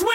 All 0.00 0.06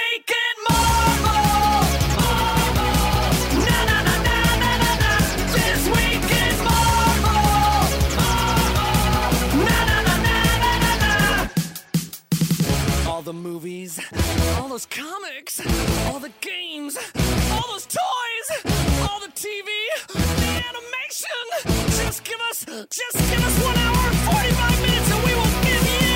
the 13.21 13.33
movies, 13.33 13.99
all 14.57 14.69
those 14.69 14.85
comics, 14.85 15.59
all 16.07 16.19
the 16.19 16.31
games, 16.39 16.97
all 17.51 17.67
those 17.71 17.85
toys, 17.85 18.51
all 19.01 19.19
the 19.19 19.27
TV, 19.35 19.67
the 20.07 20.63
animation. 20.69 21.27
Just 21.89 22.23
give 22.23 22.39
us, 22.49 22.63
just 22.89 23.17
give 23.17 23.45
us 23.45 23.63
one 23.65 23.75
hour 23.77 24.07
and 24.07 24.17
45 24.31 24.81
minutes 24.81 25.11
and 25.11 25.23
we 25.25 25.33
will 25.35 25.51
give 25.63 25.83
you 26.01 26.13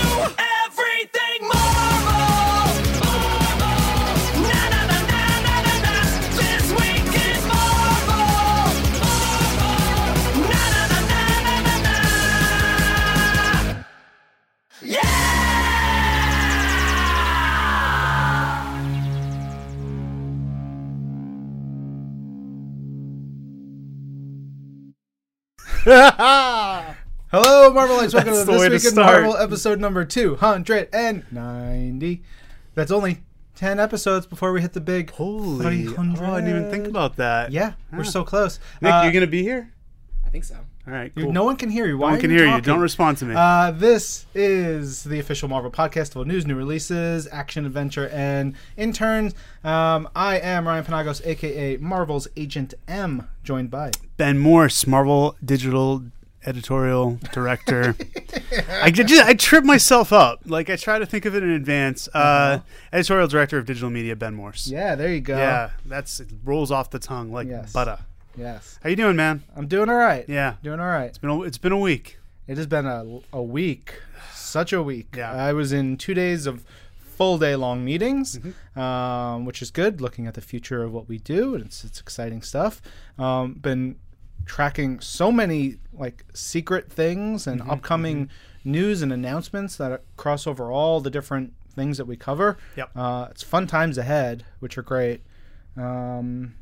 Hello, 25.88 26.84
Marvelites. 27.32 28.14
Welcome 28.14 28.34
That's 28.34 28.40
to 28.42 28.46
the 28.52 28.60
way 28.60 28.66
to 28.66 28.72
This 28.72 28.84
Week 28.84 28.92
in. 28.92 29.00
Marvel, 29.00 29.38
episode 29.38 29.80
number 29.80 30.04
290. 30.04 32.24
That's 32.76 32.92
only 32.92 33.20
10 33.56 33.80
episodes 33.80 34.26
before 34.26 34.52
we 34.52 34.60
hit 34.60 34.74
the 34.74 34.82
big 34.82 35.12
Holy! 35.12 35.86
300. 35.86 36.22
Oh, 36.22 36.34
I 36.34 36.42
didn't 36.42 36.58
even 36.58 36.70
think 36.70 36.88
about 36.88 37.16
that. 37.16 37.54
Yeah, 37.54 37.72
we're 37.94 38.04
so 38.04 38.26
close. 38.26 38.60
Nick, 38.82 38.92
Uh, 38.92 39.04
you're 39.04 39.14
gonna 39.14 39.28
be 39.28 39.44
here. 39.44 39.72
I 40.26 40.30
think 40.30 40.44
so. 40.44 40.58
All 40.88 40.94
right. 40.94 41.12
Cool. 41.14 41.34
No 41.34 41.44
one 41.44 41.58
can 41.58 41.70
hear 41.70 41.86
you. 41.86 41.98
Why 41.98 42.08
no 42.08 42.12
one 42.14 42.22
can 42.22 42.32
you 42.32 42.38
hear 42.38 42.56
you. 42.56 42.62
Don't 42.62 42.80
respond 42.80 43.18
to 43.18 43.26
me. 43.26 43.36
Uh, 43.36 43.72
this 43.72 44.26
is 44.34 45.04
the 45.04 45.20
official 45.20 45.50
Marvel 45.50 45.70
podcast 45.70 46.16
of 46.16 46.26
news, 46.26 46.46
new 46.46 46.56
releases, 46.56 47.28
action, 47.30 47.66
adventure, 47.66 48.08
and 48.10 48.56
interns. 48.78 49.36
Um, 49.66 50.08
I 50.16 50.40
am 50.40 50.66
Ryan 50.66 50.86
Panagos, 50.86 51.26
aka 51.26 51.76
Marvel's 51.78 52.30
Agent 52.38 52.74
M, 52.88 53.28
joined 53.44 53.70
by 53.70 53.92
ben 54.16 54.40
Morse, 54.40 54.88
Marvel 54.88 55.36
Digital 55.44 56.04
Editorial 56.46 57.20
Director. 57.34 57.94
I 58.82 58.90
just, 58.90 59.26
I 59.26 59.34
trip 59.34 59.66
myself 59.66 60.14
up. 60.14 60.40
Like 60.46 60.70
I 60.70 60.78
try 60.78 61.00
to 61.00 61.06
think 61.06 61.26
of 61.26 61.36
it 61.36 61.44
in 61.44 61.50
advance. 61.50 62.08
Uh, 62.14 62.60
Editorial 62.94 63.28
Director 63.28 63.58
of 63.58 63.66
Digital 63.66 63.90
Media, 63.90 64.16
Ben 64.16 64.34
Morse. 64.36 64.68
Uh-huh. 64.72 64.78
Yeah, 64.80 64.96
there 64.96 65.14
you 65.14 65.20
go. 65.20 65.36
Yeah, 65.38 65.72
that's 65.86 66.22
it 66.22 66.30
rolls 66.46 66.72
off 66.72 66.92
the 66.92 67.00
tongue 67.00 67.34
like 67.34 67.50
Yes. 67.50 67.74
butter. 67.74 68.00
Yes. 68.38 68.80
How 68.84 68.90
you 68.90 68.96
doing, 68.96 69.16
man? 69.16 69.44
I'm 69.56 69.68
doing 69.68 69.90
all 69.90 69.96
right. 69.96 70.26
Yeah, 70.28 70.56
Doing 70.62 70.80
all 70.80 70.88
right. 70.88 71.06
it's 71.08 71.18
been 71.18 71.30
a, 71.30 71.42
it's 71.44 71.58
been 71.58 71.72
a 71.72 71.78
week. 71.80 72.20
It 72.48 72.58
has 72.58 72.68
been 72.68 72.86
a, 72.86 73.20
a 73.34 73.42
week, 73.42 74.02
such 74.34 74.72
a 74.72 74.82
week. 74.82 75.16
Yeah. 75.18 75.32
I 75.34 75.54
was 75.54 75.74
in 75.74 75.98
two 75.98 76.14
days 76.14 76.46
of 76.46 76.64
full 76.98 77.38
day 77.38 77.56
long 77.56 77.84
meetings, 77.84 78.38
Mm-hmm. 78.38 78.80
um, 78.80 79.46
which 79.46 79.62
is 79.62 79.72
good. 79.72 80.00
Looking 80.02 80.28
at 80.28 80.36
the 80.36 80.42
future 80.42 80.84
of 80.84 80.94
what 80.94 81.10
we 81.10 81.18
do, 81.18 81.56
and 81.56 81.66
it's 81.66 81.84
it's 81.84 82.00
exciting 82.00 82.42
stuff. 82.44 82.82
Um, 83.18 83.54
been 83.56 83.98
tracking 84.46 85.00
so 85.02 85.32
many 85.32 85.78
like 85.92 86.24
secret 86.34 86.92
things 86.92 87.48
and 87.48 87.60
Mm-hmm, 87.62 87.72
upcoming 87.72 88.30
news 88.64 89.02
and 89.02 89.12
announcements 89.12 89.76
that 89.78 90.04
cross 90.16 90.46
over 90.46 90.72
all 90.72 91.02
the 91.02 91.10
different 91.10 91.54
things 91.76 91.98
that 91.98 92.06
we 92.06 92.16
cover. 92.16 92.58
Yep. 92.76 92.92
Uh, 92.96 93.28
it's 93.32 93.44
fun 93.44 93.66
times 93.68 93.98
ahead, 93.98 94.46
which 94.60 94.78
are 94.78 94.82
great. 94.84 95.22
Um, 95.76 96.56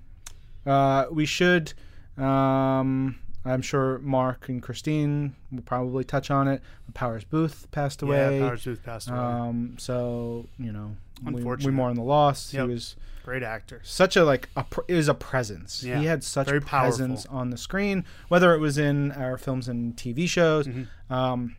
uh, 0.65 1.05
we 1.11 1.25
should. 1.25 1.73
Um, 2.17 3.17
I'm 3.47 3.61
sure 3.61 3.99
Mark 3.99 4.49
and 4.49 4.61
Christine 4.61 5.35
will 5.51 5.61
probably 5.61 6.03
touch 6.03 6.31
on 6.31 6.47
it. 6.47 6.61
Powers 6.93 7.23
Boothe 7.23 7.69
passed 7.71 8.01
away. 8.01 8.39
Yeah, 8.39 8.47
Powers 8.47 8.63
Boothe 8.65 8.83
passed 8.83 9.09
away. 9.09 9.19
Um, 9.19 9.75
so 9.77 10.47
you 10.57 10.71
know, 10.71 10.95
we, 11.23 11.43
we 11.43 11.71
mourn 11.71 11.95
the 11.95 12.01
loss. 12.01 12.53
Yep. 12.53 12.67
He 12.67 12.73
was 12.73 12.95
Great 13.23 13.43
actor. 13.43 13.81
such 13.83 14.15
a 14.15 14.23
like 14.23 14.49
a 14.55 14.63
pr- 14.63 14.81
it 14.87 14.95
was 14.95 15.07
a 15.07 15.13
presence. 15.13 15.83
Yeah, 15.83 15.99
He 15.99 16.05
had 16.05 16.23
such 16.23 16.47
very 16.47 16.61
presence 16.61 17.25
powerful. 17.25 17.39
on 17.39 17.49
the 17.49 17.57
screen, 17.57 18.05
whether 18.29 18.53
it 18.55 18.59
was 18.59 18.77
in 18.77 19.11
our 19.11 19.37
films 19.37 19.67
and 19.67 19.95
TV 19.95 20.27
shows, 20.27 20.67
Mm-hmm. 20.67 21.13
um, 21.13 21.55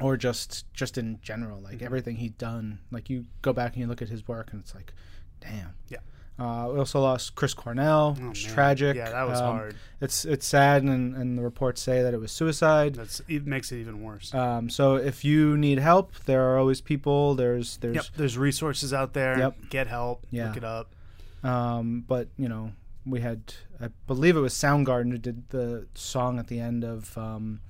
or 0.00 0.16
just 0.16 0.72
just 0.72 0.96
in 0.96 1.18
general, 1.22 1.56
Mm-hmm. 1.56 1.64
like 1.72 1.82
everything 1.82 2.16
he'd 2.16 2.38
done. 2.38 2.78
Like 2.90 3.10
you 3.10 3.24
go 3.42 3.52
back 3.52 3.72
and 3.72 3.80
you 3.82 3.86
look 3.86 4.00
at 4.00 4.08
his 4.08 4.26
work, 4.28 4.50
and 4.52 4.62
it's 4.62 4.74
like, 4.74 4.92
damn. 5.40 5.74
Yeah. 5.88 5.98
Uh, 6.38 6.68
we 6.72 6.78
also 6.78 7.00
lost 7.00 7.34
Chris 7.34 7.52
Cornell. 7.52 8.16
Oh, 8.22 8.30
it's 8.30 8.44
man. 8.44 8.54
tragic. 8.54 8.96
Yeah, 8.96 9.10
that 9.10 9.26
was 9.28 9.40
Um, 9.40 9.56
hard. 9.56 9.76
It's 10.00 10.24
it's 10.24 10.46
sad, 10.46 10.84
and, 10.84 11.16
and 11.16 11.36
the 11.36 11.42
reports 11.42 11.82
say 11.82 12.02
that 12.02 12.14
it 12.14 12.20
was 12.20 12.30
suicide. 12.30 12.94
That's 12.94 13.20
it 13.28 13.44
makes 13.46 13.72
it 13.72 13.80
even 13.80 14.02
worse. 14.04 14.32
Um, 14.32 14.70
so 14.70 14.94
if 14.94 15.24
you 15.24 15.56
need 15.56 15.78
help, 15.80 16.12
there 16.26 16.42
are 16.52 16.58
always 16.58 16.80
people. 16.80 17.34
There's 17.34 17.78
there's 17.78 17.96
Yep, 17.96 18.04
there's 18.16 18.38
resources 18.38 18.92
out 18.94 19.14
there. 19.14 19.36
Yep. 19.38 19.56
Get 19.70 19.86
help. 19.88 20.24
Yeah. 20.30 20.46
Look 20.48 20.58
it 20.58 20.64
up. 20.64 20.94
Um, 21.42 22.04
but 22.06 22.28
you 22.36 22.48
know, 22.48 22.70
we 23.04 23.20
had 23.20 23.54
I 23.80 23.88
believe 24.06 24.36
it 24.36 24.40
was 24.40 24.54
Soundgarden 24.54 25.10
who 25.10 25.18
did 25.18 25.48
the 25.50 25.86
song 25.94 26.38
at 26.38 26.46
the 26.46 26.60
end 26.60 26.84
of 26.84 27.18
um, 27.18 27.60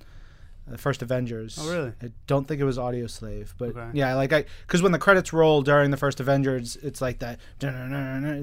the 0.69 0.77
first 0.77 1.01
Avengers. 1.01 1.57
Oh, 1.59 1.71
really? 1.71 1.93
I 2.01 2.11
don't 2.27 2.47
think 2.47 2.61
it 2.61 2.63
was 2.65 2.77
Audioslave, 2.77 3.53
but 3.57 3.69
Okay. 3.69 3.89
yeah, 3.93 4.13
like 4.15 4.31
I 4.33 4.45
because 4.67 4.81
when 4.81 4.91
the 4.91 4.99
credits 4.99 5.33
roll 5.33 5.61
during 5.61 5.91
the 5.91 5.97
first 5.97 6.19
Avengers, 6.19 6.75
it's 6.77 7.01
like 7.01 7.19
that, 7.19 7.39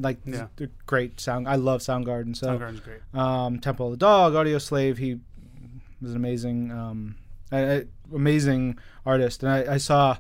like 0.03 0.19
Yeah. 0.25 0.48
the 0.56 0.70
great 0.87 1.20
sound. 1.20 1.48
I 1.48 1.54
love 1.56 1.81
Soundgarden. 1.81 2.37
So 2.37 2.47
Soundgarden's 2.48 2.81
great. 2.81 3.00
um, 3.14 3.59
Temple 3.60 3.87
of 3.87 3.92
the 3.92 3.97
Dog, 3.98 4.32
Audioslave. 4.34 4.98
He 4.98 5.20
was 6.00 6.10
an 6.10 6.16
amazing, 6.16 6.70
um, 6.72 7.16
amazing 8.14 8.78
artist, 9.04 9.43
and 9.43 9.50
I, 9.53 9.75
I 9.75 9.76
saw, 9.78 10.19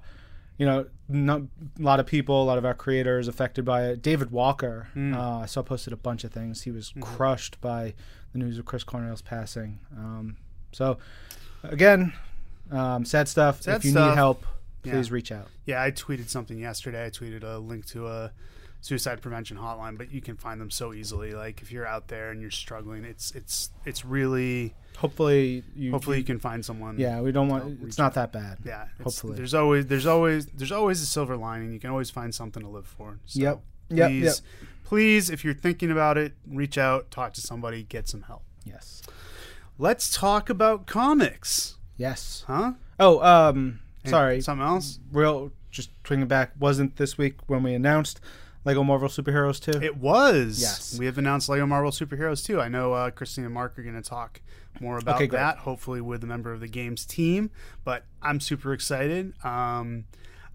you 0.58 0.66
know, 0.66 0.86
not, 1.08 1.42
a 1.78 1.82
lot 1.82 2.00
of 2.00 2.06
people, 2.06 2.42
a 2.42 2.44
lot 2.44 2.58
of 2.58 2.64
our 2.64 2.74
creators 2.74 3.28
affected 3.28 3.64
by 3.64 3.86
it. 3.86 4.02
David 4.02 4.30
Walker, 4.30 4.88
Hmm. 4.94 5.14
uh, 5.14 5.40
I 5.40 5.46
saw 5.46 5.62
posted 5.62 5.92
a 5.92 5.96
bunch 5.96 6.24
of 6.24 6.32
things. 6.32 6.62
He 6.62 6.70
was 6.70 6.90
Mm-hmm. 6.90 7.02
crushed 7.02 7.60
by 7.60 7.94
the 8.32 8.38
news 8.38 8.58
of 8.58 8.64
Chris 8.64 8.84
Cornell's 8.84 9.22
passing. 9.22 9.80
Um, 9.96 10.36
so, 10.72 10.98
again, 11.62 12.12
um, 12.70 13.04
sad 13.04 13.28
stuff. 13.28 13.62
Sad 13.62 13.76
if 13.76 13.84
you 13.84 13.90
stuff. 13.92 14.10
need 14.10 14.14
help, 14.16 14.44
Yeah. 14.84 14.92
please 14.94 15.10
reach 15.10 15.32
out. 15.32 15.48
Yeah, 15.64 15.82
I 15.82 15.90
tweeted 15.90 16.28
something 16.28 16.58
yesterday. 16.58 17.04
I 17.06 17.10
tweeted 17.10 17.42
a 17.42 17.58
link 17.58 17.86
to 17.86 18.06
a 18.08 18.32
suicide 18.80 19.20
prevention 19.20 19.56
hotline, 19.56 19.98
but 19.98 20.12
you 20.12 20.20
can 20.20 20.36
find 20.36 20.60
them 20.60 20.70
so 20.70 20.92
easily. 20.94 21.32
Like 21.34 21.60
if 21.62 21.72
you're 21.72 21.86
out 21.86 22.08
there 22.08 22.30
and 22.30 22.40
you're 22.40 22.50
struggling, 22.50 23.04
it's 23.04 23.32
it's 23.32 23.70
it's 23.84 24.04
really 24.04 24.74
Hopefully, 24.98 25.62
you. 25.74 25.90
hopefully 25.90 26.18
you 26.18 26.24
can 26.24 26.38
find 26.38 26.64
someone. 26.64 26.98
yeah, 26.98 27.20
we 27.20 27.30
don't 27.32 27.48
want. 27.48 27.80
It's 27.82 27.98
not 27.98 28.14
that 28.14 28.32
bad. 28.32 28.58
Yeah. 28.64 28.86
Hopefully. 29.02 29.36
there's 29.36 29.54
always 29.54 29.86
there's 29.86 30.06
always 30.06 30.46
there's 30.46 30.72
always 30.72 31.02
a 31.02 31.06
silver 31.06 31.36
lining. 31.36 31.72
You 31.72 31.80
can 31.80 31.90
always 31.90 32.10
find 32.10 32.34
something 32.34 32.62
to 32.62 32.68
live 32.68 32.86
for. 32.86 33.18
So 33.26 33.40
Yep. 33.40 33.60
Please, 33.88 33.98
Yep, 33.98 34.10
yep. 34.12 34.34
please, 34.84 35.30
if 35.30 35.44
you're 35.44 35.54
thinking 35.54 35.90
about 35.92 36.16
it, 36.18 36.32
reach 36.48 36.76
out, 36.78 37.10
talk 37.10 37.32
to 37.34 37.40
somebody, 37.40 37.82
get 37.84 38.08
some 38.08 38.22
help. 38.22 38.42
Yes. 38.64 39.00
Let's 39.78 40.10
talk 40.14 40.48
about 40.48 40.86
comics, 40.86 41.76
Yes. 41.96 42.44
huh? 42.46 42.72
Oh, 42.98 43.20
um, 43.20 43.80
sorry. 44.04 44.40
something 44.40 44.66
else. 44.66 44.98
real 45.12 45.52
just 45.70 45.90
swinging 46.06 46.26
back 46.26 46.52
wasn't 46.58 46.96
this 46.96 47.18
week 47.18 47.34
when 47.48 47.62
we 47.62 47.74
announced 47.74 48.18
lego 48.64 48.82
marvel 48.82 49.08
superheroes 49.08 49.60
2 49.60 49.82
It 49.82 49.96
was. 49.98 50.60
Yes. 50.60 50.98
We 50.98 51.04
have 51.06 51.18
announced 51.18 51.48
Lego 51.50 51.66
Marvel 51.66 51.90
Superheroes 51.90 52.44
too. 52.44 52.60
I 52.60 52.68
know 52.68 52.94
uh, 52.94 53.10
Christine 53.10 53.44
and 53.44 53.52
Mark 53.52 53.78
are 53.78 53.82
going 53.82 53.94
to 54.00 54.08
talk 54.08 54.40
more 54.80 54.96
about 54.98 55.16
Okay, 55.16 55.26
that, 55.28 55.58
hopefully 55.58 56.00
with 56.00 56.24
a 56.24 56.26
member 56.26 56.52
of 56.52 56.60
the 56.60 56.68
game's 56.68 57.04
team. 57.04 57.50
But 57.84 58.04
I'm 58.22 58.40
super 58.40 58.72
excited. 58.72 59.34
Um, 59.44 60.06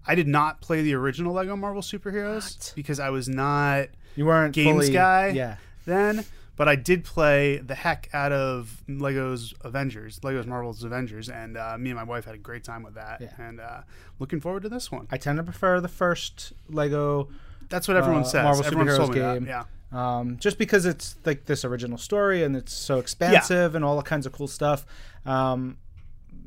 I 0.06 0.14
did 0.16 0.26
not 0.28 0.60
play 0.60 0.82
the 0.82 0.94
original 0.94 1.32
Lego 1.32 1.54
Marvel 1.56 1.80
Superheroes 1.82 2.56
What? 2.58 2.72
because 2.74 2.98
I 2.98 3.10
was 3.10 3.28
not 3.28 3.88
you 4.16 4.26
weren't 4.26 4.52
games 4.54 4.68
fully, 4.86 4.92
guy 4.92 5.28
yeah 5.28 5.56
then. 5.86 6.24
But 6.54 6.68
I 6.68 6.76
did 6.76 7.02
play 7.04 7.56
the 7.58 7.74
heck 7.74 8.08
out 8.12 8.30
of 8.30 8.82
Lego's 8.86 9.54
Avengers, 9.62 10.20
Lego's 10.22 10.46
Marvel's 10.46 10.84
Avengers, 10.84 11.28
and 11.30 11.56
uh, 11.56 11.76
me 11.78 11.90
and 11.90 11.96
my 11.98 12.04
wife 12.04 12.26
had 12.26 12.34
a 12.34 12.38
great 12.38 12.62
time 12.62 12.82
with 12.82 12.94
that. 12.94 13.20
Yeah. 13.22 13.30
And 13.38 13.58
uh, 13.58 13.80
looking 14.18 14.38
forward 14.40 14.62
to 14.64 14.68
this 14.68 14.92
one. 14.92 15.08
i 15.10 15.16
tend 15.16 15.38
to 15.38 15.42
prefer 15.42 15.80
the 15.80 15.88
first 15.88 16.52
lego 16.68 17.28
That's 17.70 17.88
what 17.88 17.96
everyone 17.96 18.22
uh, 18.22 18.26
says. 18.26 18.44
Marvel 18.44 18.64
Everyone's 18.66 18.90
Superheroes 18.90 18.96
told 18.98 19.14
me 19.14 19.20
that. 19.20 19.34
game. 19.38 19.46
Yeah. 19.46 19.64
um, 19.92 20.36
just 20.38 20.58
because 20.58 20.84
it's 20.84 21.16
like 21.24 21.46
this 21.46 21.64
original 21.64 21.96
story 21.98 22.42
and 22.44 22.54
it's 22.54 22.72
so 22.74 22.98
expansive 22.98 23.74
and 23.74 23.82
all 23.84 23.96
the 23.96 24.02
kinds 24.02 24.26
of 24.26 24.32
cool 24.32 24.46
stuff 24.48 24.84
um, 25.24 25.78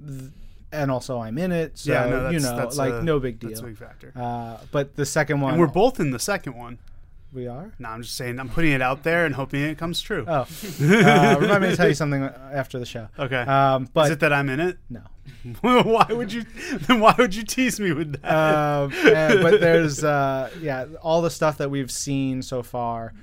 th- 0.08 0.31
and 0.72 0.92
also 0.92 1.19
i'm 1.19 1.38
in 1.38 1.51
it 1.51 1.78
so 1.78 1.92
yeah, 1.94 2.06
no, 2.10 2.30
you 2.30 2.40
know 2.40 2.56
that's 2.58 2.75
like 2.78 2.94
a- 2.94 3.01
no 3.04 3.19
big 3.19 3.40
That's 3.40 3.60
a 3.60 3.62
deal 3.62 3.69
big 3.69 3.78
factor. 3.78 4.12
uh, 4.16 4.58
but 4.72 4.96
the 4.96 5.06
second 5.06 5.42
one 5.42 5.54
and 5.54 5.60
we're 5.62 5.68
both 5.68 6.00
in 6.00 6.12
the 6.12 6.19
second 6.19 6.56
one. 6.56 6.80
We 7.36 7.48
are. 7.48 7.74
No, 7.78 7.90
I'm 7.90 8.02
just 8.02 8.16
saying 8.16 8.40
I'm 8.40 8.50
putting 8.50 8.72
it 8.72 8.82
out 8.82 9.04
there 9.04 9.26
and 9.26 9.36
hoping 9.36 9.62
it 9.62 9.78
comes 9.78 10.02
true. 10.02 10.26
Oh, 10.28 10.48
uh, 10.82 11.38
remind 11.40 11.62
me 11.64 11.70
to 11.70 11.76
tell 11.78 11.88
you 11.88 11.94
something 11.94 12.24
after 12.24 12.80
the 12.80 12.86
show. 12.86 13.08
Okay. 13.20 13.42
Um, 13.42 13.90
but 13.94 14.06
Is 14.06 14.12
it 14.12 14.20
that 14.22 14.34
I'm 14.34 14.50
in 14.50 14.60
it? 14.60 14.78
no. 14.90 15.02
why 15.62 16.06
would 16.10 16.32
you? 16.34 16.44
Then 16.82 17.00
why 17.00 17.14
would 17.18 17.36
you 17.36 17.44
tease 17.44 17.80
me 17.80 17.92
with 17.92 18.22
that? 18.22 18.32
Um, 18.32 18.92
and- 19.14 19.42
but 19.42 19.60
there's 19.60 20.04
uh, 20.04 20.50
yeah, 20.62 20.86
all 21.02 21.22
the 21.22 21.30
stuff 21.30 21.58
that 21.60 21.70
we've 21.70 21.92
seen 21.92 22.42
so 22.42 22.64
far 22.64 23.14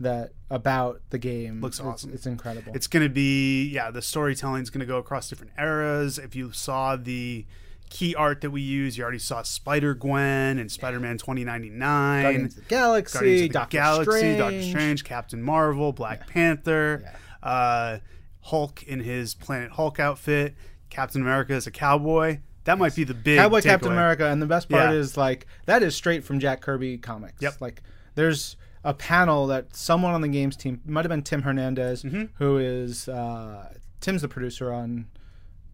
that 0.00 0.32
about 0.50 1.00
the 1.10 1.18
game 1.18 1.60
Looks 1.60 1.78
it's- 1.78 1.92
awesome. 1.92 2.12
It's 2.14 2.26
incredible. 2.26 2.72
It's 2.74 2.86
going 2.86 3.02
to 3.04 3.08
be 3.12 3.68
yeah, 3.68 3.90
the 3.90 4.02
storytelling 4.02 4.62
is 4.62 4.70
going 4.70 4.80
to 4.80 4.86
go 4.86 4.98
across 4.98 5.28
different 5.28 5.52
eras. 5.58 6.18
If 6.18 6.34
you 6.36 6.52
saw 6.52 6.96
the 6.96 7.44
key 7.88 8.14
art 8.14 8.40
that 8.42 8.50
we 8.50 8.60
use, 8.60 8.96
you 8.98 9.02
already 9.04 9.18
saw 9.18 9.42
Spider 9.42 9.94
Gwen 9.94 10.58
and 10.58 10.70
Spider 10.70 11.00
Man 11.00 11.18
2099. 11.18 12.22
Guardians 12.22 12.56
of 12.56 12.64
the 12.64 12.68
Galaxy, 12.68 13.18
Guardians 13.18 13.40
of 13.42 13.48
the 13.48 13.52
Doctor 13.52 13.76
Galaxy, 13.76 14.18
Strange. 14.18 14.38
Doctor 14.38 14.62
Strange, 14.62 15.04
Captain 15.04 15.42
Marvel, 15.42 15.92
Black 15.92 16.26
Panther, 16.26 17.04
uh, 17.42 17.98
Hulk 18.42 18.82
in 18.84 19.00
his 19.00 19.34
Planet 19.34 19.72
Hulk 19.72 19.98
outfit, 20.00 20.54
Captain 20.90 21.20
America 21.20 21.52
as 21.54 21.66
a 21.66 21.70
cowboy. 21.70 22.38
That 22.64 22.78
might 22.78 22.94
be 22.94 23.04
the 23.04 23.14
big 23.14 23.38
Cowboy 23.38 23.62
Captain 23.62 23.88
takeaway. 23.88 23.92
America, 23.92 24.26
and 24.26 24.40
the 24.42 24.46
best 24.46 24.68
part 24.68 24.90
Yeah. 24.90 24.98
is 24.98 25.16
like 25.16 25.46
that 25.66 25.82
is 25.82 25.94
straight 25.96 26.24
from 26.24 26.38
Jack 26.40 26.60
Kirby 26.60 26.98
comics. 26.98 27.40
Yep. 27.42 27.60
Like 27.60 27.82
there's 28.14 28.56
a 28.84 28.94
panel 28.94 29.46
that 29.48 29.74
someone 29.74 30.14
on 30.14 30.20
the 30.20 30.28
games 30.28 30.56
team 30.56 30.80
might 30.86 31.04
have 31.04 31.10
been 31.10 31.22
Tim 31.22 31.42
Hernandez, 31.42 32.02
Mm-hmm. 32.02 32.24
who 32.34 32.58
is 32.58 33.08
uh, 33.08 33.72
Tim's 34.00 34.22
the 34.22 34.28
producer 34.28 34.72
on 34.72 35.06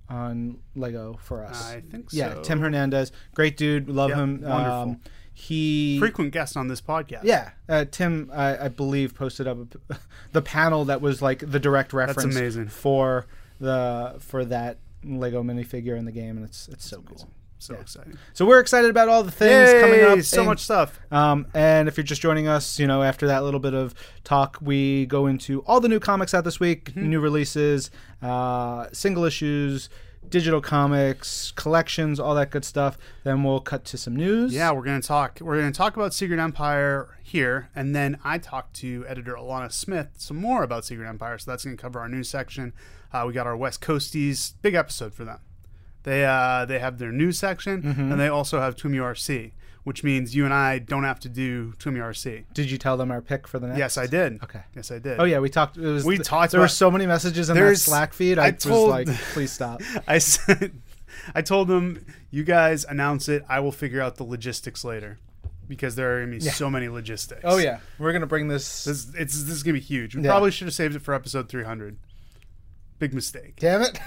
on 0.08 0.58
Lego 0.74 1.18
for 1.22 1.44
us. 1.44 1.70
I 1.72 1.80
think 1.80 2.10
so. 2.10 2.16
Yeah. 2.16 2.34
Tim 2.42 2.60
Hernandez, 2.60 3.10
great 3.34 3.56
dude, 3.56 3.88
love 3.88 4.10
Yep, 4.10 4.18
him. 4.18 4.40
wonderful. 4.42 4.72
Um, 4.80 5.00
he 5.36 5.98
Frequent 5.98 6.32
guest 6.32 6.56
on 6.56 6.68
this 6.68 6.80
podcast. 6.80 7.24
yeah, 7.24 7.50
uh, 7.68 7.84
Tim, 7.90 8.30
I, 8.32 8.66
I 8.66 8.68
believe, 8.68 9.14
posted 9.16 9.48
up 9.48 9.58
a, 9.90 9.96
the 10.32 10.42
panel 10.42 10.84
that 10.84 11.00
was 11.00 11.20
like 11.20 11.40
the 11.50 11.58
direct 11.58 11.92
reference 11.92 12.36
amazing. 12.36 12.68
for 12.68 13.26
the 13.58 14.14
for 14.20 14.44
that 14.44 14.78
Lego 15.02 15.42
minifigure 15.42 15.98
in 15.98 16.04
the 16.04 16.12
game, 16.12 16.36
and 16.36 16.44
it's 16.46 16.68
it's 16.68 16.88
so 16.88 17.02
cool. 17.02 17.28
So 17.64 17.74
Yeah. 17.74 17.80
exciting. 17.80 18.18
So 18.34 18.44
we're 18.44 18.60
excited 18.60 18.90
about 18.90 19.08
all 19.08 19.22
the 19.22 19.30
things 19.30 19.70
coming 19.80 20.00
Yay, 20.00 20.04
up. 20.04 20.20
So 20.22 20.44
much 20.44 20.60
stuff. 20.60 21.00
Um, 21.10 21.46
and 21.54 21.88
if 21.88 21.96
you're 21.96 22.04
just 22.04 22.20
joining 22.20 22.46
us, 22.46 22.78
you 22.78 22.86
know, 22.86 23.02
after 23.02 23.26
that 23.26 23.42
little 23.42 23.60
bit 23.60 23.72
of 23.74 23.94
talk, 24.22 24.58
we 24.60 25.06
go 25.06 25.26
into 25.26 25.60
all 25.62 25.80
the 25.80 25.88
new 25.88 26.00
comics 26.00 26.34
out 26.34 26.44
this 26.44 26.60
week, 26.60 26.90
Mm-hmm. 26.92 27.08
new 27.10 27.20
releases, 27.20 27.90
uh, 28.22 28.86
single 28.92 29.24
issues, 29.24 29.88
digital 30.28 30.60
comics, 30.60 31.52
collections, 31.52 32.18
all 32.18 32.34
that 32.34 32.50
good 32.50 32.64
stuff. 32.64 32.96
Then 33.24 33.44
we'll 33.44 33.60
cut 33.60 33.84
to 33.86 33.98
some 33.98 34.16
news. 34.16 34.52
Yeah, 34.54 34.70
we're 34.72 34.82
gonna 34.84 35.02
talk. 35.02 35.38
We're 35.40 35.58
gonna 35.58 35.70
talk 35.72 35.96
about 35.96 36.12
Secret 36.14 36.38
Empire 36.40 37.16
here, 37.22 37.68
and 37.74 37.94
then 37.94 38.18
I 38.24 38.38
talked 38.38 38.74
to 38.76 39.04
editor 39.06 39.34
Alanna 39.34 39.70
Smith 39.72 40.08
some 40.16 40.38
more 40.38 40.62
about 40.62 40.84
Secret 40.84 41.06
Empire. 41.08 41.38
So 41.38 41.50
that's 41.50 41.64
gonna 41.64 41.76
cover 41.76 42.00
our 42.00 42.08
news 42.08 42.28
section. 42.28 42.72
Uh, 43.12 43.24
we 43.26 43.32
got 43.32 43.46
our 43.46 43.56
West 43.56 43.80
Coasties 43.80 44.54
big 44.62 44.74
episode 44.74 45.14
for 45.14 45.24
them. 45.24 45.38
They 46.04 46.24
uh, 46.24 46.64
they 46.66 46.78
have 46.78 46.98
their 46.98 47.12
news 47.12 47.38
section, 47.38 47.82
Mm-hmm. 47.82 48.12
and 48.12 48.20
they 48.20 48.28
also 48.28 48.60
have 48.60 48.76
Twim 48.76 48.92
URC, 48.92 49.52
which 49.84 50.04
means 50.04 50.34
you 50.36 50.44
and 50.44 50.54
I 50.54 50.78
don't 50.78 51.04
have 51.04 51.18
to 51.20 51.28
do 51.28 51.72
Twim 51.78 51.94
URC. 51.96 52.44
Did 52.54 52.70
you 52.70 52.78
tell 52.78 52.96
them 52.96 53.10
our 53.10 53.20
pick 53.22 53.48
for 53.48 53.58
the 53.58 53.66
next? 53.68 53.78
Yes, 53.78 53.98
I 53.98 54.06
did. 54.06 54.42
Okay. 54.44 54.62
Yes, 54.76 54.90
I 54.90 54.98
did. 54.98 55.18
Oh 55.18 55.24
yeah, 55.24 55.38
we 55.40 55.48
talked. 55.48 55.76
It 55.76 55.80
was 55.80 56.04
We 56.04 56.18
talked 56.18 56.52
There 56.52 56.60
were 56.60 56.68
so 56.68 56.90
many 56.90 57.06
messages 57.06 57.50
in 57.50 57.56
that 57.56 57.76
Slack 57.76 58.12
feed. 58.12 58.38
I, 58.38 58.46
I 58.46 58.50
told- 58.52 58.88
was 58.94 59.06
like, 59.08 59.16
please 59.32 59.50
stop. 59.52 59.80
I 60.06 60.18
said, 60.18 60.72
I 61.34 61.42
told 61.42 61.68
them, 61.68 62.04
you 62.30 62.44
guys 62.44 62.84
announce 62.84 63.28
it. 63.28 63.44
I 63.48 63.60
will 63.60 63.72
figure 63.72 64.00
out 64.02 64.16
the 64.16 64.24
logistics 64.24 64.84
later, 64.84 65.18
because 65.68 65.94
there 65.96 66.16
are 66.18 66.20
gonna 66.20 66.32
be 66.36 66.40
so 66.40 66.68
many 66.68 66.88
logistics. 66.88 67.40
Oh 67.44 67.56
yeah, 67.56 67.78
we're 67.98 68.12
gonna 68.12 68.26
bring 68.26 68.48
this. 68.48 68.84
This 68.84 69.06
it's 69.16 69.42
this 69.42 69.54
is 69.54 69.62
gonna 69.62 69.72
be 69.74 69.80
huge. 69.80 70.14
We 70.16 70.22
Yeah. 70.22 70.30
probably 70.32 70.50
should 70.50 70.66
have 70.66 70.74
saved 70.74 70.94
it 70.96 71.00
for 71.00 71.14
episode 71.14 71.48
300. 71.48 71.96
Big 73.04 73.12
mistake. 73.12 73.56
Damn 73.60 73.82
it! 73.82 74.00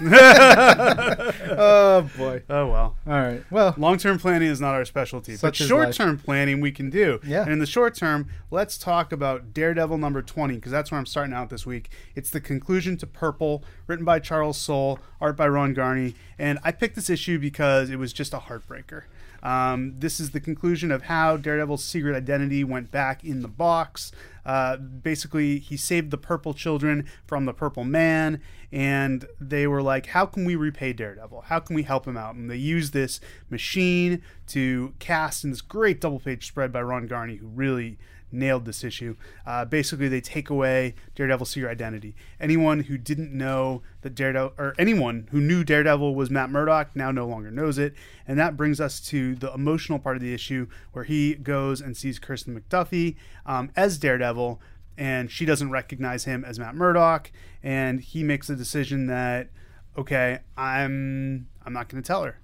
oh 1.56 2.10
boy. 2.18 2.42
Oh 2.50 2.66
well. 2.66 2.96
All 3.06 3.12
right. 3.12 3.44
Well, 3.48 3.76
Long-term 3.78 4.18
planning 4.18 4.48
is 4.48 4.60
not 4.60 4.74
our 4.74 4.84
specialty, 4.84 5.36
but 5.40 5.54
short-term 5.54 6.18
planning 6.18 6.60
we 6.60 6.72
can 6.72 6.90
do. 6.90 7.20
Yeah. 7.24 7.42
And 7.42 7.52
in 7.52 7.58
the 7.60 7.66
short 7.66 7.94
term, 7.94 8.28
let's 8.50 8.76
talk 8.76 9.12
about 9.12 9.54
Daredevil 9.54 9.98
number 9.98 10.20
20 10.20 10.56
because 10.56 10.72
that's 10.72 10.90
where 10.90 10.98
I'm 10.98 11.06
starting 11.06 11.32
out 11.32 11.48
this 11.48 11.64
week. 11.64 11.92
It's 12.16 12.30
the 12.30 12.40
conclusion 12.40 12.96
to 12.96 13.06
Purple, 13.06 13.62
written 13.86 14.04
by 14.04 14.18
Charles 14.18 14.58
Soule, 14.58 14.98
art 15.20 15.36
by 15.36 15.46
Ron 15.46 15.74
Garney, 15.76 16.16
and 16.36 16.58
I 16.64 16.72
picked 16.72 16.96
this 16.96 17.08
issue 17.08 17.38
because 17.38 17.90
it 17.90 18.00
was 18.00 18.12
just 18.12 18.34
a 18.34 18.38
heartbreaker. 18.38 19.02
Um, 19.42 19.94
this 19.98 20.18
is 20.20 20.30
the 20.30 20.40
conclusion 20.40 20.90
of 20.90 21.02
how 21.02 21.36
Daredevil's 21.36 21.84
secret 21.84 22.16
identity 22.16 22.64
went 22.64 22.90
back 22.90 23.24
in 23.24 23.42
the 23.42 23.48
box. 23.48 24.12
Uh, 24.44 24.76
basically, 24.76 25.58
he 25.58 25.76
saved 25.76 26.10
the 26.10 26.18
Purple 26.18 26.54
children 26.54 27.06
from 27.26 27.44
the 27.44 27.52
Purple 27.52 27.84
Man, 27.84 28.40
and 28.72 29.26
they 29.40 29.66
were 29.66 29.82
like, 29.82 30.06
"How 30.06 30.24
can 30.26 30.44
we 30.44 30.56
repay 30.56 30.92
Daredevil? 30.92 31.42
How 31.42 31.60
can 31.60 31.76
we 31.76 31.82
help 31.82 32.06
him 32.06 32.16
out?" 32.16 32.34
And 32.34 32.50
they 32.50 32.56
used 32.56 32.92
this 32.92 33.20
machine 33.50 34.22
to 34.48 34.94
cast 34.98 35.44
in 35.44 35.50
this 35.50 35.60
great 35.60 36.00
double-page 36.00 36.46
spread 36.46 36.72
by 36.72 36.82
Ron 36.82 37.06
Garney, 37.06 37.36
who 37.36 37.46
really 37.46 37.98
nailed 38.30 38.64
this 38.64 38.84
issue. 38.84 39.16
Uh, 39.46 39.64
basically, 39.64 40.08
they 40.08 40.20
take 40.20 40.50
away 40.50 40.94
Daredevil's 41.14 41.50
secret 41.50 41.70
identity. 41.70 42.14
Anyone 42.40 42.80
who 42.80 42.98
didn't 42.98 43.32
know 43.32 43.82
that 44.02 44.14
Daredevil, 44.14 44.54
or 44.58 44.74
anyone 44.78 45.28
who 45.30 45.40
knew 45.40 45.64
Daredevil 45.64 46.14
was 46.14 46.30
Matt 46.30 46.50
Murdock, 46.50 46.94
now 46.94 47.10
no 47.10 47.26
longer 47.26 47.50
knows 47.50 47.78
it. 47.78 47.94
And 48.26 48.38
that 48.38 48.56
brings 48.56 48.80
us 48.80 49.00
to 49.08 49.34
the 49.34 49.52
emotional 49.52 49.98
part 49.98 50.16
of 50.16 50.22
the 50.22 50.34
issue, 50.34 50.68
where 50.92 51.04
he 51.04 51.34
goes 51.34 51.80
and 51.80 51.96
sees 51.96 52.18
Kirsten 52.18 52.58
McDuffie 52.58 53.16
um, 53.46 53.70
as 53.76 53.98
Daredevil, 53.98 54.60
and 54.96 55.30
she 55.30 55.46
doesn't 55.46 55.70
recognize 55.70 56.24
him 56.24 56.44
as 56.44 56.58
Matt 56.58 56.74
Murdock, 56.74 57.30
and 57.62 58.00
he 58.00 58.22
makes 58.24 58.50
a 58.50 58.56
decision 58.56 59.06
that, 59.06 59.48
okay, 59.96 60.40
I'm 60.56 61.48
I'm 61.64 61.72
not 61.72 61.88
going 61.88 62.02
to 62.02 62.06
tell 62.06 62.24
her, 62.24 62.40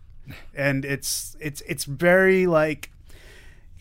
and 0.55 0.85
it's 0.85 1.37
it's 1.41 1.61
it's 1.63 1.85
very 1.85 2.47
like 2.47 2.91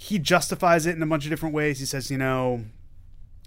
he 0.03 0.19
justifies 0.19 0.85
it 0.85 0.97
in 0.97 1.01
a 1.01 1.05
bunch 1.05 1.23
of 1.23 1.29
different 1.29 1.55
ways. 1.55 1.79
He 1.79 1.85
says, 1.85 2.11
you 2.11 2.17
know, 2.17 2.65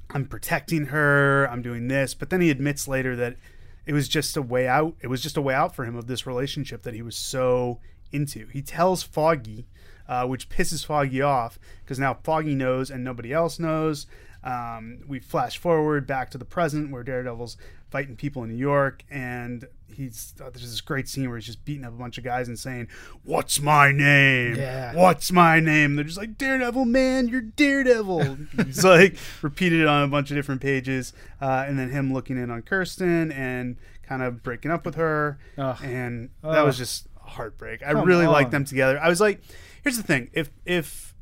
I'm 0.08 0.24
protecting 0.24 0.86
her, 0.86 1.44
I'm 1.50 1.60
doing 1.60 1.88
this, 1.88 2.14
but 2.14 2.30
then 2.30 2.40
he 2.40 2.50
admits 2.50 2.88
later 2.88 3.14
that 3.14 3.36
it 3.84 3.92
was 3.92 4.08
just 4.08 4.38
a 4.38 4.42
way 4.42 4.66
out. 4.66 4.94
It 5.02 5.08
was 5.08 5.22
just 5.22 5.36
a 5.36 5.42
way 5.42 5.52
out 5.52 5.74
for 5.74 5.84
him 5.84 5.96
of 5.96 6.06
this 6.06 6.26
relationship 6.26 6.82
that 6.84 6.94
he 6.94 7.02
was 7.02 7.14
so 7.14 7.78
into. 8.10 8.46
He 8.46 8.62
tells 8.62 9.02
Foggy, 9.02 9.66
uh, 10.08 10.26
which 10.26 10.48
pisses 10.48 10.84
Foggy 10.84 11.20
off 11.20 11.58
because 11.84 11.98
now 11.98 12.14
Foggy 12.14 12.54
knows 12.54 12.90
and 12.90 13.04
nobody 13.04 13.34
else 13.34 13.58
knows. 13.58 14.06
Um, 14.42 15.00
we 15.06 15.18
flash 15.18 15.58
forward 15.58 16.06
back 16.06 16.30
to 16.30 16.38
the 16.38 16.46
present 16.46 16.90
where 16.90 17.02
Daredevil's 17.02 17.58
fighting 17.90 18.16
people 18.16 18.42
in 18.44 18.48
New 18.48 18.56
York, 18.56 19.04
and 19.10 19.66
he's 19.96 20.34
uh, 20.40 20.50
there's 20.50 20.70
this 20.70 20.81
great 20.81 21.08
scene 21.08 21.28
where 21.28 21.38
he's 21.38 21.46
just 21.46 21.64
beating 21.64 21.84
up 21.84 21.93
a 21.93 21.96
bunch 21.96 22.19
of 22.19 22.25
guys 22.25 22.48
and 22.48 22.58
saying, 22.58 22.88
"What's 23.25 23.60
my 23.60 23.93
name? 23.93 24.56
Yeah. 24.56 24.94
What's 24.94 25.32
my 25.32 25.60
name?" 25.60 25.96
They're 25.96 26.04
just 26.04 26.19
like, 26.19 26.37
"Daredevil, 26.38 26.84
man, 26.84 27.28
you're 27.28 27.40
Daredevil." 27.40 28.37
he's 28.66 28.84
like 28.84 29.16
repeated 29.43 29.80
it 29.80 29.87
on 29.87 30.02
a 30.02 30.09
bunch 30.09 30.30
of 30.30 30.37
different 30.37 30.61
pages, 30.61 31.12
uh, 31.40 31.64
and 31.66 31.78
then 31.78 31.90
him 31.90 32.12
looking 32.12 32.37
in 32.37 32.50
on 32.50 32.62
Kirsten 32.62 33.32
and 33.32 33.76
kind 34.02 34.23
of 34.23 34.42
breaking 34.42 34.70
up 34.70 34.85
with 34.85 34.94
her, 34.97 35.38
Ugh. 35.59 35.78
and 35.82 36.30
that 36.42 36.50
Ugh. 36.50 36.66
was 36.66 36.78
just 36.78 37.09
a 37.25 37.30
heartbreak. 37.30 37.82
I 37.82 37.92
Come 37.92 38.06
really 38.06 38.26
liked 38.26 38.50
them 38.50 38.64
together. 38.64 39.00
I 39.00 39.09
was 39.09 39.20
like, 39.20 39.40
here's 39.82 39.97
the 39.97 40.02
thing: 40.02 40.30
if 40.32 40.50
if 40.64 41.14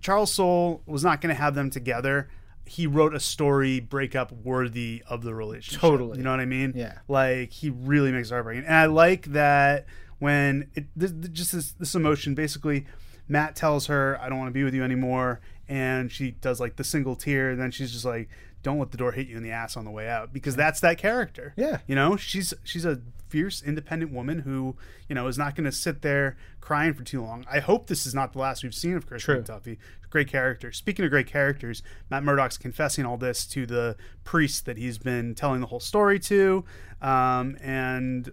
Charles 0.00 0.32
Soule 0.32 0.82
was 0.86 1.02
not 1.02 1.20
going 1.20 1.34
to 1.34 1.40
have 1.40 1.54
them 1.54 1.70
together, 1.70 2.28
he 2.70 2.86
wrote 2.86 3.16
a 3.16 3.20
story 3.20 3.80
breakup 3.80 4.30
worthy 4.30 5.02
of 5.08 5.22
the 5.22 5.34
relationship. 5.34 5.80
Totally. 5.80 6.18
You 6.18 6.22
know 6.22 6.30
what 6.30 6.38
I 6.38 6.44
mean? 6.44 6.72
Yeah. 6.76 6.98
Like 7.08 7.50
he 7.50 7.68
really 7.68 8.12
makes 8.12 8.30
it 8.30 8.34
heartbreaking, 8.34 8.64
and 8.64 8.76
I 8.76 8.86
like 8.86 9.26
that 9.32 9.86
when 10.20 10.70
it 10.76 10.86
this, 10.94 11.10
just 11.32 11.50
this 11.50 11.72
this 11.72 11.96
emotion. 11.96 12.36
Basically, 12.36 12.86
Matt 13.26 13.56
tells 13.56 13.88
her, 13.88 14.16
"I 14.20 14.28
don't 14.28 14.38
want 14.38 14.50
to 14.50 14.52
be 14.52 14.62
with 14.62 14.72
you 14.72 14.84
anymore," 14.84 15.40
and 15.68 16.12
she 16.12 16.30
does 16.30 16.60
like 16.60 16.76
the 16.76 16.84
single 16.84 17.16
tear, 17.16 17.50
and 17.50 17.60
then 17.60 17.72
she's 17.72 17.90
just 17.92 18.04
like. 18.04 18.28
Don't 18.62 18.78
let 18.78 18.90
the 18.90 18.98
door 18.98 19.12
hit 19.12 19.26
you 19.26 19.38
in 19.38 19.42
the 19.42 19.52
ass 19.52 19.74
on 19.74 19.86
the 19.86 19.90
way 19.90 20.06
out 20.06 20.34
because 20.34 20.54
that's 20.54 20.80
that 20.80 20.98
character. 20.98 21.54
Yeah. 21.56 21.78
You 21.86 21.94
know, 21.94 22.16
she's 22.16 22.52
she's 22.62 22.84
a 22.84 23.00
fierce, 23.30 23.62
independent 23.62 24.12
woman 24.12 24.40
who, 24.40 24.76
you 25.08 25.14
know, 25.14 25.26
is 25.26 25.38
not 25.38 25.54
going 25.54 25.64
to 25.64 25.72
sit 25.72 26.02
there 26.02 26.36
crying 26.60 26.92
for 26.94 27.02
too 27.04 27.22
long. 27.22 27.44
I 27.50 27.60
hope 27.60 27.86
this 27.86 28.06
is 28.06 28.14
not 28.14 28.32
the 28.32 28.38
last 28.40 28.62
we've 28.62 28.74
seen 28.74 28.96
of 28.96 29.06
True. 29.06 29.42
McDuffie. 29.42 29.78
Great 30.10 30.28
character. 30.28 30.72
Speaking 30.72 31.04
of 31.04 31.10
great 31.10 31.28
characters, 31.28 31.82
Matt 32.10 32.24
Murdock's 32.24 32.58
confessing 32.58 33.06
all 33.06 33.16
this 33.16 33.46
to 33.46 33.64
the 33.64 33.96
priest 34.24 34.66
that 34.66 34.76
he's 34.76 34.98
been 34.98 35.34
telling 35.36 35.60
the 35.60 35.68
whole 35.68 35.78
story 35.80 36.18
to, 36.20 36.64
um, 37.00 37.56
and 37.62 38.30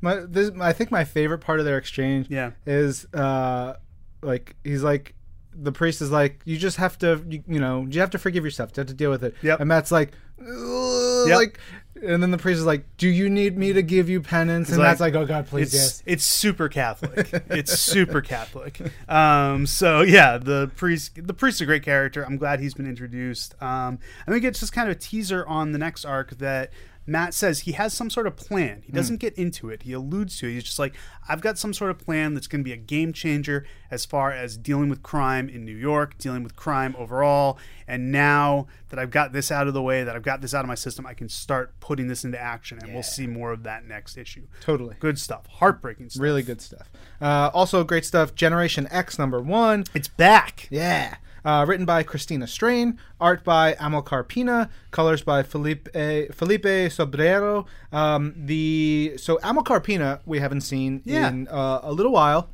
My, 0.00 0.16
this, 0.16 0.50
I 0.60 0.72
think 0.72 0.90
my 0.90 1.04
favorite 1.04 1.38
part 1.38 1.60
of 1.60 1.64
their 1.64 1.78
exchange 1.78 2.26
Yeah. 2.28 2.50
is 2.66 3.06
uh, 3.14 3.74
like 4.22 4.56
he's 4.64 4.82
like 4.82 5.14
the 5.56 5.70
priest 5.72 6.02
is 6.02 6.10
like 6.10 6.40
you 6.44 6.58
just 6.58 6.78
have 6.78 6.98
to 6.98 7.24
you, 7.28 7.42
you 7.46 7.60
know 7.60 7.86
you 7.88 8.00
have 8.00 8.10
to 8.10 8.18
forgive 8.18 8.44
yourself 8.44 8.70
you 8.76 8.80
have 8.80 8.88
to 8.88 8.92
deal 8.94 9.08
with 9.10 9.22
it 9.22 9.34
Yep. 9.40 9.60
and 9.60 9.68
Matt's 9.68 9.92
like 9.92 10.10
Yep. 10.40 11.36
like 11.36 11.60
and 12.02 12.22
then 12.22 12.30
the 12.30 12.38
priest 12.38 12.58
is 12.58 12.66
like, 12.66 12.84
"Do 12.96 13.08
you 13.08 13.30
need 13.30 13.56
me 13.56 13.72
to 13.72 13.82
give 13.82 14.08
you 14.08 14.20
penance?" 14.20 14.68
And 14.68 14.78
like, 14.78 14.88
that's 14.88 15.00
like, 15.00 15.14
"Oh 15.14 15.26
God, 15.26 15.46
please, 15.46 15.72
It's 15.72 15.74
yes." 15.74 16.02
it's 16.06 16.24
super 16.24 16.68
Catholic. 16.68 17.30
it's 17.50 17.78
super 17.78 18.20
Catholic. 18.20 18.80
Um, 19.08 19.66
so 19.66 20.02
yeah, 20.02 20.38
the 20.38 20.70
priest 20.76 21.26
the 21.26 21.34
priest's 21.34 21.60
a 21.60 21.66
great 21.66 21.82
character. 21.82 22.24
I'm 22.24 22.36
glad 22.36 22.60
he's 22.60 22.74
been 22.74 22.86
introduced. 22.86 23.60
Um, 23.62 23.98
I 24.26 24.30
think 24.30 24.44
it's 24.44 24.60
just 24.60 24.72
kind 24.72 24.88
of 24.88 24.96
a 24.96 24.98
teaser 24.98 25.46
on 25.46 25.72
the 25.72 25.78
next 25.78 26.04
arc 26.04 26.30
that 26.38 26.72
Matt 27.06 27.34
says 27.34 27.60
he 27.60 27.72
has 27.72 27.92
some 27.92 28.08
sort 28.08 28.26
of 28.26 28.36
plan. 28.36 28.82
He 28.84 28.92
doesn't 28.92 29.18
get 29.18 29.34
into 29.34 29.68
it. 29.68 29.82
He 29.82 29.92
alludes 29.92 30.38
to 30.38 30.46
it. 30.48 30.52
He's 30.52 30.64
just 30.64 30.78
like, 30.78 30.94
I've 31.28 31.42
got 31.42 31.58
some 31.58 31.74
sort 31.74 31.90
of 31.90 31.98
plan 31.98 32.34
that's 32.34 32.46
going 32.46 32.60
to 32.60 32.64
be 32.64 32.72
a 32.72 32.78
game 32.78 33.12
changer 33.12 33.66
as 33.90 34.06
far 34.06 34.32
as 34.32 34.56
dealing 34.56 34.88
with 34.88 35.02
crime 35.02 35.48
in 35.48 35.64
New 35.64 35.76
York, 35.76 36.16
dealing 36.16 36.42
with 36.42 36.56
crime 36.56 36.94
overall. 36.98 37.58
And 37.86 38.10
now 38.10 38.66
that 38.88 38.98
I've 38.98 39.10
got 39.10 39.32
this 39.32 39.52
out 39.52 39.68
of 39.68 39.74
the 39.74 39.82
way, 39.82 40.02
that 40.02 40.16
I've 40.16 40.22
got 40.22 40.40
this 40.40 40.54
out 40.54 40.64
of 40.64 40.68
my 40.68 40.74
system, 40.74 41.04
I 41.04 41.12
can 41.12 41.28
start 41.28 41.78
putting 41.80 42.08
this 42.08 42.24
into 42.24 42.40
action. 42.40 42.78
And 42.82 42.94
we'll 42.94 43.02
see 43.02 43.26
more 43.26 43.52
of 43.52 43.64
that 43.64 43.84
next 43.84 44.16
issue. 44.16 44.46
Totally. 44.60 44.96
Good 44.98 45.18
stuff. 45.18 45.46
Heartbreaking 45.46 46.10
stuff. 46.10 46.22
Really 46.22 46.42
good 46.42 46.62
stuff. 46.62 46.90
Uh, 47.20 47.50
also, 47.52 47.84
great 47.84 48.06
stuff. 48.06 48.34
Generation 48.34 48.88
X 48.90 49.18
number 49.18 49.40
one. 49.40 49.84
It's 49.94 50.08
back. 50.08 50.68
Yeah. 50.70 51.16
Uh, 51.44 51.64
written 51.68 51.84
by 51.84 52.02
Christina 52.02 52.46
Strain, 52.46 52.98
art 53.20 53.44
by 53.44 53.74
Amilcar 53.74 54.26
Pinna, 54.26 54.70
colors 54.90 55.22
by 55.22 55.42
Felipe 55.42 55.88
Felipe 55.92 56.64
Sobreiro. 56.90 57.66
Um, 57.92 58.32
the 58.34 59.14
so 59.18 59.36
Amilcar 59.38 59.82
Pinna 59.84 60.20
we 60.24 60.38
haven't 60.38 60.62
seen 60.62 61.02
Yeah. 61.04 61.28
in 61.28 61.48
uh, 61.48 61.80
a 61.82 61.92
little 61.92 62.12
while. 62.12 62.48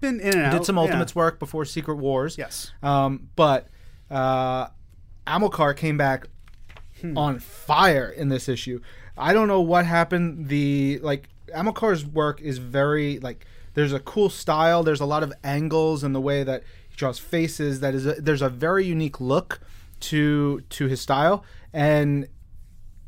Been 0.00 0.20
in 0.20 0.34
and 0.34 0.42
out. 0.46 0.52
Did 0.52 0.64
some 0.64 0.76
yeah. 0.76 0.82
Ultimates 0.82 1.14
work 1.16 1.38
before 1.40 1.64
Secret 1.64 1.96
Wars. 1.96 2.36
Yes. 2.38 2.70
Um, 2.82 3.30
but 3.34 3.66
uh, 4.10 4.68
Amilcar 5.26 5.76
came 5.76 5.96
back 5.96 6.26
Hmm. 7.00 7.18
on 7.18 7.38
fire 7.40 8.08
in 8.08 8.28
this 8.30 8.48
issue. 8.48 8.80
I 9.18 9.32
don't 9.34 9.48
know 9.48 9.60
what 9.60 9.84
happened. 9.84 10.48
The 10.48 10.98
like 11.02 11.28
Amilcar's 11.54 12.06
work 12.06 12.40
is 12.40 12.56
very 12.58 13.18
like 13.18 13.44
there's 13.74 13.92
a 13.92 14.00
cool 14.00 14.30
style. 14.30 14.82
There's 14.82 15.00
a 15.02 15.04
lot 15.06 15.22
of 15.22 15.30
angles 15.44 16.02
and 16.02 16.14
the 16.14 16.20
way 16.22 16.42
that 16.44 16.62
he 16.96 16.98
draws 16.98 17.18
faces. 17.18 17.80
That 17.80 17.94
is 17.94 18.06
a, 18.06 18.14
there's 18.14 18.42
a 18.42 18.48
very 18.48 18.86
unique 18.86 19.20
look 19.20 19.60
to 20.00 20.60
to 20.70 20.86
his 20.86 21.00
style 21.00 21.42
and 21.72 22.28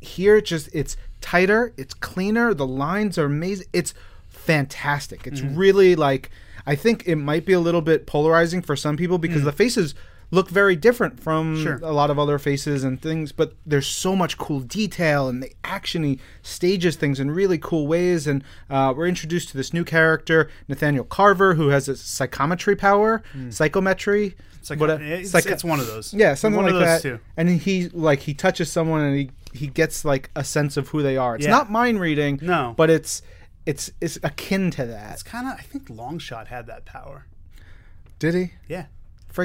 here 0.01 0.37
it 0.37 0.45
just 0.45 0.67
it's 0.73 0.97
tighter 1.21 1.71
it's 1.77 1.93
cleaner 1.93 2.51
the 2.51 2.65
lines 2.65 3.15
are 3.19 3.25
amazing 3.25 3.67
it's 3.73 3.93
fantastic 4.27 5.27
it's 5.27 5.41
Mm-hmm. 5.41 5.55
really 5.55 5.95
like 5.95 6.31
i 6.65 6.73
think 6.75 7.03
it 7.05 7.17
might 7.17 7.45
be 7.45 7.53
a 7.53 7.59
little 7.59 7.81
bit 7.81 8.07
polarizing 8.07 8.63
for 8.63 8.75
some 8.75 8.97
people 8.97 9.19
because 9.19 9.43
the 9.43 9.51
faces 9.51 9.93
look 10.31 10.49
very 10.49 10.75
different 10.75 11.19
from 11.19 11.55
Mm. 11.57 11.63
Sure. 11.63 11.79
a 11.81 11.91
lot 11.91 12.09
of 12.11 12.19
other 12.19 12.37
faces 12.37 12.83
and 12.83 13.01
things 13.01 13.31
but 13.31 13.53
there's 13.65 13.87
so 13.87 14.15
much 14.15 14.37
cool 14.37 14.59
detail 14.59 15.27
and 15.27 15.41
the 15.41 15.51
action 15.63 16.03
he 16.03 16.19
stages 16.43 16.95
things 16.95 17.19
in 17.19 17.31
really 17.31 17.57
cool 17.57 17.87
ways 17.87 18.27
and 18.27 18.43
uh, 18.69 18.93
we're 18.95 19.07
introduced 19.07 19.49
to 19.49 19.57
this 19.57 19.73
new 19.73 19.83
character 19.83 20.49
nathaniel 20.67 21.03
carver 21.03 21.55
who 21.55 21.69
has 21.69 21.87
a 21.89 21.95
psychometry 21.97 22.75
power 22.75 23.23
psychometry 23.49 24.35
It's, 24.59 24.69
like 24.69 24.79
what 24.79 24.89
a- 24.91 25.01
it's, 25.19 25.31
psycho- 25.31 25.51
it's 25.51 25.63
one 25.63 25.79
of 25.79 25.87
those. 25.87 26.13
yeah, 26.13 26.33
something 26.35 26.55
one 26.57 26.65
like 26.65 26.73
of 26.73 26.79
those 26.79 27.01
that. 27.01 27.09
Too. 27.09 27.19
And 27.37 27.49
he 27.49 27.89
like 27.89 28.19
he 28.19 28.33
touches 28.33 28.71
someone 28.71 29.01
and 29.01 29.15
he 29.17 29.31
he 29.53 29.67
gets 29.67 30.05
like 30.05 30.29
a 30.35 30.43
sense 30.43 30.77
of 30.77 30.89
who 30.89 31.01
they 31.01 31.17
are. 31.17 31.35
It's 31.35 31.45
Yeah. 31.45 31.51
not 31.51 31.71
mind 31.71 31.99
reading, 32.01 32.39
No. 32.41 32.73
but 32.77 32.89
it's 32.89 33.21
it's 33.65 33.89
it's 34.01 34.19
akin 34.21 34.69
to 34.71 34.85
that. 34.85 35.13
It's 35.13 35.23
kind 35.23 35.47
of. 35.47 35.53
I 35.57 35.61
think 35.63 35.87
Longshot 35.87 36.47
had 36.47 36.67
that 36.67 36.85
power. 36.85 37.25
Did 38.19 38.35
he? 38.35 38.51
Yeah. 38.67 38.85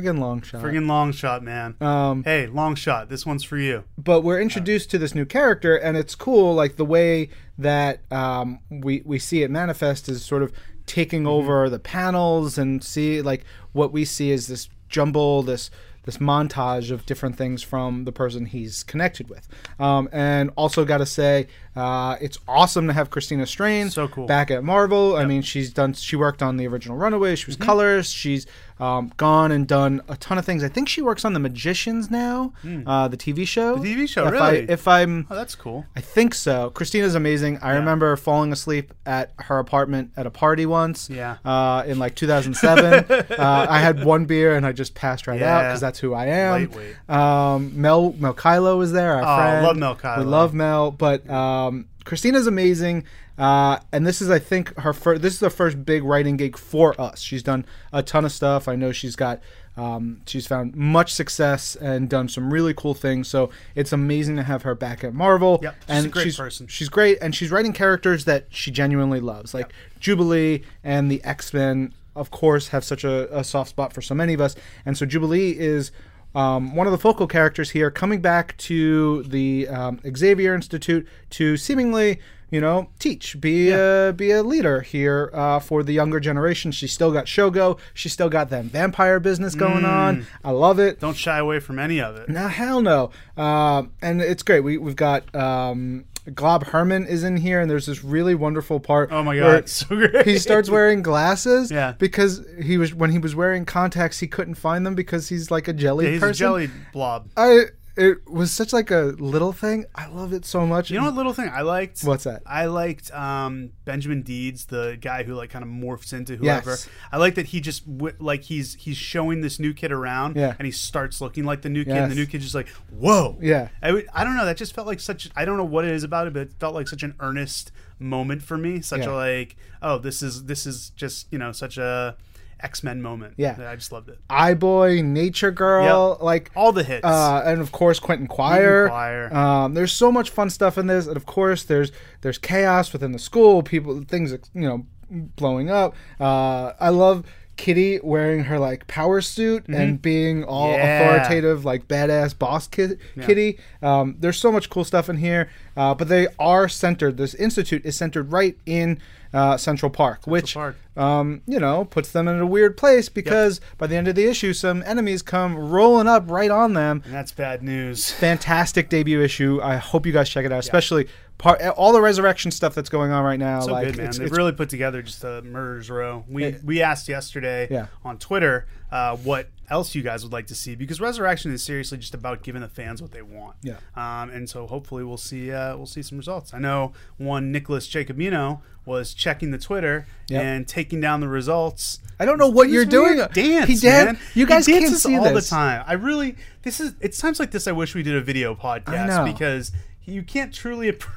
Friggin' 0.02 0.18
long 0.18 0.42
shot. 0.42 0.62
Friggin' 0.62 0.86
Longshot, 0.86 1.42
man. 1.42 1.76
um, 1.80 2.24
hey, 2.24 2.46
Longshot. 2.46 3.08
This 3.08 3.24
one's 3.24 3.44
for 3.44 3.56
you. 3.58 3.84
but 3.96 4.22
we're 4.22 4.40
introduced 4.40 4.90
to 4.90 4.98
this 4.98 5.14
new 5.14 5.24
character, 5.24 5.76
and 5.76 5.96
it's 5.96 6.14
cool. 6.14 6.54
Like 6.54 6.76
the 6.76 6.84
way 6.84 7.28
that 7.58 8.00
um, 8.12 8.58
we 8.70 9.02
we 9.04 9.18
see 9.18 9.42
it 9.42 9.50
manifest 9.50 10.08
is 10.08 10.24
sort 10.24 10.42
of 10.42 10.52
taking 10.86 11.20
Mm-hmm. 11.22 11.28
over 11.28 11.70
the 11.70 11.78
panels 11.78 12.58
and 12.58 12.82
see 12.84 13.22
like 13.22 13.44
what 13.72 13.92
we 13.92 14.04
see 14.04 14.30
is 14.30 14.48
this 14.48 14.68
jumble, 14.88 15.42
this 15.42 15.70
this 16.04 16.18
montage 16.18 16.90
of 16.90 17.06
different 17.06 17.34
things 17.38 17.62
from 17.62 18.04
the 18.04 18.12
person 18.12 18.44
he's 18.44 18.82
connected 18.82 19.30
with. 19.30 19.48
Um, 19.80 20.06
and 20.12 20.50
also 20.54 20.84
got 20.84 20.98
to 20.98 21.06
say, 21.06 21.46
uh, 21.74 22.16
it's 22.20 22.36
awesome 22.46 22.86
to 22.88 22.92
have 22.92 23.08
Christina 23.08 23.46
Strain 23.46 23.88
So 23.88 24.06
cool. 24.08 24.26
back 24.26 24.50
at 24.50 24.62
Marvel. 24.62 25.16
I 25.16 25.24
mean, 25.24 25.40
she's 25.40 25.72
done. 25.72 25.94
She 25.94 26.14
worked 26.14 26.42
on 26.42 26.58
the 26.58 26.66
original 26.66 26.98
Runaway. 26.98 27.36
She 27.36 27.46
was 27.46 27.56
Mm-hmm. 27.56 27.64
colors. 27.64 28.10
She's 28.10 28.46
um, 28.80 29.12
gone 29.16 29.52
and 29.52 29.66
done 29.68 30.02
a 30.08 30.16
ton 30.16 30.36
of 30.38 30.44
things. 30.44 30.64
I 30.64 30.68
think 30.68 30.88
she 30.88 31.00
works 31.00 31.24
on 31.24 31.32
the 31.32 31.38
Magicians 31.40 32.10
now, 32.10 32.52
uh, 32.86 33.08
the 33.08 33.16
TV 33.16 33.46
show. 33.46 33.76
The 33.76 33.94
TV 33.94 34.08
show, 34.08 34.26
if 34.26 34.32
really? 34.32 34.68
I, 34.68 34.72
if 34.72 34.88
I'm, 34.88 35.26
Oh, 35.30 35.34
that's 35.36 35.54
cool. 35.54 35.86
I 35.96 36.00
think 36.00 36.34
so. 36.34 36.70
Christina's 36.70 37.14
amazing. 37.14 37.58
I 37.62 37.72
remember 37.72 38.16
falling 38.16 38.52
asleep 38.52 38.92
at 39.06 39.32
her 39.38 39.58
apartment 39.58 40.10
at 40.16 40.26
a 40.26 40.30
party 40.30 40.66
once. 40.66 41.08
Yeah. 41.08 41.36
Uh, 41.44 41.84
in 41.86 41.98
like 41.98 42.14
2007, 42.16 43.04
uh, 43.38 43.66
I 43.68 43.78
had 43.78 44.04
one 44.04 44.24
beer 44.24 44.56
and 44.56 44.66
I 44.66 44.72
just 44.72 44.94
passed 44.94 45.26
right 45.26 45.40
out 45.40 45.62
because 45.62 45.80
that's 45.80 45.98
who 46.00 46.12
I 46.14 46.26
am. 46.26 46.52
Lightweight. 46.52 47.10
Um, 47.10 47.80
Mel 47.80 48.12
Mel 48.18 48.34
Caylo 48.34 48.76
was 48.76 48.92
there. 48.92 49.14
Our 49.16 49.22
Oh, 49.22 49.36
friend. 49.36 49.64
love 49.66 49.76
Mel 49.76 50.18
We 50.18 50.24
love 50.24 50.54
Mel, 50.54 50.90
but 50.90 51.28
um, 51.30 51.86
Christina's 52.04 52.46
amazing. 52.46 53.04
Uh, 53.36 53.78
and 53.92 54.06
this 54.06 54.22
is, 54.22 54.30
I 54.30 54.38
think, 54.38 54.76
her 54.78 54.92
first. 54.92 55.22
This 55.22 55.34
is 55.34 55.40
the 55.40 55.50
first 55.50 55.84
big 55.84 56.04
writing 56.04 56.36
gig 56.36 56.56
for 56.56 56.98
us. 57.00 57.20
She's 57.20 57.42
done 57.42 57.66
a 57.92 58.02
ton 58.02 58.24
of 58.24 58.32
stuff. 58.32 58.68
I 58.68 58.76
know 58.76 58.92
she's 58.92 59.16
got. 59.16 59.40
Um, 59.76 60.20
she's 60.26 60.46
found 60.46 60.76
much 60.76 61.12
success 61.12 61.74
and 61.74 62.08
done 62.08 62.28
some 62.28 62.52
really 62.52 62.74
cool 62.74 62.94
things. 62.94 63.26
So 63.26 63.50
it's 63.74 63.92
amazing 63.92 64.36
to 64.36 64.44
have 64.44 64.62
her 64.62 64.76
back 64.76 65.02
at 65.02 65.14
Marvel. 65.14 65.58
Yep, 65.62 65.74
she's 65.74 65.88
and 65.88 66.06
a 66.06 66.08
great 66.08 66.22
she's, 66.22 66.36
person. 66.36 66.66
She's 66.68 66.88
great, 66.88 67.18
and 67.20 67.34
she's 67.34 67.50
writing 67.50 67.72
characters 67.72 68.24
that 68.26 68.46
she 68.50 68.70
genuinely 68.70 69.18
loves, 69.18 69.52
like 69.52 69.72
Jubilee 69.98 70.62
and 70.84 71.10
the 71.10 71.22
X 71.24 71.52
Men. 71.52 71.92
Of 72.14 72.30
course, 72.30 72.68
have 72.68 72.84
such 72.84 73.02
a, 73.02 73.36
a 73.36 73.42
soft 73.42 73.70
spot 73.70 73.92
for 73.92 74.00
so 74.00 74.14
many 74.14 74.34
of 74.34 74.40
us, 74.40 74.54
and 74.86 74.96
so 74.96 75.04
Jubilee 75.04 75.58
is 75.58 75.90
um, 76.34 76.74
one 76.74 76.86
of 76.86 76.92
the 76.92 76.98
focal 76.98 77.26
characters 77.26 77.70
here, 77.70 77.90
coming 77.90 78.20
back 78.20 78.56
to 78.58 79.22
the 79.24 79.68
um, 79.68 80.00
Xavier 80.16 80.54
Institute 80.54 81.06
to 81.30 81.56
seemingly, 81.56 82.20
you 82.50 82.60
know, 82.60 82.88
teach, 82.98 83.40
be 83.40 83.70
a 83.70 84.12
be 84.16 84.30
a 84.30 84.42
leader 84.42 84.80
here 84.80 85.30
uh, 85.32 85.58
for 85.60 85.82
the 85.82 85.92
younger 85.92 86.20
generation. 86.20 86.72
She's 86.72 86.92
still 86.92 87.12
got 87.12 87.26
Shogo. 87.26 87.78
She's 87.94 88.12
still 88.12 88.28
got 88.28 88.50
that 88.50 88.64
vampire 88.64 89.20
business 89.20 89.54
going 89.54 89.84
on. 89.84 90.26
I 90.44 90.50
love 90.50 90.78
it. 90.78 91.00
Don't 91.00 91.16
shy 91.16 91.38
away 91.38 91.60
from 91.60 91.78
any 91.78 92.00
of 92.00 92.16
it. 92.16 92.28
No, 92.28 92.48
hell 92.48 92.80
no. 92.80 93.10
Uh, 93.36 93.84
and 94.02 94.20
it's 94.20 94.42
great. 94.42 94.60
We 94.60 94.78
we've 94.78 94.96
got 94.96 95.34
um, 95.34 96.04
Glob 96.32 96.64
Herman 96.68 97.06
is 97.06 97.22
in 97.22 97.36
here, 97.36 97.60
and 97.60 97.70
there's 97.70 97.86
this 97.86 98.02
really 98.02 98.34
wonderful 98.34 98.80
part. 98.80 99.10
Oh 99.12 99.22
my 99.22 99.36
god, 99.36 99.68
so 99.68 99.86
great. 99.88 100.26
He 100.26 100.38
starts 100.38 100.70
wearing 100.70 101.02
glasses. 101.02 101.70
Yeah. 101.70 101.92
Because 101.98 102.42
he 102.62 102.78
was 102.78 102.94
when 102.94 103.10
he 103.10 103.18
was 103.18 103.34
wearing 103.36 103.64
contacts, 103.66 104.20
he 104.20 104.26
couldn't 104.26 104.54
find 104.54 104.86
them 104.86 104.94
because 104.94 105.28
he's 105.28 105.50
like 105.50 105.68
a 105.68 105.72
jelly 105.74 106.06
Yeah, 106.06 106.10
he's 106.12 106.20
person. 106.20 106.30
a 106.30 106.34
jelly 106.48 106.70
blob. 106.92 107.28
I 107.36 107.64
it 107.96 108.28
was 108.28 108.50
such 108.50 108.72
like 108.72 108.90
a 108.90 109.14
little 109.18 109.52
thing. 109.52 109.84
I 109.94 110.06
love 110.08 110.32
it 110.32 110.44
so 110.44 110.66
much. 110.66 110.90
You 110.90 110.98
know 110.98 111.04
what 111.04 111.14
little 111.14 111.32
thing 111.32 111.48
I 111.48 111.60
liked? 111.62 112.02
What's 112.02 112.24
that? 112.24 112.42
I 112.44 112.66
liked 112.66 113.12
um, 113.12 113.70
Benjamin 113.84 114.22
Deeds, 114.22 114.66
the 114.66 114.98
guy 115.00 115.22
who 115.22 115.34
like 115.34 115.50
kind 115.50 115.62
of 115.64 115.68
morphs 115.70 116.12
into 116.12 116.36
whoever. 116.36 116.70
Yes. 116.70 116.88
I 117.12 117.18
like 117.18 117.36
that 117.36 117.46
he 117.46 117.60
just 117.60 117.86
w- 117.98 118.16
like 118.18 118.42
he's 118.42 118.74
he's 118.74 118.96
showing 118.96 119.42
this 119.42 119.60
new 119.60 119.72
kid 119.72 119.92
around, 119.92 120.36
Yeah. 120.36 120.54
and 120.58 120.66
he 120.66 120.72
starts 120.72 121.20
looking 121.20 121.44
like 121.44 121.62
the 121.62 121.68
new 121.68 121.84
kid, 121.84 121.96
and 121.96 122.10
the 122.10 122.16
new 122.16 122.26
kid's 122.26 122.44
just 122.44 122.54
like, 122.54 122.68
"Whoa!" 122.90 123.38
Yeah. 123.40 123.68
I, 123.82 123.88
w- 123.88 124.06
I 124.12 124.24
don't 124.24 124.36
know. 124.36 124.44
That 124.44 124.56
just 124.56 124.74
felt 124.74 124.86
like 124.86 124.98
such. 125.00 125.30
I 125.36 125.44
don't 125.44 125.56
know 125.56 125.64
what 125.64 125.84
it 125.84 125.92
is 125.92 126.02
about 126.02 126.26
it, 126.26 126.32
but 126.32 126.42
it 126.42 126.52
felt 126.58 126.74
like 126.74 126.88
such 126.88 127.02
an 127.04 127.14
earnest 127.20 127.70
moment 128.00 128.42
for 128.42 128.58
me. 128.58 128.80
Such 128.80 129.02
Yeah. 129.02 129.10
a 129.10 129.14
like, 129.14 129.56
oh, 129.82 129.98
this 129.98 130.20
is 130.22 130.44
this 130.46 130.66
is 130.66 130.90
just 130.90 131.28
you 131.30 131.38
know 131.38 131.52
such 131.52 131.78
a 131.78 132.16
X 132.64 132.83
Men 132.83 133.02
moment. 133.02 133.35
Yeah. 133.37 133.56
I 133.68 133.76
just 133.76 133.92
loved 133.92 134.09
it. 134.09 134.18
Eye-Boy, 134.30 135.02
Nature 135.02 135.50
Girl, 135.50 136.18
like 136.21 136.50
All 136.56 136.73
the 136.73 136.83
hits. 136.83 137.04
uh, 137.04 137.42
and 137.44 137.61
of 137.61 137.71
course 137.73 138.00
Quentin 138.00 138.26
Quire. 138.26 138.88
Quire. 138.88 139.33
Um, 139.35 139.75
there's 139.75 139.92
so 139.92 140.11
much 140.11 140.30
fun 140.30 140.49
stuff 140.50 140.78
in 140.78 140.87
this, 140.87 141.06
and 141.06 141.16
of 141.16 141.26
course 141.26 141.62
there's 141.62 141.92
there's 142.23 142.38
chaos 142.38 142.92
within 142.92 143.12
the 143.12 143.18
school. 143.18 143.62
People, 143.62 144.02
things 144.09 144.33
you 144.54 144.62
know, 144.68 144.87
blowing 145.11 145.71
up. 145.71 145.94
Uh, 146.18 146.73
I 146.80 146.88
love 146.88 147.25
Kitty 147.56 148.00
wearing 148.02 148.44
her 148.44 148.58
like 148.58 148.87
power 148.87 149.20
suit 149.20 149.66
and 149.68 150.00
being 150.02 150.44
all 150.44 150.68
Mm-hmm. 150.68 150.78
Yeah. 150.82 151.00
authoritative, 151.12 151.64
like 151.64 151.87
badass 151.88 152.38
boss 152.38 152.66
ki- 152.66 152.96
Kitty. 153.23 153.58
Um, 153.82 154.16
there's 154.18 154.37
so 154.38 154.50
much 154.50 154.70
cool 154.70 154.84
stuff 154.84 155.08
in 155.08 155.16
here, 155.18 155.49
uh, 155.76 155.94
but 155.94 156.08
they 156.08 156.26
are 156.38 156.68
centered. 156.68 157.16
This 157.16 157.34
institute 157.34 157.84
is 157.84 157.96
centered 157.96 158.32
right 158.32 158.56
in 158.66 158.99
uh, 159.32 159.56
Central 159.56 159.90
Park, 159.90 160.26
which 160.26 160.54
Park. 160.54 160.76
um, 160.96 161.42
you 161.46 161.58
know, 161.58 161.84
puts 161.84 162.12
them 162.12 162.28
in 162.28 162.38
a 162.38 162.46
weird 162.46 162.76
place 162.76 163.08
because 163.08 163.61
by 163.78 163.87
the 163.88 163.96
end 163.96 164.06
of 164.06 164.14
the 164.14 164.25
issue, 164.26 164.52
some 164.52 164.82
enemies 164.87 165.23
come 165.23 165.56
rolling 165.56 166.06
up 166.06 166.30
right 166.30 166.50
on 166.52 166.75
them. 166.75 167.02
and 167.04 167.12
that's 167.12 167.32
bad 167.32 167.61
news. 167.62 168.11
Fantastic 168.12 168.88
debut 168.88 169.20
issue. 169.20 169.61
I 169.62 169.76
hope 169.76 170.06
you 170.06 170.12
guys 170.12 170.28
check 170.28 170.44
it 170.44 170.52
out, 170.52 170.61
especially 170.61 171.08
part 171.38 171.60
all 171.76 171.92
the 171.92 172.00
resurrection 172.00 172.50
stuff 172.50 172.74
that's 172.74 172.88
going 172.88 173.10
on 173.10 173.24
right 173.24 173.38
now. 173.38 173.60
So 173.60 173.72
like 173.72 173.86
good, 173.86 173.96
man. 173.98 174.06
it's, 174.06 174.18
They've 174.18 174.28
it's 174.28 174.36
really 174.36 174.52
put 174.52 174.68
together 174.68 175.02
just 175.02 175.22
a 175.24 175.42
murders 175.42 175.90
row. 175.90 176.24
We 176.28 176.46
Yeah. 176.46 176.56
we 176.64 176.82
asked 176.82 177.08
yesterday 177.08 177.68
Yeah. 177.70 177.86
on 178.04 178.18
Twitter 178.18 178.66
uh, 178.92 179.16
what 179.16 179.48
else 179.70 179.94
you 179.94 180.02
guys 180.02 180.22
would 180.22 180.32
like 180.32 180.46
to 180.46 180.54
see 180.54 180.74
because 180.76 181.00
Resurrection 181.00 181.50
is 181.52 181.62
seriously 181.62 181.98
just 181.98 182.14
about 182.14 182.42
giving 182.42 182.60
the 182.62 182.68
fans 182.68 183.02
what 183.02 183.10
they 183.12 183.22
want. 183.22 183.56
Yeah. 183.62 183.76
Um, 183.96 184.30
and 184.30 184.48
so 184.48 184.66
hopefully 184.66 185.02
we'll 185.04 185.16
see 185.16 185.50
uh, 185.50 185.76
we'll 185.76 185.86
see 185.86 186.02
some 186.02 186.18
results. 186.18 186.54
I 186.54 186.58
know 186.58 186.92
one 187.16 187.50
Nicholas 187.50 187.88
Jacobino 187.88 188.60
was 188.86 189.12
checking 189.14 189.50
the 189.50 189.58
Twitter 189.58 190.06
Yep. 190.28 190.42
and 190.42 190.68
taking 190.68 191.00
down 191.00 191.20
the 191.20 191.28
results. 191.28 191.98
I 192.20 192.26
don't 192.26 192.38
know 192.38 192.48
what 192.48 192.68
you're 192.68 192.84
doing. 192.84 193.16
Dance, 193.32 193.68
He 193.68 193.76
dan- 193.76 194.04
man. 194.06 194.18
You 194.34 194.44
He 194.46 194.50
guys 194.52 194.66
can't 194.66 194.94
see 194.96 195.16
all 195.16 195.24
this. 195.24 195.48
the 195.48 195.54
time. 195.56 195.82
I 195.86 195.94
really 195.94 196.36
this 196.62 196.78
is 196.78 196.94
it's 197.00 197.18
times 197.18 197.40
like 197.40 197.50
this 197.50 197.66
I 197.66 197.72
wish 197.72 197.94
we 197.94 198.02
did 198.04 198.14
a 198.14 198.20
video 198.20 198.54
podcast 198.54 199.24
because 199.24 199.72
you 200.04 200.22
can't 200.22 200.52
truly 200.54 200.92
appre- 200.92 201.08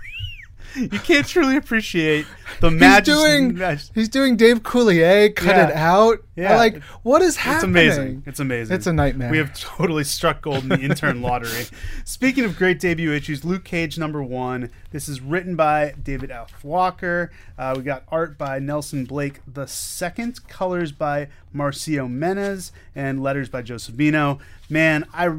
you 0.76 0.90
can't 0.90 1.26
truly 1.28 1.56
appreciate 1.58 2.26
the 2.62 2.70
He's 2.70 2.80
magic. 2.80 3.14
doing 3.14 3.62
he's 3.94 4.10
doing 4.10 4.36
Dave 4.38 4.64
Coulier, 4.64 5.36
cut 5.36 5.56
Yeah. 5.56 5.68
it 5.70 5.76
out. 5.76 6.18
Yeah. 6.36 6.56
Like 6.58 6.84
what 7.04 7.22
is 7.22 7.38
happening? 7.38 7.76
It's 7.88 7.98
amazing. 7.98 8.24
It's 8.26 8.40
amazing. 8.40 8.76
It's 8.76 8.88
a 8.88 8.94
nightmare. 8.94 9.32
We 9.32 9.38
have 9.38 9.54
totally 9.60 10.04
struck 10.04 10.42
gold 10.42 10.64
in 10.64 10.70
the 10.70 10.80
intern 10.80 11.22
lottery. 11.22 11.66
Speaking 12.06 12.44
of 12.46 12.56
great 12.58 12.80
debut 12.80 13.12
issues, 13.12 13.44
Luke 13.44 13.64
Cage 13.64 13.98
number 13.98 14.22
one. 14.22 14.70
This 14.92 15.10
is 15.10 15.20
written 15.20 15.56
by 15.56 15.94
David 16.02 16.32
F. 16.32 16.64
Walker. 16.64 17.32
Uh, 17.58 17.74
we 17.78 17.84
got 17.84 18.04
art 18.10 18.38
by 18.38 18.60
Nelson 18.60 19.04
Blake 19.06 19.42
the 19.52 19.68
second, 19.68 20.48
colors 20.48 20.92
by 20.92 21.28
Marcio 21.54 22.08
Menyz, 22.10 22.72
and 22.96 23.22
letters 23.22 23.50
by 23.50 23.62
Joe 23.62 23.76
Sabino. 23.76 24.40
Man, 24.70 25.06
I 25.14 25.30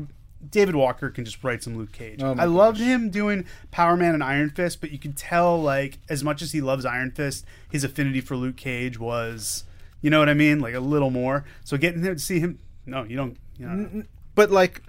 David 0.51 0.77
Walker 0.77 1.11
can 1.11 1.25
just 1.25 1.43
write 1.43 1.63
some 1.63 1.77
Luke 1.77 1.93
Cage. 1.93 2.23
Oh 2.23 2.35
I 2.39 2.45
loved 2.45 2.79
him 2.79 3.11
doing 3.11 3.45
Power 3.71 3.97
Man 3.97 4.15
and 4.15 4.23
Iron 4.23 4.51
Fist, 4.51 4.81
but 4.81 4.91
you 4.91 4.99
could 4.99 5.17
tell 5.17 5.61
like 5.61 5.99
as 6.09 6.23
much 6.23 6.43
as 6.43 6.53
he 6.53 6.61
loves 6.61 6.85
Iron 6.85 7.11
Fist, 7.11 7.45
his 7.71 7.85
affinity 7.85 8.21
for 8.21 8.37
Luke 8.37 8.57
Cage 8.57 8.99
was, 8.99 9.65
you 10.01 10.11
know 10.11 10.19
what 10.21 10.29
I 10.29 10.35
mean, 10.35 10.61
like 10.61 10.75
a 10.75 10.81
little 10.81 11.11
more. 11.11 11.45
So 11.65 11.77
getting 11.77 12.03
him 12.03 12.15
to 12.15 12.21
see 12.21 12.39
him, 12.41 12.59
no, 12.87 13.03
you 13.05 13.17
don't. 13.17 13.37
You 13.59 13.67
know, 13.67 14.03
but 14.37 14.51
like, 14.53 14.83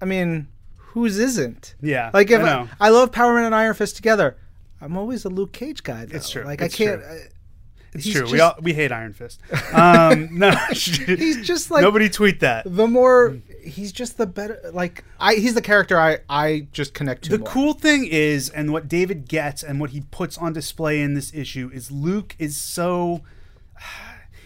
I 0.00 0.04
mean, 0.04 0.48
whose 0.76 1.18
isn't? 1.18 1.74
Yeah, 1.80 2.10
Like 2.12 2.30
if 2.30 2.42
I 2.42 2.52
I. 2.52 2.68
I, 2.80 2.88
love 2.90 3.10
Power 3.12 3.34
Man 3.34 3.44
and 3.44 3.54
Iron 3.54 3.74
Fist 3.74 3.96
together, 3.96 4.36
I'm 4.80 4.98
always 4.98 5.24
a 5.24 5.30
Luke 5.30 5.52
Cage 5.52 5.82
guy. 5.82 6.04
Though. 6.04 6.16
It's 6.16 6.28
true. 6.28 6.44
Like 6.44 6.60
It's 6.60 6.74
I 6.74 6.76
can't. 6.76 7.02
I- 7.02 7.28
it's 7.94 8.10
true. 8.10 8.30
we 8.30 8.40
all 8.40 8.54
we 8.62 8.72
hate 8.72 8.90
Iron 8.90 9.12
Fist. 9.12 9.38
Um, 9.72 10.38
no, 10.38 10.50
He's 10.70 11.46
just 11.46 11.70
like 11.70 11.82
nobody 11.82 12.08
tweet 12.08 12.40
that. 12.40 12.64
the 12.66 12.86
more 12.86 13.36
he's 13.62 13.92
just 13.92 14.18
the 14.18 14.26
better. 14.26 14.60
Like 14.72 15.04
I, 15.18 15.34
he's 15.34 15.54
the 15.54 15.62
character 15.62 15.98
I 15.98 16.18
I 16.28 16.66
just 16.72 16.94
connect 16.94 17.24
to. 17.24 17.30
The 17.30 17.38
more. 17.38 17.48
cool 17.48 17.72
thing 17.74 18.06
is, 18.06 18.50
and 18.50 18.72
what 18.72 18.88
David 18.88 19.28
gets, 19.28 19.62
and 19.62 19.80
what 19.80 19.90
he 19.90 20.02
puts 20.10 20.38
on 20.38 20.52
display 20.52 21.00
in 21.00 21.14
this 21.14 21.32
issue 21.34 21.70
is 21.72 21.90
Luke 21.90 22.36
is 22.38 22.56
so. 22.56 23.22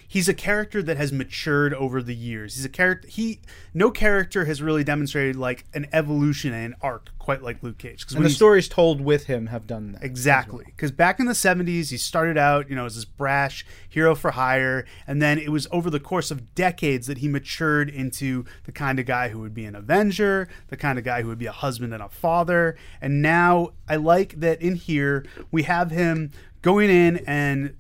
He's 0.09 0.29
a 0.29 0.35
character 0.35 0.83
that 0.83 0.97
has 0.97 1.13
matured 1.13 1.75
over 1.75 2.03
the 2.03 2.15
years. 2.15 2.55
He's 2.57 2.65
a 2.65 2.71
character. 2.71 3.09
He 3.09 3.41
no 3.75 3.91
character 3.91 4.45
has 4.45 4.63
really 4.63 4.85
demonstrated 4.85 5.37
like 5.37 5.65
an 5.75 5.87
evolution 5.93 6.53
and 6.53 6.75
an 6.75 6.81
arc 6.81 7.11
quite 7.27 7.43
like 7.43 7.61
Luke 7.61 7.77
Cage. 7.77 8.03
Because 8.03 8.15
and 8.15 8.25
the 8.25 8.31
stories 8.31 8.69
told 8.69 9.01
with 9.01 9.27
him 9.27 9.49
have 9.49 9.67
done 9.67 9.91
that. 9.93 10.05
Exactly. 10.05 10.65
Because 10.65 10.93
back 10.93 11.19
in 11.19 11.27
the 11.27 11.33
70s, 11.33 11.91
he 11.91 11.97
started 11.97 12.39
out, 12.39 12.71
you 12.71 12.77
know, 12.77 12.87
as 12.87 12.95
this 12.95 13.05
brash 13.05 13.67
hero 13.89 14.15
for 14.15 14.31
hire. 14.31 14.87
And 15.09 15.21
then 15.21 15.37
it 15.37 15.49
was 15.49 15.67
over 15.73 15.91
the 15.91 15.99
course 15.99 16.31
of 16.31 16.55
decades 16.55 17.09
that 17.09 17.19
he 17.19 17.27
matured 17.27 17.91
into 17.91 18.45
the 18.63 18.71
kind 18.71 19.01
of 19.01 19.07
guy 19.07 19.31
who 19.31 19.41
would 19.41 19.55
be 19.55 19.65
an 19.65 19.75
Avenger, 19.75 20.49
the 20.69 20.77
kind 20.77 21.01
of 21.01 21.05
guy 21.05 21.23
who 21.23 21.29
would 21.29 21.39
be 21.39 21.47
a 21.47 21.53
husband 21.53 21.93
and 21.93 22.01
a 22.01 22.09
father. 22.09 22.77
And 23.01 23.21
now 23.21 23.71
I 23.89 23.97
like 23.97 24.39
that 24.39 24.63
in 24.63 24.77
here 24.77 25.27
we 25.51 25.65
have 25.65 25.91
him 25.91 26.31
going 26.63 26.91
in 26.91 27.17
and 27.27 27.75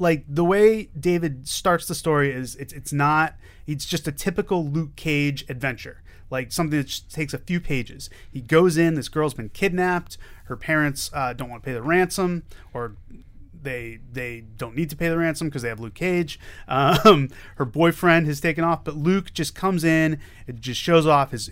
like 0.00 0.24
the 0.26 0.44
way 0.44 0.88
David 0.98 1.46
starts 1.46 1.86
the 1.86 1.94
story 1.94 2.32
is 2.32 2.56
it's 2.56 2.72
it's 2.72 2.92
not 2.92 3.34
it's 3.66 3.84
just 3.84 4.08
a 4.08 4.12
typical 4.12 4.66
Luke 4.66 4.96
Cage 4.96 5.44
adventure. 5.48 6.02
Like 6.30 6.52
something 6.52 6.78
that 6.78 6.86
just 6.86 7.10
takes 7.10 7.34
a 7.34 7.38
few 7.38 7.60
pages. 7.60 8.08
He 8.32 8.40
goes 8.40 8.76
in. 8.76 8.94
This 8.94 9.08
girl's 9.08 9.34
been 9.34 9.48
kidnapped. 9.48 10.16
Her 10.44 10.56
parents 10.56 11.10
uh, 11.12 11.32
don't 11.32 11.50
want 11.50 11.62
to 11.62 11.66
pay 11.66 11.74
the 11.74 11.82
ransom, 11.82 12.44
or 12.72 12.94
they 13.62 13.98
they 14.12 14.40
don't 14.56 14.76
need 14.76 14.90
to 14.90 14.96
pay 14.96 15.08
the 15.08 15.18
ransom 15.18 15.48
because 15.48 15.62
they 15.62 15.68
have 15.68 15.80
Luke 15.80 15.94
Cage. 15.94 16.38
Um, 16.68 17.28
her 17.56 17.64
boyfriend 17.64 18.26
has 18.26 18.40
taken 18.40 18.62
off, 18.62 18.84
but 18.84 18.96
Luke 18.96 19.32
just 19.32 19.54
comes 19.54 19.82
in. 19.82 20.20
It 20.46 20.60
just 20.60 20.80
shows 20.80 21.06
off 21.06 21.32
his 21.32 21.50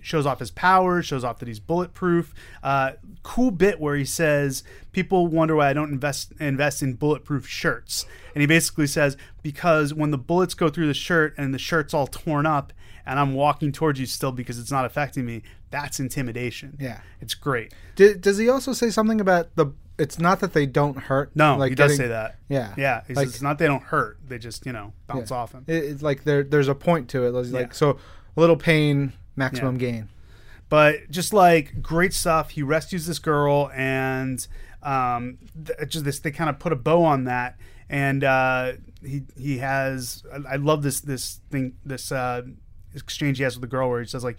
shows 0.00 0.26
off 0.26 0.38
his 0.40 0.50
powers, 0.50 1.06
shows 1.06 1.22
off 1.24 1.38
that 1.38 1.48
he's 1.48 1.60
bulletproof. 1.60 2.34
Uh, 2.62 2.92
cool 3.22 3.50
bit 3.50 3.78
where 3.80 3.96
he 3.96 4.04
says, 4.04 4.64
"People 4.92 5.26
wonder 5.26 5.54
why 5.56 5.70
I 5.70 5.72
don't 5.72 5.92
invest 5.92 6.32
invest 6.40 6.82
in 6.82 6.94
bulletproof 6.94 7.46
shirts," 7.46 8.06
and 8.34 8.40
he 8.40 8.46
basically 8.46 8.86
says, 8.86 9.16
"Because 9.42 9.94
when 9.94 10.10
the 10.10 10.18
bullets 10.18 10.54
go 10.54 10.68
through 10.68 10.86
the 10.88 10.94
shirt 10.94 11.34
and 11.36 11.54
the 11.54 11.58
shirt's 11.58 11.94
all 11.94 12.06
torn 12.06 12.46
up." 12.46 12.72
And 13.06 13.18
I'm 13.18 13.32
walking 13.32 13.72
towards 13.72 13.98
you 13.98 14.04
still 14.04 14.32
because 14.32 14.58
it's 14.58 14.70
not 14.70 14.84
affecting 14.84 15.24
me. 15.24 15.42
That's 15.70 15.98
intimidation. 15.98 16.76
Yeah. 16.78 17.00
it's 17.22 17.34
great. 17.34 17.72
D- 17.96 18.14
does 18.14 18.36
he 18.36 18.50
also 18.50 18.72
say 18.74 18.90
something 18.90 19.20
about 19.20 19.56
the? 19.56 19.72
It's 19.98 20.18
not 20.18 20.40
that 20.40 20.52
they 20.52 20.64
don't 20.66 20.96
hurt. 20.96 21.30
No, 21.34 21.56
like 21.56 21.70
he 21.70 21.74
does 21.74 21.92
getting- 21.92 21.96
say 22.06 22.08
that. 22.08 22.38
Yeah, 22.48 22.72
Yeah, 22.76 23.02
he 23.08 23.14
Like- 23.14 23.26
says 23.26 23.34
it's 23.34 23.42
not 23.42 23.58
they 23.58 23.66
don't 23.66 23.82
hurt; 23.82 24.18
they 24.26 24.38
just 24.38 24.64
you 24.64 24.72
know 24.72 24.92
bounce 25.08 25.30
Yeah. 25.30 25.36
off 25.36 25.52
him. 25.52 25.64
It, 25.66 25.84
it's 25.84 26.02
like 26.02 26.24
there, 26.24 26.42
there's 26.44 26.68
a 26.68 26.74
point 26.74 27.08
to 27.10 27.24
it. 27.24 27.30
Like 27.32 27.66
Yeah. 27.66 27.72
so, 27.72 27.98
a 28.36 28.40
little 28.40 28.56
pain, 28.56 29.12
maximum 29.36 29.74
Yeah. 29.76 29.90
gain. 29.90 30.08
But 30.68 31.10
just 31.10 31.32
like 31.32 31.82
great 31.82 32.12
stuff, 32.12 32.50
he 32.50 32.62
rescues 32.62 33.06
this 33.06 33.18
girl, 33.18 33.70
and 33.74 34.46
um, 34.82 35.38
th- 35.66 35.88
just 35.90 36.04
this 36.04 36.20
they 36.20 36.30
kind 36.30 36.48
of 36.50 36.58
put 36.58 36.72
a 36.72 36.76
bow 36.76 37.02
on 37.04 37.24
that, 37.24 37.56
and 37.90 38.22
uh, 38.22 38.72
he 39.02 39.24
he 39.36 39.58
has 39.58 40.22
I, 40.32 40.54
I 40.54 40.56
love 40.56 40.82
this 40.82 41.00
this 41.00 41.40
thing 41.50 41.72
this 41.84 42.12
uh, 42.12 42.42
exchange 42.94 43.38
he 43.38 43.44
has 43.44 43.54
with 43.56 43.62
the 43.62 43.66
girl 43.76 43.88
where 43.90 44.00
he 44.00 44.06
says 44.06 44.22
like. 44.24 44.38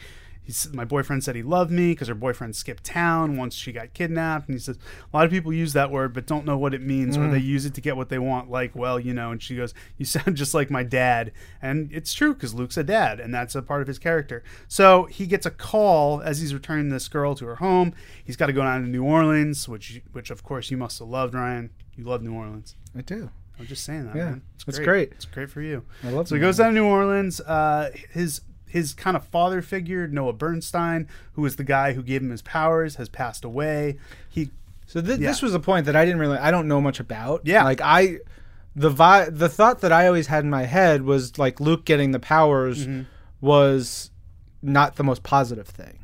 My 0.74 0.86
boyfriend 0.86 1.24
said 1.24 1.36
he 1.36 1.44
loved 1.44 1.72
me 1.72 1.92
because 1.92 2.08
her 2.08 2.16
boyfriend 2.16 2.56
skipped 2.56 2.84
town 2.84 3.38
once 3.38 3.54
she 3.56 3.72
got 3.72 3.94
kidnapped. 3.94 4.48
And 4.48 4.56
he 4.56 4.60
says, 4.60 4.78
a 5.12 5.16
lot 5.16 5.26
of 5.26 5.32
people 5.32 5.54
use 5.54 5.74
that 5.74 5.92
word 5.92 6.14
but 6.14 6.26
don't 6.26 6.46
know 6.46 6.58
what 6.58 6.74
it 6.74 6.82
means 6.82 7.18
or 7.18 7.28
they 7.30 7.40
use 7.40 7.66
it 7.66 7.74
to 7.76 7.82
get 7.82 7.96
what 7.98 8.10
they 8.10 8.20
want. 8.20 8.50
Like, 8.50 8.76
well, 8.76 9.00
you 9.00 9.14
know, 9.14 9.32
and 9.32 9.42
she 9.42 9.56
goes, 9.56 9.74
you 9.98 10.06
sound 10.06 10.36
just 10.38 10.54
like 10.54 10.70
my 10.70 10.84
dad. 10.84 11.32
And 11.62 11.92
it's 11.92 12.14
true 12.14 12.34
because 12.34 12.54
Luke's 12.54 12.78
a 12.78 12.84
dad 12.84 13.20
and 13.20 13.34
that's 13.34 13.56
a 13.56 13.62
part 13.62 13.82
of 13.82 13.88
his 13.88 14.00
character. 14.00 14.44
So 14.68 15.06
he 15.06 15.26
gets 15.28 15.46
a 15.46 15.52
call 15.52 16.22
as 16.22 16.40
he's 16.42 16.54
returning 16.54 16.90
this 16.90 17.08
girl 17.08 17.36
to 17.36 17.46
her 17.46 17.56
home. 17.58 17.94
He's 18.24 18.36
got 18.38 18.48
to 18.48 18.54
go 18.54 18.62
down 18.64 18.82
to 18.84 18.88
New 18.90 19.04
Orleans, 19.04 19.68
which, 19.70 20.02
which 20.12 20.30
of 20.30 20.44
course 20.44 20.72
you 20.72 20.78
must 20.78 21.00
have 21.00 21.08
loved, 21.08 21.34
Ryan. 21.34 21.70
You 21.96 22.06
love 22.06 22.22
New 22.24 22.34
Orleans. 22.34 22.76
I 22.98 23.02
do. 23.02 23.30
I'm 23.60 23.68
just 23.68 23.84
saying 23.84 24.06
that, 24.06 24.16
Yeah, 24.16 24.26
man. 24.26 24.42
It's 24.56 24.64
it's 24.68 24.78
great. 24.78 24.86
great. 24.86 25.12
It's 25.12 25.26
great 25.26 25.50
for 25.52 25.62
you. 25.62 25.84
I 26.04 26.12
love 26.12 26.30
So 26.30 26.36
he 26.36 26.42
goes 26.42 26.58
down 26.58 26.74
to 26.74 26.80
New 26.80 26.86
Orleans. 26.86 27.42
Uh, 27.42 27.92
his 28.10 28.40
his 28.70 28.94
kind 28.94 29.18
of 29.18 29.26
father 29.26 29.62
figure, 29.62 30.08
Noah 30.08 30.34
Burstein, 30.34 31.08
who 31.34 31.42
was 31.42 31.56
the 31.58 31.64
guy 31.64 31.94
who 31.94 32.04
gave 32.04 32.22
him 32.22 32.30
his 32.30 32.42
powers, 32.44 32.96
has 32.96 33.10
passed 33.10 33.44
away. 33.44 33.98
He 34.30 34.52
So 34.86 35.02
th- 35.02 35.20
Yeah. 35.20 35.28
this 35.30 35.42
was 35.42 35.54
a 35.54 35.60
point 35.60 35.86
that 35.88 35.96
I 35.96 36.06
didn't 36.06 36.20
really, 36.20 36.38
I 36.38 36.52
don't 36.52 36.68
know 36.68 36.80
much 36.80 37.00
about. 37.00 37.42
Yeah. 37.46 37.64
like 37.64 37.82
I, 37.82 38.20
the 38.76 38.90
vi- 38.90 39.30
the 39.30 39.50
thought 39.50 39.82
that 39.82 39.92
I 39.92 40.08
always 40.08 40.28
had 40.28 40.44
in 40.44 40.50
my 40.50 40.64
head 40.64 41.02
was 41.02 41.38
like 41.38 41.60
Luke 41.60 41.84
getting 41.86 42.12
the 42.12 42.20
powers 42.20 42.86
Mm-hmm. 42.88 43.02
was 43.42 44.12
not 44.62 44.96
the 44.96 45.04
most 45.04 45.24
positive 45.24 45.68
thing. 45.68 46.00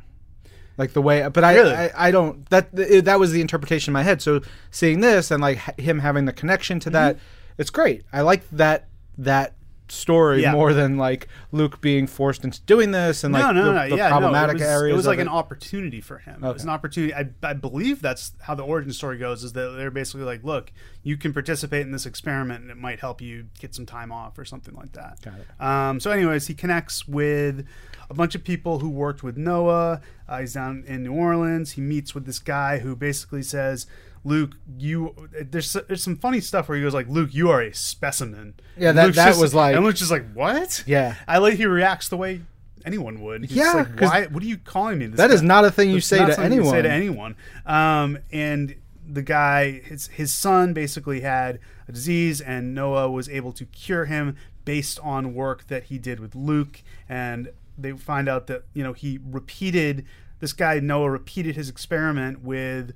Like 0.78 0.92
the 0.92 1.00
way, 1.00 1.26
but 1.32 1.42
I, 1.42 1.54
Really? 1.54 1.74
I, 1.74 2.08
I 2.08 2.10
don't. 2.10 2.46
That 2.50 2.74
th- 2.76 3.04
that 3.04 3.18
was 3.18 3.32
the 3.32 3.40
interpretation 3.40 3.90
in 3.90 3.94
my 3.94 4.02
head. 4.02 4.20
So 4.20 4.42
seeing 4.70 5.00
this 5.00 5.30
and 5.30 5.40
like 5.40 5.58
h- 5.68 5.80
him 5.84 6.00
having 6.00 6.26
the 6.26 6.34
connection 6.34 6.80
to 6.80 6.90
that, 6.90 7.16
it's 7.56 7.70
great. 7.70 8.04
I 8.12 8.20
like 8.20 8.46
that 8.50 8.88
that 9.16 9.54
story. 9.88 10.42
Yeah. 10.42 10.52
more 10.52 10.72
than 10.72 10.96
like 10.96 11.28
Luke 11.52 11.80
being 11.80 12.06
forced 12.06 12.44
into 12.44 12.60
doing 12.62 12.90
this 12.90 13.24
and 13.24 13.32
like 13.32 13.42
no, 13.42 13.52
no, 13.52 13.64
the, 13.64 13.72
no, 13.72 13.88
the 13.88 13.96
yeah, 13.96 14.08
problematic 14.08 14.58
no, 14.58 14.64
it 14.64 14.66
was, 14.66 14.82
areas. 14.82 14.94
It 14.94 14.96
was 14.96 15.06
like 15.06 15.18
an 15.18 15.28
opportunity 15.28 16.00
for 16.00 16.18
him. 16.18 16.44
It 16.44 16.52
was 16.52 16.64
an 16.64 16.70
opportunity. 16.70 17.14
I, 17.14 17.28
I 17.42 17.52
believe 17.54 18.02
that's 18.02 18.32
how 18.40 18.54
the 18.54 18.62
origin 18.64 18.92
story 18.92 19.18
goes. 19.18 19.44
Is 19.44 19.52
that 19.52 19.76
they're 19.76 19.90
basically 19.90 20.24
like, 20.24 20.44
look, 20.44 20.72
you 21.02 21.16
can 21.16 21.32
participate 21.32 21.82
in 21.82 21.92
this 21.92 22.06
experiment, 22.06 22.62
and 22.62 22.70
it 22.70 22.76
might 22.76 23.00
help 23.00 23.20
you 23.20 23.46
get 23.58 23.74
some 23.74 23.86
time 23.86 24.12
off 24.12 24.38
or 24.38 24.44
something 24.44 24.74
like 24.74 24.92
that. 24.92 25.20
Got 25.22 25.34
it. 25.34 25.64
Um, 25.64 26.00
so, 26.00 26.10
anyways, 26.10 26.46
he 26.46 26.54
connects 26.54 27.06
with 27.06 27.66
a 28.08 28.14
bunch 28.14 28.34
of 28.34 28.44
people 28.44 28.80
who 28.80 28.88
worked 28.88 29.22
with 29.22 29.36
Noah. 29.36 30.00
Uh, 30.28 30.40
he's 30.40 30.54
down 30.54 30.84
in 30.86 31.02
New 31.02 31.12
Orleans. 31.12 31.72
He 31.72 31.80
meets 31.80 32.14
with 32.14 32.26
this 32.26 32.38
guy 32.38 32.78
who 32.78 32.96
basically 32.96 33.42
says. 33.42 33.86
Luke, 34.26 34.56
you 34.76 35.14
there's 35.50 35.72
there's 35.88 36.02
some 36.02 36.16
funny 36.16 36.40
stuff 36.40 36.68
where 36.68 36.76
he 36.76 36.82
goes 36.82 36.94
like, 36.94 37.08
Luke, 37.08 37.30
you 37.32 37.48
are 37.50 37.60
a 37.62 37.72
specimen. 37.74 38.54
Yeah, 38.76 38.92
that- 38.92 39.04
Luke's 39.06 39.16
that 39.16 39.26
just- 39.28 39.40
was 39.40 39.54
like- 39.54 39.76
and 39.76 39.84
Luke's 39.84 40.00
just 40.00 40.10
like, 40.10 40.30
what? 40.32 40.82
Yeah. 40.86 41.14
I 41.28 41.38
like 41.38 41.54
he 41.54 41.66
reacts 41.66 42.08
the 42.08 42.16
way 42.16 42.40
anyone 42.84 43.20
would. 43.22 43.44
He's 43.46 43.56
Yeah, 43.56 43.72
like, 43.72 44.00
why? 44.00 44.26
What 44.26 44.42
are 44.42 44.46
you 44.46 44.58
calling 44.58 44.98
me? 44.98 45.06
This 45.06 45.16
That 45.18 45.30
is 45.30 45.40
guy?" 45.42 45.46
not 45.46 45.64
a 45.64 45.70
thing 45.70 45.90
you 45.90 46.00
say 46.00 46.18
not 46.18 46.32
to 46.34 46.40
anyone. 46.40 46.70
Say 46.70 46.82
to 46.82 46.90
anyone. 46.90 47.36
Um, 47.64 48.18
and 48.32 48.74
the 49.08 49.22
guy, 49.22 49.80
his 49.80 50.08
his 50.08 50.32
son, 50.32 50.72
basically 50.72 51.20
had 51.20 51.58
a 51.88 51.92
disease, 51.92 52.40
and 52.40 52.74
Noah 52.74 53.08
was 53.10 53.28
able 53.28 53.52
to 53.52 53.64
cure 53.66 54.06
him 54.06 54.36
based 54.64 54.98
on 55.02 55.34
work 55.34 55.68
that 55.68 55.84
he 55.84 55.98
did 55.98 56.18
with 56.18 56.34
Luke. 56.34 56.82
And 57.08 57.50
they 57.78 57.92
find 57.92 58.28
out 58.28 58.46
that 58.48 58.64
you 58.74 58.82
know 58.82 58.92
he 58.92 59.20
repeated 59.24 60.04
this 60.40 60.52
guy 60.52 60.78
Noah 60.80 61.10
repeated 61.10 61.54
his 61.56 61.68
experiment 61.68 62.42
with 62.42 62.92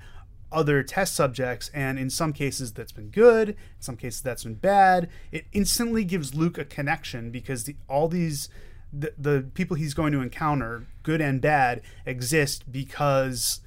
other 0.53 0.83
test 0.83 1.15
subjects, 1.15 1.71
and 1.75 1.99
in 1.99 2.11
some 2.11 2.33
cases 2.33 2.73
that's 2.73 2.93
been 2.93 3.11
good, 3.11 3.51
in 3.51 3.57
some 3.81 3.97
cases 3.97 4.21
that's 4.21 4.45
been 4.45 4.55
bad. 4.55 5.09
It 5.33 5.47
instantly 5.53 6.05
gives 6.05 6.35
Luke 6.35 6.59
a 6.59 6.65
connection 6.65 7.31
because 7.31 7.65
the, 7.65 7.77
all 7.89 8.09
these 8.09 8.49
the, 8.93 9.13
the 9.17 9.47
people 9.55 9.77
he's 9.77 9.95
going 9.95 10.13
to 10.13 10.21
encounter, 10.21 10.85
good 11.03 11.21
and 11.21 11.41
bad, 11.41 11.81
exist 12.05 12.71
because 12.71 13.61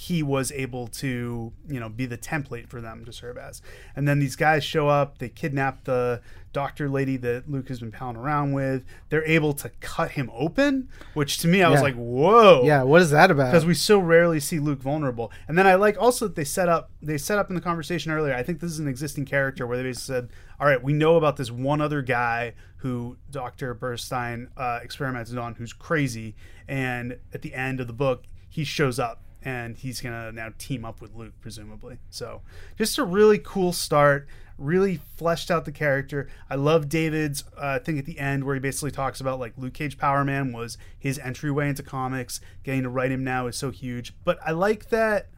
he 0.00 0.22
was 0.22 0.50
able 0.52 0.86
to, 0.86 1.52
you 1.68 1.78
know, 1.78 1.90
be 1.90 2.06
the 2.06 2.16
template 2.16 2.66
for 2.70 2.80
them 2.80 3.04
to 3.04 3.12
serve 3.12 3.36
as. 3.36 3.60
And 3.94 4.08
then 4.08 4.18
these 4.18 4.34
guys 4.34 4.64
show 4.64 4.88
up, 4.88 5.18
they 5.18 5.28
kidnap 5.28 5.84
the 5.84 6.22
doctor 6.54 6.88
lady 6.88 7.18
that 7.18 7.50
Luke 7.50 7.68
has 7.68 7.80
been 7.80 7.92
pounding 7.92 8.22
around 8.22 8.52
with. 8.52 8.82
They're 9.10 9.26
able 9.26 9.52
to 9.52 9.68
cut 9.80 10.12
him 10.12 10.30
open, 10.32 10.88
which 11.12 11.36
to 11.40 11.48
me 11.48 11.62
I 11.62 11.68
was 11.68 11.82
like, 11.82 11.96
"Whoa." 11.96 12.62
Yeah, 12.64 12.82
what 12.82 13.02
is 13.02 13.10
that 13.10 13.30
about? 13.30 13.50
because 13.50 13.66
we 13.66 13.74
so 13.74 13.98
rarely 13.98 14.40
see 14.40 14.58
Luke 14.58 14.80
vulnerable. 14.80 15.30
And 15.46 15.58
then 15.58 15.66
I 15.66 15.74
like 15.74 16.00
also 16.00 16.28
that 16.28 16.34
they 16.34 16.44
set 16.44 16.70
up 16.70 16.90
they 17.02 17.18
set 17.18 17.38
up 17.38 17.50
in 17.50 17.54
the 17.54 17.60
conversation 17.60 18.10
earlier. 18.10 18.32
I 18.34 18.42
think 18.42 18.60
this 18.60 18.70
is 18.70 18.78
an 18.78 18.88
existing 18.88 19.26
character 19.26 19.66
where 19.66 19.76
they 19.76 19.82
basically 19.82 20.14
said, 20.14 20.28
"All 20.58 20.66
right, 20.66 20.82
we 20.82 20.94
know 20.94 21.16
about 21.16 21.36
this 21.36 21.50
one 21.50 21.82
other 21.82 22.00
guy 22.00 22.54
who 22.78 23.18
Doctor 23.30 23.74
Burstein 23.74 24.48
uh, 24.56 24.80
experimented 24.82 25.36
on, 25.36 25.56
who's 25.56 25.74
crazy." 25.74 26.36
And 26.66 27.18
at 27.34 27.42
the 27.42 27.52
end 27.52 27.80
of 27.80 27.86
the 27.86 27.92
book, 27.92 28.24
he 28.48 28.64
shows 28.64 28.98
up 28.98 29.22
and 29.42 29.76
he's 29.76 30.00
gonna 30.00 30.32
now 30.32 30.52
team 30.58 30.84
up 30.84 31.00
with 31.00 31.14
Luke, 31.14 31.34
presumably. 31.40 31.98
So 32.10 32.42
just 32.76 32.98
a 32.98 33.04
really 33.04 33.38
cool 33.38 33.72
start. 33.72 34.26
Really 34.58 35.00
fleshed 35.16 35.50
out 35.50 35.64
the 35.64 35.72
character. 35.72 36.28
I 36.50 36.56
love 36.56 36.88
David's 36.90 37.44
uh, 37.56 37.78
thing 37.78 37.98
at 37.98 38.04
the 38.04 38.18
end 38.18 38.44
where 38.44 38.54
he 38.54 38.60
basically 38.60 38.90
talks 38.90 39.18
about 39.20 39.40
like 39.40 39.54
Luke 39.56 39.72
Cage 39.72 39.96
Power 39.96 40.22
Man 40.24 40.52
was 40.52 40.76
his 40.98 41.18
entryway 41.18 41.70
into 41.70 41.82
comics. 41.82 42.40
Getting 42.62 42.82
to 42.82 42.90
write 42.90 43.10
him 43.10 43.24
now 43.24 43.46
is 43.46 43.56
so 43.56 43.70
huge. 43.70 44.12
But 44.24 44.38
I 44.44 44.50
like 44.50 44.90
that 44.90 45.28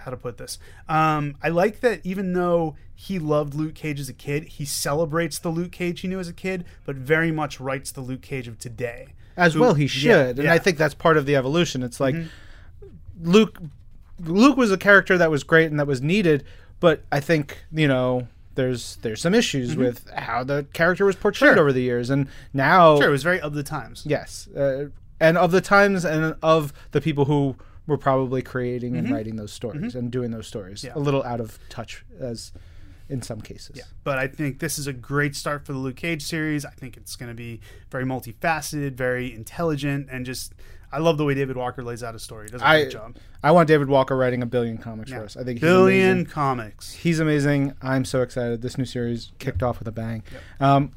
how 0.00 0.10
to 0.10 0.16
put 0.16 0.38
this. 0.38 0.58
Um, 0.88 1.36
I 1.42 1.48
like 1.48 1.80
that 1.80 2.00
even 2.04 2.32
though 2.32 2.76
he 2.94 3.18
loved 3.18 3.54
Luke 3.54 3.74
Cage 3.74 4.00
as 4.00 4.08
a 4.08 4.12
kid, 4.12 4.44
he 4.44 4.64
celebrates 4.64 5.38
the 5.38 5.48
Luke 5.50 5.72
Cage 5.72 6.00
he 6.00 6.08
knew 6.08 6.18
as 6.20 6.28
a 6.28 6.32
kid, 6.32 6.64
but 6.84 6.96
very 6.96 7.30
much 7.32 7.60
writes 7.60 7.90
the 7.92 8.00
Luke 8.00 8.22
Cage 8.22 8.48
of 8.48 8.58
today. 8.58 9.14
as 9.36 9.54
Who- 9.54 9.60
well 9.60 9.74
he 9.74 9.84
yeah, 9.84 9.88
should 9.88 10.38
and 10.38 10.44
yeah. 10.44 10.52
i 10.54 10.58
think 10.58 10.78
that's 10.78 10.94
part 10.94 11.16
of 11.18 11.26
the 11.26 11.36
evolution 11.36 11.82
it's 11.82 12.00
like 12.00 12.14
luke 13.22 13.58
luke 14.20 14.56
was 14.56 14.70
a 14.72 14.76
character 14.78 15.16
that 15.18 15.30
was 15.30 15.42
great 15.44 15.70
and 15.70 15.78
that 15.78 15.86
was 15.86 16.00
needed 16.02 16.44
but 16.80 17.02
i 17.12 17.20
think 17.20 17.58
you 17.72 17.88
know 17.88 18.26
there's 18.54 18.96
there's 19.02 19.20
some 19.20 19.34
issues 19.34 19.76
with 19.76 20.08
how 20.12 20.42
the 20.42 20.66
character 20.72 21.04
was 21.04 21.16
portrayed 21.16 21.50
Mm-hmm. 21.50 21.56
Sure. 21.56 21.62
over 21.62 21.72
the 21.72 21.82
years 21.82 22.08
and 22.10 22.28
now 22.54 22.96
Sure, 22.98 23.08
it 23.08 23.12
was 23.12 23.22
very 23.22 23.40
of 23.40 23.52
the 23.54 23.62
times. 23.62 24.02
yes 24.06 24.48
uh, 24.56 24.86
and 25.20 25.36
of 25.38 25.50
the 25.50 25.60
times 25.60 26.04
and 26.04 26.34
of 26.42 26.72
the 26.92 27.00
people 27.00 27.26
who 27.26 27.56
were 27.86 27.98
probably 27.98 28.42
creating 28.42 28.96
and 28.96 29.10
writing 29.10 29.36
those 29.36 29.52
stories 29.52 29.94
and 29.94 30.10
doing 30.10 30.30
those 30.30 30.46
stories 30.46 30.80
Mm-hmm. 30.80 30.96
Yeah. 30.96 31.02
a 31.02 31.04
little 31.04 31.22
out 31.24 31.40
of 31.40 31.58
touch 31.68 32.04
as 32.18 32.52
in 33.08 33.22
some 33.22 33.40
cases 33.40 33.76
Yeah. 33.76 33.84
But 34.02 34.18
I 34.18 34.26
think 34.26 34.58
this 34.58 34.78
is 34.78 34.86
a 34.88 34.92
great 34.92 35.36
start 35.36 35.64
for 35.64 35.72
the 35.72 35.78
Luke 35.78 35.94
Cage 35.96 36.22
series. 36.22 36.64
I 36.64 36.70
think 36.70 36.96
it's 36.96 37.14
going 37.14 37.28
to 37.28 37.36
be 37.36 37.60
very 37.90 38.04
multifaceted, 38.04 38.94
very 38.94 39.32
intelligent, 39.32 40.08
and 40.10 40.26
just 40.26 40.54
I 40.96 40.98
love 40.98 41.18
the 41.18 41.26
way 41.26 41.34
David 41.34 41.58
Walker 41.58 41.84
lays 41.84 42.02
out 42.02 42.14
a 42.14 42.18
story. 42.18 42.46
He 42.46 42.52
does 42.52 42.62
a 42.62 42.66
I 42.66 42.80
great 42.84 42.92
job. 42.92 43.16
I 43.42 43.50
want 43.50 43.68
David 43.68 43.88
Walker 43.88 44.16
writing 44.16 44.42
a 44.42 44.46
billion 44.46 44.78
comics 44.78 45.12
for 45.12 45.24
us. 45.24 45.36
I 45.36 45.44
think 45.44 45.58
he's 45.58 45.60
Billion 45.60 46.10
amazing. 46.12 46.26
comics. 46.32 46.92
He's 46.94 47.20
amazing. 47.20 47.74
I'm 47.82 48.06
so 48.06 48.22
excited. 48.22 48.62
This 48.62 48.78
new 48.78 48.86
series 48.86 49.30
kicked 49.38 49.62
off 49.62 49.78
with 49.78 49.88
a 49.88 49.92
bang. 49.92 50.22
Um, 50.58 50.92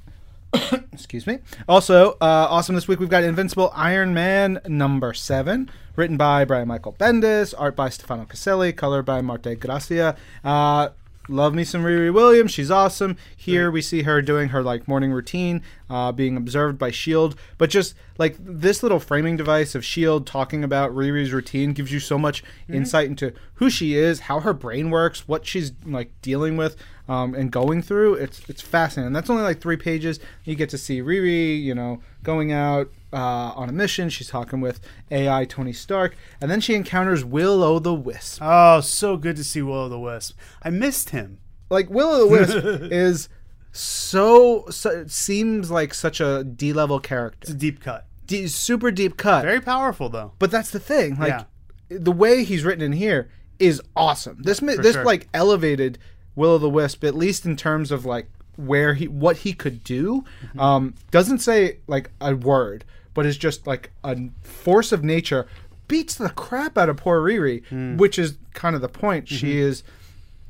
excuse 0.94 1.28
me. 1.28 1.40
Also, 1.68 2.12
uh, 2.22 2.48
awesome 2.50 2.76
this 2.76 2.88
week 2.88 3.02
we've 3.02 3.10
got 3.10 3.26
Invincible 3.26 3.74
Iron 3.76 4.14
Man 4.14 4.62
number 4.66 5.14
seven, 5.14 5.70
written 5.98 6.16
by 6.16 6.46
Brian 6.46 6.70
Michael 6.70 6.94
Bendis, 6.94 7.54
art 7.58 7.76
by 7.76 7.90
Stefano 7.90 8.24
Caselli, 8.24 8.72
color 8.72 9.04
by 9.04 9.20
Marte 9.20 9.60
Gracia. 9.60 10.16
Uh, 10.46 10.90
love 11.30 11.54
me 11.54 11.63
some 11.63 11.84
Riri 11.84 12.13
Williams. 12.13 12.52
She's 12.52 12.72
awesome. 12.72 13.15
Here 13.36 13.70
we 13.72 13.82
see 13.82 14.04
her 14.04 14.22
doing 14.22 14.50
her 14.50 14.62
like 14.62 14.88
morning 14.88 15.12
routine, 15.12 15.62
uh, 15.89 16.12
being 16.12 16.36
observed 16.36 16.78
by 16.78 16.92
Shield. 16.92 17.36
But 17.58 17.70
just 17.70 17.94
like 18.18 18.36
this 18.39 18.84
little 18.84 19.00
framing 19.00 19.38
device 19.38 19.76
of 19.76 19.86
Shield 19.86 20.26
talking 20.26 20.63
about 20.63 20.94
Riri's 20.94 21.32
routine 21.32 21.74
gives 21.74 21.92
you 21.92 22.00
so 22.00 22.18
much 22.18 22.44
insight 22.68 23.08
into 23.08 23.34
who 23.56 23.70
she 23.70 23.96
is, 23.96 24.22
how 24.22 24.39
her 24.42 24.54
brain 24.54 24.89
works, 24.89 25.28
what 25.28 25.46
she's 25.46 25.72
like 25.86 26.12
dealing 26.22 26.58
with 26.58 26.76
um, 27.08 27.34
and 27.36 27.52
going 27.52 27.82
through. 27.82 28.15
It's 28.15 28.42
it's 28.50 28.62
fascinating. 28.62 29.13
That's 29.13 29.30
only 29.30 29.44
like 29.44 29.62
three 29.62 29.78
pages. 29.78 30.20
You 30.44 30.56
get 30.56 30.70
to 30.70 30.78
see 30.78 31.02
Riri, 31.02 31.62
you 31.62 31.76
know, 31.76 32.02
going 32.24 32.52
out 32.52 32.92
uh, 33.13 33.15
on 33.56 33.69
a 33.69 33.72
mission. 33.72 34.10
She's 34.10 34.28
talking 34.30 34.62
with 34.62 34.80
AI 35.12 35.45
Tony 35.45 35.74
Stark, 35.74 36.15
and 36.41 36.50
then 36.50 36.62
she 36.62 36.76
encounters 36.76 37.24
Will 37.26 37.63
O 37.63 37.80
the 37.80 37.93
Wisp. 37.93 38.39
Oh, 38.41 38.82
so 38.82 39.17
good 39.17 39.36
to 39.38 39.43
see 39.43 39.62
Will 39.62 39.74
o' 39.74 39.89
the 39.89 40.00
Wisp. 40.00 40.38
I 40.63 40.69
missed 40.69 41.10
him. 41.12 41.39
Like 41.69 41.89
Will 41.89 42.08
O 42.10 42.19
the 42.19 42.28
Wisp 42.28 42.58
is 42.91 43.30
so, 43.72 44.65
so 44.69 45.06
seems 45.08 45.69
like 45.72 45.93
such 45.93 46.19
a 46.19 46.43
D 46.43 46.74
level 46.74 47.00
character, 47.00 47.39
It's 47.43 47.52
a 47.52 47.56
deep 47.56 47.80
cut. 47.82 48.06
D, 48.26 48.48
super 48.48 48.91
deep 48.91 49.17
cut. 49.17 49.43
Very 49.43 49.62
powerful 49.62 50.10
though. 50.10 50.34
But 50.39 50.52
that's 50.52 50.72
the 50.72 50.80
thing. 50.80 51.17
Like 51.17 51.30
Yeah. 51.30 51.43
the 51.89 52.12
way 52.12 52.43
he's 52.43 52.63
written 52.63 52.84
in 52.84 52.91
here 52.93 53.30
is 53.60 53.82
awesome. 53.95 54.41
This 54.41 54.62
ma- 54.62 54.76
this 54.76 54.93
sure. 54.95 55.04
like 55.06 55.28
elevated 55.34 55.98
Will 56.36 56.52
o' 56.52 56.58
the 56.58 56.69
Wisp 56.69 57.04
at 57.04 57.15
least 57.15 57.45
in 57.45 57.56
terms 57.56 57.91
of 57.91 58.06
like 58.06 58.28
where 58.56 58.93
he 58.93 59.08
what 59.08 59.38
he 59.38 59.54
could 59.54 59.84
do. 59.84 60.24
Mm-hmm. 60.43 60.60
Um, 60.60 60.95
doesn't 61.12 61.39
say 61.39 61.80
like 61.88 62.12
a 62.22 62.36
word, 62.36 62.86
but 63.13 63.26
is 63.26 63.38
just 63.38 63.65
like 63.67 63.91
a 64.04 64.17
force 64.43 64.91
of 64.91 65.04
nature. 65.04 65.48
Beats 65.88 66.15
the 66.15 66.30
crap 66.30 66.78
out 66.78 66.88
of 66.89 66.98
poor 66.98 67.19
Riri, 67.22 67.65
Hmm. 67.67 67.98
which 67.98 68.19
is 68.19 68.38
kind 68.54 68.76
of 68.76 68.82
the 68.82 68.89
point. 68.89 69.26
Mm-hmm. 69.26 69.36
She 69.36 69.58
is 69.60 69.84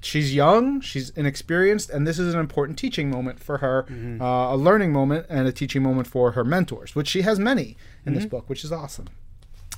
she's 0.02 0.34
young, 0.34 0.80
she's 0.82 1.10
inexperienced, 1.12 1.90
and 1.90 2.08
this 2.08 2.18
is 2.20 2.34
an 2.34 2.40
important 2.40 2.78
teaching 2.78 3.10
moment 3.10 3.40
for 3.40 3.58
her, 3.58 3.84
Mm-hmm. 3.90 4.22
uh, 4.22 4.54
a 4.54 4.58
learning 4.58 4.92
moment 4.94 5.26
and 5.30 5.48
a 5.48 5.52
teaching 5.52 5.84
moment 5.84 6.08
for 6.08 6.32
her 6.32 6.44
mentors, 6.46 6.96
which 6.96 7.08
she 7.08 7.22
has 7.24 7.38
many 7.40 7.76
in 8.06 8.14
Mm-hmm. 8.14 8.14
this 8.16 8.26
book, 8.26 8.50
which 8.50 8.64
is 8.64 8.72
awesome. 8.72 9.08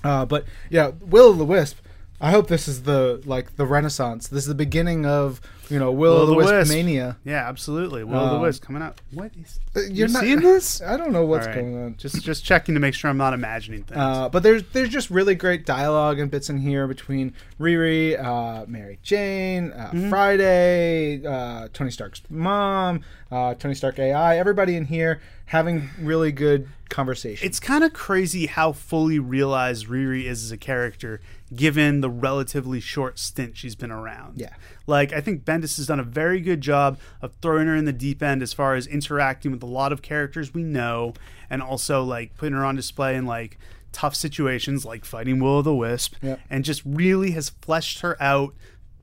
Uh, 0.04 0.26
but 0.26 0.46
yeah, 0.70 0.92
Will 1.00 1.26
o' 1.30 1.34
the 1.34 1.46
Wisp. 1.46 1.78
I 2.20 2.30
hope 2.32 2.48
this 2.48 2.68
is 2.68 2.84
the 2.84 3.22
like 3.26 3.56
the 3.56 3.66
renaissance. 3.66 4.28
This 4.28 4.44
is 4.44 4.48
the 4.48 4.56
beginning 4.56 5.06
of 5.08 5.42
you 5.72 5.80
know 5.80 5.92
Will 5.92 6.22
of 6.22 6.28
the 6.28 6.36
Wisp, 6.36 6.72
mania. 6.72 7.18
Yeah, 7.24 7.48
absolutely. 7.48 8.04
Will 8.04 8.16
of 8.20 8.30
the 8.30 8.36
Um, 8.36 8.42
Wisp 8.42 8.62
coming 8.64 8.82
out. 8.84 9.00
What 9.12 9.32
is? 9.42 9.60
Uh, 9.76 9.82
You're 9.90 10.08
seeing 10.10 10.40
this? 10.42 10.82
I 10.82 10.98
don't 10.98 11.12
know 11.12 11.26
what's 11.26 11.48
All 11.48 11.54
right. 11.54 11.62
going 11.62 11.84
on. 11.84 11.96
Just 11.98 12.22
just 12.24 12.44
checking 12.46 12.74
to 12.76 12.80
make 12.80 12.94
sure 12.94 13.10
I'm 13.10 13.18
not 13.18 13.34
imagining 13.34 13.84
things. 13.84 13.98
Uh, 14.00 14.30
but 14.30 14.44
there's 14.44 14.64
there's 14.74 14.90
just 14.90 15.10
really 15.10 15.34
great 15.36 15.66
dialogue 15.66 16.20
and 16.20 16.30
bits 16.30 16.50
in 16.50 16.58
here 16.60 16.88
between 16.88 17.34
Riri, 17.60 18.22
uh, 18.24 18.66
Mary 18.68 19.00
Jane, 19.02 19.72
uh, 19.72 19.92
Mm-hmm. 19.92 20.10
Friday, 20.10 21.26
uh, 21.26 21.68
Tony 21.74 21.92
Stark's 21.92 22.22
mom, 22.30 23.04
uh, 23.32 23.54
Tony 23.56 23.76
Stark 23.76 23.98
AI. 24.00 24.38
Everybody 24.38 24.76
in 24.76 24.86
here 24.86 25.22
having 25.46 25.90
really 26.00 26.32
good 26.32 26.68
conversation. 26.90 27.46
it's 27.46 27.60
kind 27.60 27.84
of 27.86 27.94
crazy 27.94 28.46
how 28.48 28.72
fully 28.74 29.18
realized 29.20 29.88
Riri 29.88 30.26
is 30.26 30.44
as 30.44 30.52
a 30.52 30.58
character, 30.58 31.22
given 31.56 32.02
the 32.02 32.10
relatively 32.10 32.80
short 32.82 33.18
stint 33.20 33.56
she's 33.58 33.76
been 33.76 33.92
around. 33.92 34.38
Yeah. 34.40 34.54
Like, 34.88 35.14
I 35.14 35.22
think 35.22 35.44
Bendis 35.46 35.78
has 35.78 35.88
done 35.88 36.00
a 36.00 36.04
very 36.04 36.42
good 36.42 36.62
job 36.62 36.98
of 37.22 37.34
throwing 37.42 37.68
her 37.68 37.76
in 37.76 37.86
the 37.86 37.94
deep 37.94 38.22
end 38.24 38.42
as 38.42 38.52
far 38.54 38.76
as 38.76 38.88
interacting 38.88 39.52
with 39.52 39.62
a 39.64 39.68
lot 39.68 39.92
of 39.92 40.02
characters 40.02 40.54
we 40.54 40.64
know, 40.64 41.14
and 41.50 41.62
also, 41.62 42.04
like, 42.04 42.36
putting 42.38 42.56
her 42.56 42.66
on 42.66 42.76
display 42.76 43.16
in, 43.16 43.26
like, 43.26 43.58
tough 43.92 44.16
situations 44.16 44.86
like 44.86 45.04
fighting 45.06 45.40
Will 45.40 45.58
o' 45.58 45.62
the 45.62 45.74
Wisp, 45.76 46.16
Yep. 46.22 46.40
and 46.50 46.64
just 46.66 46.82
really 46.86 47.32
has 47.32 47.50
fleshed 47.62 48.00
her 48.02 48.16
out 48.22 48.54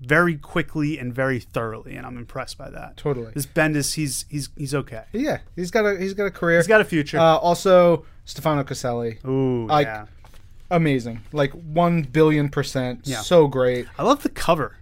very 0.01 0.37
quickly 0.37 0.99
and 0.99 1.13
very 1.13 1.41
thoroughly, 1.41 1.95
and 1.97 2.07
I'm 2.07 2.17
impressed 2.17 2.57
by 2.57 2.71
that. 2.71 2.97
Totally. 2.97 3.33
This 3.35 3.47
Bendis, 3.47 3.95
he's 3.95 4.25
he's 4.29 4.49
he's 4.57 4.75
okay. 4.75 5.03
yeah, 5.13 5.39
he's 5.57 5.71
got 5.73 5.85
a 5.85 5.99
he's 5.99 6.15
got 6.15 6.25
a 6.27 6.31
career. 6.31 6.59
He's 6.59 6.69
got 6.69 6.81
a 6.81 6.85
future. 6.85 7.19
Uh, 7.19 7.37
also, 7.37 8.05
Stefano 8.25 8.63
Caselli, 8.65 9.19
Ooh, 9.27 9.67
like- 9.67 9.87
yeah. 9.89 10.07
amazing, 10.71 11.21
like 11.33 11.51
one 11.53 12.03
billion 12.03 12.49
percent, 12.49 13.01
Yeah. 13.05 13.21
so 13.21 13.47
great. 13.49 13.87
I 13.99 14.05
love 14.05 14.23
the 14.23 14.29
cover. 14.29 14.77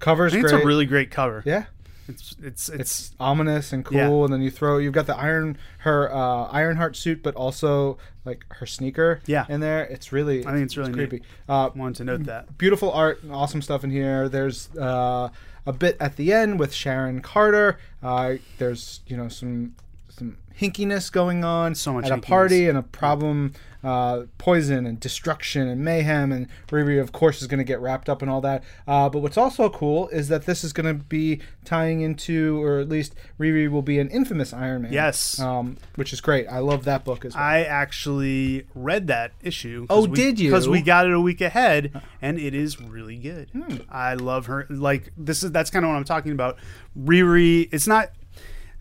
Covers 0.00 0.32
I 0.32 0.36
think 0.36 0.46
great. 0.48 0.54
it's 0.56 0.64
a 0.64 0.66
really 0.66 0.86
great 0.86 1.10
cover. 1.12 1.42
yeah, 1.46 1.64
It's 2.08 2.34
it's 2.42 2.68
it's, 2.68 2.80
it's 2.80 3.10
ominous 3.20 3.72
and 3.72 3.84
cool, 3.84 3.98
Yeah. 3.98 4.24
and 4.24 4.32
then 4.32 4.42
you 4.42 4.50
throw 4.50 4.78
you've 4.78 4.92
got 4.94 5.06
the 5.06 5.16
iron 5.16 5.56
her 5.80 6.12
uh, 6.12 6.46
Ironheart 6.50 6.96
suit, 6.96 7.22
but 7.22 7.34
also 7.36 7.98
like 8.24 8.44
her 8.54 8.66
sneaker 8.66 9.20
Yeah. 9.26 9.46
in 9.48 9.60
there. 9.60 9.84
It's 9.84 10.10
really 10.12 10.40
I 10.46 10.52
think 10.52 10.64
it's 10.64 10.76
really 10.76 10.92
neat. 10.92 11.08
creepy. 11.08 11.24
Uh, 11.48 11.70
wanted 11.74 11.96
to 11.96 12.04
note 12.04 12.24
that. 12.24 12.58
beautiful 12.58 12.90
art, 12.92 13.22
and 13.22 13.30
awesome 13.32 13.62
stuff 13.62 13.84
in 13.84 13.90
here. 13.90 14.28
There's 14.28 14.74
uh, 14.76 15.28
a 15.66 15.72
bit 15.72 15.96
at 16.00 16.16
the 16.16 16.32
end 16.32 16.58
with 16.58 16.72
Sharon 16.72 17.20
Carter. 17.20 17.78
Uh, 18.02 18.34
there's 18.58 19.00
you 19.06 19.16
know 19.16 19.28
some 19.28 19.74
some 20.20 20.36
hinkiness 20.60 21.10
going 21.10 21.42
on 21.42 21.74
So 21.74 21.94
much 21.94 22.04
at 22.04 22.12
a 22.12 22.20
party 22.20 22.68
and 22.68 22.76
a 22.76 22.82
problem, 22.82 23.54
uh, 23.82 24.24
poison 24.36 24.84
and 24.84 25.00
destruction 25.00 25.66
and 25.66 25.82
mayhem. 25.82 26.30
And 26.32 26.48
Riri, 26.68 27.00
of 27.00 27.12
course, 27.12 27.40
is 27.40 27.48
going 27.48 27.58
to 27.58 27.64
get 27.64 27.80
wrapped 27.80 28.10
up 28.10 28.22
in 28.22 28.28
all 28.28 28.42
that. 28.42 28.62
Uh, 28.86 29.08
but 29.08 29.20
what's 29.20 29.38
also 29.38 29.70
cool 29.70 30.08
is 30.08 30.28
that 30.28 30.44
this 30.44 30.62
is 30.62 30.74
going 30.74 30.84
to 30.84 31.02
be 31.02 31.40
tying 31.64 32.02
into, 32.02 32.62
or 32.62 32.78
at 32.80 32.90
least 32.90 33.14
Riri 33.38 33.70
will 33.70 33.80
be 33.80 33.98
an 33.98 34.10
infamous 34.10 34.52
Iron 34.52 34.82
Man. 34.82 34.92
Yes. 34.92 35.40
Um, 35.40 35.78
which 35.94 36.12
is 36.12 36.20
great. 36.20 36.46
I 36.46 36.58
love 36.58 36.84
that 36.84 37.06
book 37.06 37.24
as 37.24 37.34
well. 37.34 37.42
I 37.42 37.60
actually 37.60 38.66
read 38.74 39.06
that 39.06 39.32
issue. 39.42 39.86
Oh, 39.88 40.06
did 40.06 40.38
you? 40.38 40.50
Because 40.50 40.68
we 40.68 40.82
got 40.82 41.06
it 41.06 41.12
a 41.14 41.20
week 41.20 41.40
ahead, 41.40 42.02
and 42.20 42.38
it 42.38 42.54
is 42.54 42.78
really 42.78 43.16
good. 43.16 43.48
Hmm. 43.52 43.76
I 43.88 44.12
love 44.12 44.44
her. 44.46 44.66
Like 44.68 45.10
this 45.16 45.42
is 45.42 45.52
that's 45.52 45.70
kind 45.70 45.86
of 45.86 45.88
what 45.88 45.96
I'm 45.96 46.04
talking 46.04 46.32
about. 46.32 46.58
Riri. 46.98 47.70
It's 47.72 47.86
not. 47.86 48.10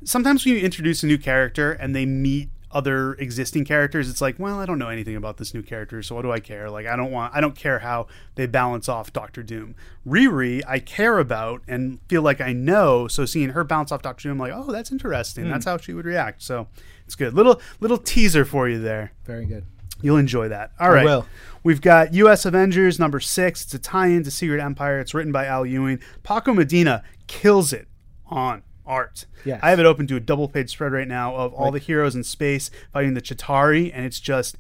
Sometimes 0.04 0.46
when 0.46 0.56
you 0.56 0.62
introduce 0.62 1.04
a 1.04 1.08
new 1.08 1.18
character 1.18 1.72
and 1.72 1.96
they 1.96 2.06
meet 2.06 2.50
other 2.72 3.14
existing 3.16 3.66
characters, 3.66 4.10
it's 4.10 4.22
like, 4.22 4.38
well, 4.38 4.60
I 4.60 4.66
don't 4.66 4.78
know 4.78 4.90
anything 4.90 5.16
about 5.16 5.38
this 5.38 5.54
new 5.54 5.62
character, 5.62 6.04
so 6.04 6.16
what 6.16 6.22
do 6.22 6.32
I 6.32 6.40
care? 6.40 6.70
Like, 6.70 6.86
I 6.86 6.96
don't 6.96 7.12
want. 7.12 7.34
I 7.36 7.42
don't 7.42 7.56
care 7.56 7.80
how 7.80 8.08
they 8.36 8.46
balance 8.46 8.88
off 8.88 9.12
Doctor 9.12 9.44
Doom. 9.44 9.76
Riri, 10.08 10.62
I 10.68 10.80
care 10.80 11.18
about 11.20 11.62
and 11.68 12.00
feel 12.08 12.22
like 12.22 12.42
I 12.42 12.54
know. 12.54 13.08
So 13.08 13.26
seeing 13.26 13.50
her 13.50 13.64
bounce 13.64 13.92
off 13.92 14.02
Doctor 14.02 14.24
Doom, 14.24 14.34
I'm 14.34 14.40
like, 14.40 14.54
oh, 14.54 14.72
that's 14.72 14.92
interesting. 14.92 15.46
Hmm. 15.46 15.52
That's 15.52 15.66
how 15.66 15.78
she 15.78 15.94
would 15.94 16.06
react. 16.06 16.42
So 16.42 16.68
it's 17.06 17.16
good. 17.16 17.34
Little 17.34 17.60
little 17.80 17.98
teaser 17.98 18.46
for 18.46 18.70
you 18.70 18.80
there. 18.80 19.14
Very 19.26 19.46
good. 19.46 19.66
You'll 20.02 20.18
enjoy 20.18 20.50
that. 20.50 20.72
All 20.80 20.92
right. 20.92 21.04
will. 21.04 21.26
We've 21.64 21.82
got 21.82 22.14
U.S. 22.14 22.46
Avengers 22.46 23.00
number 23.00 23.20
six. 23.20 23.66
It's 23.66 23.74
a 23.74 23.80
tie-in 23.80 24.24
to 24.24 24.32
Secret 24.32 24.62
Empire. 24.62 25.00
It's 25.00 25.14
written 25.14 25.34
by 25.34 25.46
Al 25.46 25.66
Ewing. 25.66 26.00
Paco 26.24 26.54
Medina 26.54 27.04
kills 27.28 27.74
it 27.74 27.88
on 28.28 28.64
art. 28.90 29.26
Yes. 29.46 29.60
I 29.64 29.70
have 29.70 29.80
it 29.80 29.86
open 29.86 30.08
to 30.08 30.16
a 30.18 30.20
double-page 30.20 30.70
spread 30.72 30.92
right 30.92 31.08
now 31.08 31.36
of 31.36 31.54
all 31.54 31.72
the 31.72 31.80
heroes 31.80 32.16
in 32.16 32.24
space 32.26 32.70
fighting 32.92 33.14
the 33.14 33.22
Chitauri, 33.22 33.92
and 33.94 34.06
it's 34.06 34.20
just 34.20 34.58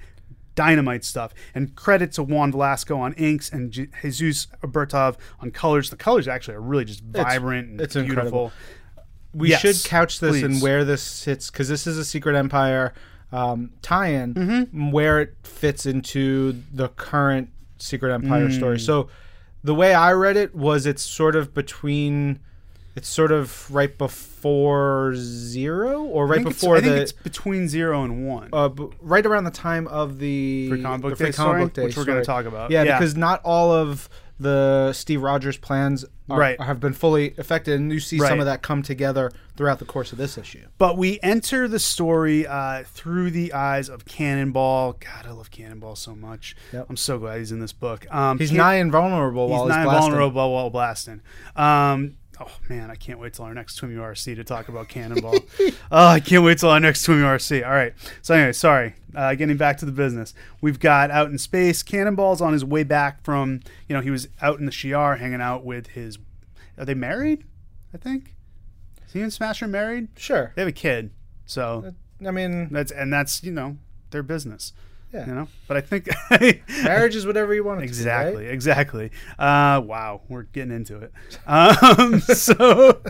dynamite 0.55 1.03
stuff. 1.03 1.33
And 1.55 1.75
credit 1.75 2.11
to 2.13 2.23
Juan 2.23 2.51
Velasco 2.51 2.97
on 2.99 3.13
inks 3.13 3.49
and 3.51 3.71
J- 3.71 3.87
Jesus 4.01 4.47
Bertov 4.61 5.15
on 5.39 5.51
colors. 5.51 5.89
The 5.89 5.95
colors 5.95 6.27
actually 6.27 6.55
are 6.55 6.61
really 6.61 6.85
just 6.85 7.01
vibrant 7.03 7.69
and 7.69 7.81
it's 7.81 7.95
beautiful. 7.95 8.11
incredible. 8.17 8.51
We 9.33 9.49
Yes, 9.49 9.61
should 9.61 9.83
couch 9.89 10.19
this 10.19 10.41
and 10.43 10.61
where 10.61 10.83
this 10.85 11.01
sits 11.03 11.49
because 11.51 11.69
this 11.69 11.85
is 11.87 11.97
a 11.97 12.05
Secret 12.05 12.35
Empire 12.35 12.93
um, 13.31 13.71
tie-in, 13.83 14.33
Mm-hmm. 14.33 14.91
where 14.91 15.21
it 15.21 15.35
fits 15.43 15.85
into 15.85 16.63
the 16.73 16.89
current 16.89 17.49
Secret 17.77 18.11
Empire 18.13 18.47
Mm. 18.47 18.57
story. 18.57 18.79
So 18.79 19.07
the 19.63 19.75
way 19.75 19.93
I 19.93 20.13
read 20.13 20.35
it 20.35 20.55
was 20.55 20.85
it's 20.87 21.03
sort 21.03 21.35
of 21.35 21.53
between, 21.53 22.39
it's 22.99 23.07
sort 23.07 23.31
of 23.31 23.73
right 23.73 23.97
before 23.97 25.13
zero 25.15 26.03
or 26.03 26.27
right 26.27 26.43
before 26.43 26.75
I 26.75 26.81
think 26.81 26.95
the. 26.95 27.01
it's 27.01 27.11
between 27.13 27.69
zero 27.69 28.03
and 28.03 28.27
one. 28.27 28.49
uh, 28.51 28.67
b- 28.67 28.87
right 29.01 29.25
around 29.25 29.45
the 29.45 29.51
time 29.51 29.87
of 29.87 30.19
the 30.19 30.67
Free 30.69 30.81
comic 30.81 31.01
book 31.01 31.11
the 31.11 31.15
Free 31.15 31.25
day 31.27 31.31
comic 31.31 31.49
story, 31.51 31.63
book 31.63 31.73
day 31.73 31.83
which 31.85 31.95
we're 31.97 32.03
gonna 32.03 32.23
story. 32.23 32.43
talk 32.43 32.45
about. 32.51 32.71
Yeah, 32.71 32.83
because 32.83 33.15
not 33.15 33.41
all 33.45 33.71
of 33.71 34.09
the 34.37 34.91
Steve 34.93 35.21
Rogers 35.21 35.57
plans 35.57 36.05
are, 36.29 36.39
Right. 36.39 36.61
have 36.61 36.79
been 36.79 36.93
fully 36.93 37.33
affected, 37.37 37.77
and 37.77 37.91
you 37.91 37.99
see 37.99 38.19
Right. 38.19 38.29
some 38.29 38.39
of 38.39 38.45
that 38.45 38.61
come 38.61 38.81
together 38.81 39.31
throughout 39.57 39.79
the 39.79 39.85
course 39.85 40.13
of 40.13 40.17
this 40.17 40.37
issue. 40.37 40.65
But 40.77 40.97
we 40.97 41.19
enter 41.21 41.67
the 41.67 41.79
story 41.79 42.47
uh, 42.47 42.83
through 42.85 43.31
the 43.31 43.51
eyes 43.51 43.89
of 43.89 44.05
Cannonball. 44.05 44.93
God, 44.93 45.25
I 45.27 45.31
love 45.31 45.51
Cannonball 45.51 45.97
so 45.97 46.15
much. 46.15 46.55
Yep. 46.71 46.85
I'm 46.89 46.95
so 46.95 47.17
glad 47.19 47.39
he's 47.39 47.51
in 47.51 47.59
this 47.59 47.73
book. 47.73 48.05
Um, 48.13 48.39
He's 48.39 48.49
Can- 48.49 48.57
nigh 48.59 48.75
invulnerable 48.75 49.47
he's 49.47 49.51
while 49.51 49.65
he's 49.65 49.75
not 49.75 49.83
blasting. 49.83 50.11
vulnerable 50.11 50.53
while 50.53 50.69
blasting. 50.69 51.19
Um, 51.57 52.15
oh 52.39 52.57
man, 52.69 52.89
I 52.89 52.95
can't 52.95 53.19
wait 53.19 53.33
till 53.33 53.45
our 53.45 53.53
next 53.53 53.79
Twim 53.79 53.95
URC 53.95 54.35
to 54.35 54.43
talk 54.43 54.69
about 54.69 54.87
Cannonball. 54.87 55.35
oh, 55.91 56.07
I 56.07 56.19
can't 56.19 56.43
wait 56.43 56.59
till 56.59 56.69
our 56.69 56.79
next 56.79 57.05
Twim 57.05 57.21
URC. 57.21 57.65
All 57.65 57.71
right. 57.71 57.93
So 58.21 58.33
anyway, 58.33 58.53
sorry. 58.53 58.95
Uh, 59.15 59.35
getting 59.35 59.57
back 59.57 59.77
to 59.79 59.85
the 59.85 59.91
business, 59.91 60.33
we've 60.61 60.79
got 60.79 61.11
out 61.11 61.29
in 61.29 61.37
space. 61.37 61.83
Cannonball's 61.83 62.41
on 62.41 62.53
his 62.53 62.63
way 62.63 62.83
back 62.83 63.23
from 63.23 63.61
you 63.87 63.95
know 63.95 64.01
he 64.01 64.11
was 64.11 64.27
out 64.41 64.59
in 64.59 64.65
the 64.65 64.71
Shi'ar 64.71 65.19
hanging 65.19 65.41
out 65.41 65.63
with 65.65 65.87
his. 65.87 66.17
Are 66.77 66.85
they 66.85 66.93
married? 66.93 67.43
I 67.93 67.97
think. 67.97 68.35
Is 69.07 69.13
he 69.13 69.21
and 69.21 69.33
Smasher 69.33 69.67
married? 69.67 70.09
Sure. 70.17 70.53
They 70.55 70.61
have 70.61 70.69
a 70.69 70.73
kid, 70.73 71.11
so 71.45 71.93
I 72.25 72.31
mean, 72.31 72.69
that's 72.71 72.91
and 72.91 73.11
that's 73.11 73.43
you 73.43 73.51
know 73.51 73.77
their 74.11 74.23
business. 74.23 74.73
Yeah. 75.11 75.25
You 75.25 75.33
know, 75.33 75.47
but 75.67 75.75
I 75.75 75.81
think 75.81 76.07
marriage 76.83 77.15
is 77.15 77.25
whatever 77.25 77.51
you 77.55 77.63
want 77.63 77.81
exactly, 77.81 78.33
to 78.33 78.39
be. 78.39 78.45
right? 78.45 78.53
exactly. 78.53 79.11
Uh, 79.39 79.81
wow, 79.83 80.21
we're 80.29 80.43
getting 80.43 80.71
into 80.71 80.97
it. 80.99 81.11
Um, 81.47 82.19
so, 82.21 83.01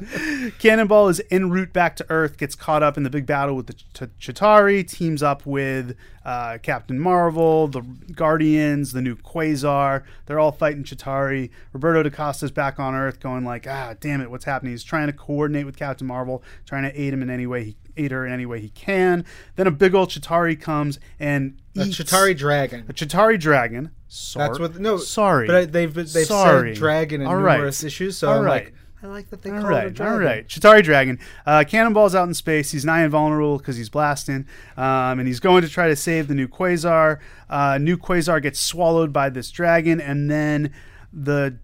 Cannonball 0.59 1.09
is 1.09 1.21
en 1.29 1.49
route 1.49 1.73
back 1.73 1.97
to 1.97 2.05
Earth, 2.09 2.37
gets 2.37 2.55
caught 2.55 2.83
up 2.83 2.95
in 2.95 3.03
the 3.03 3.09
big 3.09 3.25
battle 3.25 3.53
with 3.53 3.67
the 3.67 3.73
Ch- 3.73 4.09
Chitauri, 4.17 4.87
teams 4.87 5.21
up 5.21 5.45
with 5.45 5.97
uh, 6.23 6.57
Captain 6.59 6.97
Marvel, 6.97 7.67
the 7.67 7.81
Guardians, 8.13 8.93
the 8.93 9.01
new 9.01 9.17
Quasar. 9.17 10.03
They're 10.25 10.39
all 10.39 10.53
fighting 10.53 10.85
Chitari. 10.85 11.49
Roberto 11.73 12.03
da 12.03 12.09
Costa's 12.09 12.51
back 12.51 12.79
on 12.79 12.95
Earth, 12.95 13.19
going 13.19 13.43
like, 13.43 13.67
ah, 13.67 13.95
damn 13.99 14.21
it, 14.21 14.31
what's 14.31 14.45
happening? 14.45 14.71
He's 14.71 14.83
trying 14.85 15.07
to 15.07 15.13
coordinate 15.13 15.65
with 15.65 15.75
Captain 15.75 16.07
Marvel, 16.07 16.43
trying 16.65 16.83
to 16.83 16.97
aid 17.01 17.13
him 17.13 17.21
in 17.21 17.29
any 17.29 17.45
way 17.45 17.65
he 17.65 17.75
her 18.11 18.25
in 18.25 18.31
any 18.33 18.45
way 18.45 18.59
he 18.59 18.69
can. 18.69 19.25
Then 19.55 19.67
a 19.67 19.71
big 19.71 19.93
old 19.93 20.09
Chitauri 20.09 20.59
comes 20.59 20.99
and 21.19 21.57
A 21.77 21.83
eats 21.83 21.97
Chitauri 21.97 22.35
dragon. 22.35 22.85
a 22.89 22.93
Chitauri 22.93 23.39
dragon. 23.39 23.91
Sorry. 24.07 24.47
That's 24.47 24.59
what 24.59 24.79
no. 24.79 24.97
Sorry, 24.97 25.45
but 25.47 25.55
I, 25.55 25.65
they've 25.65 25.93
they've 25.93 26.07
Sorry. 26.07 26.73
said 26.73 26.79
dragon 26.79 27.21
in 27.21 27.27
All 27.27 27.35
right. 27.35 27.55
numerous 27.57 27.83
issues. 27.83 28.17
So 28.17 28.29
All 28.29 28.39
I'm 28.39 28.43
right. 28.45 28.63
like, 28.65 28.73
I 29.03 29.07
like 29.07 29.29
that 29.29 29.43
they 29.43 29.51
all 29.51 29.61
call 29.61 29.65
it 29.67 29.71
a 29.71 29.75
right, 29.75 29.83
all 29.85 29.89
dragon. 29.91 30.19
right. 30.23 30.47
Chitauri 30.47 30.83
dragon. 30.83 31.19
Uh, 31.45 31.63
Cannonball's 31.67 32.15
out 32.15 32.27
in 32.27 32.33
space. 32.33 32.71
He's 32.71 32.83
nigh 32.83 33.03
invulnerable 33.03 33.57
because 33.59 33.77
he's 33.77 33.89
blasting, 33.89 34.47
um, 34.77 35.19
and 35.19 35.27
he's 35.27 35.39
going 35.39 35.61
to 35.61 35.69
try 35.69 35.87
to 35.87 35.95
save 35.95 36.27
the 36.27 36.35
new 36.35 36.47
Quasar. 36.47 37.19
Uh, 37.49 37.77
new 37.77 37.97
Quasar 37.97 38.41
gets 38.41 38.59
swallowed 38.59 39.13
by 39.13 39.29
this 39.29 39.51
dragon, 39.51 40.01
and 40.01 40.29
then 40.29 40.73
the 41.13 41.57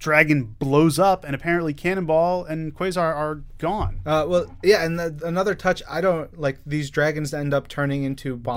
dragon 0.00 0.56
blows 0.58 0.98
up, 0.98 1.22
and 1.24 1.34
apparently 1.34 1.72
Cannonball 1.72 2.44
and 2.44 2.74
Quasar 2.74 3.14
are 3.14 3.44
gone. 3.58 4.00
Uh, 4.04 4.26
well, 4.28 4.56
yeah, 4.64 4.84
and 4.84 4.98
the, 4.98 5.20
another 5.24 5.54
touch. 5.54 5.80
I 5.88 6.00
don't 6.00 6.36
like 6.40 6.58
these 6.66 6.90
dragons 6.90 7.32
end 7.32 7.54
up 7.54 7.68
turning 7.68 8.02
into 8.02 8.34
bombs. 8.36 8.56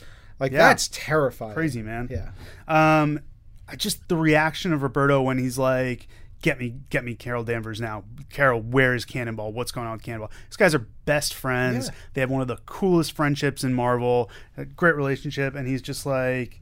Bombs. 0.00 0.02
Like 0.38 0.52
Yeah. 0.52 0.58
that's 0.68 0.88
terrifying. 0.92 1.54
Crazy 1.54 1.82
man. 1.82 2.08
Yeah. 2.10 2.30
Um, 2.68 3.20
I 3.68 3.74
just 3.76 4.06
the 4.08 4.16
reaction 4.16 4.72
of 4.72 4.82
Roberto 4.82 5.22
when 5.22 5.38
he's 5.38 5.56
like, 5.58 6.08
"Get 6.42 6.58
me, 6.58 6.76
get 6.90 7.04
me, 7.04 7.14
Carol 7.14 7.42
Danvers 7.44 7.80
now." 7.80 8.04
Carol, 8.30 8.60
where 8.60 8.94
is 8.94 9.04
Cannonball? 9.04 9.52
What's 9.52 9.72
going 9.72 9.86
on 9.86 9.94
with 9.94 10.02
Cannonball? 10.02 10.30
These 10.48 10.56
guys 10.56 10.74
are 10.74 10.86
best 11.04 11.34
friends. 11.34 11.86
Yeah. 11.88 11.94
They 12.14 12.20
have 12.22 12.30
one 12.30 12.42
of 12.42 12.48
the 12.48 12.56
coolest 12.66 13.12
friendships 13.12 13.62
in 13.64 13.72
Marvel. 13.74 14.30
A 14.56 14.64
great 14.64 14.94
relationship, 14.96 15.54
and 15.54 15.66
he's 15.66 15.82
just 15.82 16.04
like. 16.06 16.60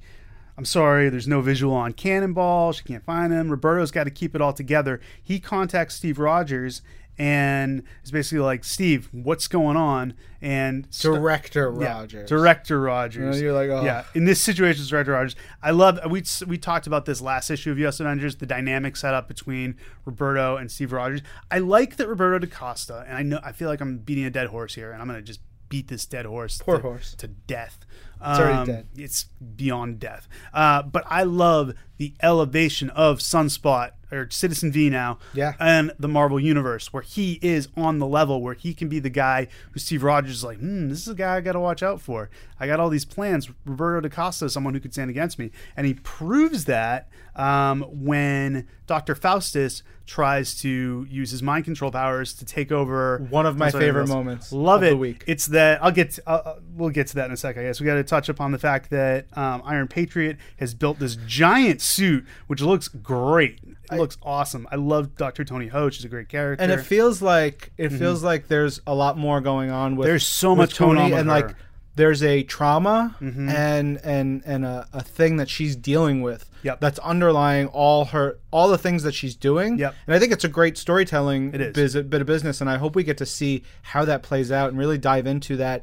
I'm 0.60 0.66
sorry, 0.66 1.08
there's 1.08 1.26
no 1.26 1.40
visual 1.40 1.74
on 1.74 1.94
Cannonball. 1.94 2.72
She 2.72 2.84
can't 2.84 3.02
find 3.02 3.32
him. 3.32 3.48
Roberto's 3.48 3.90
got 3.90 4.04
to 4.04 4.10
keep 4.10 4.34
it 4.34 4.42
all 4.42 4.52
together. 4.52 5.00
He 5.22 5.40
contacts 5.40 5.94
Steve 5.94 6.18
Rogers 6.18 6.82
and 7.16 7.82
is 8.04 8.10
basically 8.10 8.40
like, 8.40 8.62
Steve, 8.64 9.08
what's 9.10 9.48
going 9.48 9.78
on? 9.78 10.12
And 10.42 10.86
st- 10.90 11.14
Director 11.14 11.74
yeah, 11.80 11.92
Rogers. 12.00 12.28
Director 12.28 12.78
Rogers. 12.78 13.40
You 13.40 13.48
know, 13.48 13.54
you're 13.54 13.68
like, 13.68 13.70
oh. 13.70 13.86
yeah. 13.86 14.04
In 14.14 14.26
this 14.26 14.38
situation, 14.38 14.82
it's 14.82 14.90
Director 14.90 15.12
Rogers. 15.12 15.34
I 15.62 15.70
love. 15.70 15.98
We 16.10 16.24
we 16.46 16.58
talked 16.58 16.86
about 16.86 17.06
this 17.06 17.22
last 17.22 17.48
issue 17.48 17.70
of 17.70 17.78
U.S. 17.78 17.98
Avengers, 17.98 18.36
the 18.36 18.44
dynamic 18.44 18.96
setup 18.96 19.28
between 19.28 19.76
Roberto 20.04 20.58
and 20.58 20.70
Steve 20.70 20.92
Rogers. 20.92 21.22
I 21.50 21.60
like 21.60 21.96
that 21.96 22.06
Roberto 22.06 22.38
da 22.46 22.54
Costa, 22.54 23.06
and 23.08 23.16
I 23.16 23.22
know 23.22 23.40
I 23.42 23.52
feel 23.52 23.70
like 23.70 23.80
I'm 23.80 23.96
beating 23.96 24.24
a 24.26 24.30
dead 24.30 24.48
horse 24.48 24.74
here, 24.74 24.92
and 24.92 25.00
I'm 25.00 25.08
gonna 25.08 25.22
just 25.22 25.40
beat 25.70 25.88
this 25.88 26.04
dead 26.04 26.26
horse. 26.26 26.58
Poor 26.58 26.76
to, 26.76 26.82
horse. 26.82 27.14
to 27.14 27.28
death. 27.28 27.78
It's 28.20 28.38
already 28.38 28.72
dead. 28.72 28.86
It's 28.94 29.24
beyond 29.56 29.98
death. 29.98 30.28
Uh, 30.52 30.82
but 30.82 31.04
I 31.06 31.22
love 31.22 31.72
the 31.96 32.12
elevation 32.22 32.90
of 32.90 33.20
Sunspot 33.20 33.92
or 34.12 34.28
Citizen 34.30 34.72
V 34.72 34.90
now 34.90 35.18
Yeah. 35.34 35.54
and 35.60 35.92
the 35.98 36.08
Marvel 36.08 36.38
Universe, 36.40 36.92
where 36.92 37.02
he 37.02 37.38
is 37.42 37.68
on 37.76 37.98
the 37.98 38.06
level 38.06 38.42
where 38.42 38.54
he 38.54 38.74
can 38.74 38.88
be 38.88 38.98
the 38.98 39.10
guy 39.10 39.48
who 39.72 39.78
Steve 39.78 40.02
Rogers 40.02 40.32
is 40.36 40.44
like, 40.44 40.58
hmm, 40.58 40.88
this 40.88 41.00
is 41.00 41.08
a 41.08 41.14
guy 41.14 41.36
I 41.36 41.40
got 41.40 41.52
to 41.52 41.60
watch 41.60 41.82
out 41.82 42.00
for. 42.00 42.30
I 42.58 42.66
got 42.66 42.80
all 42.80 42.90
these 42.90 43.04
plans. 43.04 43.48
Roberto 43.64 44.08
da 44.08 44.14
Costa 44.14 44.46
is 44.46 44.52
someone 44.52 44.74
who 44.74 44.80
could 44.80 44.92
stand 44.92 45.10
against 45.10 45.38
me. 45.38 45.50
And 45.76 45.86
he 45.86 45.94
proves 45.94 46.66
that 46.66 47.08
um, 47.36 47.82
when 47.90 48.66
Dr. 48.86 49.14
Faustus 49.14 49.82
tries 50.04 50.60
to 50.60 51.06
use 51.08 51.30
his 51.30 51.42
mind 51.42 51.64
control 51.64 51.90
powers 51.92 52.34
to 52.34 52.44
take 52.44 52.72
over 52.72 53.24
One 53.30 53.46
of 53.46 53.56
my 53.56 53.66
That's 53.66 53.74
what 53.74 53.82
it 53.82 53.86
favorite 53.86 54.08
moments 54.08 54.52
Love 54.52 54.82
of 54.82 54.88
it. 54.88 54.90
the 54.90 54.96
week. 54.96 55.24
It's 55.28 55.46
that 55.46 55.82
I'll 55.82 55.92
get. 55.92 56.10
To, 56.12 56.28
uh, 56.28 56.56
we'll 56.74 56.90
get 56.90 57.06
to 57.08 57.14
that 57.14 57.26
in 57.26 57.32
a 57.32 57.36
sec. 57.36 57.56
I 57.56 57.62
guess 57.62 57.80
we 57.80 57.86
got 57.86 57.94
to 57.94 58.02
touch 58.04 58.28
upon 58.28 58.50
the 58.50 58.58
fact 58.58 58.90
that 58.90 59.26
um, 59.38 59.62
Iron 59.64 59.86
Patriot 59.86 60.36
has 60.58 60.74
built 60.74 60.98
this 60.98 61.16
giant 61.26 61.80
suit, 61.80 62.26
which 62.48 62.60
looks 62.60 62.88
great. 62.88 63.60
It 63.92 63.98
looks 63.98 64.16
awesome. 64.22 64.66
I 64.70 64.76
love 64.76 65.16
Dr. 65.16 65.44
Toni 65.44 65.66
Ho. 65.68 65.90
She's 65.90 66.04
a 66.04 66.08
great 66.08 66.28
character. 66.28 66.62
and 66.62 66.72
it 66.72 66.82
feels 66.82 67.20
like 67.22 67.72
it 67.76 67.90
feels 67.90 68.22
like 68.22 68.48
there's 68.48 68.80
a 68.86 68.94
lot 68.94 69.16
more 69.18 69.40
going 69.40 69.70
on 69.70 69.96
with 69.96 70.06
Mm-hmm. 70.06 70.10
There's 70.12 70.26
so 70.26 70.54
much 70.56 70.78
going 70.78 70.96
Toni 70.96 71.12
and 71.14 71.28
her. 71.28 71.34
like 71.40 71.54
there's 71.96 72.22
a 72.22 72.42
trauma 72.44 73.16
and 73.20 73.98
and 74.04 74.42
and 74.46 74.64
a, 74.64 74.86
a 74.92 75.02
thing 75.02 75.36
that 75.36 75.48
she's 75.50 75.76
dealing 75.76 76.22
with 76.22 76.46
Yep. 76.62 76.78
that's 76.80 76.98
underlying 76.98 77.68
all 77.68 78.04
her 78.06 78.38
all 78.50 78.68
the 78.68 78.76
things 78.78 79.02
that 79.02 79.12
she's 79.14 79.34
doing. 79.34 79.78
Yep. 79.78 79.94
And 80.06 80.14
I 80.14 80.18
think 80.18 80.30
it's 80.32 80.44
a 80.44 80.48
great 80.48 80.76
storytelling 80.78 81.54
It 81.54 81.60
is. 81.60 81.72
biz- 81.74 82.02
bit 82.04 82.20
of 82.20 82.26
business, 82.26 82.60
and 82.60 82.68
I 82.70 82.76
hope 82.76 82.94
we 82.94 83.02
get 83.02 83.16
to 83.18 83.26
see 83.26 83.62
how 83.82 84.04
that 84.04 84.22
plays 84.22 84.52
out 84.52 84.68
and 84.70 84.78
really 84.78 84.98
dive 84.98 85.26
into 85.26 85.56
that 85.56 85.82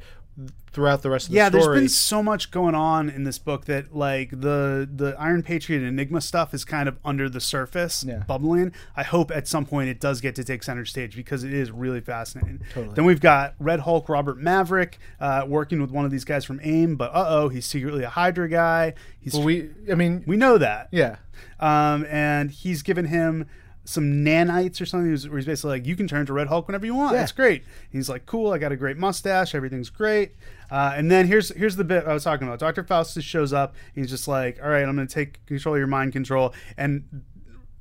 throughout 0.78 1.02
the 1.02 1.10
rest 1.10 1.26
of 1.26 1.32
the 1.32 1.38
yeah, 1.38 1.50
story. 1.50 1.63
there's 1.63 1.76
been 1.80 1.90
so 1.90 2.22
much 2.22 2.52
going 2.52 2.76
on 2.76 3.10
in 3.10 3.24
this 3.24 3.40
book 3.40 3.66
that 3.66 3.96
like 3.96 4.30
the 4.30 4.88
the 4.94 5.16
Iron 5.18 5.42
Patriot 5.42 5.82
Enigma 5.82 6.22
stuff 6.22 6.54
is 6.54 6.63
kind 6.63 6.88
of 6.88 7.00
under 7.04 7.28
the 7.28 7.42
surface, 7.42 8.04
Yeah. 8.08 8.20
bubbling. 8.28 8.72
I 8.96 9.02
hope 9.02 9.32
at 9.32 9.48
some 9.48 9.66
point 9.66 9.90
it 9.90 10.00
does 10.00 10.22
get 10.22 10.36
to 10.36 10.44
take 10.44 10.62
center 10.62 10.86
stage 10.86 11.16
because 11.16 11.44
it 11.44 11.52
is 11.52 11.72
really 11.72 12.00
fascinating. 12.00 12.62
Totally. 12.76 12.94
Then 12.94 13.06
we've 13.06 13.20
got 13.20 13.56
Red 13.60 13.80
Hulk 13.80 14.08
Robert 14.08 14.38
Maverick 14.38 15.00
uh, 15.20 15.46
working 15.48 15.82
with 15.82 15.90
one 15.90 16.06
of 16.06 16.12
these 16.12 16.24
guys 16.26 16.46
from 16.46 16.60
AIM, 16.62 16.96
but 16.96 17.10
uh 17.12 17.26
oh, 17.28 17.50
he's 17.50 17.66
secretly 17.66 18.04
a 18.04 18.10
Hydra 18.10 18.48
guy. 18.48 18.94
He's 19.20 19.34
Well, 19.34 19.44
we, 19.46 19.72
I 19.92 19.96
mean, 19.96 20.24
we 20.28 20.38
know 20.38 20.60
that. 20.60 20.90
yeah, 20.92 21.16
Um, 21.60 22.06
and 22.08 22.52
he's 22.52 22.84
given 22.84 23.06
him 23.06 23.48
some 23.88 24.26
nanites 24.26 24.82
or 24.82 24.86
something 24.86 25.10
where 25.30 25.38
he's 25.38 25.45
basically 25.45 25.80
like, 25.80 25.86
you 25.86 25.95
can 25.95 26.08
turn 26.08 26.26
to 26.26 26.34
Red 26.34 26.47
Hulk 26.47 26.67
whenever 26.67 26.86
you 26.86 26.93
want. 26.93 27.13
Yeah. 27.13 27.21
That's 27.21 27.32
great. 27.32 27.63
He's 27.89 28.10
like, 28.10 28.26
cool. 28.26 28.52
I 28.52 28.58
got 28.58 28.73
a 28.73 28.76
great 28.76 28.97
mustache. 28.97 29.56
Everything's 29.56 29.89
great. 29.89 30.36
Uh, 30.69 30.93
and 30.95 31.10
then 31.10 31.26
here's 31.28 31.50
here's 31.56 31.78
the 31.78 31.86
bit 31.86 32.06
I 32.06 32.13
was 32.13 32.26
talking 32.26 32.45
about. 32.45 32.60
Doctor 32.60 32.84
Faustus 32.84 33.23
shows 33.23 33.54
up. 33.54 33.76
He's 33.95 34.10
just 34.10 34.28
like, 34.28 34.60
all 34.62 34.69
right, 34.69 34.84
I'm 34.84 34.95
going 34.95 35.08
to 35.08 35.13
take 35.13 35.45
control 35.45 35.76
of 35.76 35.80
your 35.80 35.88
mind 35.88 36.12
control. 36.12 36.54
And 36.76 37.23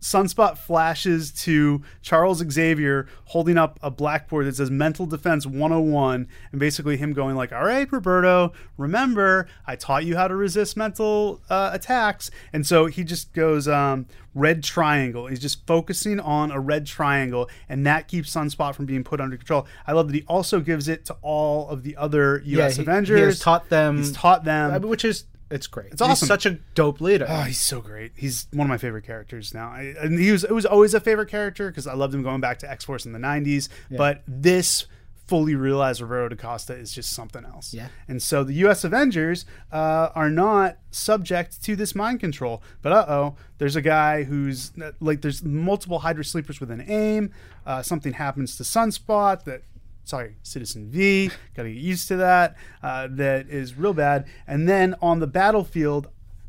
Sunspot 0.01 0.59
flashes 0.59 1.33
to 1.33 1.83
Charles 2.03 2.43
Xavier 2.51 3.07
holding 3.27 3.59
up 3.59 3.79
a 3.83 3.91
blackboard 3.91 4.47
that 4.47 4.57
says 4.57 4.71
Mental 4.71 5.07
Defense 5.07 5.47
101 5.47 6.29
and 6.53 6.61
basically 6.61 6.97
him 6.97 7.13
going 7.13 7.35
like, 7.35 7.53
"All 7.53 7.65
right, 7.65 7.91
Roberto, 7.91 8.53
remember 8.77 9.49
I 9.67 9.77
taught 9.77 10.05
you 10.05 10.17
how 10.17 10.29
to 10.29 10.37
resist 10.37 10.77
mental 10.77 11.41
uh, 11.49 11.71
attacks." 11.73 12.31
And 12.53 12.67
so 12.67 12.87
he 12.87 13.05
just 13.05 13.33
goes 13.33 13.67
um, 13.67 14.07
red 14.35 14.63
triangle. 14.63 15.27
He's 15.27 15.41
just 15.41 15.67
focusing 15.67 16.21
on 16.21 16.51
a 16.51 16.61
red 16.61 16.87
triangle 16.87 17.49
and 17.69 17.87
that 17.87 18.07
keeps 18.07 18.31
Sunspot 18.35 18.75
from 18.75 18.87
being 18.87 19.03
put 19.03 19.21
under 19.21 19.37
control. 19.37 19.67
I 19.87 19.93
love 19.93 20.09
that 20.09 20.15
he 20.15 20.25
also 20.29 20.61
gives 20.61 20.89
it 20.89 21.07
to 21.07 21.17
all 21.23 21.69
of 21.69 21.83
the 21.83 21.97
other 21.97 22.43
US 22.45 22.45
yeah, 22.45 22.71
he- 22.71 22.83
Avengers. 22.83 23.39
He 23.39 23.43
taught 23.43 23.69
them, 23.71 23.97
He's 23.99 24.13
taught 24.13 24.45
them. 24.45 24.83
Which 24.83 25.05
is 25.05 25.25
it's 25.51 25.67
great. 25.67 25.93
It's 25.93 26.03
awesome. 26.03 26.27
He's 26.27 26.29
such 26.29 26.47
a 26.47 26.59
dope 26.75 27.01
leader. 27.01 27.27
Oh, 27.29 27.43
he's 27.43 27.61
so 27.61 27.81
great. 27.81 28.13
He's 28.17 28.47
one 28.53 28.67
of 28.67 28.69
my 28.69 28.79
favorite 28.79 29.05
characters 29.05 29.55
now. 29.55 29.69
I, 29.69 29.95
and 30.01 30.19
he 30.19 30.33
was 30.33 30.45
it 30.45 30.53
was 30.53 30.67
always 30.67 30.95
a 30.95 31.01
favorite 31.01 31.29
character 31.29 31.71
because 31.71 31.87
I 31.87 31.95
loved 31.95 32.15
him 32.15 32.23
going 32.23 32.41
back 32.41 32.59
to 32.61 32.71
X 32.71 32.85
Force 32.85 33.07
in 33.07 33.13
the 33.13 33.19
'90s. 33.19 33.69
But 33.91 34.23
this 34.27 34.87
fully 35.27 35.55
realized 35.57 36.01
Roberto 36.01 36.35
da 36.35 36.41
Costa 36.41 36.75
is 36.75 36.93
just 36.93 37.11
something 37.11 37.45
else. 37.45 37.75
Yeah. 37.75 37.89
And 38.07 38.23
so 38.23 38.45
the 38.45 38.55
U.S. 38.55 38.85
Avengers 38.85 39.45
uh, 39.73 40.11
are 40.15 40.31
not 40.31 40.79
subject 40.93 41.63
to 41.65 41.75
this 41.75 41.95
mind 41.95 42.21
control. 42.21 42.63
But 42.83 42.93
uh 42.93 43.07
oh, 43.09 43.37
there's 43.59 43.77
a 43.77 43.83
guy 43.83 44.25
who's 44.25 44.73
like 45.01 45.23
there's 45.23 45.43
multiple 45.43 46.01
Hydra 46.01 46.25
sleepers 46.25 46.61
within 46.61 46.81
AIM. 46.89 47.33
Uh, 47.65 47.83
something 47.83 48.15
happens 48.15 48.57
to 48.57 48.63
Sunspot 48.63 49.45
that 49.45 49.63
sorry, 50.07 50.37
Citizen 50.43 50.89
V. 50.89 51.31
Got 51.55 51.65
to 51.65 51.73
get 51.73 51.83
used 51.83 52.09
to 52.09 52.17
that. 52.17 52.57
Uh, 52.83 53.09
that 53.11 53.49
is 53.49 53.77
real 53.77 53.93
bad. 53.93 54.27
And 54.47 54.69
then 54.69 54.95
on 55.03 55.21
the 55.21 55.27
battlefield, 55.27 56.09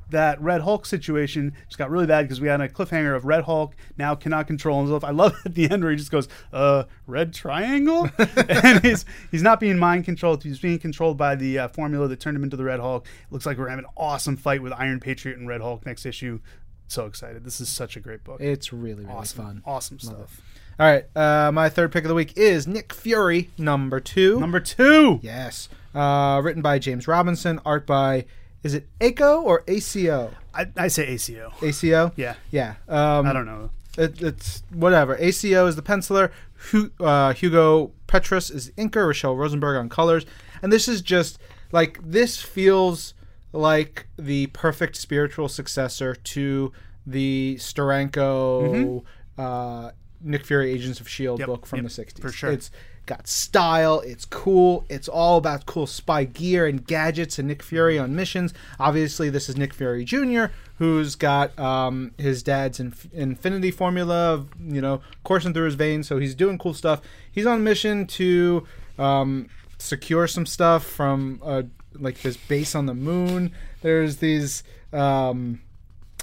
that 0.10 0.42
Red 0.42 0.62
Hulk 0.62 0.86
situation 0.86 1.54
just 1.68 1.78
got 1.78 1.90
really 1.90 2.06
bad 2.06 2.22
because 2.22 2.40
we 2.40 2.48
had 2.48 2.62
a 2.62 2.70
cliffhanger 2.70 3.14
of 3.14 3.26
Red 3.26 3.44
Hulk 3.44 3.76
now 3.98 4.16
cannot 4.16 4.48
control 4.48 4.80
himself. 4.80 5.04
I 5.04 5.12
love 5.12 5.36
at 5.46 5.56
the 5.56 5.70
end 5.70 5.84
where 5.84 5.92
he 5.92 5.98
just 5.98 6.12
goes, 6.12 6.30
"Uh, 6.54 6.86
red 7.08 7.34
triangle," 7.34 8.10
and 8.18 8.82
he's 8.82 9.04
he's 9.32 9.42
not 9.42 9.60
being 9.60 9.78
mind 9.78 10.06
controlled. 10.06 10.44
He's 10.44 10.60
being 10.60 10.80
controlled 10.80 11.18
by 11.18 11.36
the 11.36 11.60
uh, 11.60 11.68
formula 11.68 12.08
that 12.08 12.22
turned 12.22 12.38
him 12.38 12.44
into 12.44 12.56
the 12.56 12.64
Red 12.64 12.80
Hulk. 12.80 13.06
It 13.06 13.34
looks 13.34 13.46
like 13.46 13.58
we're 13.58 13.68
having 13.68 13.84
an 13.84 13.92
awesome 13.98 14.38
fight 14.38 14.62
with 14.62 14.72
Iron 14.74 15.02
Patriot 15.02 15.38
and 15.38 15.48
Red 15.48 15.60
Hulk 15.60 15.86
next 15.86 16.06
issue. 16.06 16.40
So 16.88 17.06
excited! 17.06 17.44
This 17.44 17.60
is 17.60 17.68
such 17.68 17.98
a 17.98 18.00
great 18.00 18.24
book. 18.24 18.40
It's 18.40 18.72
really 18.72 19.04
really 19.04 19.14
awesome, 19.14 19.46
fun. 19.46 19.64
awesome 19.66 20.00
stuff. 20.00 20.42
All 20.80 20.86
right, 20.86 21.06
uh, 21.16 21.52
my 21.52 21.70
third 21.70 21.92
pick 21.92 22.04
of 22.04 22.10
the 22.10 22.14
week 22.16 22.34
is 22.38 22.68
Nick 22.68 22.94
Fury 22.94 23.50
number 23.58 24.00
two. 24.00 24.40
Number 24.40 24.60
two. 24.60 25.20
yes, 25.24 25.70
uh, 25.96 26.40
written 26.44 26.62
by 26.62 26.78
James 26.78 27.08
Robinson, 27.08 27.60
art 27.66 27.88
by 27.88 28.26
is 28.64 28.74
it 28.74 28.88
ACO 29.02 29.42
or 29.42 29.64
ACO? 29.68 30.32
I, 30.54 30.68
I 30.76 30.88
say 30.88 31.08
ACO. 31.08 31.54
ACO. 31.62 32.12
Yeah. 32.16 32.36
Yeah. 32.52 32.76
Um, 32.88 33.26
I 33.26 33.34
don't 33.34 33.46
know. 33.46 33.70
It, 33.98 34.22
it's 34.22 34.64
whatever. 34.72 35.16
ACO 35.20 35.66
is 35.68 35.76
the 35.76 35.82
penciler. 35.82 36.32
Hu- 36.72 36.92
uh, 37.00 37.34
Hugo 37.34 37.92
Petrus 38.08 38.50
is 38.50 38.68
the 38.68 38.74
inker. 38.74 39.08
Rachelle 39.08 39.38
Rosenberg 39.38 39.78
on 39.78 39.90
colors. 39.90 40.26
And 40.62 40.72
this 40.72 40.88
is 40.88 41.02
just 41.02 41.40
like 41.72 42.00
this 42.04 42.42
feels 42.42 43.14
like 43.54 44.08
the 44.18 44.48
perfect 44.48 44.96
spiritual 44.96 45.48
successor 45.50 46.14
to 46.16 46.72
the 47.06 47.56
Steranko 47.60 49.04
uh, 49.38 49.92
Nick 50.22 50.46
Fury 50.46 50.72
Agents 50.72 51.00
of 51.00 51.08
Shield 51.08 51.40
Yep, 51.40 51.48
book 51.48 51.66
from 51.66 51.78
yep, 51.84 51.92
the 51.92 52.04
'60s. 52.06 52.20
for 52.22 52.32
sure. 52.32 52.52
It's 52.52 52.72
got 53.06 53.28
style. 53.28 54.02
It's 54.02 54.26
cool. 54.26 54.86
It's 54.90 55.08
all 55.08 55.38
about 55.38 55.66
cool 55.66 55.88
spy 55.88 56.26
gear 56.26 56.66
and 56.66 56.86
gadgets 56.86 57.40
and 57.40 57.48
Nick 57.48 57.64
Fury 57.64 57.98
on 57.98 58.16
missions. 58.16 58.54
Obviously, 58.80 59.30
this 59.30 59.48
is 59.48 59.56
Nick 59.56 59.74
Fury 59.74 60.04
Jr., 60.04 60.46
who's 60.78 61.16
got 61.16 61.58
um, 61.58 62.12
his 62.18 62.44
dad's 62.44 62.80
inf- 62.80 63.08
Infinity 63.14 63.72
Formula, 63.72 64.46
you 64.60 64.82
know, 64.82 65.02
coursing 65.24 65.54
through 65.54 65.66
his 65.66 65.76
veins. 65.76 66.08
So 66.08 66.18
he's 66.20 66.36
doing 66.36 66.58
cool 66.58 66.74
stuff. 66.74 67.02
He's 67.32 67.46
on 67.46 67.60
a 67.60 67.62
mission 67.64 68.06
to 68.08 68.68
um, 69.00 69.48
secure 69.78 70.28
some 70.28 70.46
stuff 70.46 70.84
from 70.86 71.40
uh, 71.44 71.64
like 71.94 72.22
this 72.22 72.36
base 72.36 72.76
on 72.76 72.88
the 72.88 72.94
moon. 72.94 73.52
There's 73.82 74.18
these. 74.18 74.64
Um, 74.92 75.62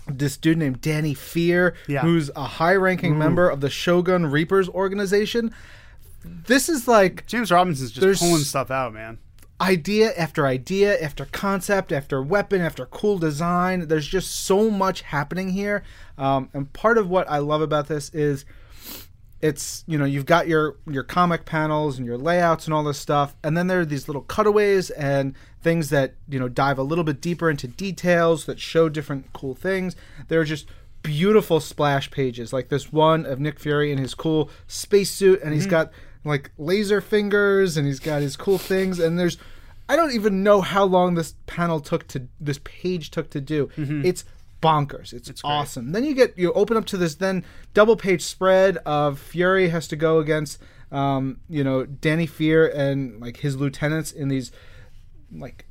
this 0.07 0.37
dude 0.37 0.59
named 0.59 0.81
Danny 0.81 1.15
Fear, 1.15 1.75
Yeah. 1.87 2.03
who's 2.03 2.31
a 2.37 2.45
high-ranking 2.45 3.17
member 3.19 3.49
of 3.49 3.61
the 3.61 3.71
Shogun 3.71 4.27
Reapers 4.27 4.69
organization. 4.69 5.53
This 6.25 6.69
is 6.69 6.89
like 6.89 7.27
James 7.27 7.51
Robinson's 7.51 7.91
just 7.93 8.23
pulling 8.23 8.43
stuff 8.43 8.71
out, 8.71 8.93
man. 8.95 9.19
idea 9.61 10.13
after 10.17 10.47
idea 10.47 11.01
after 11.01 11.27
concept 11.27 11.93
after 11.93 12.21
weapon 12.23 12.61
after 12.61 12.87
cool 12.87 13.19
design. 13.19 13.87
There's 13.89 14.07
just 14.07 14.31
so 14.31 14.71
much 14.71 15.03
happening 15.03 15.51
here, 15.51 15.83
um, 16.19 16.49
and 16.53 16.71
part 16.73 16.99
of 16.99 17.09
what 17.09 17.31
I 17.31 17.39
love 17.39 17.61
about 17.63 17.87
this 17.89 18.11
is 18.11 18.45
it's 19.45 19.85
you 19.87 19.99
know 19.99 20.07
you've 20.07 20.25
got 20.25 20.49
your 20.49 20.77
your 20.89 21.03
comic 21.03 21.45
panels 21.45 21.99
and 21.99 22.07
your 22.07 22.17
layouts 22.17 22.65
and 22.65 22.73
all 22.73 22.83
this 22.83 22.99
stuff 22.99 23.37
and 23.45 23.55
then 23.55 23.67
there 23.67 23.81
are 23.81 23.85
these 23.85 24.09
little 24.09 24.23
cutaways 24.23 24.89
and 24.89 25.35
things 25.61 25.91
that 25.91 26.15
you 26.27 26.39
know 26.39 26.49
dive 26.49 26.79
a 26.79 26.83
little 26.83 27.05
bit 27.05 27.21
deeper 27.21 27.51
into 27.51 27.69
details 27.69 28.47
that 28.47 28.59
show 28.59 28.89
different 28.89 29.31
cool 29.35 29.55
things. 29.55 29.97
They're 30.29 30.45
just 30.45 30.67
beautiful 31.03 31.61
splash 31.61 32.11
pages 32.11 32.55
like 32.55 32.71
this 32.71 32.91
one 32.91 33.27
of 33.27 33.39
nick 33.39 33.61
fury 33.61 33.93
in 33.93 33.99
his 33.99 34.15
cool 34.15 34.49
spacesuit 34.67 35.43
and 35.43 35.53
he's 35.53 35.65
mm-hmm. 35.65 35.73
got 35.73 35.93
like 36.25 36.51
laser 36.57 37.03
fingers 37.03 37.77
and 37.77 37.87
he's 37.87 38.01
got 38.01 38.23
his 38.23 38.39
cool 38.39 38.57
things 38.57 38.99
and 38.99 39.19
there's 39.19 39.37
i 39.91 39.97
don't 39.97 40.15
even 40.15 40.43
know 40.43 40.63
how 40.63 40.83
long 40.83 41.13
this 41.13 41.35
panel 41.45 41.79
took 41.79 42.09
to 42.09 42.27
this 42.41 42.59
page 42.65 43.11
took 43.11 43.29
to 43.29 43.41
do. 43.43 43.67
Mm-hmm. 43.77 44.07
It's 44.07 44.25
bonkers. 44.65 45.13
It's, 45.13 45.29
great. 45.29 45.45
awesome. 45.45 45.93
Then 45.93 46.05
you 46.05 46.15
get 46.15 46.37
you 46.39 46.53
open 46.53 46.77
up 46.77 46.85
to 46.87 46.97
this 46.97 47.15
then 47.15 47.45
double 47.73 47.97
page 47.97 48.23
spread 48.23 48.79
of 48.79 49.19
fury 49.19 49.69
has 49.69 49.87
to 49.89 49.97
go 49.97 50.19
against 50.19 50.61
um, 50.93 51.41
you 51.49 51.65
know 51.65 51.85
danny 51.85 52.27
fear 52.27 52.67
and 52.67 53.21
like 53.21 53.39
his 53.39 53.57
lieutenants 53.57 54.13
in 54.13 54.29
these 54.29 54.53
like 55.33 55.67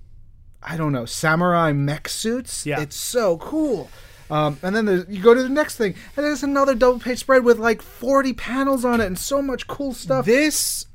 i 0.61 0.75
don't 0.75 0.91
know 0.91 1.05
samurai 1.05 1.71
mech 1.71 2.09
suits? 2.09 2.65
Yeah. 2.65 2.81
it's 2.81 2.95
so 2.95 3.37
cool. 3.37 3.89
Um, 4.31 4.57
and 4.63 4.75
then 4.75 5.05
you 5.09 5.21
go 5.21 5.33
to 5.33 5.43
the 5.43 5.49
next 5.49 5.75
thing 5.75 5.95
and 6.15 6.25
there's 6.25 6.43
another 6.43 6.73
double 6.73 6.99
page 6.99 7.19
spread 7.19 7.43
with 7.43 7.59
like 7.59 7.81
40 7.81 8.33
panels 8.33 8.83
on 8.83 8.99
it 9.01 9.05
and 9.05 9.19
so 9.19 9.41
much 9.41 9.67
cool 9.67 9.93
stuff. 9.93 10.25
This 10.25 10.87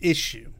issue 0.00 0.50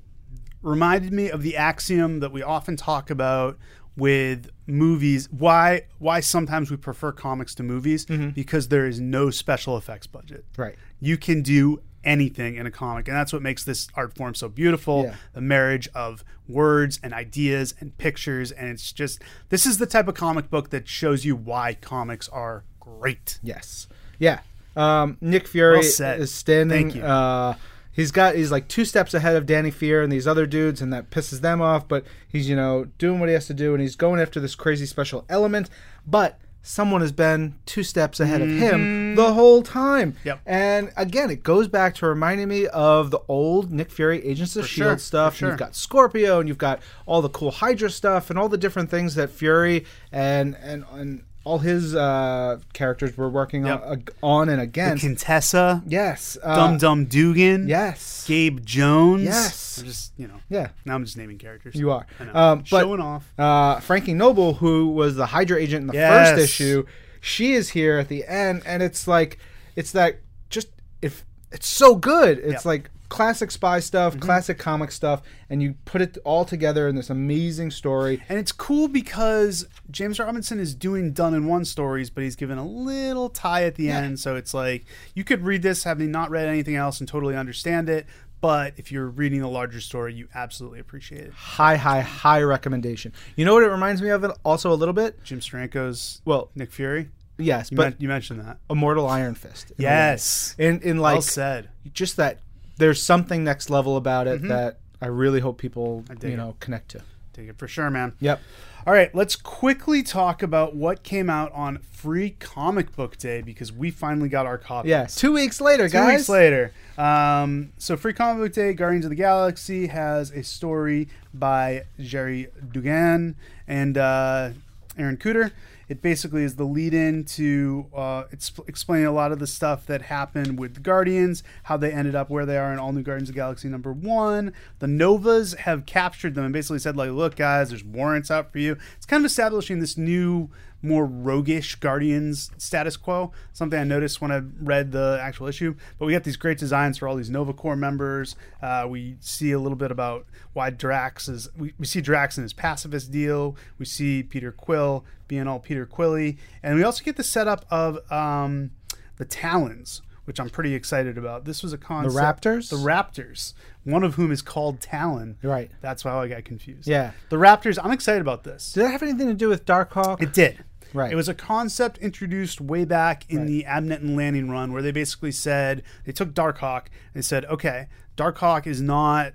reminded 0.62 1.12
me 1.12 1.31
of 1.31 1.42
the 1.42 1.57
axiom 1.57 2.20
that 2.20 2.31
we 2.33 2.42
often 2.42 2.76
talk 2.76 3.11
about 3.11 3.59
with 4.01 4.51
movies 4.67 5.29
why 5.31 5.83
why 5.99 6.19
sometimes 6.21 6.71
we 6.71 6.77
prefer 6.77 7.13
comics 7.13 7.55
to 7.55 7.63
movies 7.63 8.07
because 8.07 8.69
there 8.69 8.87
is 8.87 8.99
no 9.01 9.31
special 9.31 9.77
effects 9.77 10.07
budget 10.07 10.45
Right. 10.57 10.77
you 11.01 11.17
can 11.17 11.43
do 11.43 11.83
anything 12.03 12.57
in 12.57 12.67
a 12.67 12.71
comic 12.71 13.09
and 13.09 13.17
that's 13.17 13.33
what 13.33 13.43
makes 13.43 13.63
this 13.65 13.87
art 13.95 14.17
form 14.17 14.35
so 14.35 14.49
beautiful 14.49 15.05
Yeah. 15.05 15.15
the 15.35 15.41
marriage 15.43 15.87
of 15.95 16.25
words 16.49 16.99
and 17.03 17.13
ideas 17.13 17.75
and 17.79 17.97
pictures 17.99 18.51
and 18.53 18.69
it's 18.71 18.91
just 18.93 19.21
this 19.51 19.67
is 19.67 19.79
the 19.79 19.87
type 19.87 20.09
of 20.09 20.15
comic 20.15 20.49
book 20.51 20.71
that 20.71 20.89
shows 20.89 21.25
you 21.25 21.37
why 21.37 21.75
comics 21.75 22.29
are 22.31 22.65
great 22.81 23.39
Yes. 23.43 23.87
Yeah. 24.19 24.41
Um, 24.77 25.17
Nick 25.21 25.47
Fury 25.49 25.79
Well 25.99 26.21
is 26.21 26.33
standing. 26.33 26.91
Thank 26.91 26.95
you. 26.95 27.03
Uh, 27.03 27.55
he's 28.01 28.11
got 28.11 28.35
he's 28.35 28.51
like 28.51 28.67
two 28.67 28.85
steps 28.85 29.13
ahead 29.13 29.37
of 29.37 29.47
Danny 29.47 29.71
Fear 29.71 30.03
and 30.03 30.11
these 30.11 30.27
other 30.27 30.47
dudes, 30.47 30.81
and 30.81 30.93
that 30.93 31.11
pisses 31.11 31.41
them 31.41 31.61
off. 31.61 31.87
But 31.87 32.05
he's 32.27 32.49
you 32.49 32.57
know 32.57 32.87
doing 32.99 33.21
what 33.21 33.29
he 33.29 33.35
has 33.35 33.47
to 33.49 33.55
do, 33.55 33.75
and 33.75 33.83
he's 33.83 33.97
going 33.97 34.21
after 34.21 34.41
this 34.41 34.55
crazy 34.55 34.87
special 34.87 35.25
element. 35.29 35.69
But 36.07 36.39
someone 36.63 37.01
has 37.01 37.13
been 37.13 37.55
two 37.67 37.83
steps 37.83 38.21
ahead 38.21 38.43
of 38.43 38.49
him 38.49 39.15
the 39.15 39.35
whole 39.35 39.63
time. 39.63 40.13
Mm-hmm. 40.13 40.29
Yep. 40.29 40.41
And 40.47 40.93
again, 40.97 41.31
it 41.31 41.43
goes 41.43 41.69
back 41.69 41.95
to 41.97 42.07
reminding 42.07 42.49
me 42.49 42.67
of 42.69 43.11
the 43.11 43.21
old 43.29 43.71
Nick 43.71 43.91
Fury 43.91 44.25
Agents 44.25 44.57
of 44.57 44.67
sure, 44.67 44.87
Shield 44.87 44.99
for 44.99 45.05
stuff. 45.05 45.37
sure. 45.37 45.51
You've 45.51 45.59
got 45.59 45.77
Scorpio, 45.77 46.41
and 46.41 46.49
you've 46.49 46.59
got 46.59 46.81
all 47.07 47.21
the 47.23 47.29
cool 47.29 47.51
Hydra 47.51 47.91
stuff, 47.91 48.31
and 48.31 48.39
all 48.39 48.49
the 48.49 48.59
different 48.59 48.91
things 48.91 49.15
that 49.15 49.31
Fury 49.31 49.85
and 50.11 50.57
and 50.63 50.85
and 50.93 51.25
all 51.44 51.59
his 51.59 51.94
uh, 51.94 52.59
characters 52.72 53.16
were 53.16 53.29
working 53.31 53.64
Yep. 53.66 53.83
on, 53.87 54.05
on 54.22 54.48
and 54.50 54.61
against. 54.61 55.03
Contessa, 55.03 55.83
yes. 55.87 56.37
Uh, 56.42 56.55
Dum 56.55 56.79
Dum 56.79 57.05
Dugan, 57.07 57.66
Yes. 57.68 58.24
Gabe 58.26 58.64
Jones. 58.64 59.24
Yes. 59.24 59.79
I'm 59.79 59.85
just 59.87 60.12
you 60.18 60.29
know. 60.29 60.40
Yeah. 60.50 60.68
Now 60.85 60.94
I'm 60.96 61.05
just 61.05 61.16
naming 61.16 61.38
characters. 61.38 61.74
You 61.74 61.90
are. 61.92 62.07
I 62.18 62.24
know. 62.24 62.35
Um, 62.35 62.59
but 62.70 62.81
Showing 62.83 63.00
off. 63.00 63.33
uh, 63.38 63.81
Frankie 63.81 64.14
Noble, 64.14 64.55
who 64.55 64.88
was 64.88 65.16
the 65.16 65.26
Hydra 65.26 65.59
agent 65.59 65.83
in 65.83 65.87
the 65.87 65.94
Yes. 65.94 66.31
first 66.31 66.42
issue, 66.44 66.85
she 67.20 67.55
is 67.55 67.70
here 67.70 67.98
at 67.98 68.09
the 68.09 68.26
end, 68.26 68.62
and 68.66 68.83
it's 68.83 69.09
like 69.09 69.38
it's 69.76 69.92
that 69.92 70.20
just 70.50 70.68
if 71.00 71.24
it's 71.53 71.68
so 71.68 71.94
good. 71.96 72.38
It's 72.38 72.46
Yeah. 72.48 72.57
Mm-hmm. 72.59 72.68
like 72.68 72.90
classic 73.11 73.51
spy 73.51 73.81
stuff, 73.81 74.15
mm-hmm. 74.15 74.23
classic 74.23 74.56
comic 74.58 74.90
stuff, 74.90 75.21
and 75.50 75.63
you 75.63 75.75
put 75.85 76.00
it 76.00 76.17
all 76.25 76.46
together 76.46 76.88
in 76.88 76.94
this 76.94 77.11
amazing 77.11 77.71
story. 77.71 78.23
And 78.31 78.38
it's 78.38 78.52
cool 78.52 78.88
because 78.88 79.69
James 79.90 80.19
Robinson 80.19 80.58
is 80.58 80.75
doing 80.75 81.13
done 81.13 81.35
in 81.35 81.46
one 81.46 81.67
stories, 81.67 82.08
but 82.08 82.25
he's 82.25 82.37
given 82.37 82.56
a 82.56 82.67
little 82.67 83.29
tie 83.29 83.65
at 83.65 83.75
the 83.75 83.90
end. 83.90 84.19
So 84.19 84.37
it's 84.37 84.54
like 84.54 84.87
you 85.15 85.25
could 85.25 85.42
read 85.42 85.61
this 85.61 85.85
having 85.85 86.11
not 86.11 86.31
read 86.31 86.48
anything 86.48 86.77
else 86.77 87.00
and 87.00 87.08
totally 87.08 87.37
understand 87.37 87.90
it. 87.90 88.06
But 88.40 88.73
if 88.79 88.90
you're 88.90 89.08
reading 89.08 89.42
the 89.42 89.48
larger 89.48 89.83
story, 89.83 90.15
you 90.15 90.27
absolutely 90.35 90.81
appreciate 90.81 91.25
it. 91.25 91.33
High, 91.33 91.77
high, 91.77 92.00
high 92.00 92.40
recommendation. 92.40 93.13
You 93.37 93.44
know 93.44 93.52
what 93.52 93.65
it 93.65 93.69
reminds 93.69 94.00
me 94.00 94.08
of? 94.08 94.25
It 94.25 94.31
also 94.46 94.73
a 94.73 94.75
little 94.75 94.94
bit. 94.94 95.23
Jim 95.23 95.40
Steranko's 95.40 96.23
Well, 96.25 96.50
Nick 96.54 96.73
Fury. 96.73 97.11
yes, 97.37 97.71
You, 97.71 97.77
but 97.77 98.00
you 98.00 98.08
mentioned 98.08 98.40
that. 98.40 98.56
Immortal 98.71 99.06
Iron 99.06 99.35
Fist. 99.35 99.73
Yes. 99.77 100.54
in 100.58 100.81
in 100.81 100.98
like 100.98 101.17
well 101.17 101.23
said. 101.23 101.69
just 101.92 102.17
that 102.17 102.38
there's 102.81 103.00
something 103.02 103.44
next 103.44 103.70
level 103.70 103.96
about 103.96 104.26
it 104.26 104.42
that 104.48 104.78
I 105.00 105.06
really 105.06 105.38
hope 105.40 105.58
people 105.58 106.02
Mm-hmm. 106.08 106.26
you 106.26 106.33
it. 106.35 106.37
know 106.37 106.56
connect 106.60 106.90
to. 106.90 107.02
Take 107.33 107.48
it 107.48 107.56
for 107.58 107.68
sure, 107.68 107.90
man. 107.90 108.12
Yep. 108.20 108.40
All 108.87 108.92
right, 108.94 109.14
let's 109.14 109.37
quickly 109.37 110.02
talk 110.02 110.42
about 110.42 110.74
what 110.74 111.02
came 111.02 111.28
out 111.31 111.52
on 111.52 111.78
Free 111.78 112.31
Comic 112.31 112.96
Book 112.96 113.16
Day 113.18 113.42
because 113.42 113.70
we 113.72 113.90
finally 113.90 114.28
got 114.31 114.46
our 114.46 114.56
copy. 114.58 114.88
Yeah. 114.88 115.04
Two 115.06 115.33
weeks 115.33 115.60
later, 115.60 115.87
Two 115.87 115.92
guys. 115.92 116.16
weeks 116.20 116.28
later. 116.31 116.72
Um, 116.96 117.72
so, 117.78 117.96
Free 117.96 118.14
Comic 118.14 118.42
Book 118.42 118.52
Day, 118.54 118.72
Guardians 118.72 119.04
of 119.04 119.10
the 119.10 119.16
Galaxy 119.16 119.87
has 119.88 120.31
a 120.33 120.42
story 120.42 121.08
by 121.35 121.85
Gerry 122.00 122.48
Duggan 122.72 123.37
and 123.68 123.96
uh, 123.98 124.50
Aaron 124.98 125.18
Kuder. 125.18 125.52
It 125.91 126.03
basically 126.03 126.45
is 126.45 126.55
the 126.55 126.65
lead 126.65 126.95
in 126.95 127.25
to 127.25 127.87
uh, 127.93 128.23
it's 128.31 128.53
explaining 128.69 129.07
a 129.07 129.13
lot 129.13 129.33
of 129.33 129.41
the 129.41 129.47
stuff 129.49 129.87
that 129.87 130.03
happened 130.03 130.57
with 130.57 130.75
the 130.75 130.81
Guardians, 130.81 131.43
how 131.65 131.77
they 131.77 131.91
ended 131.91 132.15
up 132.15 132.31
where 132.31 132.47
they 132.47 132.57
are 132.57 132.73
in 132.73 132.79
All 132.79 132.93
New 132.93 133.03
Guardians 133.03 133.29
of 133.29 133.35
Galaxy 133.35 133.67
number 133.67 133.93
one. 133.93 134.53
The 134.79 134.87
Novas 134.87 135.55
have 135.55 135.87
captured 135.87 136.37
them 136.37 136.45
and 136.45 136.53
basically 136.53 136.79
said, 136.79 136.97
like, 136.97 137.11
look, 137.11 137.35
guys, 137.35 137.71
there's 137.71 137.83
warrants 137.83 138.31
out 138.31 138.53
for 138.53 138.61
you. 138.61 138.77
It's 138.97 139.05
kind 139.05 139.25
of 139.25 139.29
establishing 139.29 139.81
this 139.81 139.99
new 139.99 140.49
more 140.83 141.04
roguish 141.04 141.74
Guardians 141.76 142.50
status 142.58 142.96
quo. 142.96 143.33
Something 143.52 143.78
I 143.78 143.85
noticed 143.85 144.20
when 144.20 144.33
I 144.33 144.42
read 144.60 144.92
the 144.92 145.18
actual 145.20 145.46
issue. 145.46 145.74
But 145.98 146.06
we 146.06 146.12
got 146.12 146.24
these 146.24 146.37
great 146.37 146.58
designs 146.58 146.98
for 146.98 147.08
all 147.08 147.16
these 147.16 147.31
Nova 147.31 147.52
Corps 147.52 147.76
members. 147.76 148.37
Uh, 148.62 148.87
we 148.88 149.16
see 149.20 149.52
a 149.52 149.58
little 149.58 149.76
bit 149.76 149.90
about 149.90 150.26
why 150.52 150.70
Drax 150.70 151.28
is. 151.28 151.48
We, 151.56 151.74
we 151.78 151.87
see 151.87 152.00
Drax 152.00 152.37
in 152.38 152.42
his 152.42 152.52
pacifist 152.52 153.10
deal. 153.10 153.56
We 153.78 153.85
see 153.85 154.22
Peter 154.22 154.52
Quill 154.52 155.04
being 155.28 155.46
all 155.46 155.58
Peter 155.60 155.87
Quilly, 155.87 156.38
and 156.62 156.76
we 156.76 156.83
also 156.83 157.04
get 157.04 157.16
the 157.16 157.22
setup 157.22 157.64
of 157.70 158.10
um, 158.10 158.70
the 159.16 159.24
Talons. 159.24 160.02
Which 160.26 160.38
I'm 160.38 160.50
pretty 160.50 160.74
excited 160.74 161.18
about. 161.18 161.44
This 161.44 161.60
was 161.60 161.72
a 161.72 161.78
concept. 161.78 162.14
The 162.14 162.50
Raptors? 162.50 162.70
The 162.70 162.76
Raptors. 162.76 163.52
One 163.83 164.04
of 164.04 164.14
whom 164.14 164.31
is 164.31 164.42
called 164.42 164.81
Talon. 164.81 165.38
Right. 165.42 165.72
That's 165.81 166.04
how 166.04 166.20
I 166.20 166.28
got 166.28 166.44
confused. 166.44 166.87
Yeah. 166.87 167.12
The 167.31 167.37
Raptors. 167.37 167.81
I'm 167.83 167.90
excited 167.90 168.20
about 168.20 168.44
this. 168.44 168.72
Did 168.72 168.85
that 168.85 168.90
have 168.90 169.02
anything 169.02 169.26
to 169.26 169.35
do 169.35 169.48
with 169.48 169.64
Darkhawk? 169.64 170.22
It 170.22 170.33
did. 170.33 170.62
Right. 170.93 171.13
It 171.13 171.17
was 171.17 171.29
a 171.29 171.35
concept 171.35 171.99
introduced 171.99 172.61
way 172.61 172.85
back 172.85 173.25
in 173.31 173.38
Right. 173.38 173.47
the 173.47 173.65
Abnett 173.69 174.01
and 174.01 174.17
Lanning 174.17 174.51
run 174.51 174.73
where 174.73 174.83
they 174.83 174.93
basically 174.93 175.33
said 175.33 175.83
they 176.05 176.13
took 176.13 176.35
Darkhawk 176.35 176.87
and 176.87 177.15
they 177.15 177.23
said, 177.23 177.45
okay, 177.47 177.87
Darkhawk 178.17 178.67
is 178.67 178.81
not 178.81 179.35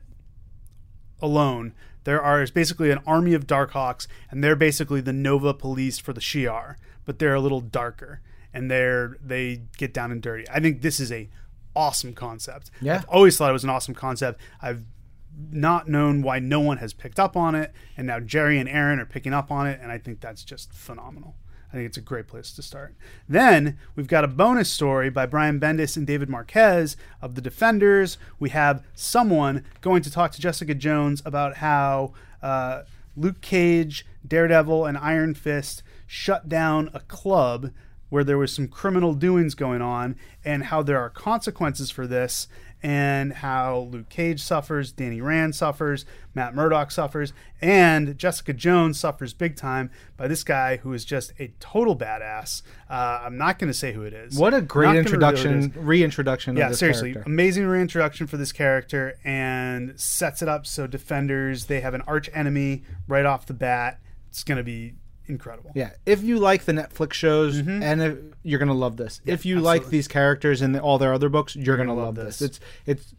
alone. 1.22 1.74
There 2.04 2.22
are 2.22 2.46
basically 2.54 2.92
an 2.92 3.00
army 3.08 3.34
of 3.34 3.48
Darkhawks, 3.48 4.06
and 4.30 4.44
they're 4.44 4.56
basically 4.56 5.02
the 5.02 5.14
Nova 5.14 5.54
police 5.54 5.98
for 5.98 6.14
the 6.14 6.22
Shi'ar, 6.22 6.76
but 7.04 7.18
they're 7.20 7.34
a 7.34 7.42
little 7.42 7.62
darker 7.62 8.22
and 8.54 8.72
they're 8.72 9.18
they 9.22 9.64
get 9.78 9.94
down 9.94 10.12
and 10.12 10.22
dirty. 10.22 10.46
I 10.50 10.60
think 10.60 10.82
this 10.82 11.00
is 11.00 11.12
a 11.12 11.30
awesome 11.76 12.14
concept. 12.14 12.72
Yeah. 12.80 12.96
I've 12.96 13.10
always 13.10 13.38
thought 13.38 13.50
it 13.50 13.54
was 13.54 13.66
an 13.66 13.70
awesome 13.70 13.94
concept. 13.96 14.40
I've 14.62 14.84
not 15.52 15.90
known 15.90 16.22
why 16.22 16.40
no 16.40 16.62
one 16.62 16.78
has 16.78 16.94
picked 16.94 17.20
up 17.20 17.36
on 17.36 17.54
it, 17.56 17.74
and 17.98 18.08
now 18.08 18.22
Gerry 18.22 18.58
and 18.58 18.70
Aaron 18.70 19.00
are 19.00 19.06
picking 19.06 19.34
up 19.34 19.52
on 19.52 19.68
it, 19.68 19.80
and 19.82 19.92
I 19.92 19.98
think 19.98 20.22
that's 20.22 20.44
just 20.46 20.72
phenomenal. 20.72 21.36
I 21.70 21.78
think 21.78 21.88
it's 21.88 21.98
a 21.98 22.02
great 22.02 22.28
place 22.28 22.52
to 22.54 22.62
start. 22.62 22.96
Then 23.28 23.78
we've 23.96 24.08
got 24.08 24.24
a 24.24 24.30
bonus 24.30 24.70
story 24.70 25.10
by 25.10 25.26
Brian 25.26 25.60
Bendis 25.60 25.98
and 25.98 26.08
David 26.08 26.30
Marquez 26.30 26.96
of 27.22 27.36
the 27.36 27.42
Defenders. 27.42 28.18
We 28.40 28.50
have 28.50 28.84
someone 28.94 29.66
going 29.82 30.02
to 30.04 30.12
talk 30.12 30.32
to 30.34 30.42
Jessica 30.42 30.74
Jones 30.74 31.22
about 31.26 31.58
how 31.58 32.14
uh, 32.42 32.84
Luke 33.18 33.42
Cage, 33.42 34.06
Daredevil, 34.26 34.86
and 34.86 34.98
Iron 34.98 35.34
Fist 35.34 35.84
shut 36.08 36.48
down 36.48 36.90
a 36.94 37.00
club 37.02 37.72
where 38.10 38.24
there 38.24 38.38
was 38.38 38.54
some 38.54 38.68
criminal 38.68 39.14
doings 39.14 39.56
going 39.56 39.82
on, 39.82 40.16
and 40.46 40.66
how 40.66 40.84
there 40.84 41.00
are 41.00 41.10
consequences 41.10 41.90
for 41.90 42.06
this, 42.06 42.48
and 42.86 43.34
how 43.34 43.88
Luke 43.92 44.10
Cage 44.10 44.44
suffers, 44.44 44.92
Danny 44.92 45.20
Rand 45.20 45.56
suffers, 45.56 46.06
Matt 46.36 46.54
Murdock 46.54 46.92
suffers, 46.92 47.34
and 47.60 48.16
Jessica 48.16 48.54
Jones 48.54 49.00
suffers 49.00 49.34
big 49.34 49.56
time 49.56 49.90
by 50.18 50.28
this 50.28 50.44
guy 50.44 50.78
who 50.78 50.94
is 50.94 51.04
just 51.04 51.34
a 51.40 51.52
total 51.60 51.96
badass. 51.98 52.62
Uh, 52.88 53.22
I'm 53.24 53.38
not 53.40 53.58
going 53.58 53.70
to 53.70 53.74
say 53.74 53.92
who 53.94 54.04
it 54.04 54.14
is. 54.14 54.38
what 54.38 54.54
a 54.54 54.62
great 54.62 54.86
gonna 54.86 54.98
reveal 55.00 55.20
who 55.20 55.26
it 55.26 55.34
is. 55.34 55.46
introduction, 55.56 55.86
reintroduction 55.88 56.56
Yeah, 56.58 56.66
of 56.66 56.70
this 56.74 56.80
seriously, 56.80 57.14
character. 57.14 57.32
amazing 57.32 57.66
reintroduction 57.66 58.28
for 58.28 58.38
this 58.38 58.52
character, 58.52 59.18
and 59.24 60.00
sets 60.00 60.44
it 60.44 60.48
up 60.48 60.68
so 60.68 60.86
defenders 60.86 61.66
they 61.66 61.80
have 61.82 61.96
an 61.96 62.02
arch 62.02 62.30
enemy 62.36 62.84
right 63.08 63.26
off 63.26 63.48
the 63.48 63.56
bat. 63.56 64.00
It's 64.30 64.44
going 64.44 64.58
to 64.60 64.64
be 64.64 64.94
incredible. 65.28 65.72
Yeah, 65.76 65.92
if 66.06 66.24
you 66.24 66.40
like 66.40 66.66
the 66.66 66.72
Netflix 66.74 67.14
shows, 67.14 67.62
Mm-hmm. 67.62 67.84
and 67.84 68.02
if, 68.02 68.18
you're 68.44 68.60
gonna 68.60 68.74
love 68.74 68.98
this. 68.98 69.22
if 69.26 69.46
you 69.46 69.60
like 69.60 69.88
these 69.88 70.08
characters 70.08 70.62
and 70.62 70.78
all 70.80 70.98
their 70.98 71.14
other 71.14 71.30
books, 71.30 71.56
you're, 71.56 71.78
gonna, 71.78 71.94
love, 71.94 72.16
this. 72.16 72.40
this. 72.40 72.42
It's 72.42 72.60
it's 72.86 73.14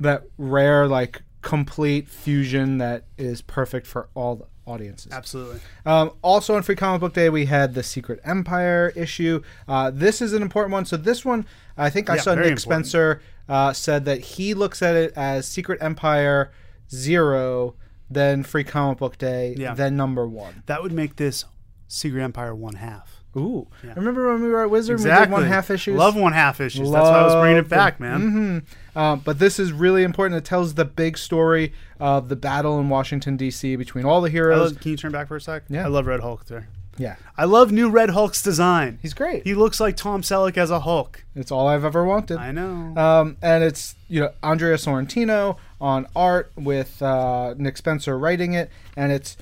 that 0.00 0.24
rare 0.38 0.86
like 0.88 1.22
complete 1.42 2.08
fusion 2.08 2.78
that 2.78 3.04
is 3.18 3.42
perfect 3.42 3.86
for 3.86 4.08
all 4.14 4.36
the 4.36 4.46
audiences. 4.64 5.10
Absolutely. 5.12 5.60
Um, 5.84 6.12
also 6.22 6.54
on 6.56 6.62
Free 6.62 6.76
Comic 6.76 7.00
Book 7.00 7.14
Day, 7.14 7.28
we 7.28 7.46
had 7.46 7.74
the 7.74 7.82
Secret 7.82 8.20
Empire 8.24 8.92
issue. 8.94 9.42
Uh, 9.66 9.90
this 9.90 10.22
is 10.22 10.32
an 10.32 10.42
important 10.42 10.72
one. 10.72 10.84
So 10.84 10.96
this 10.96 11.24
one, 11.24 11.44
I 11.76 11.90
think 11.90 12.08
I 12.08 12.14
Yeah, 12.16 12.20
saw 12.22 12.34
Nick 12.34 12.44
important. 12.46 12.60
Spencer 12.86 13.22
uh, 13.48 13.72
said 13.72 14.04
that 14.04 14.20
he 14.20 14.54
looks 14.54 14.80
at 14.82 14.94
it 14.94 15.12
as 15.16 15.46
Secret 15.46 15.82
Empire 15.82 16.52
zero, 16.90 17.74
then 18.14 18.42
Free 18.42 18.64
Comic 18.64 18.98
Book 18.98 19.18
Day, 19.18 19.54
Yeah. 19.58 19.74
then 19.74 19.96
number 19.96 20.26
one. 20.26 20.62
That 20.66 20.82
would 20.82 20.92
make 20.92 21.16
this 21.16 21.44
Secret 21.88 22.22
Empire 22.22 22.54
one 22.54 22.74
half. 22.76 23.18
Ooh, 23.34 23.66
remember 23.96 24.30
when 24.30 24.42
we 24.42 24.48
were 24.50 24.62
at 24.62 24.68
Wizard? 24.68 24.96
and 25.00 25.04
We 25.08 25.10
did 25.10 25.30
one 25.30 25.44
half 25.44 25.70
issues. 25.70 25.96
Love 25.96 26.14
one 26.16 26.34
half 26.34 26.60
issues. 26.60 26.90
That's 26.90 27.08
why 27.08 27.18
I 27.20 27.24
was 27.24 27.34
bringing 27.36 27.56
it 27.58 27.68
back, 27.68 27.98
man. 27.98 28.66
Um, 28.94 29.20
but 29.24 29.38
this 29.38 29.58
is 29.58 29.72
really 29.72 30.02
important. 30.02 30.36
It 30.38 30.44
tells 30.44 30.74
the 30.74 30.84
big 30.84 31.16
story 31.16 31.72
of 31.98 32.28
the 32.28 32.36
battle 32.36 32.78
in 32.78 32.90
Washington 32.90 33.38
D.C. 33.38 33.76
between 33.76 34.04
all 34.04 34.20
the 34.20 34.28
heroes. 34.28 34.72
love, 34.72 34.80
can 34.82 34.90
you 34.90 34.96
turn 34.98 35.12
back 35.12 35.28
for 35.28 35.36
a 35.36 35.40
sec? 35.40 35.62
Yeah. 35.70 35.86
I 35.86 35.88
love 35.88 36.06
Red 36.06 36.20
Hulk 36.20 36.44
there. 36.44 36.68
Yeah, 36.98 37.16
I 37.36 37.44
love 37.44 37.72
new 37.72 37.88
Red 37.90 38.10
Hulk's 38.10 38.42
design. 38.42 38.98
he's 39.02 39.14
great. 39.14 39.44
He 39.44 39.54
looks 39.54 39.80
like 39.80 39.96
Tom 39.96 40.22
Selleck 40.22 40.56
as 40.56 40.70
a 40.70 40.80
Hulk. 40.80 41.24
it's 41.34 41.50
all 41.50 41.66
I've 41.68 41.84
ever 41.84 42.04
wanted. 42.04 42.38
I 42.38 42.52
know. 42.52 42.94
Um, 42.96 43.36
and 43.42 43.64
it's 43.64 43.94
you 44.08 44.20
know 44.20 44.30
Andrea 44.42 44.76
Sorrentino 44.76 45.56
on 45.80 46.06
art 46.14 46.52
with 46.56 47.00
uh, 47.02 47.54
Nick 47.56 47.76
Spencer 47.76 48.18
writing 48.18 48.52
it, 48.54 48.70
and 48.96 49.10
it's 49.12 49.36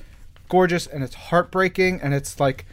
gorgeous 0.49 0.85
and 0.87 1.03
it's 1.03 1.15
heartbreaking 1.15 1.99
and 2.01 2.13
it's 2.13 2.39
like 2.39 2.65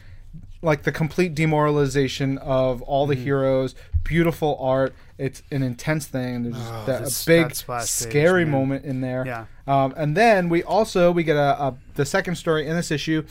like 0.61 0.83
the 0.83 0.91
complete 0.91 1.33
demoralization 1.35 2.37
of 2.39 2.81
all 2.83 3.07
the 3.07 3.15
heroes. 3.15 3.75
Beautiful 4.03 4.57
art. 4.59 4.93
It's 5.17 5.43
an 5.51 5.61
intense 5.63 6.07
thing. 6.07 6.43
There's 6.43 6.55
Oh, 6.57 6.83
that, 6.87 7.03
this- 7.03 7.23
a 7.23 7.25
big 7.27 7.55
splash 7.55 7.81
page, 7.83 7.89
scary 8.09 8.45
moment 8.45 8.83
in 8.85 9.01
there. 9.01 9.23
Yeah. 9.25 9.45
Um, 9.67 9.93
and 9.95 10.17
then 10.17 10.49
we 10.49 10.63
also 10.63 11.11
we 11.11 11.23
get 11.23 11.35
a, 11.37 11.61
a 11.63 11.75
the 11.95 12.05
second 12.05 12.35
story 12.35 12.65
in 12.67 12.75
this 12.75 12.91
issue 12.91 13.23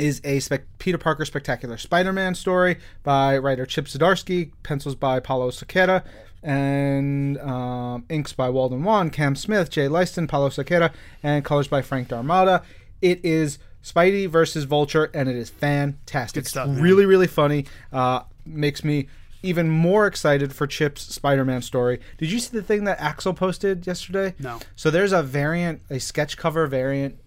is 0.00 0.20
a 0.24 0.40
spec- 0.40 0.78
Peter 0.78 0.98
Parker 0.98 1.24
Spectacular 1.24 1.76
Spider-Man 1.76 2.34
story 2.34 2.78
by 3.02 3.36
writer 3.36 3.66
Chip 3.66 3.84
Zdarsky, 3.84 4.50
pencils 4.62 4.94
by 4.94 5.20
Paulo 5.20 5.50
Siqueira, 5.50 6.02
and 6.42 7.38
um, 7.38 8.04
inks 8.08 8.32
by 8.32 8.48
Walden 8.48 8.82
Wong, 8.82 9.10
Cam 9.10 9.36
Smith, 9.36 9.70
Jay 9.70 9.88
Leisten, 9.88 10.26
Paulo 10.26 10.48
Siqueira, 10.48 10.92
and 11.22 11.44
colors 11.44 11.68
by 11.68 11.82
Frank 11.82 12.08
D'Armata. 12.08 12.62
It 13.02 13.24
is 13.24 13.58
Spidey 13.84 14.26
versus 14.28 14.64
Vulture, 14.64 15.10
and 15.12 15.28
it 15.28 15.36
is 15.36 15.50
fantastic. 15.50 16.44
Good 16.44 16.48
stuff, 16.48 16.68
man. 16.68 16.82
Really, 16.82 17.04
really 17.04 17.26
funny. 17.26 17.66
Uh, 17.92 18.22
makes 18.46 18.82
me 18.82 19.08
even 19.42 19.68
more 19.68 20.06
excited 20.06 20.54
for 20.54 20.66
Chip's 20.66 21.02
Spider-Man 21.14 21.62
story. 21.62 22.00
Did 22.18 22.30
you 22.32 22.38
see 22.38 22.56
the 22.56 22.62
thing 22.62 22.84
that 22.84 23.00
Axel 23.00 23.34
posted 23.34 23.86
yesterday? 23.86 24.34
No. 24.38 24.60
So 24.76 24.90
there's 24.90 25.12
a 25.12 25.22
variant, 25.22 25.82
a 25.90 25.98
sketch 25.98 26.36
cover 26.36 26.66
variant, 26.66 27.18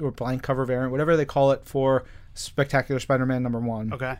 or 0.00 0.10
blank 0.10 0.42
cover 0.42 0.64
variant, 0.64 0.92
whatever 0.92 1.16
they 1.16 1.24
call 1.26 1.50
it, 1.50 1.62
for 1.64 2.04
Spectacular 2.34 2.98
Spider-Man 3.00 3.42
number 3.42 3.60
one. 3.60 3.92
Okay. 3.92 4.16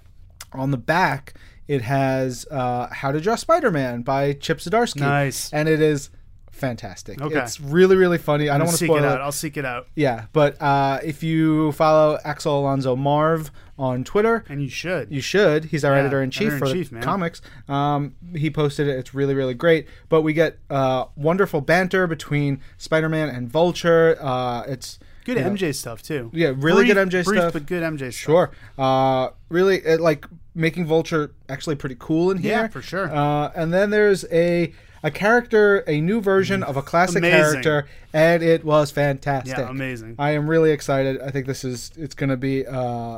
On 0.53 0.71
the 0.71 0.77
back, 0.79 1.35
it 1.69 1.83
has 1.83 2.47
uh, 2.51 2.89
How 2.93 3.11
to 3.13 3.21
Draw 3.21 3.37
Spider-Man 3.37 4.03
by 4.03 4.35
Chip 4.35 4.59
Zdarsky. 4.59 5.01
Nice. 5.01 5.53
And 5.53 5.69
it 5.69 5.81
is 5.81 6.11
fantastic. 6.51 7.21
Okay. 7.21 7.39
It's 7.41 7.59
really, 7.61 7.97
really 7.97 8.19
funny. 8.19 8.49
I 8.51 8.55
I'm 8.55 8.61
don't 8.61 8.67
want 8.69 8.79
to 8.79 8.85
spoil 8.85 9.03
it 9.05 9.15
it. 9.15 9.21
I'll 9.21 9.33
seek 9.33 9.57
it 9.57 9.65
out. 9.65 9.89
Yeah, 9.97 10.27
but 10.35 10.61
uh, 10.61 11.01
if 11.03 11.23
you 11.23 11.73
follow 11.73 12.19
Axel 12.25 12.61
Alonso 12.61 12.95
Marv 12.95 13.51
on 13.79 14.05
Twitter, 14.05 14.45
And 14.49 14.63
you 14.63 14.69
should. 14.69 15.11
you 15.11 15.21
should. 15.23 15.65
He's 15.67 15.85
our 15.85 15.95
Yeah, 15.95 16.01
editor 16.01 16.23
in 16.23 16.31
chief 16.31 16.59
for 16.59 16.69
the 16.69 16.85
comics. 17.01 17.41
Um, 17.69 18.15
he 18.37 18.51
posted 18.51 18.87
it. 18.87 18.99
It's 18.99 19.15
really, 19.15 19.35
really 19.35 19.55
great. 19.55 19.89
But 20.11 20.21
we 20.23 20.35
get 20.35 20.59
uh, 20.71 21.07
wonderful 21.17 21.63
banter 21.63 22.07
between 22.07 22.61
Spider-Man 22.77 23.31
and 23.31 23.49
Vulture. 23.51 24.19
Uh, 24.21 24.63
it's 24.69 24.99
good 25.25 25.37
you 25.39 25.45
know, 25.45 25.51
MJ 25.51 25.75
stuff 25.75 26.03
too. 26.03 26.31
Yeah, 26.33 26.53
really 26.57 26.85
Brief- 26.85 26.95
good 26.95 27.09
MJ 27.09 27.25
brief, 27.25 27.39
stuff. 27.41 27.53
but 27.53 27.67
good 27.67 27.83
MJ 27.83 28.13
stuff. 28.13 28.15
Sure. 28.15 28.51
Uh, 28.79 29.31
really, 29.49 29.79
it, 29.79 30.01
like 30.01 30.27
making 30.55 30.87
Vulture 30.87 31.33
actually 31.49 31.77
pretty 31.77 31.97
cool 31.99 32.31
in 32.31 32.39
here. 32.39 32.53
Yeah, 32.53 32.69
for 32.69 32.83
sure. 32.83 33.11
Uh, 33.15 33.51
and 33.55 33.73
then 33.73 33.91
there's 33.91 34.25
a 34.31 34.73
a 35.05 35.11
character, 35.11 35.79
a 35.89 36.01
new 36.01 36.21
version 36.21 36.63
of 36.63 36.77
a 36.77 36.83
classic 36.83 37.17
Amazing. 37.19 37.41
character, 37.41 37.89
and 38.13 38.41
it 38.41 38.65
was 38.65 38.93
fantastic. 38.93 39.59
Yeah, 39.59 39.69
amazing. 39.69 40.15
I 40.17 40.31
am 40.31 40.49
really 40.49 40.71
excited. 40.71 41.21
I 41.21 41.31
think 41.31 41.47
this 41.47 41.65
is 41.65 41.91
it's 41.97 42.15
going 42.15 42.31
to 42.31 42.37
be 42.37 42.65
uh, 42.65 42.77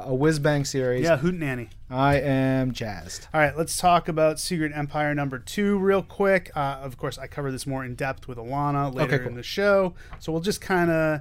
a 0.09 0.15
whiz 0.15 0.39
bang 0.39 0.65
series. 0.65 1.03
Yeah, 1.05 1.19
Hootenanny. 1.19 1.69
I 1.91 2.17
am 2.21 2.73
jazzed. 2.73 3.29
All 3.35 3.41
right, 3.41 3.55
let's 3.55 3.77
talk 3.77 4.09
about 4.09 4.41
Secret 4.41 4.73
Empire 4.75 5.15
number 5.15 5.39
two 5.39 5.79
real 5.79 6.03
quick. 6.03 6.51
Uh, 6.57 6.79
of 6.83 6.97
course, 6.97 7.19
I 7.19 7.27
cover 7.27 7.53
this 7.53 7.67
more 7.67 7.85
in 7.85 7.95
depth 7.97 8.27
with 8.29 8.39
Alanna 8.39 8.93
later 8.95 9.17
Okay, 9.17 9.19
cool. 9.19 9.29
in 9.33 9.35
the 9.35 9.43
show, 9.43 9.93
so 10.21 10.33
we'll 10.33 10.41
just 10.41 10.63
kind 10.63 10.91
of 10.91 11.21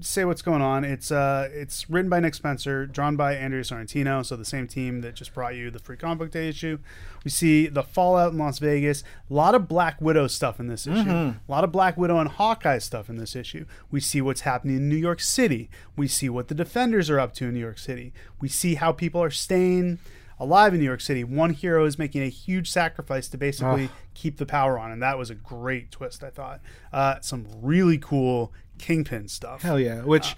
say 0.00 0.24
what's 0.24 0.42
going 0.42 0.62
on. 0.62 0.84
It's 0.84 1.10
uh, 1.10 1.48
it's 1.52 1.88
written 1.88 2.08
by 2.08 2.20
Nick 2.20 2.34
Spencer, 2.34 2.86
drawn 2.86 3.16
by 3.16 3.34
Andrea 3.36 3.62
Sorrentino, 3.62 4.24
so 4.24 4.36
the 4.36 4.44
same 4.44 4.66
team 4.66 5.00
that 5.02 5.14
just 5.14 5.32
brought 5.34 5.54
you 5.54 5.70
the 5.70 5.78
free 5.78 5.96
comic 5.96 6.18
book 6.18 6.30
day 6.30 6.48
issue. 6.48 6.78
We 7.24 7.30
see 7.30 7.68
the 7.68 7.82
fallout 7.82 8.32
in 8.32 8.38
Las 8.38 8.58
Vegas. 8.58 9.02
A 9.30 9.34
lot 9.34 9.54
of 9.54 9.68
Black 9.68 10.00
Widow 10.00 10.26
stuff 10.26 10.60
in 10.60 10.66
this 10.66 10.86
issue. 10.86 11.08
A 11.48 11.50
lot 11.50 11.64
of 11.64 11.72
Black 11.72 11.96
Widow 11.96 12.18
and 12.18 12.28
Hawkeye 12.28 12.78
stuff 12.78 13.08
in 13.08 13.16
this 13.16 13.34
issue. 13.36 13.64
We 13.90 14.00
see 14.00 14.20
what's 14.20 14.42
happening 14.42 14.76
in 14.76 14.88
New 14.88 14.96
York 14.96 15.20
City. 15.20 15.70
We 15.96 16.08
see 16.08 16.28
what 16.28 16.48
the 16.48 16.54
Defenders 16.54 17.08
are 17.08 17.20
up 17.20 17.32
to 17.34 17.46
in 17.46 17.54
New 17.54 17.60
York 17.60 17.78
City. 17.78 18.12
We 18.40 18.48
see 18.48 18.74
how 18.74 18.92
people 18.92 19.22
are 19.22 19.30
staying 19.30 19.98
alive 20.38 20.74
in 20.74 20.80
New 20.80 20.86
York 20.86 21.00
City. 21.00 21.24
One 21.24 21.52
hero 21.54 21.84
is 21.84 21.98
making 21.98 22.22
a 22.22 22.28
huge 22.28 22.70
sacrifice 22.70 23.28
to 23.28 23.38
basically 23.38 23.88
keep 24.14 24.36
the 24.36 24.46
power 24.46 24.78
on, 24.78 24.90
and 24.90 25.00
that 25.02 25.16
was 25.16 25.30
a 25.30 25.34
great 25.34 25.90
twist. 25.90 26.24
I 26.24 26.30
thought 26.30 26.60
uh, 26.92 27.20
some 27.20 27.46
really 27.62 27.98
cool 27.98 28.52
Kingpin 28.78 29.28
stuff. 29.28 29.62
Hell 29.62 29.78
yeah! 29.80 30.00
Uh, 30.00 30.06
which, 30.06 30.36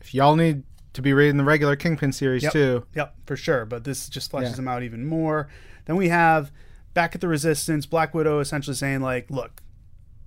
if 0.00 0.14
y'all 0.14 0.36
need 0.36 0.64
to 0.92 1.02
be 1.02 1.12
reading 1.12 1.36
the 1.36 1.44
regular 1.44 1.76
Kingpin 1.76 2.12
series 2.12 2.42
Yep. 2.42 2.52
too, 2.52 2.86
Yep, 2.94 3.14
for 3.26 3.36
sure. 3.36 3.64
But 3.64 3.84
this 3.84 4.08
just 4.08 4.32
fleshes 4.32 4.50
Yeah. 4.50 4.56
them 4.56 4.68
out 4.68 4.82
even 4.82 5.06
more. 5.06 5.48
Then 5.86 5.96
we 5.96 6.08
have 6.08 6.50
back 6.94 7.14
at 7.14 7.20
the 7.20 7.28
Resistance, 7.28 7.86
Black 7.86 8.12
Widow 8.14 8.40
essentially 8.40 8.74
saying 8.74 9.00
like, 9.00 9.30
"Look, 9.30 9.62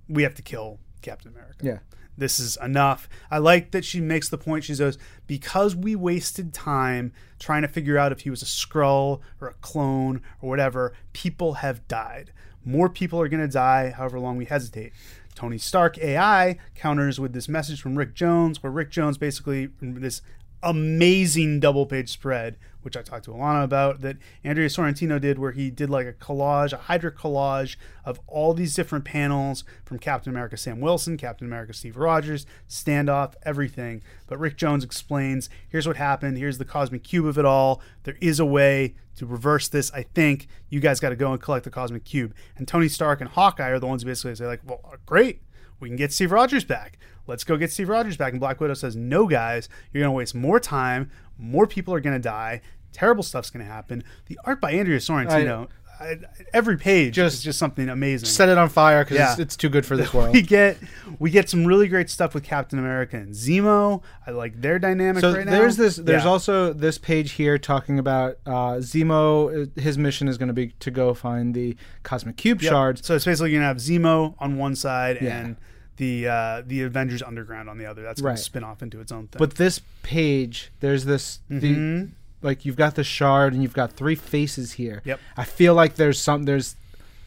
we 0.08 0.22
have 0.22 0.34
to 0.34 0.42
kill 0.42 0.78
Captain 1.02 1.30
America. 1.30 1.64
yeah, 1.64 1.78
This 2.16 2.40
is 2.40 2.56
enough." 2.62 3.08
I 3.30 3.38
like 3.38 3.72
that 3.72 3.84
she 3.84 4.00
makes 4.00 4.28
the 4.30 4.38
point. 4.38 4.64
She 4.64 4.74
says, 4.74 4.96
"Because 5.26 5.76
we 5.76 5.94
wasted 5.96 6.54
time 6.54 7.12
trying 7.38 7.62
to 7.62 7.68
figure 7.68 7.98
out 7.98 8.12
if 8.12 8.20
he 8.20 8.30
was 8.30 8.40
a 8.42 8.46
Skrull 8.46 9.20
or 9.40 9.48
a 9.48 9.54
clone 9.54 10.22
or 10.40 10.48
whatever, 10.48 10.94
people 11.12 11.54
have 11.54 11.86
died. 11.88 12.32
More 12.64 12.88
people 12.88 13.20
are 13.20 13.28
going 13.28 13.42
to 13.42 13.52
die, 13.52 13.90
however 13.90 14.18
long 14.18 14.38
we 14.38 14.46
hesitate." 14.46 14.92
Tony 15.34 15.58
Stark 15.58 15.98
AI 15.98 16.58
counters 16.74 17.18
with 17.18 17.32
this 17.32 17.48
message 17.48 17.80
from 17.80 17.96
Rick 17.96 18.14
Jones, 18.14 18.62
where 18.62 18.72
Rick 18.72 18.90
Jones 18.90 19.18
basically 19.18 19.70
this 19.80 20.22
amazing 20.64 21.60
double 21.60 21.86
page 21.86 22.10
spread, 22.10 22.56
which 22.82 22.96
I 22.96 23.02
talked 23.02 23.24
to 23.26 23.30
Alanna 23.30 23.64
about, 23.64 24.00
that 24.00 24.16
Andrea 24.42 24.68
Sorrentino 24.68 25.20
did, 25.20 25.38
where 25.38 25.52
he 25.52 25.70
did 25.70 25.90
like 25.90 26.06
a 26.06 26.12
collage, 26.12 26.72
a 26.72 26.76
Hydra 26.76 27.12
collage 27.12 27.76
of 28.04 28.20
all 28.26 28.54
these 28.54 28.74
different 28.74 29.04
panels 29.04 29.64
from 29.84 29.98
Captain 29.98 30.30
America 30.30 30.56
Sam 30.56 30.80
Wilson, 30.80 31.16
Captain 31.16 31.46
America 31.46 31.72
Steve 31.72 31.96
Rogers, 31.96 32.46
standoff, 32.68 33.34
everything. 33.42 34.02
But 34.26 34.38
Rick 34.38 34.56
Jones 34.56 34.84
explains 34.84 35.48
here's 35.68 35.86
what 35.86 35.96
happened, 35.96 36.38
here's 36.38 36.58
the 36.58 36.64
cosmic 36.64 37.04
cube 37.04 37.26
of 37.26 37.38
it 37.38 37.44
all. 37.44 37.80
There 38.04 38.18
is 38.20 38.40
a 38.40 38.46
way 38.46 38.94
to 39.16 39.26
reverse 39.26 39.68
this. 39.68 39.92
I 39.92 40.02
think 40.02 40.48
you 40.68 40.80
guys 40.80 41.00
got 41.00 41.10
to 41.10 41.16
go 41.16 41.32
and 41.32 41.40
collect 41.40 41.64
the 41.64 41.70
cosmic 41.70 42.04
cube. 42.04 42.34
And 42.56 42.66
Tony 42.66 42.88
Stark 42.88 43.20
and 43.20 43.30
Hawkeye 43.30 43.70
are 43.70 43.78
the 43.78 43.86
ones 43.86 44.02
who 44.02 44.08
basically 44.08 44.34
say, 44.34 44.46
like, 44.46 44.60
well, 44.66 44.80
great 45.06 45.40
we 45.80 45.88
can 45.88 45.96
get 45.96 46.12
Steve 46.12 46.32
Rogers 46.32 46.64
back. 46.64 46.98
Let's 47.26 47.44
go 47.44 47.56
get 47.56 47.72
Steve 47.72 47.88
Rogers 47.88 48.16
back. 48.16 48.32
And 48.32 48.40
Black 48.40 48.60
Widow 48.60 48.74
says, 48.74 48.94
no, 48.96 49.26
guys, 49.26 49.68
you're 49.92 50.02
going 50.02 50.12
to 50.12 50.16
waste 50.16 50.34
more 50.34 50.60
time. 50.60 51.10
More 51.38 51.66
people 51.66 51.94
are 51.94 52.00
going 52.00 52.16
to 52.16 52.22
die. 52.22 52.60
Terrible 52.92 53.22
stuff's 53.22 53.50
going 53.50 53.64
to 53.64 53.70
happen. 53.70 54.04
The 54.26 54.38
art 54.44 54.60
by 54.60 54.72
Andrea 54.72 54.98
Sorrentino, 54.98 55.68
I, 56.00 56.16
every 56.52 56.76
page 56.76 57.14
Just 57.14 57.36
is 57.36 57.42
just 57.44 57.58
something 57.58 57.88
amazing. 57.88 58.26
set 58.28 58.48
it 58.48 58.58
on 58.58 58.68
fire 58.68 59.04
because 59.04 59.16
it's, 59.16 59.38
Yeah. 59.38 59.42
it's 59.42 59.56
too 59.56 59.68
good 59.68 59.86
for 59.86 59.96
this 59.96 60.12
world. 60.14 60.32
we 60.34 60.42
get 60.42 60.76
we 61.20 61.30
get 61.30 61.48
some 61.48 61.64
really 61.64 61.86
great 61.86 62.10
stuff 62.10 62.34
with 62.34 62.42
Captain 62.42 62.80
America 62.80 63.16
and 63.16 63.32
Zemo. 63.32 64.02
I 64.26 64.32
like 64.32 64.60
their 64.60 64.80
dynamic 64.80 65.20
So 65.20 65.32
right 65.34 65.46
now. 65.46 65.52
there's 65.52 65.76
this. 65.76 65.96
There's 65.96 66.24
Yeah. 66.24 66.28
also 66.30 66.72
this 66.72 66.98
page 66.98 67.32
here 67.32 67.58
talking 67.58 67.98
about 68.00 68.38
uh, 68.44 68.78
Zemo. 68.80 69.68
uh, 69.76 69.80
His 69.80 69.96
mission 69.96 70.26
is 70.26 70.36
going 70.36 70.48
to 70.48 70.52
be 70.52 70.68
to 70.80 70.90
go 70.90 71.14
find 71.14 71.54
the 71.54 71.76
cosmic 72.02 72.36
cube 72.36 72.60
Yep. 72.60 72.70
shards. 72.70 73.06
So 73.06 73.14
it's 73.14 73.24
basically 73.24 73.52
gonna 73.52 73.64
have 73.64 73.76
Zemo 73.78 74.34
on 74.40 74.56
one 74.56 74.74
side 74.74 75.18
Yeah. 75.20 75.38
and 75.38 75.56
the 75.96 76.28
uh, 76.28 76.62
the 76.66 76.82
Avengers 76.82 77.22
Underground 77.22 77.68
on 77.68 77.78
the 77.78 77.86
other. 77.86 78.02
That's 78.02 78.20
gonna 78.20 78.36
spin 78.36 78.64
off 78.64 78.82
into 78.82 79.00
its 79.00 79.12
own 79.12 79.28
thing. 79.28 79.38
But 79.38 79.54
this 79.56 79.80
page, 80.02 80.70
there's 80.80 81.04
this. 81.04 81.40
Mm-hmm. 81.50 81.60
The, 81.60 82.08
like 82.42 82.64
you've 82.66 82.76
got 82.76 82.94
the 82.94 83.04
shard 83.04 83.54
and 83.54 83.62
you've 83.62 83.72
got 83.72 83.92
three 83.92 84.14
faces 84.14 84.72
here. 84.72 85.00
Yep. 85.04 85.18
I 85.36 85.44
feel 85.44 85.74
like 85.74 85.94
there's 85.94 86.20
some. 86.20 86.42
There's 86.42 86.76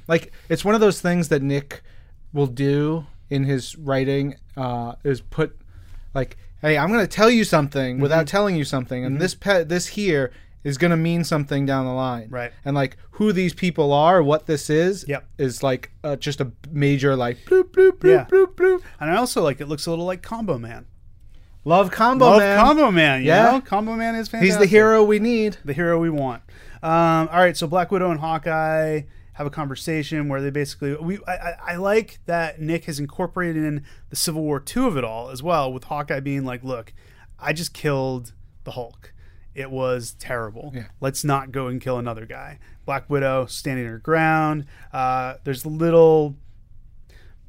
like 0.07 0.32
it's 0.49 0.63
one 0.63 0.76
of 0.76 0.82
those 0.82 1.01
things 1.01 1.30
that 1.30 1.41
Nick 1.41 1.82
will 2.34 2.47
do 2.47 3.05
in 3.30 3.43
his 3.45 3.76
writing. 3.78 4.36
Uh, 4.55 4.95
is 5.03 5.22
put 5.22 5.57
like, 6.13 6.38
hey, 6.61 6.78
I'm 6.78 6.89
going 6.89 6.99
to 7.01 7.07
tell 7.07 7.30
you 7.30 7.43
something 7.43 7.95
Mm-hmm. 7.95 8.01
without 8.01 8.28
telling 8.28 8.55
you 8.55 8.63
something, 8.63 9.05
and 9.05 9.22
this 9.22 9.36
pet, 9.36 9.70
this 9.70 9.88
here 9.88 10.32
is 10.64 10.78
going 10.78 10.91
to 10.91 10.97
mean 10.97 11.24
something 11.24 11.66
down 11.66 11.86
the 11.86 11.91
line. 11.93 12.28
Right. 12.30 12.51
And 12.66 12.76
like 12.76 12.97
who 13.12 13.32
these 13.32 13.53
people 13.53 13.93
are, 13.93 14.22
what 14.22 14.45
this 14.47 14.70
is, 14.70 15.05
Yep. 15.08 15.26
is 15.38 15.64
like 15.64 15.91
uh, 16.03 16.16
just 16.18 16.41
a 16.41 16.51
major 16.72 17.16
like 17.16 17.38
bloop 17.45 17.72
bloop 17.72 17.93
bloop 17.99 18.12
Yeah. 18.12 18.26
bloop 18.26 18.55
bloop. 18.55 18.82
and 18.99 19.10
I 19.12 19.16
also 19.18 19.41
like 19.41 19.62
it 19.62 19.68
looks 19.68 19.86
a 19.86 19.89
little 19.89 20.05
like 20.05 20.22
Combo 20.22 20.58
Man. 20.58 20.86
Love 21.66 21.91
combo 21.91 22.26
Love 22.26 22.39
man. 22.39 22.58
Combo 22.66 22.91
Man. 22.91 23.22
You 23.22 23.28
Yeah. 23.28 23.51
know? 23.51 23.62
Combo 23.62 23.93
Man 23.95 24.16
is 24.16 24.28
fantastic. 24.30 24.45
He's 24.53 24.58
the 24.58 24.66
hero 24.68 25.03
we 25.03 25.20
need. 25.20 25.58
the 25.66 25.74
hero 25.74 25.99
we 25.99 26.10
want. 26.10 26.41
Um, 26.82 27.28
all 27.32 27.39
right, 27.39 27.58
so 27.58 27.68
Black 27.68 27.91
Widow 27.91 28.12
and 28.12 28.20
Hawkeye 28.20 29.01
have 29.34 29.47
a 29.47 29.49
conversation 29.49 30.30
where 30.30 30.41
they 30.41 30.49
basically 30.49 30.95
we 30.95 31.20
I, 31.28 31.34
I, 31.36 31.53
I 31.68 31.76
like 31.76 32.20
that 32.26 32.60
Nick 32.62 32.86
has 32.86 32.99
incorporated 32.99 33.64
in 33.64 33.84
the 34.10 34.16
Civil 34.16 34.41
War 34.43 34.60
two 34.60 34.88
of 34.88 34.95
it 34.97 35.03
all 35.03 35.30
as 35.30 35.43
well, 35.43 35.72
with 35.74 35.86
Hawkeye 35.86 36.20
being 36.22 36.43
like, 36.45 36.64
"Look, 36.64 36.93
I 37.39 37.53
just 37.53 37.74
killed 37.74 38.34
the 38.64 38.72
Hulk. 38.72 39.14
It 39.58 39.72
was 39.72 40.16
terrible. 40.20 40.72
Yeah. 40.74 40.86
Let's 41.01 41.24
not 41.24 41.51
go 41.51 41.68
and 41.68 41.82
kill 41.82 41.97
another 41.97 42.26
guy." 42.26 42.60
Black 42.86 43.10
Widow 43.10 43.47
standing 43.47 43.86
her 43.88 43.97
ground. 43.97 44.66
Uh, 44.93 45.36
there's 45.43 45.66
a 45.66 45.70
little 45.70 46.36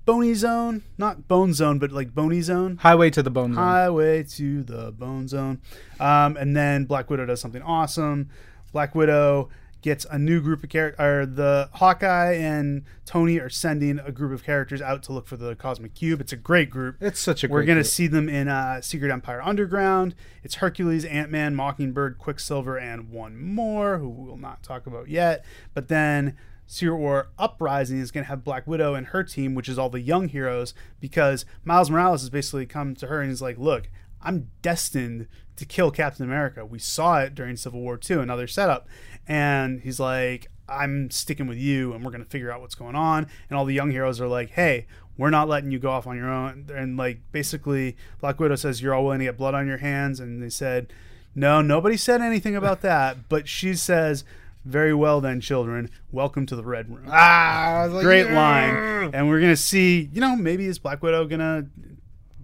bony 0.04 0.32
zone, 0.32 0.82
not 0.96 1.28
bone 1.28 1.52
zone, 1.52 1.78
but 1.78 1.92
like 1.92 2.14
bony 2.14 2.40
zone. 2.40 2.78
Highway 2.78 3.10
to 3.10 3.22
the 3.22 3.30
bone 3.30 3.52
zone. 3.52 3.62
Highway 3.62 4.22
to 4.22 4.62
the 4.62 4.90
Bone 4.90 5.28
Zone. 5.28 5.60
Um, 6.00 6.38
and 6.38 6.56
then 6.56 6.86
Black 6.86 7.10
Widow 7.10 7.26
does 7.26 7.42
something 7.42 7.60
awesome. 7.60 8.30
Black 8.72 8.94
Widow 8.94 9.50
gets 9.82 10.04
a 10.10 10.18
new 10.18 10.40
group 10.40 10.62
of 10.62 10.70
characters. 10.70 11.00
Or 11.00 11.26
the 11.26 11.68
Hawkeye 11.74 12.32
and 12.34 12.84
Tony 13.04 13.38
are 13.38 13.48
sending 13.48 13.98
a 13.98 14.12
group 14.12 14.32
of 14.32 14.44
characters 14.44 14.82
out 14.82 15.02
to 15.04 15.12
look 15.12 15.26
for 15.26 15.36
the 15.36 15.54
Cosmic 15.54 15.94
Cube. 15.94 16.20
It's 16.20 16.32
a 16.32 16.36
great 16.36 16.70
group. 16.70 16.96
It's 17.00 17.20
such 17.20 17.44
a 17.44 17.48
We're 17.48 17.60
great 17.60 17.66
going 17.66 17.78
to 17.78 17.84
see 17.84 18.06
them 18.06 18.28
in 18.28 18.48
uh, 18.48 18.80
Secret 18.80 19.10
Empire 19.10 19.42
Underground. 19.42 20.14
It's 20.42 20.56
Hercules, 20.56 21.04
Ant 21.04 21.30
Man, 21.30 21.54
Mockingbird, 21.54 22.18
Quicksilver, 22.18 22.78
and 22.78 23.10
one 23.10 23.40
more 23.40 23.98
who 23.98 24.08
we 24.08 24.28
will 24.28 24.36
not 24.36 24.62
talk 24.62 24.86
about 24.86 25.08
yet. 25.08 25.44
But 25.74 25.88
then 25.88 26.36
Secret 26.66 26.96
War 26.96 27.28
Uprising 27.38 27.98
is 27.98 28.10
going 28.10 28.24
to 28.24 28.28
have 28.28 28.44
Black 28.44 28.66
Widow 28.66 28.94
and 28.94 29.08
her 29.08 29.24
team, 29.24 29.54
which 29.54 29.68
is 29.68 29.78
all 29.78 29.88
the 29.88 30.00
young 30.00 30.28
heroes, 30.28 30.74
because 31.00 31.46
Miles 31.64 31.90
Morales 31.90 32.20
has 32.20 32.30
basically 32.30 32.66
come 32.66 32.94
to 32.96 33.06
her 33.06 33.20
and 33.20 33.30
he's 33.30 33.42
like, 33.42 33.58
Look, 33.58 33.88
I'm 34.20 34.50
destined 34.62 35.28
to 35.58 35.66
kill 35.66 35.90
Captain 35.90 36.24
America. 36.24 36.64
We 36.64 36.78
saw 36.78 37.20
it 37.20 37.34
during 37.34 37.56
Civil 37.56 37.80
War 37.80 37.98
II, 38.08 38.18
another 38.18 38.46
setup. 38.46 38.88
And 39.26 39.80
he's 39.80 40.00
like, 40.00 40.50
I'm 40.68 41.10
sticking 41.10 41.46
with 41.46 41.58
you 41.58 41.92
and 41.92 42.04
we're 42.04 42.10
going 42.10 42.24
to 42.24 42.30
figure 42.30 42.50
out 42.50 42.60
what's 42.60 42.74
going 42.74 42.94
on. 42.94 43.26
And 43.48 43.58
all 43.58 43.64
the 43.64 43.74
young 43.74 43.90
heroes 43.90 44.20
are 44.20 44.28
like, 44.28 44.50
hey, 44.50 44.86
we're 45.18 45.30
not 45.30 45.48
letting 45.48 45.70
you 45.70 45.78
go 45.78 45.90
off 45.90 46.06
on 46.06 46.16
your 46.16 46.30
own. 46.30 46.66
And 46.74 46.96
like 46.96 47.20
basically, 47.32 47.96
Black 48.20 48.38
Widow 48.38 48.54
says, 48.54 48.80
You're 48.80 48.94
all 48.94 49.04
willing 49.04 49.18
to 49.18 49.24
get 49.26 49.36
blood 49.36 49.54
on 49.54 49.66
your 49.66 49.78
hands. 49.78 50.20
And 50.20 50.40
they 50.42 50.48
said, 50.48 50.86
No, 51.34 51.60
nobody 51.60 51.96
said 51.96 52.22
anything 52.22 52.54
about 52.54 52.80
that. 52.82 53.28
But 53.28 53.48
she 53.48 53.74
says, 53.74 54.24
Very 54.64 54.94
well, 54.94 55.20
then, 55.20 55.40
children. 55.40 55.90
Welcome 56.12 56.46
to 56.46 56.56
the 56.56 56.62
Red 56.62 56.88
Room. 56.88 57.08
Ah, 57.10 57.80
I 57.80 57.84
was 57.86 57.94
like, 57.94 58.04
Great 58.04 58.26
"Yeah." 58.26 58.34
line. 58.36 59.10
And 59.12 59.28
we're 59.28 59.40
going 59.40 59.52
to 59.52 59.56
see, 59.56 60.08
you 60.12 60.20
know, 60.20 60.36
maybe 60.36 60.66
is 60.66 60.78
Black 60.78 61.02
Widow 61.02 61.26
going 61.26 61.40
to 61.40 61.66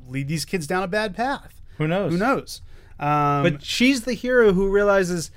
lead 0.09 0.27
these 0.27 0.45
kids 0.45 0.67
down 0.67 0.83
a 0.83 0.89
bad 0.89 1.15
path? 1.15 1.61
Who 1.79 1.87
knows? 1.87 2.13
Who 2.13 2.19
knows? 2.19 2.61
Um, 2.99 3.43
But 3.43 3.63
she's 3.65 4.03
the 4.03 4.15
hero 4.15 4.53
who 4.53 4.69
realizes 4.71 5.31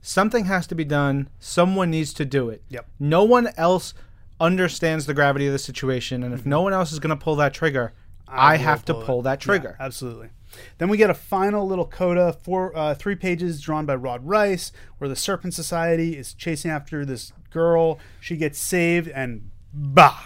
something 0.00 0.46
has 0.46 0.66
to 0.68 0.74
be 0.74 0.84
done. 0.84 1.28
Someone 1.38 1.90
needs 1.90 2.12
to 2.14 2.24
do 2.24 2.48
it. 2.48 2.62
Yep. 2.68 2.86
No 2.98 3.24
one 3.24 3.48
else 3.56 3.94
understands 4.40 5.06
the 5.06 5.14
gravity 5.14 5.46
of 5.46 5.52
the 5.52 5.58
situation, 5.58 6.22
and 6.22 6.34
if 6.34 6.44
no 6.44 6.62
one 6.62 6.72
else 6.72 6.90
is 6.92 6.98
going 6.98 7.16
to 7.16 7.22
pull 7.22 7.36
that 7.36 7.54
trigger, 7.54 7.92
I, 8.26 8.56
will 8.56 8.64
have 8.64 8.84
to 8.86 8.98
it. 8.98 9.04
pull 9.06 9.22
that 9.22 9.40
Yeah, 9.42 9.44
trigger. 9.46 9.76
absolutely. 9.78 10.30
Then 10.78 10.88
we 10.88 10.96
get 10.98 11.08
a 11.10 11.14
final 11.14 11.66
little 11.66 11.86
coda, 11.86 12.32
four, 12.42 12.76
uh, 12.76 12.94
three 12.94 13.14
pages 13.14 13.60
drawn 13.60 13.86
by 13.86 13.94
Rod 13.94 14.26
Reis, 14.26 14.72
where 14.98 15.08
the 15.08 15.16
Serpent 15.16 15.54
Society 15.54 16.16
is 16.16 16.34
chasing 16.34 16.70
after 16.70 17.04
this 17.06 17.32
girl. 17.50 17.98
She 18.20 18.36
gets 18.36 18.58
saved, 18.58 19.08
and 19.08 19.50
bah, 19.72 20.18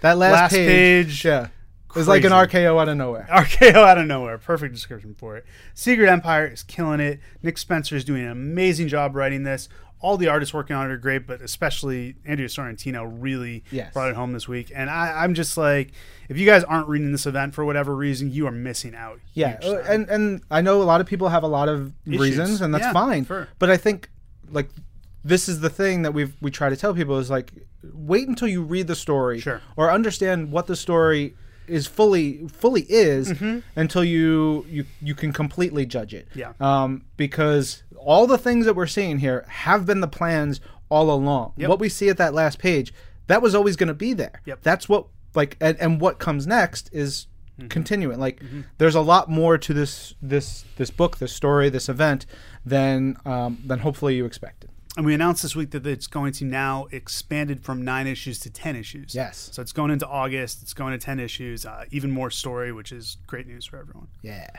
that 0.00 0.18
last, 0.18 0.32
Last 0.32 0.52
page, 0.52 1.06
page, 1.06 1.24
yeah, 1.24 1.48
is 1.96 2.08
like 2.08 2.24
an. 2.24 2.32
RKO 2.32 2.80
out 2.80 2.88
of 2.88 2.96
nowhere. 2.96 3.26
RKO 3.32 3.74
out 3.74 3.98
of 3.98 4.06
nowhere. 4.06 4.38
Perfect 4.38 4.74
description 4.74 5.14
for 5.14 5.36
it. 5.36 5.44
Secret 5.74 6.08
Empire 6.08 6.46
is 6.46 6.62
killing 6.62 7.00
it. 7.00 7.20
Nick 7.42 7.58
Spencer 7.58 7.96
is 7.96 8.04
doing 8.04 8.22
an 8.24 8.30
amazing 8.30 8.88
job 8.88 9.14
writing 9.16 9.42
this. 9.42 9.68
All 10.00 10.16
the 10.16 10.26
artists 10.26 10.52
working 10.52 10.74
on 10.74 10.90
it 10.90 10.92
are 10.92 10.96
great, 10.98 11.28
but 11.28 11.40
especially 11.42 12.16
Andrea 12.26 12.48
Sorrentino 12.48 13.08
really 13.20 13.62
Yes. 13.70 13.92
brought 13.92 14.10
it 14.10 14.16
home 14.16 14.32
this 14.32 14.48
week. 14.48 14.72
And 14.74 14.90
I, 14.90 15.22
I'm 15.22 15.32
just 15.34 15.56
like, 15.56 15.92
if 16.28 16.36
you 16.36 16.44
guys 16.44 16.64
aren't 16.64 16.88
reading 16.88 17.12
this 17.12 17.24
event 17.24 17.54
for 17.54 17.64
whatever 17.64 17.94
reason, 17.94 18.32
you 18.32 18.48
are 18.48 18.50
missing 18.52 18.96
out. 18.96 19.20
Yeah, 19.34 19.58
and 19.86 20.08
and 20.10 20.42
I 20.50 20.60
know 20.60 20.82
a 20.82 20.84
lot 20.84 21.00
of 21.00 21.06
people 21.06 21.28
have 21.28 21.44
a 21.44 21.48
lot 21.48 21.68
of 21.68 21.92
reasons, 22.04 22.60
and 22.60 22.74
that's 22.74 22.86
Yeah, 22.86 22.92
fine. 22.92 23.26
But 23.60 23.70
I 23.70 23.76
think 23.76 24.10
like 24.50 24.70
this 25.24 25.48
is 25.48 25.60
the 25.60 25.70
thing 25.70 26.02
that 26.02 26.12
we 26.12 26.32
we 26.40 26.50
try 26.50 26.68
to 26.68 26.76
tell 26.76 26.92
people 26.94 27.18
is 27.18 27.30
like 27.30 27.52
wait 27.94 28.26
until 28.26 28.48
you 28.48 28.60
read 28.62 28.88
the 28.88 28.96
story 28.96 29.38
Sure. 29.40 29.60
or 29.76 29.90
understand 29.92 30.50
what 30.50 30.66
the 30.66 30.74
story 30.74 31.34
is 31.66 31.86
fully 31.86 32.46
fully 32.48 32.82
is 32.82 33.32
until 33.76 34.04
you 34.04 34.66
you 34.68 34.84
you 35.00 35.14
can 35.14 35.32
completely 35.32 35.86
judge 35.86 36.14
it. 36.14 36.28
Mm-hmm. 36.30 36.38
Yeah. 36.38 36.52
Um, 36.60 37.04
because 37.16 37.82
all 37.96 38.26
the 38.26 38.38
things 38.38 38.66
that 38.66 38.74
we're 38.74 38.86
seeing 38.86 39.18
here 39.18 39.44
have 39.48 39.86
been 39.86 40.00
the 40.00 40.08
plans 40.08 40.60
all 40.88 41.10
along. 41.10 41.54
Yep. 41.56 41.68
What 41.70 41.78
we 41.78 41.88
see 41.88 42.08
at 42.08 42.16
that 42.18 42.34
last 42.34 42.58
page, 42.58 42.92
that 43.28 43.40
was 43.40 43.54
always 43.54 43.76
going 43.76 43.88
to 43.88 43.94
be 43.94 44.12
there. 44.12 44.42
Yep. 44.44 44.60
That's 44.62 44.88
what 44.88 45.06
like 45.34 45.56
and, 45.60 45.78
and 45.80 46.00
what 46.00 46.18
comes 46.18 46.46
next 46.46 46.90
is 46.92 47.26
Mm-hmm. 47.58 47.68
continuing. 47.68 48.18
Like 48.18 48.40
there's 48.78 48.94
a 48.94 49.02
lot 49.02 49.28
more 49.28 49.58
to 49.58 49.74
this 49.74 50.14
this 50.22 50.64
this 50.78 50.90
book, 50.90 51.18
this 51.18 51.34
story, 51.34 51.68
this 51.68 51.86
event 51.90 52.24
than 52.64 53.18
um, 53.26 53.62
than 53.66 53.80
hopefully 53.80 54.16
you 54.16 54.24
expected. 54.24 54.70
And 54.96 55.06
we 55.06 55.14
announced 55.14 55.42
this 55.42 55.56
week 55.56 55.70
that 55.70 55.86
it's 55.86 56.06
going 56.06 56.32
to 56.34 56.44
now 56.44 56.86
expanded 56.92 57.64
from 57.64 57.82
nine 57.82 58.06
issues 58.06 58.38
to 58.40 58.50
ten 58.50 58.76
issues. 58.76 59.14
Yes. 59.14 59.48
So 59.52 59.62
it's 59.62 59.72
going 59.72 59.90
into 59.90 60.06
August. 60.06 60.60
It's 60.62 60.74
going 60.74 60.92
to 60.92 60.98
ten 60.98 61.18
issues. 61.18 61.64
Uh, 61.64 61.86
even 61.90 62.10
more 62.10 62.30
story, 62.30 62.72
which 62.72 62.92
is 62.92 63.16
great 63.26 63.46
news 63.46 63.64
for 63.64 63.78
everyone. 63.78 64.08
Yeah. 64.20 64.50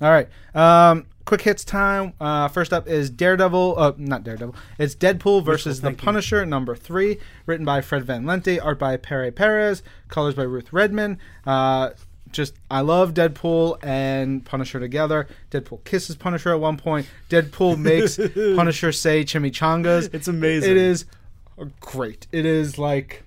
All 0.00 0.10
right. 0.10 0.28
Um, 0.54 1.04
quick 1.26 1.42
hits 1.42 1.62
time. 1.62 2.14
Uh, 2.18 2.48
first 2.48 2.72
up 2.72 2.88
is 2.88 3.10
Daredevil. 3.10 3.74
Uh, 3.76 3.92
not 3.98 4.24
Daredevil. 4.24 4.54
It's 4.78 4.94
Deadpool 4.94 5.44
versus 5.44 5.82
the. 5.82 5.92
Punisher, 5.92 6.46
number 6.46 6.74
three, 6.74 7.18
written 7.44 7.66
by 7.66 7.82
Fred 7.82 8.04
Van 8.04 8.24
Lente, 8.24 8.58
art 8.64 8.78
by 8.78 8.96
Pere 8.96 9.30
Perez, 9.30 9.82
colors 10.08 10.34
by 10.34 10.44
Ruth 10.44 10.72
Redmond. 10.72 11.18
Uh, 11.44 11.90
just 12.32 12.54
I 12.70 12.80
love 12.80 13.14
Deadpool 13.14 13.78
and 13.82 14.44
Punisher 14.44 14.78
together. 14.80 15.26
Deadpool 15.50 15.84
kisses 15.84 16.16
Punisher 16.16 16.50
at 16.52 16.60
one 16.60 16.76
point. 16.76 17.06
Deadpool 17.28 17.78
makes 17.78 18.16
Punisher 18.56 18.92
say 18.92 19.24
chimichangas. 19.24 20.12
It's 20.14 20.28
amazing. 20.28 20.70
It 20.70 20.76
is 20.76 21.04
great. 21.80 22.26
It 22.32 22.46
is 22.46 22.78
like 22.78 23.22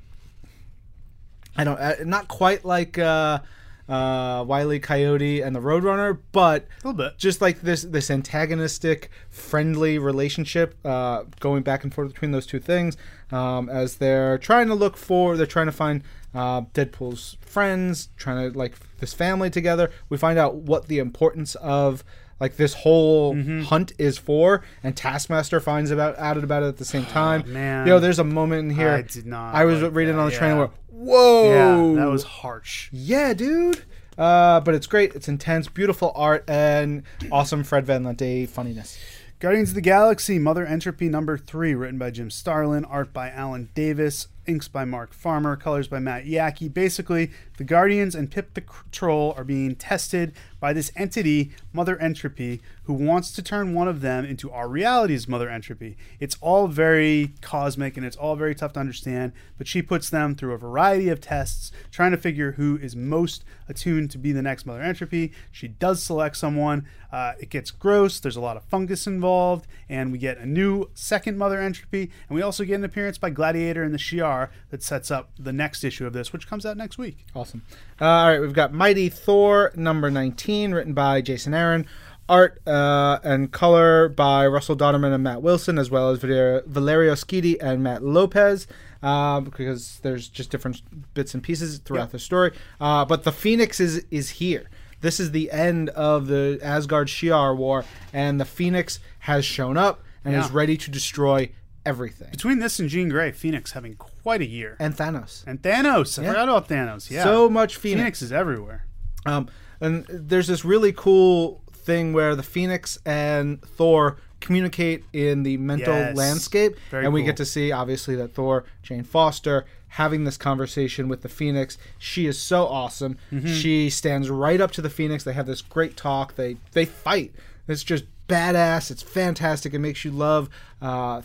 I 1.56 1.64
don't 1.64 1.80
uh, 1.80 1.96
not 2.04 2.28
quite 2.28 2.66
like 2.66 2.98
uh, 2.98 3.40
uh, 3.88 4.44
Wiley 4.48 4.80
Coyote 4.80 5.42
and 5.42 5.56
the 5.56 5.60
Roadrunner, 5.60 6.18
but 6.32 6.64
A 6.84 6.88
little 6.88 6.94
bit. 6.94 7.18
just 7.18 7.42
like 7.42 7.62
this 7.62 7.84
this 7.84 8.10
antagonistic, 8.10 9.10
friendly 9.30 10.00
relationship 10.00 10.76
uh, 10.86 11.24
going 11.40 11.62
back 11.64 11.84
and 11.84 11.94
forth 11.94 12.12
between 12.14 12.32
those 12.32 12.46
two 12.48 12.60
things 12.60 12.98
um, 13.32 13.70
as 13.70 13.98
they're 13.98 14.38
trying 14.38 14.68
to 14.68 14.76
look 14.76 14.96
for 14.98 15.36
they're 15.38 15.46
trying 15.46 15.66
to 15.68 15.72
find 15.72 16.02
uh, 16.34 16.62
Deadpool's 16.74 17.38
friends, 17.42 18.10
trying 18.18 18.52
to 18.52 18.58
like 18.58 18.76
this 19.00 19.14
family 19.14 19.50
together. 19.50 19.92
We 20.10 20.18
find 20.18 20.38
out 20.40 20.56
what 20.56 20.88
the 20.88 21.00
importance 21.00 21.56
of 21.56 22.04
like 22.40 22.58
this 22.58 22.74
whole 22.74 23.36
Mm-hmm. 23.36 23.62
hunt 23.64 23.94
is 23.98 24.18
for, 24.18 24.64
and 24.84 24.98
Taskmaster 24.98 25.60
finds 25.60 25.92
about 25.92 26.18
out 26.20 26.38
about 26.38 26.64
it 26.64 26.68
at 26.68 26.78
the 26.78 26.86
same 26.86 27.06
time. 27.06 27.44
Oh, 27.46 27.50
man. 27.50 27.86
know, 27.88 28.00
there's 28.00 28.20
a 28.20 28.24
moment 28.24 28.70
in 28.70 28.76
here. 28.76 28.90
I 28.90 29.02
did 29.04 29.26
not 29.26 29.56
I 29.56 29.66
was 29.66 29.82
like 29.82 29.94
reading 29.94 30.16
that, 30.16 30.22
on 30.22 30.30
the 30.30 30.36
train 30.36 30.58
where, 30.58 30.70
whoa, 30.90 31.94
Yeah, 31.96 32.02
that 32.02 32.10
was 32.10 32.24
harsh. 32.24 32.90
yeah, 32.92 33.34
dude. 33.34 33.84
Uh, 34.18 34.60
but 34.60 34.76
it's 34.76 34.86
great. 34.88 35.16
It's 35.16 35.28
intense, 35.28 35.68
beautiful 35.68 36.12
art, 36.16 36.44
and 36.48 37.04
awesome 37.32 37.64
Fred 37.64 37.86
Van 37.86 38.04
Lente 38.04 38.48
funniness. 38.48 38.98
Guardians 39.40 39.70
of 39.70 39.76
the 39.76 39.82
Galaxy, 39.82 40.38
Mother 40.40 40.66
Entropy 40.66 41.10
number 41.10 41.38
three, 41.38 41.74
written 41.74 41.98
by 41.98 42.12
Jim 42.12 42.30
Starlin, 42.30 42.86
art 42.86 43.12
by 43.12 43.30
Alan 43.30 43.70
Davis, 43.74 44.28
inks 44.48 44.68
by 44.68 44.86
Mark 44.86 45.14
Farmer, 45.14 45.56
colors 45.56 45.88
by 45.88 46.00
Matt 46.00 46.26
Yackey. 46.26 46.74
Basically, 46.74 47.32
the 47.58 47.64
Guardians 47.64 48.16
and 48.16 48.32
Pip 48.32 48.54
the 48.54 48.64
Troll 48.92 49.34
are 49.38 49.44
being 49.44 49.76
tested 49.76 50.34
by 50.60 50.74
this 50.74 50.92
entity, 50.96 51.52
Mother 51.74 51.98
Entropy, 52.00 52.62
who 52.84 52.94
wants 52.94 53.32
to 53.34 53.42
turn 53.42 53.74
one 53.74 53.88
of 53.88 54.02
them 54.02 54.26
into 54.26 54.50
our 54.52 54.68
reality's 54.68 55.28
Mother 55.28 55.50
Entropy. 55.50 55.98
It's 56.20 56.38
all 56.42 56.68
very 56.68 57.34
cosmic 57.42 57.98
and 57.98 58.06
it's 58.06 58.16
all 58.16 58.36
very 58.36 58.56
tough 58.56 58.74
to 58.74 58.80
understand, 58.80 59.34
but 59.58 59.68
she 59.68 59.82
puts 59.82 60.10
them 60.10 60.36
through 60.36 60.54
a 60.54 60.58
variety 60.58 61.10
of 61.10 61.20
tests, 61.20 61.72
trying 61.92 62.12
to 62.12 62.18
figure 62.18 62.54
who 62.54 62.78
is 62.78 62.96
most 62.96 63.44
attuned 63.68 64.12
to 64.12 64.18
be 64.18 64.32
the 64.32 64.42
next 64.42 64.66
Mother 64.66 64.82
Entropy. 64.82 65.34
She 65.52 65.68
does 65.68 66.02
select 66.02 66.38
someone. 66.38 66.88
Uh, 67.12 67.34
it 67.40 67.50
gets 67.50 67.70
gross. 67.70 68.20
There's 68.20 68.36
a 68.36 68.42
lot 68.42 68.58
of 68.58 68.64
fungus 68.64 69.06
involved, 69.06 69.68
and 69.88 70.12
we 70.12 70.18
get 70.18 70.38
a 70.38 70.46
new 70.46 70.90
second 70.94 71.38
Mother 71.38 71.60
Entropy, 71.60 72.12
and 72.28 72.36
we 72.36 72.42
also 72.42 72.64
get 72.64 72.76
an 72.76 72.84
appearance 72.84 73.18
by 73.18 73.30
Gladiator 73.30 73.84
and 73.84 73.94
the 73.94 74.00
Shi'ar 74.00 74.33
that 74.70 74.82
sets 74.84 75.12
up 75.12 75.30
the 75.40 75.54
next 75.54 75.84
issue 75.84 76.06
of 76.06 76.14
this, 76.14 76.32
which 76.34 76.48
comes 76.48 76.66
out 76.66 76.78
next 76.78 76.98
week. 76.98 77.26
Awesome. 77.36 77.62
Uh, 78.02 78.06
all 78.06 78.28
right, 78.30 78.40
we've 78.40 78.54
got 78.54 78.74
Mighty 78.74 79.10
Thor 79.10 79.72
number 79.76 80.10
19, 80.12 80.72
written 80.74 80.94
by 80.94 81.22
Jason 81.22 81.54
Aaron. 81.54 81.86
Art 82.30 82.62
uh, 82.66 83.20
and 83.24 83.52
color 83.52 84.08
by 84.08 84.48
Russell 84.48 84.78
Dauterman 84.78 85.14
and 85.14 85.24
Matt 85.24 85.42
Wilson, 85.42 85.78
as 85.78 85.92
well 85.92 86.10
as 86.10 86.20
Valerio 86.20 87.14
Schiti 87.16 87.58
and 87.62 87.84
Matt 87.84 88.02
Lopez, 88.02 88.66
uh, 89.04 89.42
because 89.42 90.00
there's 90.04 90.30
just 90.30 90.50
different 90.50 90.82
bits 91.14 91.34
and 91.34 91.44
pieces 91.44 91.80
throughout 91.80 92.04
Yep. 92.04 92.12
the 92.12 92.20
story. 92.20 92.52
Uh, 92.80 93.04
but 93.04 93.24
the 93.26 93.32
Phoenix 93.34 93.82
is 93.82 94.06
is 94.10 94.30
here. 94.32 94.70
This 95.02 95.20
is 95.20 95.32
the 95.32 95.52
end 95.52 95.90
of 95.90 96.28
the 96.28 96.60
Asgard 96.64 97.10
Shi'ar 97.10 97.58
war, 97.58 97.84
and 98.14 98.40
the 98.40 98.46
Phoenix 98.46 99.02
has 99.20 99.44
shown 99.44 99.76
up 99.76 100.02
and 100.24 100.34
is 100.34 100.50
ready 100.50 100.78
to 100.78 100.90
destroy 100.90 101.52
everything. 101.86 102.30
Between 102.32 102.60
this 102.60 102.80
and 102.80 102.90
Jean 102.90 103.10
Grey, 103.10 103.32
Phoenix 103.32 103.72
having 103.72 103.96
quite 103.96 104.42
a 104.42 104.46
year. 104.48 104.76
And 104.80 104.96
Thanos. 104.96 105.44
And 105.46 105.62
Thanos. 105.62 106.18
I 106.20 106.24
Yeah. 106.24 106.30
forgot 106.30 106.50
about 106.50 106.68
Thanos. 106.70 107.10
Yeah. 107.10 107.24
So 107.24 107.50
much 107.50 107.76
Phoenix. 107.78 108.00
Phoenix. 108.02 108.22
is 108.22 108.32
everywhere. 108.32 108.86
Um, 109.26 109.48
and 109.82 110.06
there's 110.10 110.48
this 110.48 110.64
really 110.66 110.94
cool 110.94 111.62
thing 111.74 112.14
where 112.14 112.36
the 112.36 112.44
Phoenix 112.44 112.98
and 113.06 113.62
Thor 113.62 114.18
communicate 114.40 115.04
in 115.14 115.44
the 115.44 115.56
mental 115.58 115.94
Yes. 115.94 116.16
landscape, 116.18 116.76
Very 116.92 117.06
and 117.06 117.14
we 117.14 117.22
cool. 117.22 117.28
get 117.28 117.38
to 117.38 117.46
see 117.46 117.72
obviously 117.72 118.16
that 118.18 118.34
Thor, 118.34 118.66
Jane 118.82 119.04
Foster, 119.04 119.66
having 119.90 120.24
this 120.26 120.38
conversation 120.38 121.08
with 121.08 121.22
the 121.22 121.30
Phoenix. 121.30 121.78
She 121.98 122.26
is 122.26 122.38
so 122.40 122.66
awesome. 122.66 123.18
Mm-hmm. 123.32 123.54
She 123.54 123.90
stands 123.90 124.30
right 124.30 124.60
up 124.60 124.72
to 124.72 124.82
the 124.82 124.90
Phoenix. 124.90 125.24
They 125.24 125.34
have 125.34 125.46
this 125.46 125.62
great 125.62 125.96
talk. 125.96 126.36
They 126.36 126.58
they 126.74 126.84
fight. 126.86 127.34
It's 127.68 127.84
just 127.84 128.04
badass. 128.34 128.92
It's 128.92 129.04
fantastic. 129.04 129.74
It 129.74 129.80
makes 129.80 130.04
you 130.04 130.12
love 130.12 130.50
uh, 130.82 131.22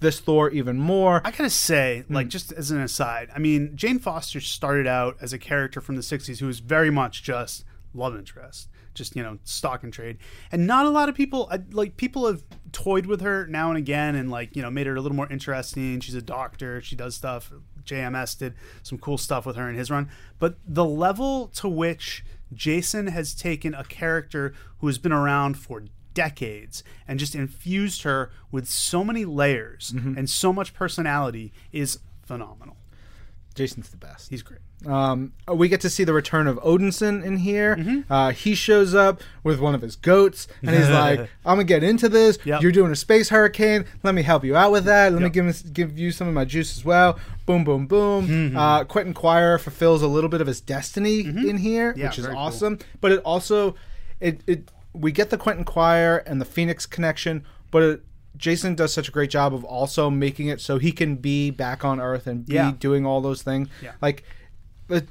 this 0.00 0.20
Thor 0.20 0.50
even 0.50 0.78
more. 0.78 1.20
I 1.24 1.30
gotta 1.30 1.50
say, 1.50 2.04
Hmm. 2.08 2.14
like, 2.14 2.28
just 2.28 2.52
as 2.52 2.70
an 2.70 2.80
aside, 2.80 3.28
I 3.34 3.38
mean, 3.38 3.72
Jane 3.76 3.98
Foster 3.98 4.40
started 4.40 4.86
out 4.86 5.16
as 5.20 5.32
a 5.32 5.38
character 5.38 5.80
from 5.80 5.96
the 5.96 6.02
'60s 6.02 6.38
who 6.40 6.46
was 6.46 6.60
very 6.60 6.90
much 6.90 7.22
just 7.22 7.64
love 7.94 8.16
interest, 8.16 8.68
just 8.94 9.14
you 9.16 9.22
know, 9.22 9.38
stock 9.44 9.82
and 9.82 9.92
trade, 9.92 10.16
and 10.50 10.66
not 10.66 10.86
a 10.86 10.90
lot 10.90 11.08
of 11.08 11.14
people 11.14 11.50
like 11.72 11.96
people 11.96 12.26
have 12.26 12.42
toyed 12.72 13.06
with 13.06 13.20
her 13.20 13.46
now 13.46 13.68
and 13.68 13.76
again, 13.78 14.14
and 14.14 14.30
like 14.30 14.56
you 14.56 14.62
know, 14.62 14.70
made 14.70 14.86
her 14.86 14.96
a 14.96 15.00
little 15.00 15.16
more 15.16 15.30
interesting. 15.30 16.00
She's 16.00 16.14
a 16.14 16.22
doctor, 16.22 16.80
she 16.80 16.96
does 16.96 17.14
stuff. 17.14 17.52
JMS 17.84 18.38
did 18.38 18.54
some 18.84 18.96
cool 18.96 19.18
stuff 19.18 19.44
with 19.44 19.56
her 19.56 19.68
in 19.68 19.74
his 19.74 19.90
run, 19.90 20.08
but 20.38 20.56
the 20.66 20.84
level 20.84 21.48
to 21.48 21.68
which 21.68 22.24
Jason 22.54 23.08
has 23.08 23.34
taken 23.34 23.74
a 23.74 23.82
character 23.82 24.54
who 24.78 24.86
has 24.86 24.98
been 24.98 25.10
around 25.12 25.58
for 25.58 25.82
decades 26.14 26.82
and 27.08 27.18
just 27.18 27.34
infused 27.34 28.02
her 28.02 28.30
with 28.50 28.66
so 28.68 29.02
many 29.04 29.24
layers 29.24 29.92
Mm-hmm. 29.94 30.16
and 30.18 30.28
so 30.30 30.52
much 30.52 30.74
personality 30.74 31.52
is 31.72 31.98
phenomenal. 32.24 32.76
Jason's 33.54 33.90
the 33.90 33.98
best. 33.98 34.30
He's 34.30 34.42
great. 34.42 34.60
Um, 34.86 35.34
we 35.46 35.68
get 35.68 35.82
to 35.82 35.90
see 35.90 36.04
the 36.04 36.14
return 36.14 36.46
of 36.46 36.56
Odinson 36.60 37.22
in 37.22 37.36
here. 37.36 37.76
Mm-hmm. 37.76 38.10
Uh, 38.12 38.30
he 38.32 38.54
shows 38.54 38.94
up 38.94 39.20
with 39.44 39.60
one 39.60 39.74
of 39.74 39.82
his 39.82 39.94
goats, 39.94 40.48
and 40.62 40.70
he's 40.74 40.88
like, 41.02 41.20
"I'm 41.44 41.56
gonna 41.56 41.64
get 41.64 41.84
into 41.84 42.08
this. 42.08 42.38
Yep. 42.44 42.62
You're 42.62 42.72
doing 42.72 42.90
a 42.90 42.96
space 42.96 43.28
hurricane. 43.28 43.84
Let 44.02 44.14
me 44.14 44.22
help 44.22 44.42
you 44.42 44.56
out 44.56 44.72
with 44.72 44.84
that. 44.86 45.12
Let 45.12 45.20
me 45.22 45.28
give 45.28 45.72
give 45.74 45.98
you 45.98 46.10
some 46.12 46.26
of 46.28 46.34
my 46.34 46.46
juice 46.46 46.76
as 46.78 46.84
well. 46.84 47.18
Boom, 47.44 47.62
boom, 47.62 47.86
boom. 47.86 48.26
Mm-hmm. 48.26 48.56
Uh, 48.56 48.84
Quentin 48.84 49.12
Quire 49.14 49.58
fulfills 49.58 50.00
a 50.02 50.08
little 50.08 50.30
bit 50.30 50.40
of 50.40 50.46
his 50.46 50.60
destiny 50.62 51.20
in 51.20 51.58
here, 51.58 51.92
Yeah, 51.96 52.06
which 52.08 52.18
is 52.18 52.24
very 52.24 52.34
cool. 52.34 52.42
awesome. 52.44 52.78
But 53.02 53.12
it 53.12 53.18
also, 53.20 53.76
it 54.18 54.40
it 54.46 54.68
we 54.92 55.12
get 55.12 55.30
the 55.30 55.38
Quentin 55.38 55.64
Quire 55.64 56.18
and 56.26 56.40
the 56.40 56.44
Phoenix 56.44 56.86
connection, 56.86 57.44
but 57.70 57.82
it, 57.82 58.02
Jason 58.36 58.74
does 58.74 58.92
such 58.92 59.08
a 59.08 59.12
great 59.12 59.30
job 59.30 59.54
of 59.54 59.64
also 59.64 60.10
making 60.10 60.48
it 60.48 60.60
so 60.60 60.78
he 60.78 60.92
can 60.92 61.16
be 61.16 61.50
back 61.50 61.84
on 61.84 62.00
Earth 62.00 62.26
and 62.26 62.46
be 62.46 62.54
Yeah. 62.54 62.72
doing 62.78 63.04
all 63.06 63.20
those 63.20 63.42
things. 63.42 63.68
Yeah. 63.82 63.92
Like, 64.00 64.24
it, 64.88 65.08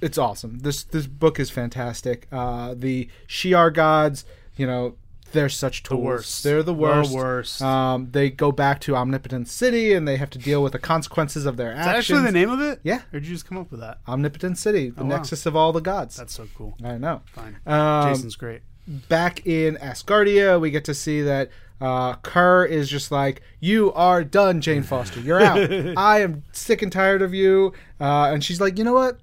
it's 0.00 0.16
awesome. 0.18 0.60
This 0.60 0.84
this 0.84 1.06
book 1.06 1.40
is 1.40 1.50
fantastic. 1.50 2.28
Uh, 2.30 2.74
the 2.76 3.08
Shi'ar 3.26 3.72
gods, 3.74 4.24
you 4.56 4.66
know, 4.66 4.96
they're 5.32 5.48
such 5.50 5.82
tools. 5.82 6.02
worst. 6.04 6.42
They're 6.44 6.58
the 6.62 6.72
The 6.72 6.74
worst. 6.74 7.12
worst. 7.12 7.62
Um, 7.62 8.08
they 8.12 8.30
go 8.30 8.50
back 8.52 8.80
to 8.82 8.96
Omnipotent 8.96 9.48
City 9.48 9.92
and 9.92 10.06
they 10.08 10.16
have 10.16 10.30
to 10.30 10.38
deal 10.38 10.62
with 10.62 10.72
the 10.72 10.78
consequences 10.78 11.44
of 11.46 11.56
their 11.58 11.72
actions. 11.72 11.80
Is 11.80 11.84
that 11.86 11.96
actions. 11.98 12.18
actually 12.18 12.26
the 12.32 12.38
name 12.46 12.50
of 12.50 12.60
it? 12.62 12.80
Yeah. 12.82 13.02
Or 13.12 13.20
did 13.20 13.26
you 13.26 13.34
just 13.34 13.46
come 13.46 13.58
up 13.58 13.70
with 13.70 13.80
that? 13.80 13.98
Omnipotent 14.08 14.56
City, 14.56 14.88
the 14.90 15.00
Oh, 15.02 15.04
wow. 15.04 15.16
nexus 15.16 15.44
of 15.44 15.54
all 15.56 15.72
the 15.72 15.80
gods. 15.82 16.16
That's 16.16 16.32
so 16.32 16.46
cool. 16.56 16.76
I 16.82 16.96
know. 16.96 17.20
Fine. 17.34 17.56
Um, 17.66 18.08
Jason's 18.14 18.36
great. 18.36 18.62
Back 18.88 19.46
in 19.46 19.76
Asgardia, 19.76 20.60
we 20.60 20.70
get 20.70 20.84
to 20.86 20.94
see 20.94 21.22
that 21.22 21.50
uh, 21.80 22.14
Kerr 22.16 22.64
is 22.64 22.88
just 22.88 23.12
like, 23.12 23.42
"You 23.60 23.92
are 23.92 24.24
done, 24.24 24.60
Jane 24.60 24.82
Foster. 24.82 25.20
You're 25.20 25.40
out. 25.40 25.58
I 25.96 26.20
am 26.22 26.42
sick 26.52 26.82
and 26.82 26.90
tired 26.90 27.22
of 27.22 27.34
you." 27.34 27.72
Uh, 28.00 28.30
and 28.32 28.42
she's 28.42 28.60
like, 28.60 28.78
"You 28.78 28.84
know 28.84 28.94
what? 28.94 29.18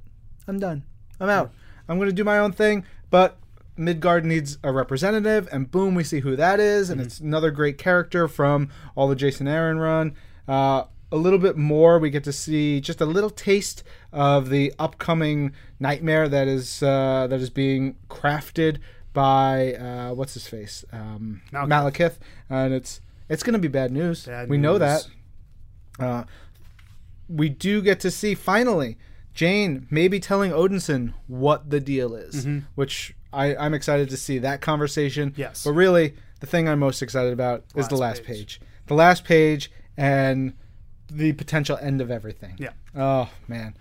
I'm 0.47 0.59
done. 0.59 0.83
I'm 1.19 1.29
out. 1.29 1.51
I'm 1.89 1.97
going 1.97 2.09
to 2.09 2.15
do 2.15 2.23
my 2.23 2.37
own 2.37 2.51
thing." 2.51 2.85
But 3.09 3.37
Midgard 3.77 4.25
needs 4.25 4.57
a 4.63 4.71
representative, 4.71 5.49
and 5.51 5.69
boom, 5.69 5.95
we 5.95 6.03
see 6.03 6.21
who 6.21 6.35
that 6.35 6.59
is, 6.59 6.89
and 6.89 7.01
it's 7.01 7.19
another 7.19 7.51
great 7.51 7.77
character 7.77 8.27
from 8.27 8.69
all 8.95 9.07
the 9.07 9.15
Jason 9.15 9.47
Aaron 9.47 9.79
run. 9.79 10.15
Uh, 10.47 10.83
a 11.11 11.17
little 11.17 11.39
bit 11.39 11.57
more, 11.57 11.99
we 11.99 12.09
get 12.09 12.23
to 12.23 12.33
see 12.33 12.79
just 12.81 12.99
a 12.99 13.05
little 13.05 13.29
taste 13.29 13.83
of 14.11 14.49
the 14.49 14.73
upcoming 14.79 15.51
nightmare 15.79 16.27
that 16.29 16.47
is 16.47 16.81
uh, 16.81 17.27
that 17.29 17.39
is 17.39 17.49
being 17.49 17.97
crafted 18.09 18.77
by 19.15 19.73
uh, 19.73 20.13
what's 20.13 20.35
his 20.35 20.47
face, 20.47 20.85
um, 20.91 21.41
Malekith. 21.51 21.67
Malekith, 21.69 22.17
and 22.49 22.73
it's 22.75 23.01
it's 23.27 23.41
going 23.41 23.53
to 23.53 23.59
be 23.59 23.67
bad 23.67 23.91
news. 23.91 24.25
Bad 24.27 24.47
we 24.49 24.57
know 24.57 24.77
that. 24.77 25.07
Uh, 25.97 26.25
we 27.27 27.49
do 27.49 27.81
get 27.81 27.99
to 28.01 28.11
see 28.11 28.35
finally 28.35 28.97
Jane 29.33 29.87
maybe 29.89 30.19
telling 30.19 30.51
Odinson 30.51 31.13
what 31.25 31.71
the 31.71 31.79
deal 31.79 32.13
is, 32.13 32.45
which 32.75 33.15
I, 33.33 33.55
I'm 33.55 33.73
excited 33.73 34.09
to 34.11 34.17
see 34.17 34.37
that 34.39 34.61
conversation. 34.61 35.33
Yes. 35.35 35.63
But 35.63 35.71
really, 35.71 36.13
the 36.41 36.47
thing 36.47 36.69
I'm 36.69 36.79
most 36.79 37.01
excited 37.01 37.33
about 37.33 37.63
is 37.75 37.87
the 37.87 37.95
Last 37.95 38.19
last 38.19 38.23
page. 38.23 38.37
page. 38.37 38.61
The 38.87 38.93
last 38.93 39.23
page 39.23 39.71
and 39.97 40.53
the 41.09 41.33
potential 41.33 41.77
end 41.81 42.01
of 42.01 42.11
everything. 42.11 42.55
Yeah. 42.59 42.71
Oh 42.95 43.29
man. 43.47 43.75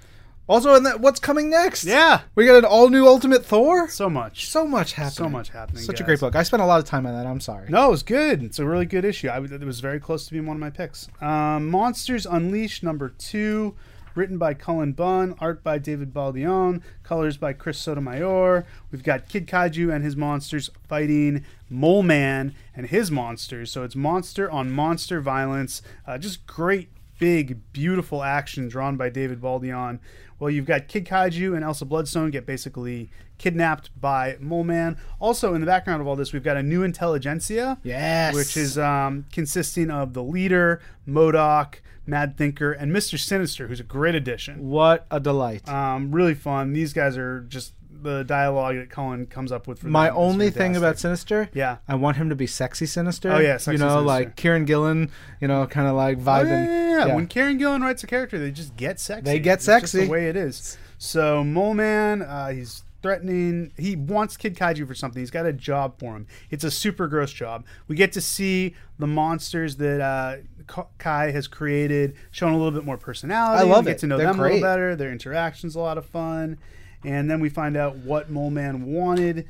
Also, 0.47 0.75
in 0.75 0.83
that, 0.83 1.01
what's 1.01 1.21
coming 1.21 1.49
next? 1.49 1.85
Yeah. 1.85 2.21
We 2.35 2.45
got 2.45 2.57
an 2.57 2.67
all 2.67 2.91
new 2.91 3.07
Ultimate 3.07 3.47
Thor. 3.47 3.89
So 3.89 4.11
much. 4.11 4.47
So 4.47 4.67
much 4.67 4.93
happening. 4.93 5.15
So 5.15 5.29
much 5.29 5.49
happening. 5.49 5.83
Such 5.83 6.01
a 6.01 6.05
great 6.05 6.21
book. 6.21 6.37
I 6.37 6.43
spent 6.43 6.63
a 6.63 6.67
lot 6.67 6.81
of 6.81 6.85
time 6.85 7.07
on 7.07 7.15
that. 7.15 7.27
I'm 7.27 7.41
sorry. 7.41 7.69
No, 7.71 7.89
it 7.89 7.91
was 7.91 8.03
good. 8.03 8.43
It's 8.43 8.59
a 8.59 8.67
really 8.67 8.85
good 8.85 9.07
issue. 9.07 9.29
I, 9.29 9.39
it 9.39 9.65
was 9.65 9.81
very 9.81 9.99
close 9.99 10.27
to 10.27 10.33
being 10.33 10.45
one 10.45 10.57
of 10.57 10.61
my 10.61 10.71
picks. 10.71 11.09
Um, 11.23 11.71
Monsters 11.71 12.27
Unleashed 12.27 12.83
number 12.83 13.09
two, 13.09 13.75
written 14.15 14.37
by 14.37 14.53
Cullen 14.53 14.93
Bunn, 14.93 15.35
art 15.39 15.65
by 15.65 15.79
David 15.79 16.13
Baldeón, 16.13 16.83
colors 17.03 17.39
by 17.39 17.55
Chris 17.55 17.79
Sotomayor. 17.79 18.67
We've 18.93 19.03
got 19.03 19.29
Kid 19.31 19.47
Kaiju 19.47 19.93
and 19.95 20.05
his 20.05 20.15
monsters 20.15 20.69
fighting 20.87 21.45
Mole 21.71 22.03
Man 22.03 22.55
and 22.77 22.87
his 22.89 23.11
monsters. 23.11 23.73
So 23.73 23.83
it's 23.83 23.97
monster 23.97 24.51
on 24.51 24.71
monster 24.71 25.23
violence. 25.23 25.81
Uh, 26.07 26.19
just 26.19 26.47
great, 26.47 26.91
big, 27.19 27.61
beautiful 27.73 28.23
action 28.23 28.69
drawn 28.69 28.97
by 28.97 29.09
David 29.09 29.41
Baldeón. 29.41 29.99
Well, 30.39 30.51
you've 30.51 30.67
got 30.67 30.89
Kid 30.89 31.07
Kaiju 31.07 31.55
and 31.55 31.65
Elsa 31.65 31.85
Bloodstone 31.85 32.31
get 32.31 32.45
basically 32.47 33.11
kidnapped 33.39 33.91
by 34.01 34.37
Mole 34.41 34.65
Man. 34.65 34.97
Also, 35.21 35.55
in 35.55 35.61
the 35.61 35.67
background 35.67 36.01
of 36.01 36.07
all 36.07 36.17
this, 36.17 36.33
we've 36.33 36.43
got 36.43 36.57
a 36.57 36.63
new 36.63 36.83
intelligentsia. 36.83 37.79
Yes. 37.83 38.35
Which 38.35 38.57
is 38.57 38.79
um, 38.79 39.27
consisting 39.33 39.91
of 39.91 40.13
the 40.15 40.23
leader, 40.23 40.81
MODOK, 41.09 41.77
Mad 42.07 42.37
Thinker, 42.37 42.73
and 42.73 42.93
Mr. 42.93 43.19
Sinister, 43.19 43.69
who's 43.69 43.81
a 43.81 43.85
great 43.85 44.15
addition. 44.15 44.69
What 44.69 45.07
a 45.11 45.21
delight. 45.21 45.69
Um, 45.69 46.13
really 46.13 46.35
fun. 46.35 46.73
These 46.73 46.93
guys 46.93 47.17
are 47.17 47.41
just 47.43 47.73
the 48.05 48.23
dialogue 48.23 48.77
that 48.77 48.89
Cullen 48.91 49.27
comes 49.27 49.51
up 49.51 49.67
with. 49.67 49.81
For 49.81 49.89
My 49.89 50.07
them 50.07 50.15
is 50.15 50.19
only 50.21 50.51
thing 50.51 50.77
about 50.77 50.97
fantastic. 50.99 51.01
Sinister, 51.01 51.49
Yeah. 51.55 51.79
I 51.89 51.97
want 51.97 52.17
him 52.19 52.29
to 52.29 52.37
be 52.37 52.47
sexy 52.47 52.87
Sinister. 52.87 53.33
Oh, 53.33 53.39
yeah, 53.41 53.57
sexy 53.57 53.73
you 53.73 53.79
know, 53.79 53.89
Sinister. 53.89 54.07
like 54.07 54.37
Kieron 54.37 54.65
Gillen, 54.67 55.11
you 55.41 55.49
know, 55.49 55.67
kind 55.67 55.89
of 55.89 55.95
like 55.97 56.19
Oh, 56.19 56.21
vibing. 56.21 56.67
yeah, 56.67 56.91
yeah, 56.99 57.07
yeah. 57.09 57.15
When 57.17 57.27
Kieron 57.27 57.59
Gillen 57.59 57.83
writes 57.83 58.05
a 58.05 58.07
character, 58.07 58.39
they 58.39 58.53
just 58.53 58.77
get 58.77 59.01
sexy. 59.01 59.25
They 59.25 59.41
get 59.41 59.55
It's 59.55 59.67
just 59.67 59.81
sexy. 59.93 60.05
the 60.05 60.11
way 60.13 60.29
it 60.29 60.37
is. 60.37 60.79
So 60.99 61.43
Mole 61.43 61.75
Man, 61.75 62.23
uh, 62.23 62.51
he's 62.51 62.83
threatening. 63.03 63.71
He 63.77 63.97
wants 63.97 64.37
Kid 64.39 64.57
Kaiju 64.57 64.87
for 64.87 64.95
something. 64.95 65.21
He's 65.21 65.31
got 65.31 65.45
a 65.45 65.53
job 65.53 65.99
for 65.99 66.15
him. 66.17 66.27
It's 66.51 66.65
a 66.65 66.71
super 66.71 67.07
gross 67.07 67.33
job. 67.33 67.65
We 67.89 67.97
get 67.97 68.13
to 68.13 68.21
see 68.23 68.75
the 68.99 69.07
monsters 69.07 69.77
that 69.77 70.01
uh, 70.01 70.37
Ka- 70.67 70.87
Kai 70.97 71.31
has 71.33 71.47
created, 71.47 72.15
showing 72.31 72.55
a 72.55 72.57
little 72.57 72.73
bit 72.73 72.87
more 72.87 72.97
personality. 72.97 73.61
I 73.61 73.71
love 73.71 73.85
we 73.85 73.91
get 73.91 73.97
it. 73.97 73.99
to 74.01 74.07
know 74.07 74.17
They're 74.17 74.29
them 74.29 74.41
a 74.41 74.43
little 74.45 74.61
better. 74.63 74.97
Their 74.97 75.13
interactions 75.13 75.75
a 75.75 75.81
lot 75.81 75.99
of 75.99 76.07
fun, 76.07 76.57
and 77.05 77.31
then 77.31 77.41
we 77.41 77.49
find 77.49 77.77
out 77.77 77.97
what 77.97 78.31
Mole 78.31 78.51
Man 78.51 78.87
wanted. 78.87 79.49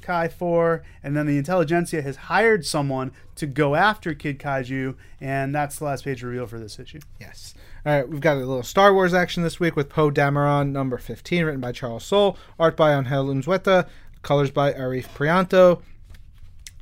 Kai 0.00 0.28
for, 0.28 0.82
and 1.02 1.16
then 1.16 1.26
the 1.26 1.36
intelligentsia 1.36 2.02
has 2.02 2.16
hired 2.16 2.64
someone 2.64 3.12
to 3.36 3.46
go 3.46 3.74
after 3.74 4.14
Kid 4.14 4.38
Kaiju, 4.38 4.96
and 5.20 5.54
that's 5.54 5.78
the 5.78 5.84
last 5.84 6.04
page 6.04 6.22
reveal 6.22 6.46
for 6.46 6.58
this 6.58 6.78
issue. 6.78 7.00
Yes. 7.20 7.54
All 7.84 7.94
right, 7.94 8.08
we've 8.08 8.20
got 8.20 8.36
a 8.36 8.40
little 8.40 8.62
Star 8.62 8.92
Wars 8.92 9.14
action 9.14 9.42
this 9.42 9.60
week 9.60 9.76
with 9.76 9.88
Poe 9.88 10.10
Dameron, 10.10 10.72
number 10.72 10.98
15, 10.98 11.44
written 11.44 11.60
by 11.60 11.72
Charles 11.72 12.04
Soule, 12.04 12.36
art 12.58 12.76
by 12.76 12.92
Angel 12.92 13.26
Unzueta, 13.26 13.88
colors 14.22 14.50
by 14.50 14.72
Arif 14.72 15.06
Prianto. 15.14 15.82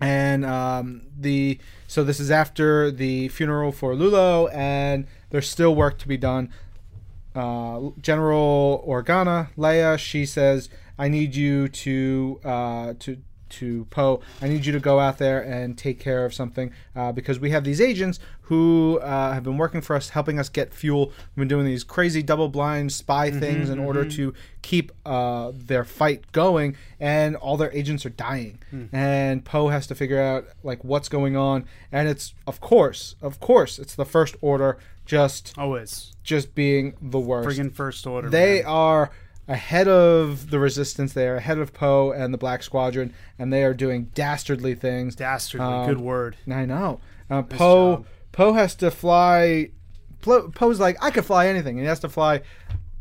And 0.01 0.45
um, 0.45 1.03
the 1.19 1.59
so 1.89 2.05
this 2.05 2.21
is 2.21 2.31
after 2.31 2.91
the 2.91 3.29
funeral 3.29 3.73
for 3.73 3.95
Lulo, 3.95 4.53
and 4.55 5.07
there's 5.31 5.49
still 5.49 5.75
work 5.75 5.99
to 5.99 6.09
be 6.09 6.17
done. 6.17 6.51
Uh, 7.39 7.91
General 8.01 8.85
Organa, 8.85 9.51
Leia, 9.57 9.97
she 9.97 10.27
says, 10.27 10.69
"I 10.99 11.07
need 11.07 11.37
you 11.37 11.69
to 11.69 12.41
uh, 12.45 12.95
to 12.99 13.19
to 13.51 13.87
Poe. 13.91 14.21
I 14.41 14.49
need 14.49 14.67
you 14.67 14.73
to 14.73 14.81
go 14.81 15.01
out 15.01 15.19
there 15.19 15.41
and 15.41 15.77
take 15.77 15.99
care 15.99 16.25
of 16.25 16.35
something 16.35 16.73
uh, 16.95 17.13
because 17.13 17.39
we 17.39 17.51
have 17.51 17.65
these 17.65 17.81
agents 17.81 18.19
who 18.43 18.99
uh, 19.03 19.33
have 19.35 19.43
been 19.43 19.59
working 19.59 19.83
for 19.83 19.95
us, 19.95 20.09
helping 20.11 20.39
us 20.39 20.49
get 20.49 20.73
fuel. 20.73 21.07
We've 21.37 21.43
been 21.43 21.49
doing 21.49 21.67
these 21.67 21.85
crazy 21.85 22.23
double-blind 22.23 22.93
spy 22.93 23.31
things 23.31 23.69
in 23.69 23.79
order 23.79 24.05
to 24.07 24.33
keep 24.63 24.91
uh, 25.05 25.53
their 25.55 25.85
fight 25.85 26.33
going, 26.33 26.77
and 26.99 27.37
all 27.37 27.59
their 27.59 27.73
agents 27.73 28.07
are 28.07 28.11
dying. 28.11 28.59
And 28.93 29.45
Poe 29.45 29.69
has 29.69 29.87
to 29.89 29.95
figure 29.95 30.21
out 30.21 30.47
like 30.63 30.83
what's 30.83 31.09
going 31.09 31.37
on, 31.37 31.67
and 31.93 32.09
it's 32.09 32.35
of 32.47 32.61
course, 32.61 33.17
of 33.21 33.39
course, 33.39 33.79
it's 33.79 33.95
the 33.95 34.07
First 34.07 34.37
Order 34.41 34.79
just 35.05 35.55
Always. 35.57 36.13
just 36.23 36.55
being 36.55 36.95
the 37.01 37.19
worst. 37.19 37.49
Friggin' 37.49 37.73
first 37.73 38.07
order. 38.07 38.29
They 38.29 38.63
man. 38.63 38.67
are 38.67 39.11
ahead 39.49 39.89
of 39.89 40.51
the 40.51 40.59
Resistance. 40.59 41.13
They 41.15 41.27
are 41.27 41.37
ahead 41.37 41.59
of 41.59 41.73
Poe 41.73 42.13
and 42.13 42.33
the 42.33 42.39
Black 42.39 42.63
Squadron, 42.63 43.13
and 43.39 43.53
they 43.53 43.65
are 43.65 43.75
doing 43.75 44.05
dastardly 44.15 44.75
things. 44.75 45.17
dastardly. 45.17 45.67
Um, 45.67 45.87
good 45.87 46.01
word. 46.01 46.37
I 46.51 46.65
know. 46.65 47.01
Uh, 47.31 47.43
Poe. 47.43 48.05
Poe 48.33 48.53
has 48.53 48.75
to 48.77 48.91
fly. 48.91 49.71
Poe's 50.21 50.79
like, 50.79 50.97
I 51.03 51.11
could 51.11 51.25
fly 51.25 51.47
anything, 51.49 51.79
and 51.79 51.85
he 51.85 51.89
has 51.89 52.01
to 52.01 52.09
fly 52.09 52.43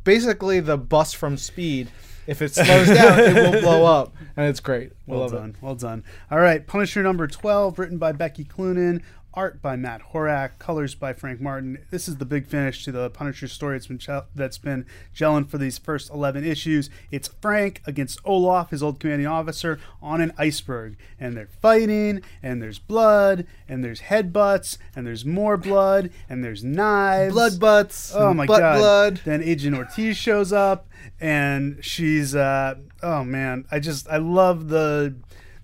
basically 0.04 0.60
the 0.62 0.78
bus 0.78 1.14
from 1.14 1.38
Speed. 1.38 1.90
If 2.28 2.42
it 2.42 2.54
slows 2.54 2.88
down, 2.88 3.20
it 3.20 3.34
will 3.34 3.62
blow 3.62 3.86
up, 3.86 4.14
and 4.36 4.48
it's 4.48 4.60
great. 4.60 4.92
I 4.92 4.96
Well 5.12 5.30
done. 5.30 5.56
Well 5.62 5.76
done. 5.76 6.04
All 6.30 6.40
right. 6.40 6.66
Punisher 6.66 7.02
number 7.02 7.26
12, 7.26 7.80
written 7.80 7.98
by 7.98 8.12
Becky 8.12 8.44
Cloonan, 8.44 9.02
art 9.38 9.62
by 9.62 9.76
Matt 9.76 10.02
Horak, 10.14 10.58
colors 10.58 10.96
by 10.96 11.14
Frank 11.14 11.40
Martin. 11.40 11.78
This 11.92 12.08
is 12.08 12.18
the 12.18 12.26
big 12.26 12.48
finish 12.48 12.84
to 12.86 12.92
the 12.92 13.12
Punisher 13.12 13.48
story 13.48 13.78
that's 13.78 13.86
been, 13.86 14.24
that's 14.34 14.58
been 14.58 14.84
gelling 15.16 15.48
for 15.48 15.60
these 15.60 15.78
first 15.78 16.10
11 16.10 16.44
issues. 16.44 16.90
It's 17.12 17.28
Frank 17.40 17.84
against 17.86 18.20
Olaf, 18.26 18.72
his 18.72 18.82
old 18.82 19.00
commanding 19.00 19.28
officer, 19.28 19.80
on 20.02 20.22
an 20.22 20.34
iceberg. 20.40 20.98
And 21.20 21.38
they're 21.38 21.50
fighting, 21.62 22.24
and 22.42 22.64
there's 22.64 22.80
blood, 22.80 23.46
and 23.70 23.84
there's 23.84 24.02
headbutts, 24.02 24.80
and 24.96 25.06
there's 25.06 25.24
more 25.24 25.56
blood, 25.56 26.10
and 26.28 26.44
there's 26.44 26.64
knives. 26.64 27.36
Blood 27.36 27.60
butts. 27.60 28.16
Oh 28.16 28.34
my 28.34 28.48
butt 28.48 28.60
god! 28.60 28.78
blood. 28.80 29.22
Then 29.24 29.44
Agent 29.44 29.78
Ortiz 29.78 30.18
shows 30.18 30.52
up, 30.52 30.88
and 31.22 31.78
she's 31.82 32.34
uh, 32.34 32.74
oh 33.04 33.24
man, 33.24 33.66
I 33.70 33.80
just 33.80 34.10
I 34.10 34.18
love 34.18 34.70
the 34.70 35.14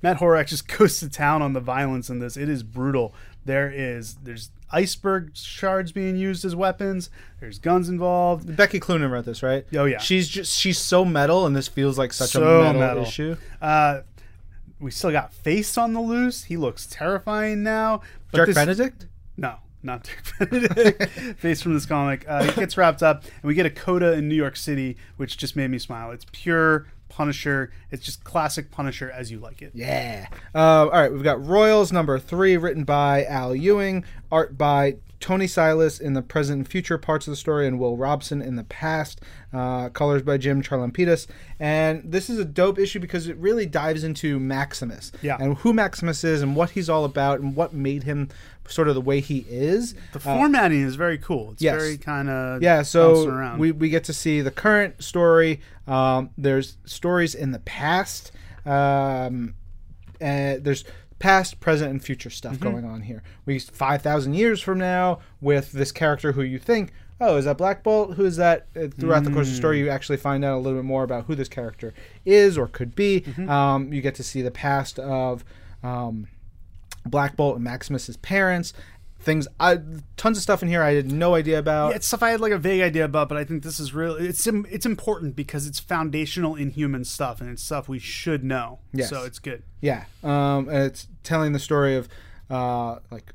Matt 0.03 0.17
Horak 0.19 0.47
just 0.47 0.67
goes 0.77 0.99
to 0.99 1.09
town 1.09 1.41
on 1.41 1.53
the 1.53 1.61
violence 1.61 2.09
in 2.09 2.19
this. 2.19 2.37
It 2.37 2.49
is 2.49 2.61
brutal. 2.61 3.15
There 3.45 3.69
is 3.71 4.15
there's 4.23 4.49
iceberg 4.71 5.35
shards 5.35 5.91
being 5.91 6.15
used 6.15 6.45
as 6.45 6.55
weapons. 6.55 7.09
There's 7.39 7.59
guns 7.59 7.89
involved. 7.89 8.55
Becky 8.55 8.79
Cloonan 8.79 9.11
wrote 9.11 9.25
this, 9.25 9.43
right? 9.43 9.65
Oh, 9.75 9.85
yeah. 9.85 9.99
She's 9.99 10.27
just 10.27 10.57
she's 10.57 10.77
so 10.77 11.03
metal, 11.05 11.45
and 11.45 11.55
this 11.55 11.67
feels 11.67 11.97
like 11.97 12.13
such 12.13 12.29
So 12.31 12.61
a 12.61 12.63
metal, 12.63 12.81
metal. 12.81 13.03
issue. 13.03 13.35
Uh, 13.61 14.01
we 14.79 14.91
still 14.91 15.11
got 15.11 15.33
Face 15.33 15.77
on 15.77 15.93
the 15.93 16.01
loose. 16.01 16.43
He 16.45 16.57
looks 16.57 16.85
terrifying 16.87 17.63
now. 17.63 18.01
But 18.31 18.37
Dirk 18.39 18.47
this- 18.47 18.55
Benedict. 18.55 19.07
No, 19.37 19.55
not 19.81 20.03
Dirk 20.37 20.49
Benedict. 20.49 21.03
Face 21.39 21.61
from 21.61 21.73
this 21.73 21.85
comic. 21.85 22.25
Uh, 22.27 22.43
he 22.43 22.51
gets 22.59 22.77
wrapped 22.77 23.03
up, 23.03 23.23
and 23.23 23.43
we 23.43 23.53
get 23.55 23.65
a 23.65 23.69
coda 23.69 24.13
in 24.13 24.27
New 24.29 24.35
York 24.35 24.55
City, 24.55 24.97
which 25.17 25.37
just 25.37 25.55
made 25.55 25.69
me 25.69 25.79
smile. 25.79 26.11
It's 26.11 26.25
pure 26.31 26.87
Punisher. 27.13 27.71
It's 27.91 28.03
just 28.03 28.23
classic 28.23 28.71
Punisher 28.71 29.11
as 29.11 29.31
you 29.31 29.39
like 29.39 29.61
it. 29.61 29.71
Yeah. 29.75 30.27
Uh, 30.55 30.57
all 30.57 30.89
right, 30.89 31.11
we've 31.11 31.23
got 31.23 31.45
Royals 31.45 31.91
number 31.91 32.17
three, 32.17 32.57
written 32.57 32.83
by 32.83 33.23
Al 33.25 33.55
Ewing, 33.55 34.03
art 34.31 34.57
by 34.57 34.95
Thony 35.23 35.49
Silas 35.49 35.99
in 35.99 36.13
the 36.13 36.21
present 36.21 36.57
and 36.57 36.67
future 36.67 36.97
parts 36.97 37.25
of 37.27 37.31
the 37.31 37.37
story, 37.37 37.65
and 37.65 37.79
Will 37.79 37.95
Robson 37.95 38.41
in 38.41 38.55
the 38.57 38.63
past. 38.65 39.21
Uh, 39.53 39.87
colors 39.89 40.23
by 40.23 40.35
Jim 40.37 40.63
Charalampidis. 40.63 41.27
And 41.59 42.01
this 42.11 42.27
is 42.29 42.39
a 42.39 42.45
dope 42.45 42.79
issue 42.79 42.99
because 42.99 43.27
it 43.27 43.37
really 43.37 43.65
dives 43.67 44.03
into 44.03 44.39
Maximus 44.39 45.11
Yeah. 45.21 45.37
and 45.39 45.57
who 45.57 45.73
Maximus 45.73 46.23
is 46.23 46.41
and 46.41 46.55
what 46.55 46.71
he's 46.71 46.89
all 46.89 47.05
about 47.05 47.39
and 47.39 47.55
what 47.55 47.71
made 47.71 48.01
him 48.03 48.29
sort 48.67 48.87
of 48.87 48.95
the 48.95 49.01
way 49.01 49.19
he 49.19 49.45
is. 49.47 49.93
The 50.11 50.19
formatting 50.19 50.81
is 50.81 50.95
very 50.95 51.19
cool. 51.19 51.51
It's 51.51 51.61
yes. 51.61 51.75
very 51.75 51.97
kind 51.97 52.29
of 52.31 52.63
Yeah, 52.63 52.81
so 52.81 53.27
around. 53.29 53.59
we, 53.59 53.71
we 53.71 53.89
get 53.89 54.03
to 54.05 54.13
see 54.13 54.41
the 54.41 54.49
current 54.51 55.03
story. 55.03 55.61
Um, 55.87 56.31
there's 56.35 56.77
stories 56.85 57.35
in 57.35 57.51
the 57.51 57.59
past. 57.59 58.31
Um, 58.65 59.53
and 60.19 60.63
there's 60.63 60.83
past, 61.23 61.59
present, 61.59 61.89
and 61.91 62.03
future 62.03 62.29
stuff 62.29 62.55
Mm-hmm. 62.55 62.63
going 62.71 62.85
on 62.85 63.01
here. 63.01 63.23
We 63.45 63.59
five 63.59 64.01
thousand 64.01 64.33
years 64.33 64.61
from 64.61 64.77
now 64.77 65.19
with 65.41 65.71
this 65.71 65.91
character 65.91 66.33
who 66.33 66.41
you 66.43 66.59
think, 66.59 66.91
oh, 67.21 67.37
is 67.37 67.45
that 67.45 67.57
Black 67.57 67.81
Bolt? 67.83 68.15
Who 68.15 68.25
is 68.25 68.35
that? 68.37 68.67
Uh, 68.75 68.87
Throughout 68.99 69.23
the 69.23 69.31
course 69.31 69.47
of 69.47 69.53
the 69.53 69.57
Mm. 69.57 69.63
story, 69.63 69.79
you 69.79 69.89
actually 69.89 70.17
find 70.17 70.43
out 70.43 70.57
a 70.57 70.61
little 70.61 70.77
bit 70.79 70.85
more 70.85 71.03
about 71.03 71.25
who 71.25 71.35
this 71.35 71.47
character 71.47 71.93
is 72.25 72.57
or 72.57 72.67
could 72.67 72.93
be. 72.95 73.21
Mm-hmm. 73.21 73.49
Um, 73.49 73.93
you 73.93 74.01
get 74.01 74.15
to 74.15 74.23
see 74.23 74.41
the 74.41 74.51
past 74.51 74.99
of. 74.99 75.43
Um, 75.81 76.27
Black 77.05 77.35
Bolt 77.35 77.55
and 77.57 77.65
Maximus's 77.65 78.15
parents, 78.17 78.71
things, 79.19 79.45
I, 79.59 79.79
tons 80.15 80.37
of 80.37 80.41
stuff 80.43 80.63
in 80.63 80.69
here 80.69 80.81
I 80.81 80.93
had 80.93 81.11
no 81.11 81.35
idea 81.35 81.59
about. 81.59 81.89
Yeah, 81.89 81.95
it's 81.97 82.07
stuff 82.07 82.23
I 82.23 82.29
had 82.29 82.39
like 82.39 82.53
a 82.53 82.57
vague 82.57 82.81
idea 82.81 83.03
about, 83.03 83.27
but 83.27 83.37
I 83.37 83.43
think 83.43 83.61
this 83.63 83.77
is 83.77 83.93
really 83.93 84.25
it's 84.29 84.47
it's 84.47 84.85
important 84.85 85.35
because 85.35 85.67
it's 85.67 85.79
foundational 85.79 86.55
Inhuman 86.55 87.03
stuff 87.03 87.41
and 87.41 87.49
it's 87.49 87.61
stuff 87.61 87.89
we 87.89 87.99
should 87.99 88.45
know. 88.45 88.79
Yes. 88.93 89.09
So 89.09 89.23
it's 89.25 89.39
good. 89.39 89.63
Yeah, 89.81 90.05
um, 90.23 90.69
and 90.69 90.83
it's 90.85 91.07
telling 91.23 91.53
the 91.53 91.59
story 91.59 91.95
of 91.95 92.07
uh, 92.49 92.99
like 93.11 93.33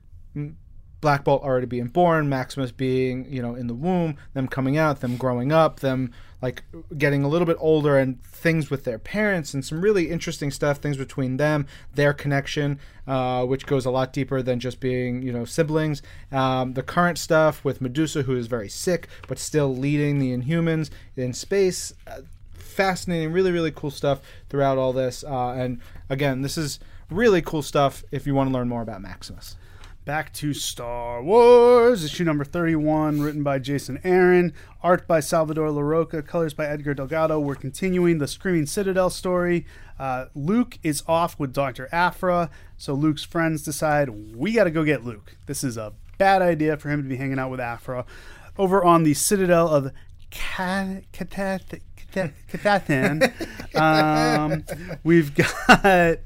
Black 1.00 1.22
Bolt 1.24 1.42
already 1.42 1.66
being 1.66 1.86
born, 1.86 2.28
Maximus 2.28 2.72
being 2.72 3.30
you 3.32 3.40
know 3.40 3.54
in 3.54 3.66
the 3.68 3.74
womb, 3.74 4.16
them 4.34 4.48
coming 4.48 4.76
out, 4.76 5.00
them 5.00 5.16
growing 5.16 5.52
up, 5.52 5.80
them 5.80 6.12
like 6.42 6.64
getting 6.96 7.24
a 7.24 7.28
little 7.28 7.46
bit 7.46 7.56
older, 7.60 7.96
and 7.98 8.22
things 8.22 8.70
with 8.70 8.84
their 8.84 8.98
parents, 8.98 9.54
and 9.54 9.64
some 9.64 9.80
really 9.80 10.10
interesting 10.10 10.50
stuff, 10.50 10.78
things 10.78 10.96
between 10.96 11.36
them, 11.36 11.66
their 11.94 12.12
connection, 12.12 12.78
uh, 13.06 13.44
which 13.44 13.66
goes 13.66 13.84
a 13.86 13.90
lot 13.90 14.12
deeper 14.12 14.42
than 14.42 14.58
just 14.58 14.80
being 14.80 15.22
you 15.22 15.32
know 15.32 15.44
siblings. 15.44 16.02
Um, 16.32 16.74
the 16.74 16.82
current 16.82 17.18
stuff 17.18 17.64
with 17.64 17.80
Medusa, 17.80 18.22
who 18.22 18.36
is 18.36 18.48
very 18.48 18.68
sick 18.68 19.08
but 19.28 19.38
still 19.38 19.74
leading 19.74 20.18
the 20.18 20.36
Inhumans 20.36 20.90
in 21.16 21.32
space. 21.32 21.92
Uh, 22.06 22.22
fascinating, 22.54 23.32
really, 23.32 23.50
really 23.50 23.72
cool 23.72 23.90
stuff 23.90 24.20
throughout 24.48 24.78
all 24.78 24.92
this. 24.92 25.24
Uh, 25.24 25.50
and 25.50 25.80
again, 26.08 26.42
this 26.42 26.56
is 26.56 26.78
really 27.10 27.42
cool 27.42 27.62
stuff 27.62 28.04
if 28.10 28.26
you 28.26 28.34
want 28.34 28.48
to 28.50 28.54
learn 28.54 28.68
more 28.68 28.82
about 28.82 29.00
Maximus. 29.00 29.56
Back 30.04 30.32
to 30.34 30.54
Star 30.54 31.22
Wars, 31.22 32.02
issue 32.02 32.24
number 32.24 32.44
31, 32.44 33.20
written 33.20 33.42
by 33.42 33.58
Jason 33.58 34.00
Aaron, 34.04 34.54
art 34.82 35.06
by 35.06 35.20
Salvador 35.20 35.68
Larroca, 35.68 36.26
colors 36.26 36.54
by 36.54 36.64
Edgar 36.64 36.94
Delgado. 36.94 37.38
We're 37.38 37.54
continuing 37.54 38.16
the 38.16 38.26
Screaming 38.26 38.64
Citadel 38.64 39.10
story. 39.10 39.66
Uh, 39.98 40.26
Luke 40.34 40.78
is 40.82 41.02
off 41.06 41.38
with 41.38 41.52
Dr. 41.52 41.90
Aphra, 41.92 42.48
so 42.78 42.94
Luke's 42.94 43.24
friends 43.24 43.62
decide 43.62 44.34
we 44.34 44.52
got 44.52 44.64
to 44.64 44.70
go 44.70 44.82
get 44.82 45.04
Luke. 45.04 45.36
This 45.44 45.62
is 45.62 45.76
a 45.76 45.92
bad 46.16 46.40
idea 46.40 46.78
for 46.78 46.88
him 46.88 47.02
to 47.02 47.08
be 47.08 47.16
hanging 47.16 47.38
out 47.38 47.50
with 47.50 47.60
Aphra. 47.60 48.06
Over 48.56 48.82
on 48.82 49.02
the 49.02 49.12
Citadel 49.12 49.68
of 49.68 49.92
Ka- 52.12 52.28
Katath- 52.50 52.86
Kata- 52.88 53.32
Katathan, 53.72 53.76
um, 53.76 54.64
we've 55.04 55.34
got 55.34 56.18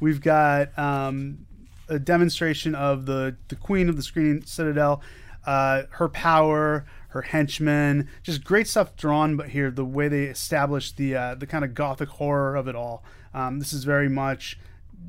we've 0.00 0.20
got 0.20 0.76
um, 0.78 1.46
a 1.88 1.98
demonstration 1.98 2.74
of 2.74 3.06
the 3.06 3.36
the 3.48 3.56
queen 3.56 3.88
of 3.88 3.96
the 3.96 4.02
screen 4.02 4.44
citadel 4.46 5.02
uh, 5.46 5.82
her 5.90 6.08
power 6.08 6.86
her 7.08 7.22
henchmen 7.22 8.08
just 8.22 8.42
great 8.44 8.66
stuff 8.66 8.96
drawn 8.96 9.36
but 9.36 9.50
here 9.50 9.70
the 9.70 9.84
way 9.84 10.08
they 10.08 10.24
establish 10.24 10.92
the 10.92 11.14
uh, 11.14 11.34
the 11.34 11.46
kind 11.46 11.64
of 11.64 11.74
gothic 11.74 12.08
horror 12.08 12.56
of 12.56 12.68
it 12.68 12.74
all. 12.74 13.04
Um, 13.32 13.58
this 13.58 13.72
is 13.72 13.84
very 13.84 14.08
much 14.08 14.58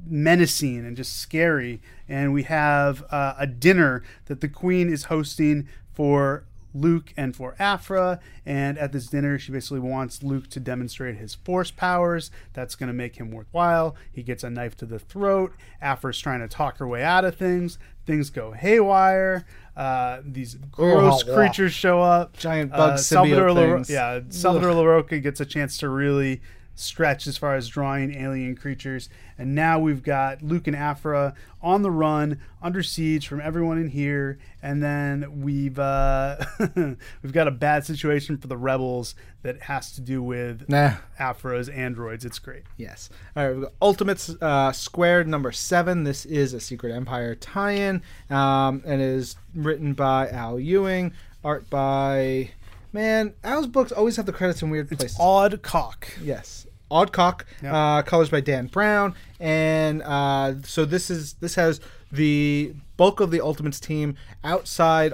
menacing 0.08 0.80
and 0.86 0.98
just 0.98 1.18
scary. 1.18 1.82
And 2.08 2.34
we 2.34 2.44
have 2.44 3.04
uh, 3.12 3.36
a 3.38 3.48
dinner 3.48 4.04
that 4.26 4.42
the 4.42 4.48
queen 4.50 4.92
is 4.92 5.06
hosting 5.06 5.68
for 5.94 6.46
Luke 6.76 7.14
and 7.18 7.36
for 7.36 7.56
Aphra. 7.58 8.20
And 8.46 8.78
at 8.78 8.92
this 8.92 9.08
dinner, 9.08 9.40
she 9.40 9.52
basically 9.52 9.80
wants 9.80 10.22
Luke 10.22 10.50
to 10.52 10.60
demonstrate 10.60 11.16
his 11.16 11.34
force 11.34 11.72
powers. 11.72 12.30
That's 12.54 12.76
going 12.76 12.88
to 12.88 12.94
make 12.94 13.16
him 13.16 13.32
worthwhile. 13.32 13.96
He 14.12 14.22
gets 14.22 14.44
a 14.44 14.50
knife 14.50 14.76
to 14.78 14.86
the 14.86 15.00
throat. 15.00 15.54
Aphra's 15.82 16.20
trying 16.20 16.42
to 16.42 16.48
talk 16.48 16.78
her 16.78 16.88
way 16.88 17.04
out 17.04 17.26
of 17.26 17.36
things. 17.36 17.80
Things 18.06 18.30
go 18.30 18.52
haywire. 18.52 19.46
Uh, 19.76 20.20
these 20.24 20.56
gross 20.56 21.24
Oh, 21.28 21.34
creatures 21.36 21.74
show 21.74 22.02
up. 22.02 22.38
Giant 22.38 22.72
Uh, 22.74 22.78
bug 22.78 23.00
Salvador 23.00 23.48
symbiote 23.50 23.56
Laro- 23.56 23.76
things. 23.78 23.90
yeah, 23.90 24.20
Salvador 24.30 24.72
Larroca 24.74 25.22
gets 25.24 25.40
a 25.42 25.46
chance 25.46 25.78
to 25.80 25.90
really 25.90 26.42
stretch 26.76 27.26
as 27.26 27.38
far 27.38 27.56
as 27.56 27.68
drawing 27.68 28.14
alien 28.14 28.56
creatures. 28.56 29.10
And 29.38 29.56
now 29.56 29.80
we've 29.80 30.04
got 30.04 30.42
Luke 30.42 30.68
and 30.68 30.76
Aphra 30.76 31.34
on 31.62 31.82
the 31.82 31.92
run, 31.92 32.40
under 32.62 32.84
siege 32.84 33.28
from 33.28 33.42
everyone 33.42 33.78
in 33.78 33.90
here. 33.90 34.38
And 34.62 34.84
then 34.84 35.42
we've 35.42 35.80
uh, 35.80 36.38
we've 36.76 37.32
got 37.32 37.48
a 37.48 37.52
bad 37.52 37.86
situation 37.86 38.38
for 38.38 38.48
the 38.48 38.58
rebels 38.58 39.16
that 39.42 39.62
has 39.64 39.92
to 39.94 40.02
do 40.02 40.22
with 40.22 40.68
Nah. 40.70 40.94
Aphra's 41.20 41.70
androids. 41.70 42.26
It's 42.26 42.40
great. 42.40 42.64
Yes. 42.78 43.10
All 43.36 43.46
right. 43.46 43.54
We've 43.54 43.64
got 43.64 43.74
Ultimates 43.82 44.30
uh, 44.42 44.72
Squared 44.72 45.28
number 45.28 45.52
seven. 45.52 46.04
This 46.04 46.26
is 46.26 46.54
a 46.54 46.60
Secret 46.60 46.94
Empire 46.94 47.36
tie-in, 47.36 48.02
um, 48.30 48.84
and 48.86 49.02
is 49.02 49.36
written 49.54 49.94
by 49.94 50.30
Al 50.30 50.60
Ewing, 50.60 51.14
art 51.44 51.70
by 51.70 52.52
man. 52.96 53.34
Al's 53.44 53.68
books 53.68 53.92
always 53.92 54.16
have 54.16 54.26
the 54.26 54.34
credits 54.34 54.62
in 54.64 54.72
weird 54.72 54.88
places. 54.90 55.16
Aud 55.20 55.62
Koch. 55.62 56.08
Yes. 56.22 56.66
Aud 56.90 57.12
Koch, 57.12 57.46
Yep. 57.62 57.74
uh, 57.74 58.02
colors 58.04 58.30
by 58.30 58.42
Dan 58.42 58.68
Brown, 58.68 59.14
and 59.40 60.02
uh, 60.04 60.54
so 60.64 60.86
this 60.86 61.10
is 61.10 61.34
this 61.34 61.56
has 61.56 61.80
the 62.12 62.74
bulk 62.98 63.20
of 63.20 63.30
the 63.32 63.42
Ultimates 63.42 63.80
team 63.80 64.16
outside 64.44 65.14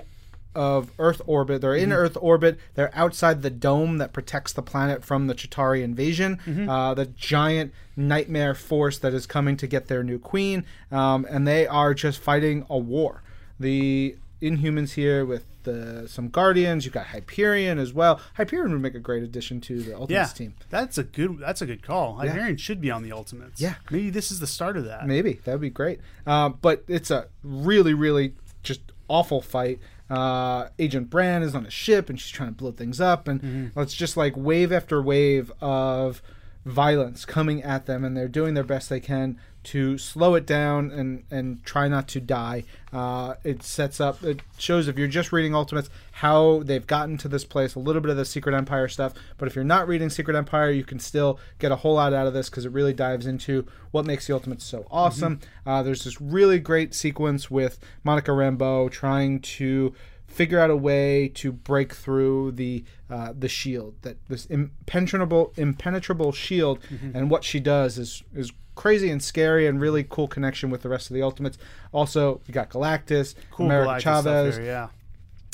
of 0.53 0.91
Earth 0.99 1.21
orbit. 1.25 1.61
They're 1.61 1.73
in 1.75 1.93
Earth 1.93 2.17
orbit. 2.19 2.59
They're 2.75 2.91
outside 2.93 3.41
the 3.41 3.49
dome 3.49 3.99
that 3.99 4.11
protects 4.11 4.51
the 4.51 4.61
planet 4.61 5.03
from 5.05 5.27
the 5.27 5.34
Chitauri 5.34 5.82
invasion. 5.82 6.39
Uh, 6.69 6.93
the 6.93 7.05
giant 7.05 7.73
nightmare 7.95 8.53
force 8.53 8.97
that 8.97 9.13
is 9.13 9.25
coming 9.25 9.55
to 9.57 9.65
get 9.65 9.88
their 9.88 10.03
new 10.03 10.19
queen, 10.19 10.65
um, 10.91 11.25
and 11.29 11.47
they 11.47 11.65
are 11.67 11.93
just 11.93 12.19
fighting 12.19 12.65
a 12.69 12.77
war. 12.77 13.23
The 13.61 14.17
Inhumans 14.41 14.91
here 14.95 15.23
with 15.25 15.45
the, 15.64 16.07
some 16.07 16.30
Guardians. 16.30 16.86
You've 16.86 16.93
got 16.93 17.07
Hyperion 17.07 17.80
as 17.80 17.93
well. 17.93 18.20
Hyperion 18.36 18.72
would 18.72 18.82
make 18.82 18.95
a 18.95 18.99
great 18.99 19.24
addition 19.24 19.62
to 19.62 19.82
the 19.82 19.93
Ultimates 19.95 20.12
Yeah, 20.32 20.34
team. 20.45 20.55
that's 20.70 20.97
a 20.97 21.03
good. 21.03 21.39
That's 21.39 21.62
a 21.62 21.66
good 21.66 21.84
call. 21.84 22.16
Hyperion 22.16 22.57
should 22.57 22.82
be 22.82 22.91
on 22.91 23.03
the 23.03 23.12
Ultimates. 23.12 23.59
Yeah. 23.62 23.76
maybe 23.89 24.09
this 24.09 24.32
is 24.32 24.39
the 24.39 24.47
start 24.47 24.78
of 24.78 24.86
that. 24.86 25.07
Maybe 25.07 25.39
that 25.45 25.51
would 25.51 25.62
be 25.62 25.70
great. 25.70 25.99
Uh, 26.26 26.49
but 26.49 26.84
it's 26.88 27.12
a 27.12 27.28
really, 27.43 27.93
really 27.93 28.34
just 28.64 28.82
awful 29.07 29.41
fight. 29.41 29.80
Uh, 30.09 30.68
Agent 30.78 31.09
Brand 31.09 31.43
is 31.43 31.55
on 31.55 31.66
a 31.66 31.70
ship 31.70 32.09
and 32.09 32.20
she's 32.20 32.32
trying 32.32 32.49
to 32.49 32.55
blow 32.55 32.72
things 32.72 32.99
up, 32.99 33.28
and 33.30 33.72
it's 33.78 33.93
just 33.93 34.18
like 34.18 34.34
wave 34.36 34.72
after 34.74 35.01
wave 35.01 35.51
of 35.62 36.22
violence 36.66 37.26
coming 37.26 37.64
at 37.64 37.86
them, 37.86 38.03
and 38.03 38.16
they're 38.16 38.28
doing 38.28 38.53
their 38.53 38.64
best 38.64 38.89
they 38.89 38.99
can 38.99 39.38
to 39.64 39.97
slow 39.97 40.36
it 40.36 40.45
down 40.45 40.91
and 40.91 41.24
and 41.30 41.64
try 41.64 41.88
not 41.88 42.07
to 42.09 42.20
die. 42.20 42.64
Uh, 42.91 43.36
it 43.43 43.64
sets 43.64 44.01
up, 44.01 44.22
it 44.24 44.41
shows 44.57 44.88
if 44.88 44.97
you're 44.97 45.07
just 45.07 45.32
reading 45.32 45.55
Ultimates 45.55 45.89
how 46.14 46.62
they've 46.64 46.86
gotten 46.86 47.18
to 47.18 47.28
this 47.30 47.45
place, 47.45 47.76
a 47.76 47.80
little 47.80 48.01
bit 48.01 48.12
of 48.12 48.18
the 48.18 48.26
Secret 48.26 48.53
Empire 48.53 48.88
stuff. 48.88 49.14
But 49.38 49.47
if 49.47 49.55
you're 49.55 49.64
not 49.64 49.88
reading 49.88 50.09
Secret 50.09 50.36
Empire, 50.36 50.72
you 50.72 50.84
can 50.84 50.99
still 50.99 51.39
get 51.59 51.72
a 51.72 51.78
whole 51.78 51.95
lot 51.95 52.14
out 52.14 52.28
of 52.28 52.34
this 52.34 52.49
because 52.49 52.66
it 52.66 52.72
really 52.72 52.93
dives 52.93 53.26
into 53.26 53.66
what 53.91 54.05
makes 54.05 54.28
the 54.28 54.34
Ultimates 54.34 54.66
so 54.66 54.86
awesome. 54.91 55.39
Uh, 55.66 55.82
there's 55.84 56.03
this 56.03 56.20
really 56.20 56.59
great 56.59 56.93
sequence 56.93 57.49
with 57.49 57.80
Monica 58.03 58.32
Rambeau 58.32 58.91
trying 58.91 59.39
to 59.41 59.93
figure 60.28 60.59
out 60.59 60.70
a 60.70 60.76
way 60.78 61.28
to 61.28 61.51
break 61.51 61.93
through 61.93 62.51
the 62.53 62.84
uh, 63.09 63.34
the 63.38 63.49
shield 63.49 63.93
that 64.01 64.16
this 64.30 64.45
impenetrable 64.45 65.51
impenetrable 65.57 66.32
shield 66.32 66.80
and 67.14 67.30
what 67.30 67.43
she 67.43 67.59
does 67.59 67.97
is 67.97 68.24
is 68.34 68.51
crazy 68.76 69.09
and 69.09 69.22
scary 69.22 69.67
and 69.67 69.80
really 69.80 70.03
cool 70.03 70.28
connection 70.28 70.69
with 70.69 70.82
the 70.82 70.89
rest 70.89 71.09
of 71.09 71.13
the 71.13 71.22
Ultimates. 71.22 71.57
Also, 71.91 72.41
you 72.47 72.53
got 72.53 72.69
Galactus, 72.69 73.36
Cool 73.51 73.67
America 73.67 73.91
Galactus 73.91 74.01
Chavez, 74.01 74.57
here, 74.57 74.65
yeah. 74.65 74.88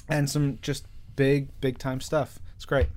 and 0.07 0.29
some 0.29 0.59
just 0.61 0.85
big, 1.15 1.49
big 1.61 1.77
time 1.77 2.01
stuff. 2.01 2.39
It's 2.55 2.65
great. 2.65 2.87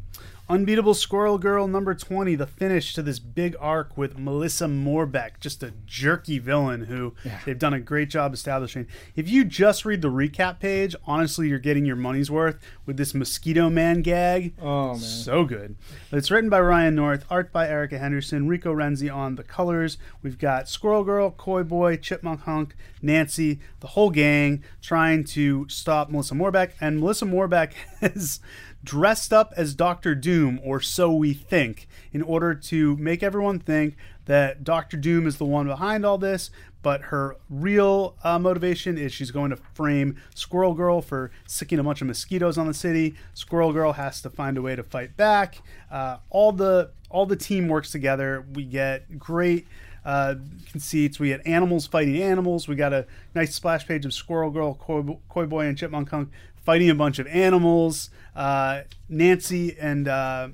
Unbeatable 0.51 0.95
Squirrel 0.95 1.39
Girl 1.39 1.69
number 1.69 1.95
20, 1.95 2.35
the 2.35 2.47
finish 2.47 2.93
to 2.95 3.03
this 3.03 3.21
big 3.21 3.55
arc 3.61 3.97
with 3.97 4.19
Melissa 4.19 4.65
Morbeck, 4.67 5.39
just 5.39 5.63
a 5.63 5.73
jerky 5.87 6.41
villain 6.41 6.87
who 6.87 7.15
Yeah. 7.25 7.39
they've 7.47 7.57
done 7.59 7.73
a 7.73 7.79
great 7.79 8.11
job 8.11 8.35
establishing. 8.35 8.89
If 9.15 9.31
you 9.31 9.45
just 9.45 9.85
read 9.85 10.03
the 10.03 10.11
recap 10.11 10.59
page, 10.59 10.97
honestly, 11.07 11.49
you're 11.49 11.61
getting 11.61 11.85
your 11.87 11.95
money's 11.95 12.33
worth 12.33 12.59
with 12.85 12.97
this 12.97 13.15
Mosquito 13.15 13.71
Man 13.71 14.03
gag. 14.03 14.55
Oh, 14.61 14.89
man. 14.89 14.99
So 14.99 15.45
good. 15.45 15.77
It's 16.11 16.33
written 16.33 16.51
by 16.51 16.61
Ryan 16.61 16.97
North, 16.97 17.25
art 17.31 17.53
by 17.53 17.69
Erica 17.69 17.99
Henderson, 17.99 18.49
Rico 18.49 18.75
Renzi 18.75 19.09
on 19.15 19.37
the 19.37 19.45
colors. 19.45 19.99
We've 20.21 20.39
got 20.39 20.69
Squirrel 20.69 21.05
Girl, 21.05 21.31
Koi 21.31 21.63
Boy, 21.63 21.97
Chipmunk 21.97 22.41
Hunk, 22.41 22.75
Nancy, 23.01 23.61
the 23.79 23.87
whole 23.87 24.11
gang 24.11 24.65
trying 24.83 25.23
to 25.25 25.69
stop 25.69 26.11
Melissa 26.11 26.35
Morbeck. 26.35 26.73
And 26.81 26.99
Melissa 26.99 27.25
Morbeck 27.25 27.73
has 28.01 28.41
dressed 28.83 29.33
up 29.33 29.53
as 29.57 29.75
Doctor 29.75 30.15
Doom, 30.15 30.61
or 30.65 30.81
so 30.81 31.13
we 31.13 31.35
think, 31.35 31.87
in 32.13 32.23
order 32.23 32.55
to 32.55 32.97
make 32.97 33.23
everyone 33.23 33.59
think 33.59 33.97
that 34.27 34.65
Doctor 34.65 34.97
Doom 34.97 35.27
is 35.27 35.39
the 35.39 35.45
one 35.45 35.67
behind 35.67 36.07
all 36.07 36.19
this. 36.19 36.51
But 36.83 37.03
her 37.03 37.37
real 37.51 38.17
uh, 38.25 38.39
motivation 38.39 38.97
is 38.97 39.13
she's 39.13 39.31
going 39.31 39.51
to 39.51 39.57
frame 39.75 40.17
Squirrel 40.35 40.73
Girl 40.73 41.03
for 41.03 41.31
sicking 41.47 41.79
a 41.79 41.83
bunch 41.83 42.01
of 42.01 42.07
mosquitoes 42.07 42.57
on 42.57 42.67
the 42.67 42.75
city. 42.75 43.17
Squirrel 43.35 43.73
Girl 43.73 43.93
has 43.93 44.23
to 44.23 44.31
find 44.31 44.57
a 44.57 44.63
way 44.63 44.77
to 44.77 44.83
fight 44.83 45.15
back. 45.17 45.61
Uh, 45.91 46.19
all 46.31 46.53
the 46.53 46.91
all 47.11 47.27
the 47.27 47.37
team 47.37 47.69
works 47.69 47.91
together. 47.91 48.47
We 48.55 48.65
get 48.65 49.19
great 49.19 49.67
uh, 50.05 50.37
conceits. 50.73 51.19
We 51.19 51.29
get 51.29 51.47
animals 51.47 51.87
fighting 51.87 52.23
animals. 52.23 52.67
We 52.67 52.77
got 52.77 52.93
a 52.93 53.07
nice 53.35 53.55
splash 53.55 53.87
page 53.87 54.07
of 54.07 54.15
Squirrel 54.15 54.51
Girl, 54.51 54.75
Koi, 54.75 55.19
Koi 55.29 55.47
Boy, 55.47 55.67
and 55.67 55.77
Chipmunk 55.77 56.11
Hunk 56.11 56.31
fighting 56.65 56.91
a 56.91 56.95
bunch 56.95 57.19
of 57.19 57.27
animals. 57.29 58.11
Uh, 58.35 58.83
Nancy 59.09 59.77
and 59.79 60.07
uh, 60.09 60.49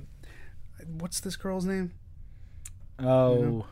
what's 0.99 1.19
this 1.19 1.35
girl's 1.35 1.65
name? 1.65 1.93
Oh, 2.99 3.65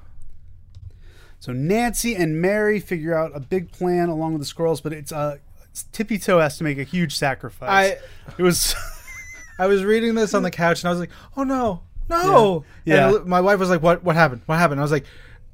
So 1.39 1.51
Nancy 1.51 2.15
and 2.15 2.41
Mary 2.41 2.79
figure 2.79 3.17
out 3.17 3.31
a 3.33 3.39
big 3.39 3.71
plan 3.71 4.09
along 4.09 4.33
with 4.33 4.41
the 4.41 4.45
squirrels, 4.45 4.81
but 4.81 4.93
it's 4.93 5.11
uh, 5.11 5.37
Tippy 5.91 6.17
Toe 6.17 6.39
has 6.39 6.57
to 6.59 6.63
make 6.63 6.77
a 6.77 6.83
huge 6.83 7.15
sacrifice. 7.17 7.69
I 7.69 8.33
it 8.37 8.43
was 8.43 8.75
I 9.59 9.67
was 9.67 9.83
reading 9.83 10.15
this 10.15 10.33
on 10.33 10.43
the 10.43 10.51
couch 10.51 10.81
and 10.83 10.87
I 10.87 10.91
was 10.91 10.99
like, 10.99 11.11
"Oh 11.35 11.43
no, 11.43 11.81
no!" 12.09 12.65
Yeah. 12.85 13.15
And 13.15 13.25
my 13.25 13.41
wife 13.41 13.59
was 13.59 13.69
like, 13.69 13.81
"What? 13.81 14.03
What 14.03 14.15
happened? 14.15 14.41
What 14.45 14.57
happened?" 14.59 14.79
I 14.79 14.83
was 14.83 14.91
like, 14.91 15.05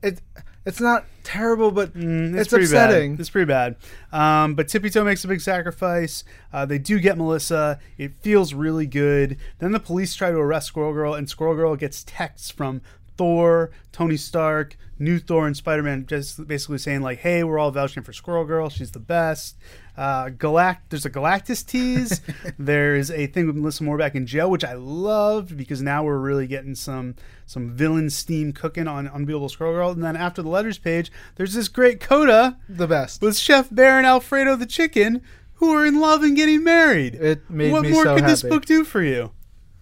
"It, 0.03 0.21
it's 0.65 0.79
not 0.81 1.05
terrible, 1.23 1.71
but 1.71 1.93
Mm, 1.95 2.37
it's, 2.37 2.49
pretty 2.49 2.65
upsetting." 2.65 3.13
Bad. 3.13 3.19
It's 3.19 3.29
pretty 3.29 3.45
bad. 3.45 3.75
Um, 4.11 4.55
but 4.55 4.67
Tippy 4.67 4.89
Toe 4.89 5.03
makes 5.03 5.23
a 5.23 5.27
big 5.27 5.41
sacrifice. 5.41 6.23
Uh, 6.53 6.65
they 6.65 6.77
do 6.77 6.99
get 6.99 7.17
Melissa. 7.17 7.79
It 7.97 8.13
feels 8.21 8.53
really 8.53 8.85
good. 8.87 9.37
Then 9.59 9.71
the 9.71 9.79
police 9.79 10.13
try 10.15 10.31
to 10.31 10.37
arrest 10.37 10.67
Squirrel 10.67 10.93
Girl, 10.93 11.13
and 11.13 11.29
Squirrel 11.29 11.55
Girl 11.55 11.75
gets 11.75 12.03
texts 12.03 12.51
from 12.51 12.81
Thor, 13.17 13.71
Tony 13.91 14.17
Stark, 14.17 14.77
New 14.97 15.19
Thor, 15.19 15.45
and 15.45 15.55
Spider 15.55 15.83
Man, 15.83 16.05
just 16.05 16.47
basically 16.47 16.77
saying 16.77 17.01
like, 17.01 17.19
"Hey, 17.19 17.43
we're 17.43 17.59
all 17.59 17.71
vouching 17.71 18.03
for 18.03 18.13
Squirrel 18.13 18.45
Girl. 18.45 18.69
She's 18.69 18.91
the 18.91 18.99
best." 18.99 19.55
Uh, 19.97 20.29
Galact, 20.29 20.77
there's 20.89 21.05
a 21.05 21.09
Galactus 21.09 21.65
tease. 21.65 22.21
there's 22.57 23.11
a 23.11 23.27
thing 23.27 23.45
with 23.47 23.55
Melissa 23.55 23.83
Morbeck 23.83 24.15
in 24.15 24.25
jail, 24.25 24.49
which 24.49 24.63
I 24.63 24.73
loved 24.73 25.57
because 25.57 25.81
now 25.81 26.03
we're 26.03 26.17
really 26.17 26.47
getting 26.47 26.75
some 26.75 27.15
some 27.45 27.71
villain 27.71 28.09
steam 28.09 28.53
cooking 28.53 28.87
on 28.87 29.07
Unbeatable 29.07 29.49
Squirrel 29.49 29.73
Girl. 29.73 29.91
And 29.91 30.03
then 30.03 30.15
after 30.15 30.41
the 30.41 30.47
letters 30.49 30.77
page, 30.77 31.11
there's 31.35 31.53
this 31.53 31.67
great 31.67 31.99
coda 31.99 32.57
the 32.69 32.87
best. 32.87 33.21
with 33.21 33.37
Chef 33.37 33.67
Baron 33.69 34.05
Alfredo 34.05 34.55
the 34.55 34.65
chicken, 34.65 35.21
who 35.55 35.71
are 35.75 35.85
in 35.85 35.99
love 35.99 36.23
and 36.23 36.35
getting 36.35 36.63
married. 36.63 37.15
It 37.15 37.49
made 37.49 37.73
what 37.73 37.81
me 37.83 37.91
more 37.91 38.03
so 38.03 38.15
could 38.15 38.25
this 38.25 38.43
book 38.43 38.65
do 38.65 38.83
for 38.85 39.01
you? 39.03 39.31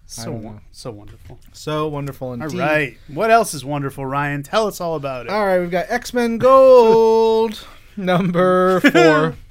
So 0.06 0.24
don't 0.24 0.42
won- 0.42 0.54
know. 0.56 0.60
so 0.72 0.90
wonderful. 0.90 1.38
So 1.52 1.86
wonderful 1.86 2.28
All 2.28 2.34
indeed. 2.34 2.58
right, 2.58 2.98
what 3.06 3.30
else 3.30 3.54
is 3.54 3.64
wonderful, 3.64 4.04
Ryan? 4.04 4.42
Tell 4.42 4.66
us 4.66 4.80
all 4.80 4.96
about 4.96 5.26
it. 5.26 5.32
All 5.32 5.46
right, 5.46 5.60
we've 5.60 5.70
got 5.70 5.86
X 5.88 6.12
Men 6.12 6.38
Gold 6.38 7.64
number 7.96 8.80
four. 8.80 9.36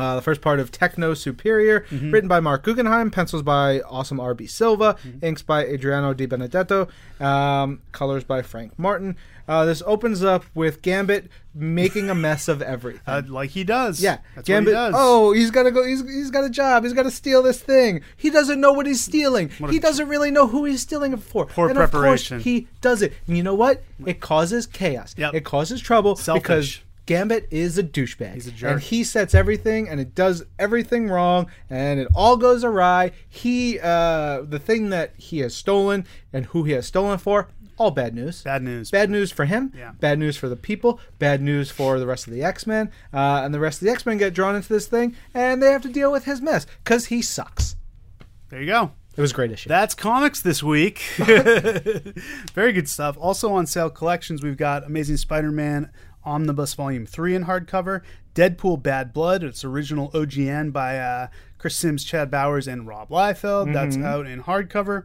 Uh, 0.00 0.16
the 0.16 0.22
first 0.22 0.40
part 0.40 0.58
of 0.60 0.72
Techno 0.72 1.14
Superior, 1.14 1.80
Mm-hmm. 1.90 2.10
written 2.10 2.28
by 2.28 2.40
Marc 2.40 2.62
Guggenheim, 2.64 3.10
pencils 3.10 3.42
by 3.42 3.80
Awesome 3.82 4.18
R.B. 4.20 4.46
Silva, 4.46 4.96
Mm-hmm. 5.06 5.24
inks 5.24 5.42
by 5.42 5.66
Adriano 5.66 6.14
Di 6.14 6.26
Benedetto, 6.26 6.88
um, 7.20 7.80
colors 7.92 8.24
by 8.24 8.42
Frank 8.42 8.78
Martin. 8.78 9.16
Uh, 9.48 9.64
this 9.64 9.82
opens 9.84 10.22
up 10.22 10.44
with 10.54 10.80
Gambit 10.80 11.28
making 11.54 12.08
a 12.08 12.14
mess 12.14 12.46
of 12.46 12.62
everything. 12.62 13.00
Uh, 13.06 13.22
like 13.26 13.50
he 13.50 13.64
does. 13.64 14.00
Yeah, 14.00 14.18
that's 14.36 14.46
Gambit. 14.46 14.72
he 14.72 14.74
does. 14.76 14.94
Oh, 14.96 15.32
he's 15.32 15.50
gotta 15.50 15.72
go. 15.72 15.84
He's, 15.84 16.00
he's 16.08 16.30
got 16.30 16.44
a 16.44 16.50
job. 16.50 16.84
He's 16.84 16.92
got 16.92 17.02
to 17.02 17.10
steal 17.10 17.42
this 17.42 17.60
thing. 17.60 18.02
He 18.16 18.30
doesn't 18.30 18.60
know 18.60 18.72
what 18.72 18.86
he's 18.86 19.00
stealing. 19.02 19.50
What 19.58 19.72
he 19.72 19.80
doesn't 19.80 20.06
really 20.08 20.30
know 20.30 20.46
who 20.46 20.64
he's 20.66 20.82
stealing 20.82 21.12
it 21.12 21.20
for. 21.20 21.46
Poor 21.46 21.68
and 21.68 21.76
Of 21.78 21.90
preparation. 21.90 22.36
course 22.38 22.44
he 22.44 22.68
does 22.80 23.02
it. 23.02 23.12
And 23.26 23.36
you 23.36 23.42
know 23.42 23.54
what? 23.54 23.82
It 24.06 24.20
causes 24.20 24.66
chaos. 24.66 25.14
Yep. 25.18 25.34
It 25.34 25.44
causes 25.44 25.80
trouble 25.80 26.14
Selfish. 26.14 26.42
because 26.42 26.80
Gambit 27.10 27.48
is 27.50 27.76
a 27.76 27.82
douchebag. 27.82 28.34
He's 28.34 28.46
a 28.46 28.52
jerk. 28.52 28.70
And 28.70 28.80
he 28.80 29.02
sets 29.02 29.34
everything, 29.34 29.88
and 29.88 29.98
it 29.98 30.14
does 30.14 30.44
everything 30.60 31.08
wrong, 31.08 31.50
and 31.68 31.98
it 31.98 32.06
all 32.14 32.36
goes 32.36 32.62
awry. 32.62 33.10
He, 33.28 33.80
uh, 33.80 34.42
the 34.42 34.60
thing 34.60 34.90
that 34.90 35.14
he 35.16 35.40
has 35.40 35.52
stolen 35.52 36.06
and 36.32 36.46
who 36.46 36.62
he 36.62 36.70
has 36.70 36.86
stolen 36.86 37.18
for, 37.18 37.48
all 37.78 37.90
bad 37.90 38.14
news. 38.14 38.44
bad 38.44 38.62
news. 38.62 38.92
Bad 38.92 39.10
news 39.10 39.32
for 39.32 39.44
him. 39.44 39.72
Yeah. 39.76 39.90
Bad 39.98 40.20
news 40.20 40.36
for 40.36 40.48
the 40.48 40.54
people. 40.54 41.00
Bad 41.18 41.42
news 41.42 41.68
for 41.68 41.98
the 41.98 42.06
rest 42.06 42.28
of 42.28 42.32
the 42.32 42.44
X 42.44 42.64
Men. 42.64 42.92
Uh, 43.12 43.40
and 43.42 43.52
the 43.52 43.58
rest 43.58 43.82
of 43.82 43.86
the 43.86 43.92
X 43.92 44.06
Men 44.06 44.16
get 44.16 44.32
drawn 44.32 44.54
into 44.54 44.68
this 44.68 44.86
thing, 44.86 45.16
and 45.34 45.60
they 45.60 45.72
have 45.72 45.82
to 45.82 45.88
deal 45.88 46.12
with 46.12 46.26
his 46.26 46.40
mess 46.40 46.64
because 46.84 47.06
he 47.06 47.22
sucks. 47.22 47.74
There 48.50 48.60
you 48.60 48.66
go. 48.66 48.92
It 49.16 49.20
was 49.20 49.32
a 49.32 49.34
great 49.34 49.50
issue. 49.50 49.68
That's 49.68 49.94
comics 49.94 50.40
this 50.40 50.62
week. 50.62 51.00
Very 52.54 52.72
good 52.72 52.88
stuff. 52.88 53.16
Also 53.18 53.52
on 53.52 53.66
sale 53.66 53.90
collections, 53.90 54.42
we've 54.42 54.56
got 54.56 54.84
Amazing 54.84 55.16
Spider-Man 55.16 55.90
Omnibus 56.24 56.74
Volume 56.74 57.06
3 57.06 57.34
in 57.34 57.44
hardcover, 57.44 58.02
Deadpool 58.34 58.82
Bad 58.82 59.12
Blood, 59.12 59.42
its 59.42 59.64
original 59.64 60.10
OGN 60.10 60.72
by 60.72 60.98
uh, 60.98 61.28
Chris 61.58 61.76
Sims, 61.76 62.04
Chad 62.04 62.30
Bowers, 62.30 62.68
and 62.68 62.86
Rob 62.86 63.08
Liefeld. 63.08 63.72
That's 63.72 63.96
out 63.96 64.26
in 64.26 64.42
hardcover. 64.42 65.04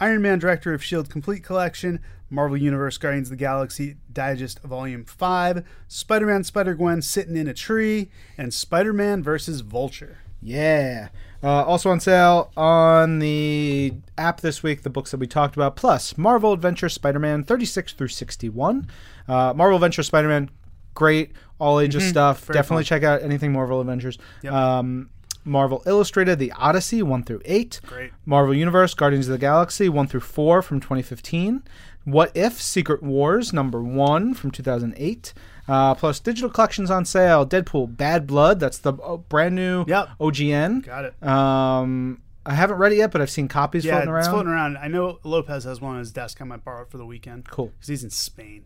Iron 0.00 0.22
Man 0.22 0.38
Director 0.38 0.74
of 0.74 0.80
S.H.I.E.L.D. 0.80 1.10
Complete 1.10 1.44
Collection, 1.44 2.00
Marvel 2.28 2.56
Universe 2.56 2.98
Guardians 2.98 3.28
of 3.28 3.30
the 3.30 3.36
Galaxy 3.36 3.96
Digest 4.12 4.60
Volume 4.62 5.04
5, 5.04 5.64
Spider-Man 5.86 6.42
Spider-Gwen 6.42 7.00
Sitting 7.02 7.36
in 7.36 7.46
a 7.46 7.54
Tree, 7.54 8.10
and 8.36 8.52
Spider-Man 8.52 9.22
versus 9.22 9.60
Vulture. 9.60 10.18
Yeah. 10.42 11.08
Uh, 11.42 11.62
also 11.64 11.90
on 11.90 12.00
sale 12.00 12.50
on 12.56 13.18
the 13.18 13.92
app 14.16 14.40
this 14.40 14.62
week, 14.62 14.82
the 14.82 14.90
books 14.90 15.10
that 15.10 15.20
we 15.20 15.26
talked 15.26 15.56
about, 15.56 15.76
plus 15.76 16.16
Marvel 16.16 16.52
Adventure 16.52 16.88
Spider 16.88 17.18
Man 17.18 17.44
36 17.44 17.92
through 17.92 18.08
61. 18.08 18.86
Uh, 19.28 19.52
Marvel 19.54 19.76
Adventure 19.76 20.02
Spider 20.02 20.28
Man, 20.28 20.50
great, 20.94 21.32
all 21.58 21.80
ages 21.80 22.06
stuff. 22.08 22.38
Mm-hmm. 22.42 22.46
Very 22.52 22.58
Definitely 22.58 22.84
check 22.84 23.02
out 23.02 23.22
anything 23.22 23.52
Marvel 23.52 23.80
Adventures. 23.80 24.18
Yep. 24.42 24.52
Um, 24.52 25.10
Marvel 25.46 25.82
Illustrated, 25.86 26.38
The 26.38 26.52
Odyssey, 26.52 27.02
1 27.02 27.24
through 27.24 27.42
8. 27.44 27.80
Great. 27.86 28.12
Marvel 28.24 28.54
Universe, 28.54 28.94
Guardians 28.94 29.28
of 29.28 29.32
the 29.32 29.38
Galaxy, 29.38 29.88
1 29.90 30.06
through 30.06 30.20
4 30.20 30.62
from 30.62 30.80
2015. 30.80 31.62
What 32.04 32.32
If, 32.34 32.60
Secret 32.62 33.02
Wars, 33.02 33.52
number 33.52 33.82
1 33.82 34.34
from 34.34 34.50
2008. 34.50 35.34
Uh, 35.68 35.94
plus 35.94 36.20
digital 36.20 36.48
collections 36.50 36.90
on 36.90 37.04
sale. 37.04 37.46
Deadpool, 37.46 37.94
Bad 37.96 38.26
Blood, 38.26 38.58
that's 38.60 38.78
the 38.78 38.92
uh, 38.94 39.16
brand 39.16 39.54
new 39.54 39.84
Yep. 39.86 40.08
OGN. 40.20 40.84
Got 40.84 41.04
it. 41.06 41.22
Um, 41.26 42.20
I 42.46 42.54
haven't 42.54 42.76
read 42.76 42.92
it 42.92 42.96
yet, 42.96 43.10
but 43.10 43.20
I've 43.22 43.30
seen 43.30 43.48
copies 43.48 43.84
Yeah, 43.84 43.92
floating 43.92 44.10
around. 44.10 44.20
it's 44.20 44.28
floating 44.28 44.52
around. 44.52 44.76
I 44.78 44.88
know 44.88 45.18
Lopez 45.24 45.64
has 45.64 45.80
one 45.80 45.94
on 45.94 45.98
his 45.98 46.12
desk. 46.12 46.40
I 46.40 46.44
might 46.44 46.64
borrow 46.64 46.82
it 46.82 46.90
for 46.90 46.98
the 46.98 47.06
weekend. 47.06 47.48
Cool. 47.50 47.66
Because 47.68 47.88
he's 47.88 48.04
in 48.04 48.10
Spain. 48.10 48.64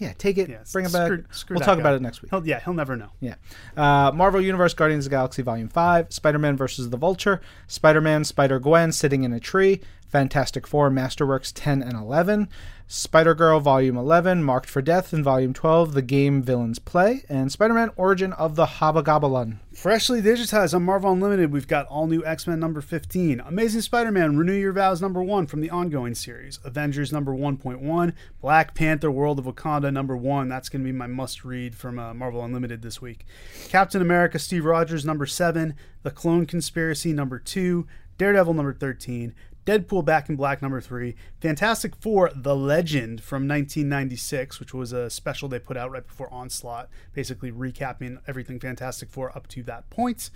Yeah, 0.00 0.12
take 0.16 0.38
it, 0.38 0.48
Yeah, 0.48 0.62
bring 0.72 0.86
it 0.86 0.92
back. 0.92 1.06
screw- 1.06 1.24
screw 1.30 1.54
we'll 1.56 1.64
talk 1.64 1.76
guy. 1.76 1.80
about 1.82 1.94
it 1.94 2.00
next 2.02 2.22
week. 2.22 2.30
He'll, 2.30 2.46
yeah, 2.46 2.60
he'll 2.64 2.72
never 2.74 2.96
know. 2.96 3.10
Yeah. 3.20 3.34
Uh, 3.76 4.10
Marvel 4.14 4.40
Universe 4.40 4.72
Guardians 4.74 5.04
of 5.06 5.10
the 5.10 5.14
Galaxy 5.16 5.42
Volume 5.42 5.68
5, 5.68 6.06
Spider 6.12 6.38
Man 6.38 6.56
versus 6.56 6.88
the 6.90 6.96
Vulture, 6.96 7.40
Spider 7.68 8.00
Man, 8.00 8.24
Spider 8.24 8.58
Gwen 8.58 8.92
sitting 8.92 9.24
in 9.24 9.32
a 9.34 9.38
tree, 9.40 9.80
Fantastic 10.10 10.66
Four 10.66 10.90
Masterworks 10.90 11.52
10 11.54 11.82
and 11.82 11.92
11, 11.92 12.48
Spider 12.88 13.32
Girl 13.36 13.60
Volume 13.60 13.96
11, 13.96 14.42
Marked 14.42 14.68
for 14.68 14.82
Death 14.82 15.14
in 15.14 15.22
Volume 15.22 15.54
12, 15.54 15.94
The 15.94 16.02
Game 16.02 16.42
Villains 16.42 16.80
Play, 16.80 17.22
and 17.28 17.52
Spider 17.52 17.74
Man 17.74 17.92
Origin 17.94 18.32
of 18.32 18.56
the 18.56 18.66
Hobgoblin. 18.66 19.60
Freshly 19.72 20.20
digitized 20.20 20.74
on 20.74 20.82
Marvel 20.82 21.12
Unlimited, 21.12 21.52
we've 21.52 21.68
got 21.68 21.86
all 21.86 22.08
new 22.08 22.24
X 22.24 22.48
Men 22.48 22.58
number 22.58 22.80
15, 22.80 23.38
Amazing 23.38 23.82
Spider 23.82 24.10
Man 24.10 24.36
Renew 24.36 24.52
Your 24.52 24.72
Vows 24.72 25.00
number 25.00 25.22
1 25.22 25.46
from 25.46 25.60
the 25.60 25.70
ongoing 25.70 26.16
series, 26.16 26.58
Avengers 26.64 27.12
number 27.12 27.32
1.1, 27.32 28.12
Black 28.40 28.74
Panther 28.74 29.12
World 29.12 29.38
of 29.38 29.44
Wakanda 29.44 29.92
number 29.92 30.16
1. 30.16 30.48
That's 30.48 30.68
going 30.68 30.82
to 30.82 30.92
be 30.92 30.98
my 30.98 31.06
must 31.06 31.44
read 31.44 31.76
from 31.76 32.00
uh, 32.00 32.12
Marvel 32.12 32.44
Unlimited 32.44 32.82
this 32.82 33.00
week. 33.00 33.24
Captain 33.68 34.02
America 34.02 34.40
Steve 34.40 34.64
Rogers 34.64 35.04
number 35.04 35.26
7, 35.26 35.76
The 36.02 36.10
Clone 36.10 36.46
Conspiracy 36.46 37.12
number 37.12 37.38
2, 37.38 37.86
Daredevil 38.18 38.52
number 38.52 38.74
13, 38.74 39.32
Deadpool 39.70 40.04
Back 40.04 40.28
in 40.28 40.34
Black 40.34 40.62
number 40.62 40.80
three, 40.80 41.14
Fantastic 41.40 41.94
Four: 41.94 42.32
The 42.34 42.56
Legend 42.56 43.22
from 43.22 43.46
1996, 43.46 44.58
which 44.58 44.74
was 44.74 44.92
a 44.92 45.08
special 45.08 45.48
they 45.48 45.60
put 45.60 45.76
out 45.76 45.92
right 45.92 46.04
before 46.04 46.32
Onslaught, 46.34 46.88
basically 47.12 47.52
recapping 47.52 48.18
everything 48.26 48.58
Fantastic 48.58 49.10
Four 49.10 49.30
up 49.36 49.46
to 49.46 49.62
that 49.62 49.88
point. 49.88 50.30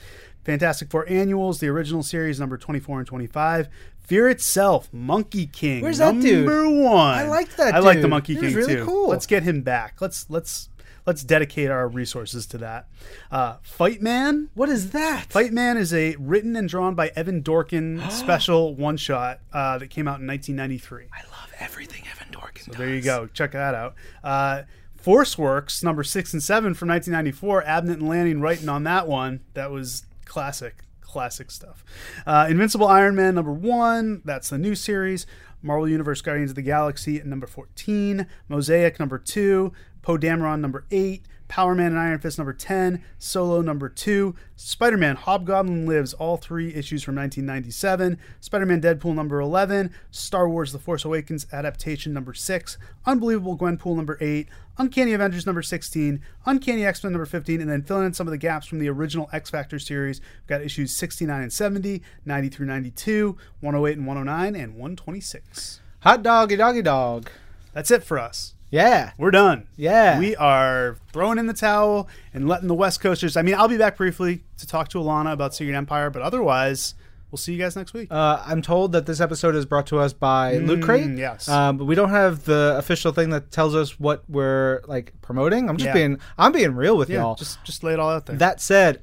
Fantastic 0.44 0.88
Four 0.88 1.08
Annuals, 1.08 1.58
the 1.58 1.66
original 1.66 2.04
series 2.04 2.38
number 2.38 2.56
24 2.56 2.98
and 3.00 3.08
25. 3.08 3.68
Fear 3.98 4.28
itself, 4.28 4.88
Monkey 4.92 5.46
King. 5.46 5.82
Where's 5.82 5.98
that 5.98 6.20
dude? 6.20 6.46
Number 6.46 6.68
one. 6.68 7.14
I 7.18 7.26
liked 7.26 7.56
that 7.56 7.74
I 7.74 7.80
like 7.80 8.02
the. 8.02 8.08
Monkey 8.08 8.34
He 8.34 8.40
King 8.40 8.54
really 8.54 8.76
too. 8.76 8.84
cool. 8.84 9.08
Let's 9.08 9.26
get 9.26 9.42
him 9.42 9.62
back. 9.62 10.00
Let's 10.00 10.30
let's 10.30 10.68
let's 11.06 11.22
dedicate 11.22 11.70
our 11.70 11.88
resources 11.88 12.46
to 12.46 12.58
that. 12.58 12.88
Uh, 13.30 13.56
Fight 13.62 14.00
Man. 14.00 14.50
What 14.54 14.68
is 14.68 14.90
that? 14.90 15.26
Fight 15.30 15.52
Man 15.52 15.76
is 15.76 15.92
a 15.92 16.16
written 16.16 16.56
and 16.56 16.68
drawn 16.68 16.94
by 16.94 17.08
Evan 17.16 17.42
Dorkin 17.42 18.10
special 18.10 18.74
one 18.74 18.96
shot 18.96 19.40
uh, 19.52 19.78
that 19.78 19.90
came 19.90 20.08
out 20.08 20.20
in 20.20 20.26
1993. 20.26 21.06
I 21.12 21.22
love 21.30 21.52
everything 21.58 22.04
Evan 22.10 22.32
Dorkin 22.32 22.66
does. 22.66 22.76
There 22.76 22.88
you 22.88 23.02
go. 23.02 23.28
Check 23.32 23.52
that 23.52 23.74
out. 23.74 23.94
Uh, 24.22 24.62
Force 24.96 25.36
Works 25.36 25.82
number 25.82 26.02
six 26.02 26.32
and 26.32 26.42
seven 26.42 26.72
from 26.72 26.88
1994. 26.88 27.62
Abnett 27.64 27.94
and 27.94 28.08
Lanning 28.08 28.40
writing 28.40 28.68
on 28.68 28.84
that 28.84 29.06
one. 29.06 29.40
That 29.52 29.70
was 29.70 30.06
classic, 30.24 30.82
classic 31.02 31.50
stuff. 31.50 31.84
Uh, 32.26 32.46
Invincible 32.48 32.88
Iron 32.88 33.14
Man 33.14 33.34
number 33.34 33.52
one. 33.52 34.22
That's 34.24 34.48
the 34.48 34.58
new 34.58 34.74
series. 34.74 35.26
Marvel 35.60 35.88
Universe 35.88 36.20
Guardians 36.20 36.50
of 36.50 36.56
the 36.56 36.62
Galaxy 36.62 37.18
at 37.18 37.26
number 37.26 37.46
14. 37.46 38.26
Mosaic 38.48 38.98
number 38.98 39.18
two. 39.18 39.72
Poe 40.04 40.18
Dameron 40.18 40.60
number 40.60 40.84
eight. 40.90 41.24
Power 41.46 41.74
Man 41.74 41.92
and 41.92 41.98
Iron 41.98 42.18
Fist 42.18 42.38
number 42.38 42.54
10, 42.54 43.04
Solo 43.18 43.60
number 43.60 43.88
2, 43.88 44.34
Spider 44.56 44.96
Man 44.96 45.14
Hobgoblin 45.14 45.86
Lives, 45.86 46.14
all 46.14 46.38
three 46.38 46.74
issues 46.74 47.02
from 47.02 47.16
1997, 47.16 48.18
Spider 48.40 48.66
Man 48.66 48.80
Deadpool 48.80 49.14
number 49.14 49.40
11, 49.40 49.92
Star 50.10 50.48
Wars 50.48 50.72
The 50.72 50.78
Force 50.78 51.04
Awakens 51.04 51.46
adaptation 51.52 52.14
number 52.14 52.32
6, 52.32 52.78
Unbelievable 53.04 53.58
Gwenpool 53.58 53.94
number 53.94 54.16
8, 54.22 54.48
Uncanny 54.78 55.12
Avengers 55.12 55.46
number 55.46 55.62
16, 55.62 56.20
Uncanny 56.46 56.84
X 56.84 57.04
Men 57.04 57.12
number 57.12 57.26
15, 57.26 57.60
and 57.60 57.70
then 57.70 57.82
filling 57.82 58.06
in 58.06 58.14
some 58.14 58.26
of 58.26 58.32
the 58.32 58.38
gaps 58.38 58.66
from 58.66 58.78
the 58.78 58.88
original 58.88 59.28
X 59.32 59.50
Factor 59.50 59.78
series. 59.78 60.20
We've 60.20 60.48
got 60.48 60.62
issues 60.62 60.92
69 60.92 61.42
and 61.42 61.52
70, 61.52 62.02
90 62.24 62.48
through 62.48 62.66
92, 62.66 63.36
108 63.60 63.98
and 63.98 64.06
109, 64.06 64.60
and 64.60 64.72
126. 64.72 65.80
Hot 66.00 66.22
doggy 66.22 66.56
doggy 66.56 66.82
dog. 66.82 67.30
That's 67.74 67.90
it 67.90 68.02
for 68.02 68.18
us. 68.18 68.53
Yeah. 68.74 69.12
We're 69.18 69.30
done. 69.30 69.68
Yeah. 69.76 70.18
We 70.18 70.34
are 70.36 70.96
throwing 71.12 71.38
in 71.38 71.46
the 71.46 71.52
towel 71.54 72.08
and 72.32 72.48
letting 72.48 72.66
the 72.68 72.74
West 72.74 73.00
Coasters. 73.00 73.36
I 73.36 73.42
mean, 73.42 73.54
I'll 73.54 73.68
be 73.68 73.78
back 73.78 73.96
briefly 73.96 74.42
to 74.58 74.66
talk 74.66 74.88
to 74.88 74.98
Alanna 74.98 75.32
about 75.32 75.54
Secret 75.54 75.76
Empire, 75.76 76.10
but 76.10 76.22
otherwise, 76.22 76.94
we'll 77.30 77.36
see 77.36 77.52
you 77.52 77.58
guys 77.58 77.76
next 77.76 77.94
week. 77.94 78.08
Uh, 78.10 78.42
I'm 78.44 78.62
told 78.62 78.90
that 78.90 79.06
this 79.06 79.20
episode 79.20 79.54
is 79.54 79.64
brought 79.64 79.86
to 79.88 80.00
us 80.00 80.12
by 80.12 80.56
Loot 80.56 80.82
Crate. 80.82 81.04
Mm, 81.06 81.18
yes. 81.18 81.48
Um, 81.48 81.78
but 81.78 81.84
we 81.84 81.94
don't 81.94 82.10
have 82.10 82.44
the 82.46 82.74
official 82.76 83.12
thing 83.12 83.30
that 83.30 83.52
tells 83.52 83.76
us 83.76 84.00
what 84.00 84.24
we're 84.28 84.82
like 84.88 85.12
promoting. 85.22 85.68
I'm 85.68 85.76
just 85.76 85.86
Yeah. 85.86 85.92
being 85.94 86.18
I'm 86.36 86.50
being 86.50 86.74
real 86.74 86.96
with 86.96 87.08
yeah, 87.10 87.20
y'all. 87.20 87.36
just 87.36 87.62
just 87.64 87.84
lay 87.84 87.92
it 87.92 88.00
all 88.00 88.10
out 88.10 88.26
there. 88.26 88.34
that 88.36 88.60
said, 88.60 89.02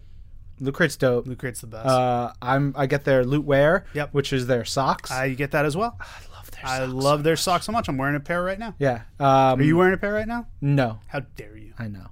Loot 0.60 0.76
Crate's 0.76 0.98
dope. 0.98 1.28
Loot 1.28 1.40
Crate's 1.40 1.62
the 1.62 1.68
best. 1.68 1.88
Uh, 1.88 2.34
I'm 2.42 2.74
I 2.78 2.88
get 2.88 3.04
their 3.06 3.24
loot 3.26 3.46
wear, 3.46 3.86
Yep. 3.94 4.10
which 4.12 4.34
is 4.34 4.48
their 4.48 4.64
socks. 4.66 5.10
I 5.12 5.30
get 5.30 5.52
that 5.52 5.66
as 5.66 5.76
well. 5.78 5.98
Love 6.64 6.74
their 6.78 6.84
I 6.84 6.86
socks. 6.88 6.94
love 7.04 7.24
their 7.24 7.36
socks 7.36 7.66
so 7.66 7.72
much. 7.72 7.88
I'm 7.90 7.98
wearing 7.98 8.16
a 8.16 8.20
pair 8.20 8.44
right 8.44 8.60
now. 8.60 8.76
yeah. 8.80 9.02
Um, 9.20 9.60
Are 9.60 9.64
you 9.64 9.78
wearing 9.78 9.94
a 9.94 9.98
pair 9.98 10.14
right 10.14 10.28
now? 10.28 10.48
No, 10.62 11.00
How 11.08 11.22
dare 11.36 11.58
you? 11.58 11.74
I 11.80 11.88
know. 11.88 12.08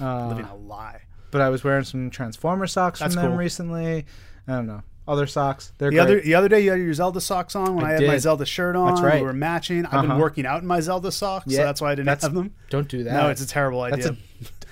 Uh, 0.00 0.28
Living 0.28 0.46
a 0.46 0.56
lie. 0.56 1.02
but 1.30 1.40
I 1.40 1.48
was 1.50 1.62
wearing 1.64 1.84
some 1.84 2.10
Transformer 2.10 2.66
socks 2.66 3.00
That's 3.00 3.14
from 3.14 3.22
them 3.22 3.32
cool. 3.32 3.38
recently. 3.38 4.06
I 4.48 4.52
don't 4.52 4.66
know. 4.66 4.82
Other 5.06 5.26
socks. 5.26 5.72
They're 5.78 5.90
The 5.90 5.96
great. 5.96 6.02
other 6.02 6.20
the 6.20 6.34
other 6.36 6.48
day 6.48 6.60
you 6.60 6.70
had 6.70 6.78
your 6.80 6.94
Zelda 6.94 7.20
socks 7.20 7.56
on 7.56 7.74
when 7.74 7.84
I, 7.84 7.88
I 7.88 7.92
had 7.94 8.02
my. 8.06 8.18
Zelda 8.18 8.46
shirt 8.46 8.76
on. 8.76 8.86
That's 8.86 9.00
right. 9.00 9.20
We 9.20 9.26
were 9.26 9.32
matching. 9.32 9.84
I've 9.86 9.94
Uh-huh. 9.94 10.06
been 10.06 10.18
working 10.18 10.46
out 10.46 10.62
in 10.62 10.66
my 10.68 10.78
Zelda 10.80 11.10
socks, 11.10 11.52
so 11.52 11.56
that's 11.62 11.80
why 11.80 11.90
I 11.90 11.94
didn't 11.96 12.06
that's- 12.06 12.22
have 12.22 12.34
them. 12.34 12.54
Don't 12.70 12.86
do 12.88 13.02
that. 13.04 13.12
No, 13.12 13.28
it's 13.28 13.40
a 13.42 13.46
terrible 13.46 13.80
idea. 13.82 13.96
That's 13.96 14.06
an 14.10 14.18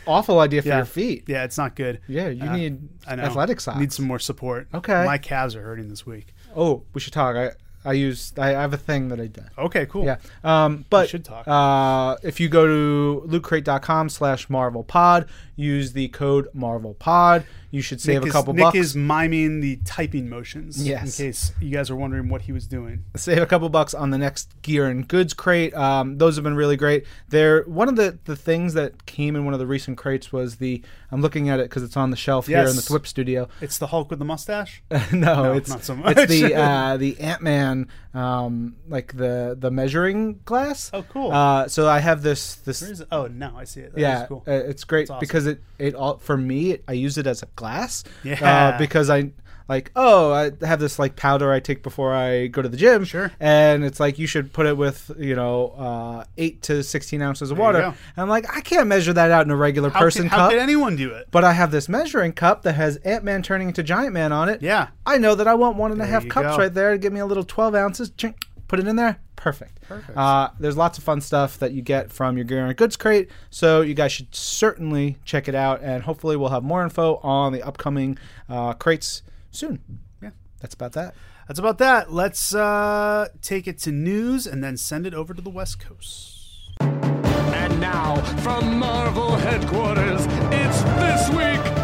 awful 0.06 0.38
idea 0.38 0.62
for 0.62 0.68
Yeah. 0.68 0.76
your 0.76 0.84
feet. 0.86 1.24
yeah, 1.26 1.42
it's 1.44 1.58
not 1.58 1.74
good. 1.74 2.00
Yeah, 2.06 2.28
you 2.28 2.48
Uh, 2.48 2.56
need 2.56 2.88
I 3.08 3.16
know. 3.16 3.24
athletic 3.24 3.60
socks. 3.60 3.78
Need 3.78 3.92
some 3.92 4.06
more 4.06 4.20
support. 4.20 4.68
Okay. 4.72 5.04
My 5.04 5.18
calves 5.18 5.56
are 5.56 5.62
hurting 5.62 5.88
this 5.88 6.06
week. 6.06 6.32
Oh, 6.56 6.84
we 6.94 7.00
should 7.00 7.12
talk. 7.12 7.34
I 7.36 7.50
I 7.84 7.92
use 7.92 8.32
I 8.38 8.48
have 8.48 8.74
a 8.74 8.78
thing 8.78 9.08
that 9.08 9.20
I 9.20 9.26
do. 9.26 9.42
Okay, 9.58 9.86
cool. 9.86 10.04
Yeah. 10.04 10.16
Um, 10.44 10.84
but 10.90 11.08
should 11.08 11.24
talk. 11.24 11.48
Uh, 11.48 12.16
if 12.22 12.38
you 12.40 12.48
go 12.48 12.66
to 12.66 13.26
lootcrate.com 13.26 14.08
slash 14.10 14.50
Marvel 14.50 14.84
Pod, 14.84 15.28
use 15.60 15.92
the 15.92 16.08
code 16.08 16.48
Marvel 16.54 16.94
Pod. 16.94 17.44
You 17.72 17.82
should 17.82 18.00
save 18.00 18.16
Nick 18.16 18.24
a 18.24 18.26
is, 18.26 18.32
couple 18.32 18.52
Nick 18.52 18.62
bucks. 18.64 18.74
Nick 18.74 18.80
is 18.80 18.96
miming 18.96 19.60
the 19.60 19.76
typing 19.84 20.28
motions. 20.28 20.84
Yes. 20.84 21.20
In 21.20 21.26
case 21.26 21.52
you 21.60 21.70
guys 21.70 21.88
are 21.88 21.94
wondering 21.94 22.28
what 22.28 22.42
he 22.42 22.52
was 22.52 22.66
doing. 22.66 23.04
save 23.14 23.38
a 23.38 23.46
couple 23.46 23.68
bucks 23.68 23.94
on 23.94 24.10
the 24.10 24.18
next 24.18 24.60
gear 24.62 24.86
and 24.86 25.06
goods 25.06 25.34
crate. 25.34 25.72
Um, 25.74 26.18
those 26.18 26.34
have 26.34 26.42
been 26.42 26.56
really 26.56 26.76
great. 26.76 27.04
They're 27.28 27.62
one 27.64 27.88
of 27.88 27.94
the, 27.94 28.18
the 28.24 28.34
things 28.34 28.74
that 28.74 29.06
came 29.06 29.36
in 29.36 29.44
one 29.44 29.54
of 29.54 29.60
the 29.60 29.68
recent 29.68 29.98
crates 29.98 30.32
was 30.32 30.56
the 30.56 30.82
I'm 31.12 31.22
looking 31.22 31.48
at 31.48 31.60
it 31.60 31.64
because 31.64 31.84
it's 31.84 31.96
on 31.96 32.10
the 32.10 32.16
shelf 32.16 32.46
here 32.48 32.58
in 32.58 32.66
the 32.66 32.72
Yes. 32.72 32.88
Thwip 32.88 33.06
studio. 33.06 33.48
It's 33.60 33.78
the 33.78 33.88
Hulk 33.88 34.10
with 34.10 34.18
the 34.18 34.24
mustache. 34.24 34.82
no, 35.12 35.42
No, 35.42 35.52
it's 35.52 35.68
not 35.68 35.84
so 35.84 35.94
much. 35.94 36.16
It's 36.16 36.32
the 36.32 36.54
uh, 36.54 36.96
the 36.98 37.20
Ant 37.20 37.42
Man, 37.42 37.88
um, 38.14 38.76
like 38.88 39.16
the 39.16 39.56
the 39.58 39.70
measuring 39.70 40.40
glass. 40.44 40.90
Oh, 40.92 41.02
cool. 41.04 41.30
Uh, 41.30 41.68
so 41.68 41.88
I 41.88 42.00
have 42.00 42.22
this 42.22 42.56
this. 42.56 42.82
Where 42.82 42.90
is 42.90 43.00
it? 43.00 43.08
Oh, 43.12 43.26
no, 43.28 43.54
I 43.56 43.64
see 43.64 43.80
it. 43.80 43.94
That 43.94 44.00
yeah, 44.00 44.22
is 44.22 44.28
cool. 44.28 44.44
uh, 44.46 44.52
it's 44.52 44.84
great 44.84 45.08
awesome. 45.10 45.20
because 45.20 45.46
it 45.50 45.62
it 45.78 45.94
all 45.94 46.18
for 46.18 46.36
me 46.36 46.78
I 46.88 46.92
use 46.92 47.18
it 47.18 47.26
as 47.26 47.42
a 47.42 47.46
glass. 47.56 48.04
Yeah. 48.24 48.72
Uh, 48.74 48.78
because 48.78 49.10
I 49.10 49.32
like 49.68 49.92
oh 49.94 50.32
I 50.32 50.50
have 50.66 50.80
this 50.80 50.98
like 50.98 51.14
powder 51.14 51.52
I 51.52 51.60
take 51.60 51.82
before 51.84 52.12
I 52.12 52.48
go 52.48 52.60
to 52.60 52.68
the 52.68 52.76
gym. 52.76 53.04
Sure. 53.04 53.30
And 53.38 53.84
it's 53.84 54.00
like 54.00 54.18
you 54.18 54.26
should 54.26 54.52
put 54.52 54.66
it 54.66 54.76
with 54.76 55.10
you 55.16 55.36
know 55.36 55.68
uh, 55.78 56.24
eight 56.38 56.62
to 56.62 56.82
sixteen 56.82 57.22
ounces 57.22 57.50
of 57.50 57.58
you 57.58 57.62
water. 57.62 57.82
And 57.82 57.94
I'm 58.16 58.28
like 58.28 58.54
I 58.54 58.62
can't 58.62 58.88
measure 58.88 59.12
that 59.12 59.30
out 59.30 59.44
in 59.44 59.50
a 59.52 59.56
regular 59.56 59.90
how 59.90 60.00
person 60.00 60.22
can, 60.22 60.30
how 60.30 60.36
cup. 60.38 60.50
could 60.50 60.58
anyone 60.58 60.96
do 60.96 61.12
it? 61.12 61.28
but 61.30 61.44
I 61.44 61.52
have 61.52 61.70
this 61.70 61.88
measuring 61.88 62.32
cup 62.32 62.62
that 62.62 62.72
has 62.72 62.96
Ant 62.98 63.22
Man 63.22 63.42
turning 63.42 63.68
into 63.68 63.82
Giant 63.82 64.12
Man 64.12 64.32
on 64.32 64.48
it. 64.48 64.60
Yeah. 64.60 64.88
I 65.06 65.18
know 65.18 65.34
that 65.36 65.46
I 65.46 65.54
want 65.54 65.76
one 65.76 65.92
and 65.92 66.02
a 66.02 66.06
half 66.06 66.26
cups 66.28 66.56
go. 66.56 66.58
right 66.58 66.74
there 66.74 66.92
to 66.92 66.98
give 66.98 67.12
me 67.12 67.20
a 67.20 67.26
little 67.26 67.44
12 67.44 67.74
ounces. 67.74 68.10
Chink, 68.10 68.34
Put 68.70 68.78
it 68.78 68.86
in 68.86 68.94
there. 68.94 69.18
Perfect. 69.34 69.80
Perfect. 69.88 70.16
Uh, 70.16 70.50
there's 70.60 70.76
lots 70.76 70.96
of 70.96 71.02
fun 71.02 71.20
stuff 71.20 71.58
that 71.58 71.72
you 71.72 71.82
get 71.82 72.12
from 72.12 72.36
your 72.36 72.44
Gear 72.44 72.64
and 72.64 72.76
Goods 72.76 72.96
crate. 72.96 73.28
So 73.50 73.80
you 73.80 73.94
guys 73.94 74.12
should 74.12 74.32
certainly 74.32 75.16
check 75.24 75.48
it 75.48 75.56
out. 75.56 75.82
And 75.82 76.04
hopefully 76.04 76.36
we'll 76.36 76.50
have 76.50 76.62
more 76.62 76.84
info 76.84 77.16
on 77.16 77.52
the 77.52 77.64
upcoming 77.64 78.16
uh, 78.48 78.74
crates 78.74 79.22
soon. 79.50 79.80
Yeah. 80.22 80.30
That's 80.60 80.74
about 80.74 80.92
that. 80.92 81.16
That's 81.48 81.58
about 81.58 81.78
that. 81.78 82.12
Let's 82.12 82.54
uh, 82.54 83.26
take 83.42 83.66
it 83.66 83.78
to 83.78 83.90
news 83.90 84.46
and 84.46 84.62
then 84.62 84.76
send 84.76 85.04
it 85.04 85.14
over 85.14 85.34
to 85.34 85.42
the 85.42 85.50
West 85.50 85.80
Coast. 85.80 86.70
And 86.80 87.80
now, 87.80 88.22
from 88.44 88.78
Marvel 88.78 89.34
headquarters, 89.34 90.26
it's 90.52 90.82
This 90.82 91.28
Week 91.30 91.79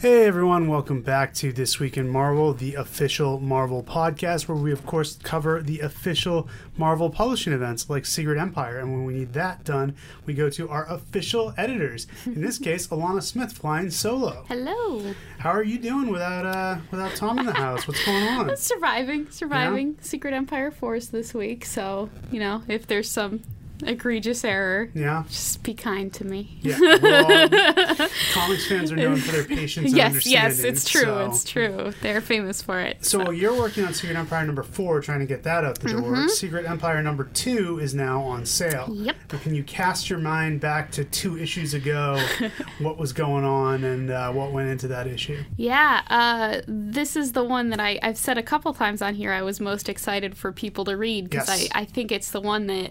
Hey 0.00 0.26
everyone, 0.26 0.68
welcome 0.68 1.02
back 1.02 1.34
to 1.34 1.52
This 1.52 1.80
Week 1.80 1.96
in 1.96 2.08
Marvel, 2.08 2.54
the 2.54 2.76
official 2.76 3.40
Marvel 3.40 3.82
podcast, 3.82 4.46
where 4.46 4.56
we, 4.56 4.70
of 4.70 4.86
course, 4.86 5.18
cover 5.24 5.60
the 5.60 5.80
official 5.80 6.48
Marvel 6.76 7.10
publishing 7.10 7.52
events 7.52 7.90
like 7.90 8.06
Secret 8.06 8.38
Empire. 8.38 8.78
And 8.78 8.92
when 8.92 9.04
we 9.06 9.14
need 9.14 9.32
that 9.32 9.64
done, 9.64 9.96
we 10.24 10.34
go 10.34 10.50
to 10.50 10.68
our 10.68 10.88
official 10.88 11.52
editors. 11.56 12.06
In 12.26 12.40
this 12.42 12.60
case, 12.60 12.86
Alanna 12.92 13.20
Smith 13.24 13.50
flying 13.50 13.90
solo. 13.90 14.44
Hello. 14.46 15.16
How 15.38 15.50
are 15.50 15.64
you 15.64 15.80
doing 15.80 16.12
without 16.12 16.46
uh, 16.46 16.78
without 16.92 17.16
Tom 17.16 17.40
in 17.40 17.46
the 17.46 17.52
house? 17.52 17.88
What's 17.88 18.04
going 18.06 18.22
on? 18.50 18.56
Surviving, 18.56 19.28
surviving. 19.32 19.96
Secret 20.00 20.32
Empire 20.32 20.70
Force 20.70 21.06
this 21.08 21.34
week. 21.34 21.64
So, 21.64 22.08
you 22.30 22.38
know, 22.38 22.62
if 22.68 22.86
there's 22.86 23.10
some 23.10 23.42
egregious 23.84 24.44
error, 24.44 24.90
Yeah, 24.94 25.24
just 25.28 25.62
be 25.62 25.74
kind 25.74 26.12
to 26.14 26.24
me. 26.24 26.58
yeah. 26.62 26.78
Well, 26.80 27.58
comics 28.32 28.66
fans 28.68 28.92
are 28.92 28.96
known 28.96 29.16
for 29.16 29.32
their 29.32 29.44
patience 29.44 29.88
and 29.88 29.96
yes, 29.96 30.06
understanding. 30.08 30.50
yes, 30.56 30.64
it's 30.64 30.88
true. 30.88 31.02
so- 31.02 31.26
It's 31.30 31.44
true. 31.44 31.92
They're 32.02 32.20
famous 32.20 32.62
for 32.62 32.80
it. 32.80 33.04
So 33.04 33.18
while 33.20 33.32
you're 33.32 33.56
working 33.56 33.84
on 33.84 33.94
Secret 33.94 34.16
Empire 34.16 34.44
number 34.46 34.62
four, 34.62 35.00
trying 35.00 35.20
to 35.20 35.26
get 35.26 35.42
that 35.44 35.64
out 35.64 35.78
the 35.80 35.90
door, 35.92 36.28
Secret 36.28 36.66
Empire 36.66 37.02
number 37.02 37.24
two 37.24 37.78
is 37.78 37.94
now 37.94 38.22
on 38.22 38.44
sale. 38.46 38.84
Mm-hmm. 38.88 39.04
Yep. 39.04 39.16
But 39.28 39.40
can 39.42 39.54
you 39.54 39.62
cast 39.64 40.10
your 40.10 40.18
mind 40.18 40.60
back 40.60 40.90
to 40.92 41.04
two 41.04 41.38
issues 41.38 41.74
ago? 41.74 42.20
what 42.80 42.98
was 42.98 43.12
going 43.12 43.44
on 43.44 43.84
and 43.84 44.10
uh, 44.10 44.30
what 44.32 44.52
went 44.52 44.68
into 44.70 44.88
that 44.88 45.06
issue? 45.06 45.42
Yeah, 45.56 46.02
uh, 46.08 46.60
this 46.66 47.16
is 47.16 47.32
the 47.32 47.44
one 47.44 47.70
that 47.70 47.80
I, 47.80 47.98
I've 48.02 48.18
said 48.18 48.38
a 48.38 48.42
couple 48.42 48.72
times 48.74 49.02
on 49.02 49.14
here 49.14 49.32
I 49.32 49.42
was 49.42 49.60
most 49.60 49.88
excited 49.88 50.36
for 50.36 50.52
people 50.52 50.84
to 50.86 50.96
read 50.96 51.28
because 51.30 51.48
Yes. 51.48 51.68
I, 51.74 51.80
I 51.80 51.84
think 51.84 52.10
it's 52.12 52.30
the 52.30 52.40
one 52.40 52.66
that, 52.66 52.90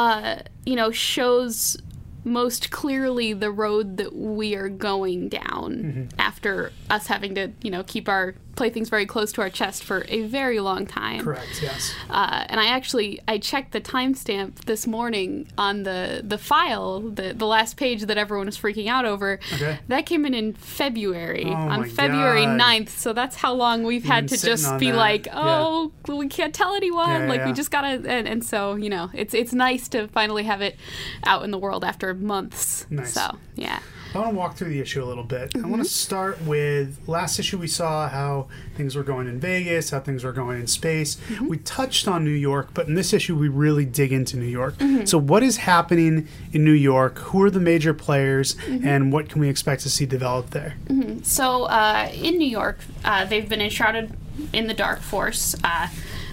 uh, 0.00 0.36
you 0.64 0.76
know, 0.76 0.90
shows 0.90 1.76
most 2.24 2.70
clearly 2.70 3.32
the 3.32 3.50
road 3.50 3.96
that 3.98 4.14
we 4.14 4.54
are 4.54 4.68
going 4.68 5.28
down 5.28 5.70
Mm-hmm. 5.70 6.20
after 6.20 6.72
us 6.88 7.06
having 7.06 7.34
to, 7.34 7.50
you 7.62 7.70
know, 7.70 7.82
keep 7.82 8.08
our 8.08 8.34
play 8.60 8.68
things 8.68 8.90
very 8.90 9.06
close 9.06 9.32
to 9.32 9.40
our 9.40 9.48
chest 9.48 9.82
for 9.82 10.04
a 10.08 10.20
very 10.26 10.60
long 10.60 10.84
time. 10.84 11.24
Correct. 11.24 11.62
Yes. 11.62 11.94
Uh, 12.10 12.44
and 12.46 12.60
I 12.60 12.66
actually 12.66 13.18
I 13.26 13.38
checked 13.38 13.72
the 13.72 13.80
timestamp 13.80 14.66
this 14.66 14.86
morning 14.86 15.48
on 15.56 15.84
the 15.84 16.20
the 16.22 16.36
file, 16.36 17.00
the 17.00 17.32
the 17.32 17.46
last 17.46 17.78
page 17.78 18.02
that 18.02 18.18
everyone 18.18 18.44
was 18.44 18.58
freaking 18.58 18.86
out 18.86 19.06
over. 19.06 19.40
Okay. 19.54 19.78
That 19.88 20.04
came 20.04 20.26
in 20.26 20.34
in 20.34 20.52
February 20.52 21.46
Oh 21.46 21.54
on 21.54 21.88
February 21.88 22.44
God. 22.44 22.60
9th. 22.60 22.88
So 22.90 23.14
that's 23.14 23.36
how 23.36 23.54
long 23.54 23.84
we've 23.84 24.04
had 24.04 24.28
to 24.28 24.36
just 24.36 24.78
be 24.78 24.90
that. 24.90 24.96
like, 24.96 25.24
Yeah. 25.24 25.32
oh, 25.36 25.90
we 26.06 26.28
can't 26.28 26.54
tell 26.54 26.74
anyone. 26.74 27.08
Yeah, 27.22 27.28
like 27.28 27.38
yeah. 27.38 27.46
we 27.46 27.52
just 27.54 27.70
gotta. 27.70 28.02
And, 28.06 28.28
and 28.28 28.44
so 28.44 28.74
you 28.74 28.90
know, 28.90 29.08
it's 29.14 29.32
it's 29.32 29.54
nice 29.54 29.88
to 29.88 30.06
finally 30.08 30.42
have 30.44 30.60
it 30.60 30.76
out 31.24 31.44
in 31.44 31.50
the 31.50 31.58
world 31.58 31.82
after 31.82 32.12
months. 32.12 32.86
Nice. 32.90 33.14
So 33.14 33.38
yeah. 33.56 33.80
I 34.14 34.18
want 34.18 34.30
to 34.30 34.36
walk 34.36 34.56
through 34.56 34.70
the 34.70 34.80
issue 34.80 35.02
a 35.02 35.06
little 35.06 35.24
bit. 35.24 35.52
I 35.54 35.58
Mm-hmm. 35.60 35.70
want 35.70 35.82
to 35.84 35.88
start 35.88 36.40
with 36.42 36.98
last 37.06 37.38
issue 37.38 37.58
we 37.58 37.68
saw 37.68 38.08
how 38.08 38.48
things 38.76 38.96
were 38.96 39.02
going 39.04 39.28
in 39.28 39.38
Vegas, 39.38 39.90
how 39.90 40.00
things 40.00 40.24
were 40.24 40.32
going 40.32 40.60
in 40.60 40.66
space. 40.66 41.16
Mm-hmm. 41.16 41.46
We 41.48 41.58
touched 41.58 42.08
on 42.08 42.24
New 42.24 42.30
York, 42.30 42.70
but 42.74 42.88
in 42.88 42.94
this 42.94 43.12
issue 43.12 43.36
we 43.36 43.48
really 43.48 43.84
dig 43.84 44.12
into 44.12 44.36
New 44.36 44.46
York. 44.46 44.76
Mm-hmm. 44.78 45.04
So 45.04 45.16
what 45.18 45.42
is 45.42 45.58
happening 45.58 46.26
in 46.52 46.64
New 46.64 46.72
York? 46.72 47.18
Who 47.18 47.42
are 47.44 47.50
the 47.50 47.60
major 47.60 47.94
players 47.94 48.54
Mm-hmm. 48.54 48.86
and 48.86 49.12
what 49.12 49.28
can 49.28 49.40
we 49.40 49.48
expect 49.48 49.82
to 49.82 49.90
see 49.90 50.06
develop 50.06 50.50
there? 50.50 50.74
So 51.22 51.64
uh, 51.64 52.10
in 52.14 52.38
New 52.38 52.48
York, 52.48 52.78
uh, 53.04 53.24
they've 53.26 53.48
been 53.48 53.60
enshrouded 53.60 54.16
in 54.52 54.66
the 54.66 54.74
Dark 54.74 55.00
Force 55.00 55.54
uh, 55.62 55.88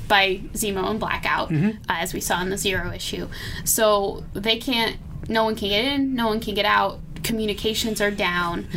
by 0.08 0.38
Zemo 0.54 0.90
and 0.90 1.00
Blackout, 1.00 1.52
uh, 1.54 1.74
as 1.90 2.14
we 2.14 2.22
saw 2.22 2.42
in 2.42 2.50
the 2.50 2.58
Zero 2.58 2.92
issue. 2.92 3.28
So 3.66 4.24
they 4.34 4.58
can't. 4.58 4.98
No 5.30 5.44
one 5.44 5.56
can 5.56 5.68
get 5.70 5.84
in. 5.84 6.16
No 6.16 6.28
one 6.28 6.40
can 6.40 6.56
get 6.56 6.66
out. 6.66 7.00
Communications 7.28 8.00
are 8.02 8.12
down. 8.12 8.68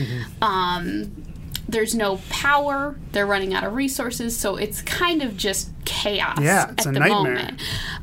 Um, 0.42 1.24
there's 1.68 1.94
no 1.94 2.16
power. 2.30 2.96
They're 3.12 3.26
running 3.26 3.54
out 3.54 3.62
of 3.62 3.74
resources. 3.74 4.36
So 4.36 4.56
it's 4.56 4.82
kind 4.82 5.22
of 5.22 5.36
just 5.36 5.70
chaos 5.84 6.38
Yeah, 6.40 6.70
it's 6.72 6.84
at 6.86 6.90
a 6.90 6.92
the 6.94 7.00
nightmare. 7.00 7.34
moment. 7.34 7.60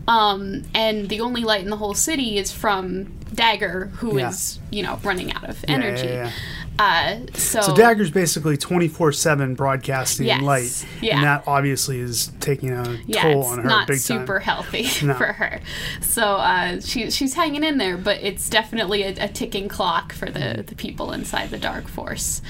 Um, 0.07 0.63
and 0.73 1.09
the 1.09 1.19
only 1.19 1.41
light 1.43 1.63
in 1.63 1.69
the 1.69 1.75
whole 1.77 1.93
city 1.93 2.37
is 2.37 2.51
from 2.51 3.05
Dagger, 3.33 3.87
who 3.97 4.17
is 4.17 4.59
Yeah. 4.71 4.77
you 4.77 4.83
know 4.83 4.99
running 5.03 5.33
out 5.33 5.49
of 5.49 5.63
energy. 5.67 6.07
yeah. 6.07 6.31
Uh, 6.79 7.17
so, 7.33 7.61
So 7.61 7.73
Dagger's 7.73 8.11
basically 8.11 8.55
24/7 8.57 9.55
broadcasting 9.55 10.27
Yes, 10.27 10.41
light, 10.41 10.85
yeah. 11.01 11.15
and 11.15 11.23
that 11.23 11.43
obviously 11.47 11.99
is 11.99 12.31
taking 12.39 12.69
a 12.71 12.99
yeah, 13.07 13.23
toll 13.33 13.43
on 13.45 13.59
her 13.59 13.63
not 13.67 13.87
big 13.87 13.97
super 13.97 14.39
time. 14.39 14.45
healthy 14.45 14.87
No. 15.05 15.13
for 15.17 15.33
her. 15.33 15.59
So 16.01 16.23
uh, 16.35 16.79
she, 16.81 17.09
she's 17.11 17.33
hanging 17.33 17.63
in 17.63 17.77
there, 17.77 17.97
but 17.97 18.17
it's 18.21 18.49
definitely 18.49 19.03
a, 19.03 19.25
a 19.25 19.27
ticking 19.27 19.67
clock 19.67 20.13
for 20.13 20.29
the, 20.29 20.63
the 20.67 20.75
people 20.75 21.11
inside 21.13 21.49
the 21.49 21.57
Dark 21.57 21.87
Force. 21.87 22.41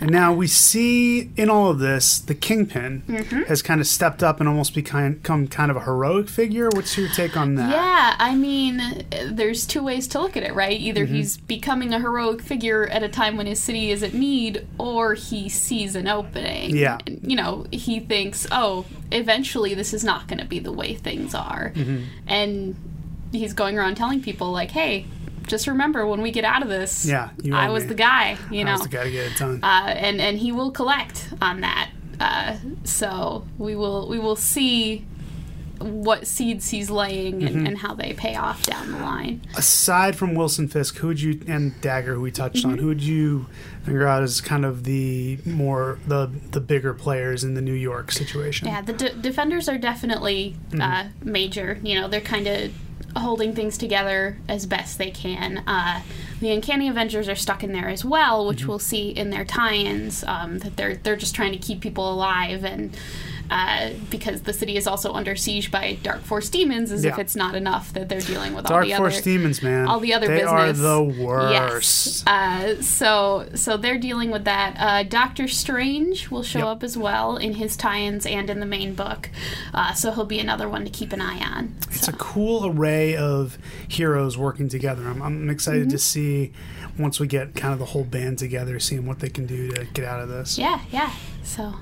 And 0.00 0.10
now 0.10 0.32
we 0.32 0.46
see 0.46 1.30
in 1.36 1.50
all 1.50 1.70
of 1.70 1.78
this, 1.78 2.18
the 2.18 2.34
Kingpin 2.34 3.02
Mm-hmm. 3.06 3.42
has 3.42 3.60
kind 3.62 3.80
of 3.80 3.86
stepped 3.86 4.22
up 4.22 4.40
and 4.40 4.48
almost 4.48 4.74
become, 4.74 5.14
become 5.14 5.46
kind 5.48 5.70
of 5.70 5.76
a 5.76 5.80
heroic 5.80 6.28
figure. 6.28 6.68
What's 6.70 6.96
your 6.96 7.08
take 7.08 7.36
on 7.36 7.54
that? 7.56 7.70
Yeah, 7.70 8.14
I 8.18 8.34
mean, 8.34 9.04
there's 9.30 9.66
two 9.66 9.82
ways 9.82 10.08
to 10.08 10.20
look 10.20 10.36
at 10.36 10.42
it, 10.42 10.54
right? 10.54 10.78
Either 10.80 11.04
Mm-hmm. 11.04 11.14
he's 11.14 11.36
becoming 11.36 11.92
a 11.92 11.98
heroic 12.00 12.40
figure 12.42 12.86
at 12.88 13.02
a 13.02 13.08
time 13.08 13.36
when 13.36 13.46
his 13.46 13.60
city 13.60 13.90
is 13.90 14.02
at 14.02 14.14
need, 14.14 14.66
or 14.78 15.14
he 15.14 15.48
sees 15.48 15.94
an 15.96 16.08
opening. 16.08 16.76
Yeah. 16.76 16.98
And, 17.06 17.20
you 17.22 17.36
know, 17.36 17.66
he 17.70 18.00
thinks, 18.00 18.46
oh, 18.50 18.86
eventually 19.12 19.74
this 19.74 19.92
is 19.92 20.04
not 20.04 20.28
going 20.28 20.38
to 20.38 20.44
be 20.46 20.58
the 20.58 20.72
way 20.72 20.94
things 20.94 21.34
are. 21.34 21.72
Mm-hmm. 21.74 22.04
And 22.26 22.76
he's 23.32 23.52
going 23.52 23.78
around 23.78 23.96
telling 23.96 24.22
people, 24.22 24.50
like, 24.50 24.70
hey, 24.70 25.06
just 25.46 25.66
remember 25.66 26.06
when 26.06 26.20
we 26.22 26.30
get 26.30 26.44
out 26.44 26.62
of 26.62 26.68
this, 26.68 27.04
Yeah, 27.06 27.30
I 27.52 27.68
was 27.70 27.84
me. 27.84 27.88
the 27.88 27.94
guy, 27.94 28.36
you 28.50 28.60
I 28.60 28.62
know. 28.64 28.72
was 28.72 28.82
the 28.82 28.88
guy 28.88 29.04
to 29.04 29.10
get 29.10 29.32
it 29.32 29.38
done. 29.38 29.60
uh, 29.62 29.86
and 29.88 30.20
and 30.20 30.38
he 30.38 30.52
will 30.52 30.70
collect 30.70 31.28
on 31.40 31.60
that. 31.60 31.90
Uh, 32.20 32.56
so 32.84 33.46
we 33.58 33.74
will 33.74 34.08
we 34.08 34.18
will 34.18 34.36
see 34.36 35.06
what 35.78 36.26
seeds 36.26 36.68
he's 36.68 36.90
laying 36.90 37.42
and, 37.42 37.56
Mm-hmm. 37.56 37.66
and 37.66 37.78
how 37.78 37.94
they 37.94 38.12
pay 38.12 38.36
off 38.36 38.62
down 38.64 38.92
the 38.92 38.98
line. 38.98 39.40
Aside 39.56 40.14
from 40.14 40.34
Wilson 40.34 40.68
Fisk, 40.68 40.98
who 40.98 41.06
would 41.06 41.22
you 41.22 41.40
and 41.46 41.80
Dagger, 41.80 42.14
who 42.16 42.20
we 42.20 42.30
touched 42.30 42.66
on, 42.66 42.76
who 42.76 42.88
would 42.88 43.02
you 43.02 43.46
figure 43.84 44.06
out 44.06 44.22
as 44.22 44.42
kind 44.42 44.66
of 44.66 44.84
the 44.84 45.38
more 45.46 45.98
the 46.06 46.30
the 46.50 46.60
bigger 46.60 46.92
players 46.92 47.42
in 47.44 47.54
the 47.54 47.62
New 47.62 47.72
York 47.72 48.12
situation? 48.12 48.68
Yeah, 48.68 48.82
the 48.82 48.92
de- 48.92 49.14
defenders 49.14 49.70
are 49.70 49.78
definitely 49.78 50.56
Mm-hmm. 50.70 50.82
uh, 50.82 51.04
major. 51.24 51.80
You 51.82 51.98
know, 51.98 52.08
they're 52.08 52.20
kind 52.20 52.46
of 52.46 52.72
holding 53.16 53.54
things 53.54 53.76
together 53.78 54.36
as 54.48 54.66
best 54.66 54.98
they 54.98 55.10
can. 55.10 55.58
Uh, 55.66 56.02
the 56.40 56.50
Uncanny 56.50 56.88
Avengers 56.88 57.28
are 57.28 57.34
stuck 57.36 57.62
in 57.64 57.72
there 57.72 57.88
as 57.88 58.04
well, 58.04 58.46
which 58.46 58.60
Mm-hmm. 58.60 58.68
we'll 58.68 58.78
see 58.78 59.10
in 59.10 59.30
their 59.30 59.44
tie-ins. 59.44 60.24
Um, 60.24 60.58
that 60.60 60.76
they're 60.76 60.96
they're 60.96 61.16
just 61.16 61.34
trying 61.34 61.52
to 61.52 61.58
keep 61.58 61.80
people 61.80 62.12
alive 62.12 62.64
and. 62.64 62.96
Uh, 63.50 63.90
because 64.10 64.42
the 64.42 64.52
city 64.52 64.76
is 64.76 64.86
also 64.86 65.12
under 65.12 65.34
siege 65.34 65.70
by 65.72 65.98
Dark 66.04 66.22
Force 66.22 66.48
demons, 66.48 66.92
as 66.92 67.04
if 67.04 67.18
it's 67.18 67.34
not 67.34 67.56
enough 67.56 67.92
that 67.94 68.08
they're 68.08 68.20
dealing 68.20 68.54
with 68.54 68.64
all 68.66 68.76
Dark 68.76 68.86
the 68.86 68.94
Force 68.94 69.14
other 69.16 69.22
demons, 69.24 69.60
man. 69.62 69.88
all 69.88 69.98
the 69.98 70.14
other 70.14 70.28
they 70.28 70.34
business. 70.34 70.52
are 70.52 70.72
the 70.72 71.02
worst. 71.02 71.52
Yes. 71.52 72.24
Uh, 72.26 72.80
so 72.80 73.48
so 73.54 73.76
they're 73.76 73.98
dealing 73.98 74.30
with 74.30 74.44
that. 74.44 74.76
Uh, 74.78 75.02
Doctor 75.02 75.48
Strange 75.48 76.30
will 76.30 76.44
show 76.44 76.60
Yep. 76.60 76.68
up 76.68 76.82
as 76.84 76.96
well 76.96 77.36
in 77.38 77.54
his 77.54 77.76
tie-ins 77.76 78.24
and 78.24 78.48
in 78.50 78.60
the 78.60 78.66
main 78.66 78.94
book. 78.94 79.30
Uh, 79.74 79.94
so 79.94 80.12
he'll 80.12 80.24
be 80.24 80.38
another 80.38 80.68
one 80.68 80.84
to 80.84 80.90
keep 80.90 81.12
an 81.12 81.20
eye 81.20 81.40
on. 81.40 81.74
It's 81.90 82.06
So, 82.06 82.12
a 82.12 82.16
cool 82.16 82.66
array 82.66 83.16
of 83.16 83.58
heroes 83.88 84.38
working 84.38 84.68
together. 84.68 85.08
I'm, 85.08 85.20
I'm 85.22 85.50
excited 85.50 85.80
Mm-hmm. 85.82 85.90
to 85.90 85.98
see 85.98 86.52
once 86.98 87.18
we 87.18 87.26
get 87.26 87.54
kind 87.56 87.72
of 87.72 87.78
the 87.78 87.86
whole 87.86 88.04
band 88.04 88.38
together, 88.38 88.78
seeing 88.78 89.06
what 89.06 89.20
they 89.20 89.28
can 89.30 89.46
do 89.46 89.70
to 89.70 89.84
get 89.86 90.04
out 90.04 90.20
of 90.20 90.28
this. 90.28 90.58
yeah, 90.58 90.80
yeah. 90.92 91.10
So 91.42 91.74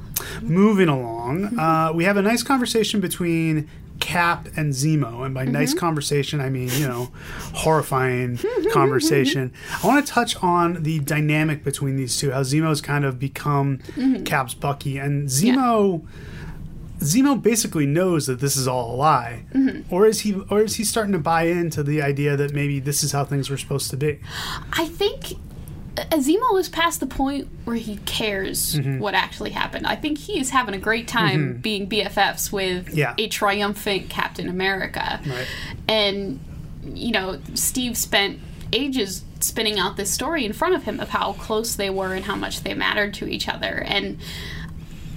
Moving 0.43 0.89
along, 0.89 1.59
uh, 1.59 1.93
we 1.95 2.05
have 2.05 2.17
a 2.17 2.23
nice 2.23 2.43
conversation 2.43 3.01
between 3.01 3.69
Cap 4.01 4.47
and 4.57 4.73
Zemo, 4.73 5.25
and 5.25 5.35
by 5.35 5.45
nice 5.45 5.71
Mm-hmm. 5.71 5.79
conversation, 5.81 6.41
I 6.41 6.49
mean 6.51 6.69
you 6.73 6.87
know 6.87 7.11
horrifying 7.55 8.39
conversation. 8.73 9.53
I 9.83 9.87
want 9.87 10.05
to 10.07 10.13
touch 10.13 10.37
on 10.43 10.83
the 10.85 11.01
dynamic 11.01 11.65
between 11.65 11.97
these 11.97 12.17
two. 12.17 12.31
How 12.31 12.43
Zemo's 12.43 12.81
kind 12.81 13.05
of 13.05 13.19
become 13.19 13.79
Mm-hmm. 13.97 14.25
Cap's 14.25 14.55
Bucky, 14.55 14.99
and 14.99 15.29
Zemo. 15.29 16.07
Zemo 17.01 17.41
basically 17.41 17.87
knows 17.87 18.27
that 18.27 18.41
this 18.41 18.57
is 18.57 18.67
all 18.67 18.95
a 18.95 18.97
lie, 18.97 19.45
Mm-hmm. 19.55 19.93
or 19.95 20.07
is 20.07 20.21
he? 20.21 20.35
Or 20.51 20.61
is 20.63 20.77
he 20.77 20.85
starting 20.85 21.13
to 21.13 21.19
buy 21.19 21.45
into 21.45 21.83
the 21.83 22.03
idea 22.03 22.37
that 22.37 22.53
maybe 22.53 22.81
this 22.81 23.05
is 23.05 23.13
how 23.13 23.25
things 23.25 23.51
were 23.51 23.57
supposed 23.57 23.91
to 23.91 23.97
be? 23.97 24.19
I 24.73 24.87
think 24.87 25.35
Azimo 26.11 26.59
is 26.59 26.69
past 26.69 27.01
the 27.01 27.07
point 27.07 27.49
where 27.65 27.77
he 27.77 27.97
cares 28.07 28.75
Mm-hmm. 28.77 28.99
what 28.99 29.15
actually 29.15 29.51
happened. 29.51 29.87
I 29.87 29.97
think 29.97 30.19
he 30.19 30.39
is 30.41 30.51
having 30.51 30.75
a 30.75 30.79
great 30.79 31.09
time 31.09 31.59
being 31.59 31.89
BFFs 31.89 32.53
with 32.53 32.95
Yeah. 32.95 33.15
a 33.19 33.29
triumphant 33.29 34.09
Captain 34.09 34.49
America. 34.49 35.21
Right. 35.27 35.47
And, 35.89 36.41
you 36.85 37.11
know, 37.13 37.41
Steve 37.55 37.97
spent 37.97 38.39
ages 38.73 39.25
spinning 39.41 39.79
out 39.79 39.97
this 39.97 40.11
story 40.11 40.45
in 40.45 40.53
front 40.53 40.75
of 40.75 40.83
him 40.83 41.01
of 41.01 41.11
how 41.11 41.33
close 41.35 41.75
they 41.77 41.91
were 41.91 42.13
and 42.15 42.25
how 42.25 42.35
much 42.37 42.63
they 42.63 42.75
mattered 42.75 43.15
to 43.15 43.29
each 43.29 43.49
other. 43.49 43.83
And, 43.87 44.19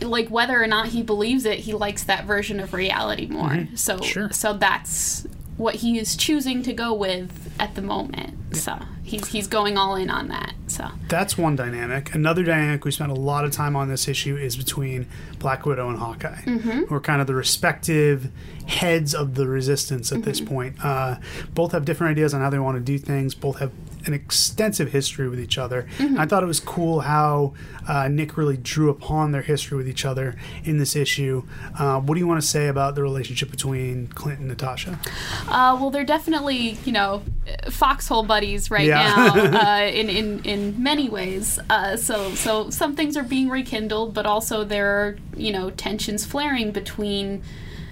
like 0.02 0.30
whether 0.30 0.62
or 0.62 0.66
not 0.66 0.88
he 0.88 1.04
believes 1.04 1.46
it, 1.46 1.60
he 1.60 1.74
likes 1.74 2.04
that 2.06 2.26
version 2.26 2.60
of 2.60 2.74
reality 2.74 3.28
more. 3.28 3.68
So 3.76 4.02
Sure. 4.02 4.32
so 4.32 4.54
that's 4.54 5.28
what 5.58 5.76
he 5.76 6.00
is 6.00 6.16
choosing 6.16 6.64
to 6.64 6.74
go 6.74 6.92
with 6.92 7.54
at 7.60 7.76
the 7.76 7.84
moment. 7.84 8.56
So 8.56 8.80
he's 9.12 9.28
he's 9.28 9.48
going 9.48 9.78
all 9.78 9.96
in 9.96 10.10
on 10.10 10.30
that. 10.30 10.54
So 10.68 10.88
That's 11.10 11.38
one 11.38 11.58
dynamic. 11.58 12.16
Another 12.16 12.44
dynamic 12.44 12.86
we 12.86 12.92
spent 12.92 13.12
a 13.12 13.16
lot 13.16 13.44
of 13.44 13.52
time 13.52 13.76
on 13.76 13.90
this 13.90 14.08
issue 14.08 14.38
is 14.38 14.56
between 14.56 15.06
Black 15.38 15.66
Widow 15.66 15.90
and 15.90 16.00
Hawkeye, 16.00 16.42
who 16.88 16.96
are 16.96 17.02
kind 17.02 17.20
of 17.20 17.28
the 17.28 17.36
respective 17.36 18.32
heads 18.68 19.14
of 19.14 19.36
the 19.36 19.48
resistance 19.48 20.14
at 20.14 20.24
this 20.24 20.40
point. 20.40 20.76
Uh, 20.84 21.18
both 21.54 21.74
have 21.74 21.84
different 21.84 22.12
ideas 22.12 22.34
on 22.34 22.40
how 22.40 22.50
they 22.50 22.58
want 22.60 22.78
to 22.78 22.82
do 22.84 22.98
things. 22.98 23.36
Both 23.36 23.60
have 23.60 23.72
an 24.06 24.14
extensive 24.14 24.92
history 24.92 25.28
with 25.30 25.40
each 25.40 25.58
other. 25.58 25.88
I 26.18 26.26
thought 26.26 26.44
it 26.44 26.48
was 26.48 26.60
cool 26.60 27.02
how 27.02 27.54
uh, 27.88 28.08
Nick 28.08 28.38
really 28.38 28.58
drew 28.58 28.90
upon 28.90 29.32
their 29.32 29.42
history 29.42 29.78
with 29.78 29.88
each 29.88 30.06
other 30.06 30.36
in 30.64 30.78
this 30.78 30.96
issue. 30.96 31.44
Uh, 31.78 32.00
what 32.00 32.16
do 32.16 32.20
you 32.20 32.28
want 32.28 32.42
to 32.42 32.48
say 32.48 32.68
about 32.68 32.96
the 32.96 33.02
relationship 33.04 33.50
between 33.52 34.08
Clint 34.08 34.40
and 34.40 34.48
Natasha? 34.48 35.00
Uh, 35.48 35.78
well, 35.80 35.90
they're 35.90 36.04
definitely, 36.06 36.78
you 36.86 36.92
know, 36.92 37.22
foxhole 37.70 38.24
buddies 38.24 38.70
right 38.72 38.88
Yeah. 38.88 39.04
now 39.34 39.80
uh, 39.80 39.82
in, 39.86 40.10
in 40.10 40.44
in 40.46 40.82
many 40.82 41.10
ways. 41.10 41.60
Uh, 41.70 41.98
so 41.98 42.34
so 42.36 42.70
some 42.70 42.96
things 42.96 43.18
are 43.18 43.24
being 43.24 43.50
rekindled, 43.50 44.14
but 44.14 44.26
also 44.26 44.64
there 44.64 44.88
are 44.88 45.18
you 45.36 45.52
know 45.52 45.70
tensions 45.72 46.26
flaring 46.26 46.72
between 46.72 47.42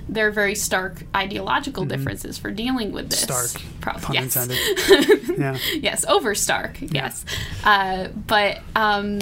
their 0.10 0.31
very 0.31 0.56
stark 0.56 1.03
ideological 1.15 1.86
differences 1.86 2.38
for 2.38 2.52
dealing 2.52 2.91
with 2.91 3.10
this. 3.10 3.26
Mm-hmm. 3.26 3.81
Stark, 3.81 4.02
Pun 4.02 4.15
yes. 4.15 4.36
intended. 4.36 5.38
yeah. 5.40 5.57
yes, 5.76 6.06
over 6.06 6.36
Stark. 6.36 6.77
Yes, 6.81 7.26
uh, 7.64 8.07
but 8.27 8.60
um, 8.76 9.19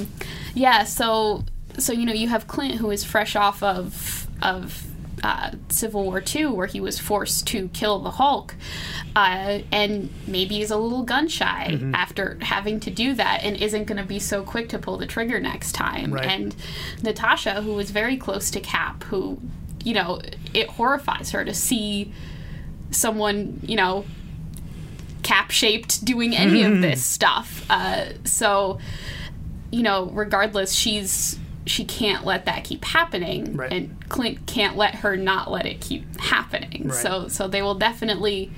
yeah. 0.53 0.83
So 0.83 1.43
so 1.77 1.93
you 1.93 2.05
know 2.05 2.13
you 2.13 2.29
have 2.29 2.47
Clint 2.47 2.75
who 2.75 2.89
is 2.91 3.03
fresh 3.03 3.35
off 3.35 3.61
of 3.61 4.27
of 4.41 4.83
uh, 5.23 5.51
Civil 5.69 6.03
War 6.03 6.23
II, 6.35 6.47
where 6.47 6.67
he 6.67 6.79
was 6.79 6.99
forced 6.99 7.47
to 7.47 7.69
kill 7.69 7.99
the 7.99 8.11
Hulk, 8.11 8.55
uh, 9.15 9.59
and 9.71 10.09
maybe 10.27 10.61
is 10.61 10.71
a 10.71 10.77
little 10.77 11.03
gun 11.03 11.27
shy 11.27 11.67
Mm-hmm. 11.67 11.95
after 11.95 12.37
having 12.41 12.79
to 12.81 12.91
do 12.91 13.13
that, 13.15 13.41
and 13.43 13.57
isn't 13.57 13.85
going 13.85 13.97
to 14.01 14.07
be 14.07 14.19
so 14.19 14.43
quick 14.43 14.69
to 14.69 14.79
pull 14.79 14.97
the 14.97 15.07
trigger 15.07 15.39
next 15.39 15.73
time. 15.73 16.13
Right. 16.13 16.25
And 16.25 16.55
Natasha, 17.03 17.61
who 17.61 17.73
was 17.73 17.91
very 17.91 18.15
close 18.15 18.51
to 18.51 18.59
Cap, 18.59 19.03
who, 19.05 19.39
you 19.87 19.93
know, 19.93 20.19
it 20.53 20.67
horrifies 20.71 21.31
her 21.31 21.45
to 21.45 21.53
see 21.53 22.11
someone, 22.91 23.59
you 23.63 23.77
know, 23.77 24.03
cap 25.23 25.49
shaped 25.49 26.03
doing 26.03 26.35
any 26.35 26.63
of 26.63 26.81
this 26.81 27.03
stuff. 27.05 27.65
Uh, 27.69 28.07
so, 28.25 28.79
you 29.71 29.83
know, 29.83 30.07
regardless, 30.07 30.73
she's 30.73 31.39
she 31.65 31.85
can't 31.85 32.25
let 32.25 32.45
that 32.45 32.63
keep 32.65 32.83
happening, 32.85 33.55
Right. 33.55 33.71
and 33.73 34.09
Clint 34.09 34.45
can't 34.45 34.75
let 34.77 34.95
her 34.95 35.15
not 35.17 35.49
let 35.51 35.65
it 35.65 35.79
keep 35.81 36.03
happening. 36.19 36.87
Right. 36.89 36.93
So, 36.93 37.27
so 37.29 37.47
they 37.47 37.61
will 37.61 37.75
definitely 37.75 38.51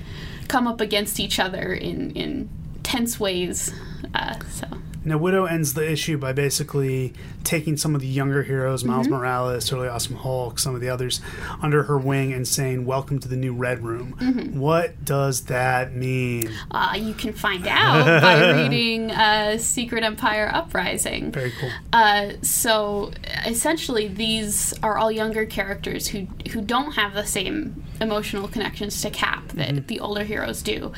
come 0.48 0.66
up 0.66 0.80
against 0.80 1.20
each 1.20 1.38
other 1.38 1.72
in 1.72 2.10
in 2.12 2.48
tense 2.82 3.20
ways. 3.20 3.72
Uh, 4.14 4.34
so. 4.50 4.66
Now, 5.04 5.16
Widow 5.16 5.46
ends 5.46 5.74
the 5.74 5.90
issue 5.90 6.18
by 6.18 6.32
basically 6.32 7.14
taking 7.42 7.76
some 7.78 7.94
of 7.94 8.00
the 8.02 8.06
younger 8.06 8.42
heroes, 8.42 8.84
Miles 8.84 9.06
Mm-hmm. 9.06 9.16
Morales, 9.16 9.68
Totally 9.68 9.88
Awesome 9.88 10.16
Hulk, 10.16 10.58
some 10.58 10.74
of 10.74 10.80
the 10.82 10.88
others, 10.90 11.20
under 11.62 11.84
her 11.84 11.98
wing 11.98 12.32
and 12.32 12.46
saying, 12.46 12.84
Welcome 12.84 13.18
to 13.20 13.28
the 13.28 13.36
new 13.36 13.54
Red 13.54 13.82
Room. 13.82 14.14
Mm-hmm. 14.20 14.58
What 14.58 15.04
does 15.04 15.44
that 15.46 15.94
mean? 15.94 16.50
Uh, 16.70 16.96
you 16.98 17.14
can 17.14 17.32
find 17.32 17.66
out 17.66 18.20
by 18.20 18.50
reading 18.62 19.10
uh, 19.10 19.56
Secret 19.58 20.04
Empire 20.04 20.50
Uprising. 20.52 21.32
Very 21.32 21.52
cool. 21.58 21.70
Uh, 21.92 22.32
so 22.42 23.10
essentially, 23.46 24.06
these 24.06 24.74
are 24.82 24.98
all 24.98 25.10
younger 25.10 25.46
characters 25.46 26.08
who 26.08 26.26
who 26.50 26.60
don't 26.60 26.92
have 26.92 27.14
the 27.14 27.24
same 27.24 27.84
emotional 28.00 28.48
connections 28.48 29.00
to 29.02 29.10
Cap 29.10 29.48
that 29.52 29.86
the 29.88 30.00
older 30.00 30.24
heroes 30.24 30.62
do, 30.62 30.92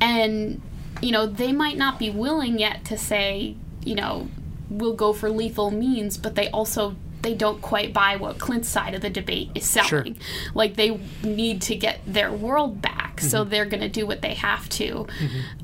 and 0.00 0.60
you 1.00 1.12
know 1.12 1.26
they 1.26 1.52
might 1.52 1.76
not 1.76 1.98
be 1.98 2.10
willing 2.10 2.58
yet 2.58 2.84
to 2.84 2.98
say 2.98 3.54
you 3.84 3.94
know 3.94 4.28
we'll 4.70 4.94
go 4.94 5.12
for 5.12 5.30
lethal 5.30 5.70
means, 5.70 6.16
but 6.18 6.34
they 6.34 6.48
also 6.50 6.96
they 7.22 7.34
don't 7.34 7.60
quite 7.60 7.92
buy 7.92 8.14
what 8.14 8.38
Clint's 8.38 8.68
side 8.68 8.94
of 8.94 9.00
the 9.00 9.10
debate 9.10 9.50
is 9.56 9.64
selling. 9.66 10.16
Like 10.54 10.76
they 10.76 11.00
need 11.24 11.60
to 11.62 11.74
get 11.74 12.00
their 12.06 12.30
world 12.30 12.80
back, 12.80 13.20
so 13.20 13.42
they're 13.42 13.64
going 13.64 13.80
to 13.80 13.88
do 13.88 14.06
what 14.06 14.22
they 14.22 14.34
have 14.34 14.68
to. 14.70 15.06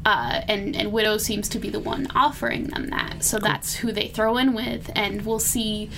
Uh, 0.04 0.40
and 0.48 0.74
and 0.74 0.90
Widow 0.90 1.18
seems 1.18 1.48
to 1.50 1.58
be 1.60 1.70
the 1.70 1.78
one 1.78 2.08
offering 2.14 2.64
them 2.68 2.88
that, 2.90 3.22
so 3.22 3.38
that's 3.38 3.76
who 3.76 3.92
they 3.92 4.08
throw 4.08 4.36
in 4.36 4.52
with, 4.54 4.90
and 4.96 5.24
we'll 5.24 5.38
see 5.38 5.90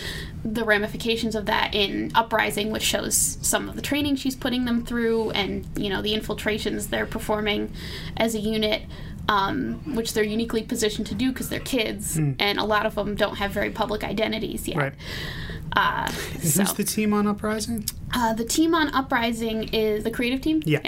the 0.44 0.64
ramifications 0.64 1.34
of 1.34 1.46
that 1.46 1.74
in 1.74 2.12
Uprising, 2.14 2.70
which 2.70 2.82
shows 2.82 3.38
some 3.40 3.68
of 3.68 3.76
the 3.76 3.82
training 3.82 4.16
she's 4.16 4.36
putting 4.36 4.66
them 4.66 4.84
through, 4.84 5.30
and 5.30 5.66
you 5.76 5.88
know 5.88 6.02
the 6.02 6.12
infiltrations 6.12 6.88
they're 6.88 7.06
performing 7.06 7.72
as 8.16 8.34
a 8.34 8.38
unit. 8.38 8.82
Um, 9.28 9.96
which 9.96 10.12
they're 10.12 10.22
uniquely 10.22 10.62
positioned 10.62 11.08
to 11.08 11.14
do 11.16 11.32
because 11.32 11.48
they're 11.48 11.58
kids, 11.58 12.16
and 12.16 12.40
a 12.60 12.62
lot 12.64 12.86
of 12.86 12.94
them 12.94 13.16
don't 13.16 13.36
have 13.38 13.50
very 13.50 13.70
public 13.70 14.04
identities 14.04 14.68
yet. 14.68 14.76
Right. 14.76 14.92
Uh, 15.72 16.06
so, 16.40 16.62
Who's 16.62 16.72
the 16.74 16.84
team 16.84 17.12
on 17.12 17.26
Uprising? 17.26 17.84
uh, 18.14 18.34
the 18.34 18.44
team 18.44 18.72
on 18.72 18.88
Uprising 18.94 19.64
is 19.74 20.04
the 20.04 20.12
creative 20.12 20.40
team. 20.42 20.62
Yeah. 20.64 20.78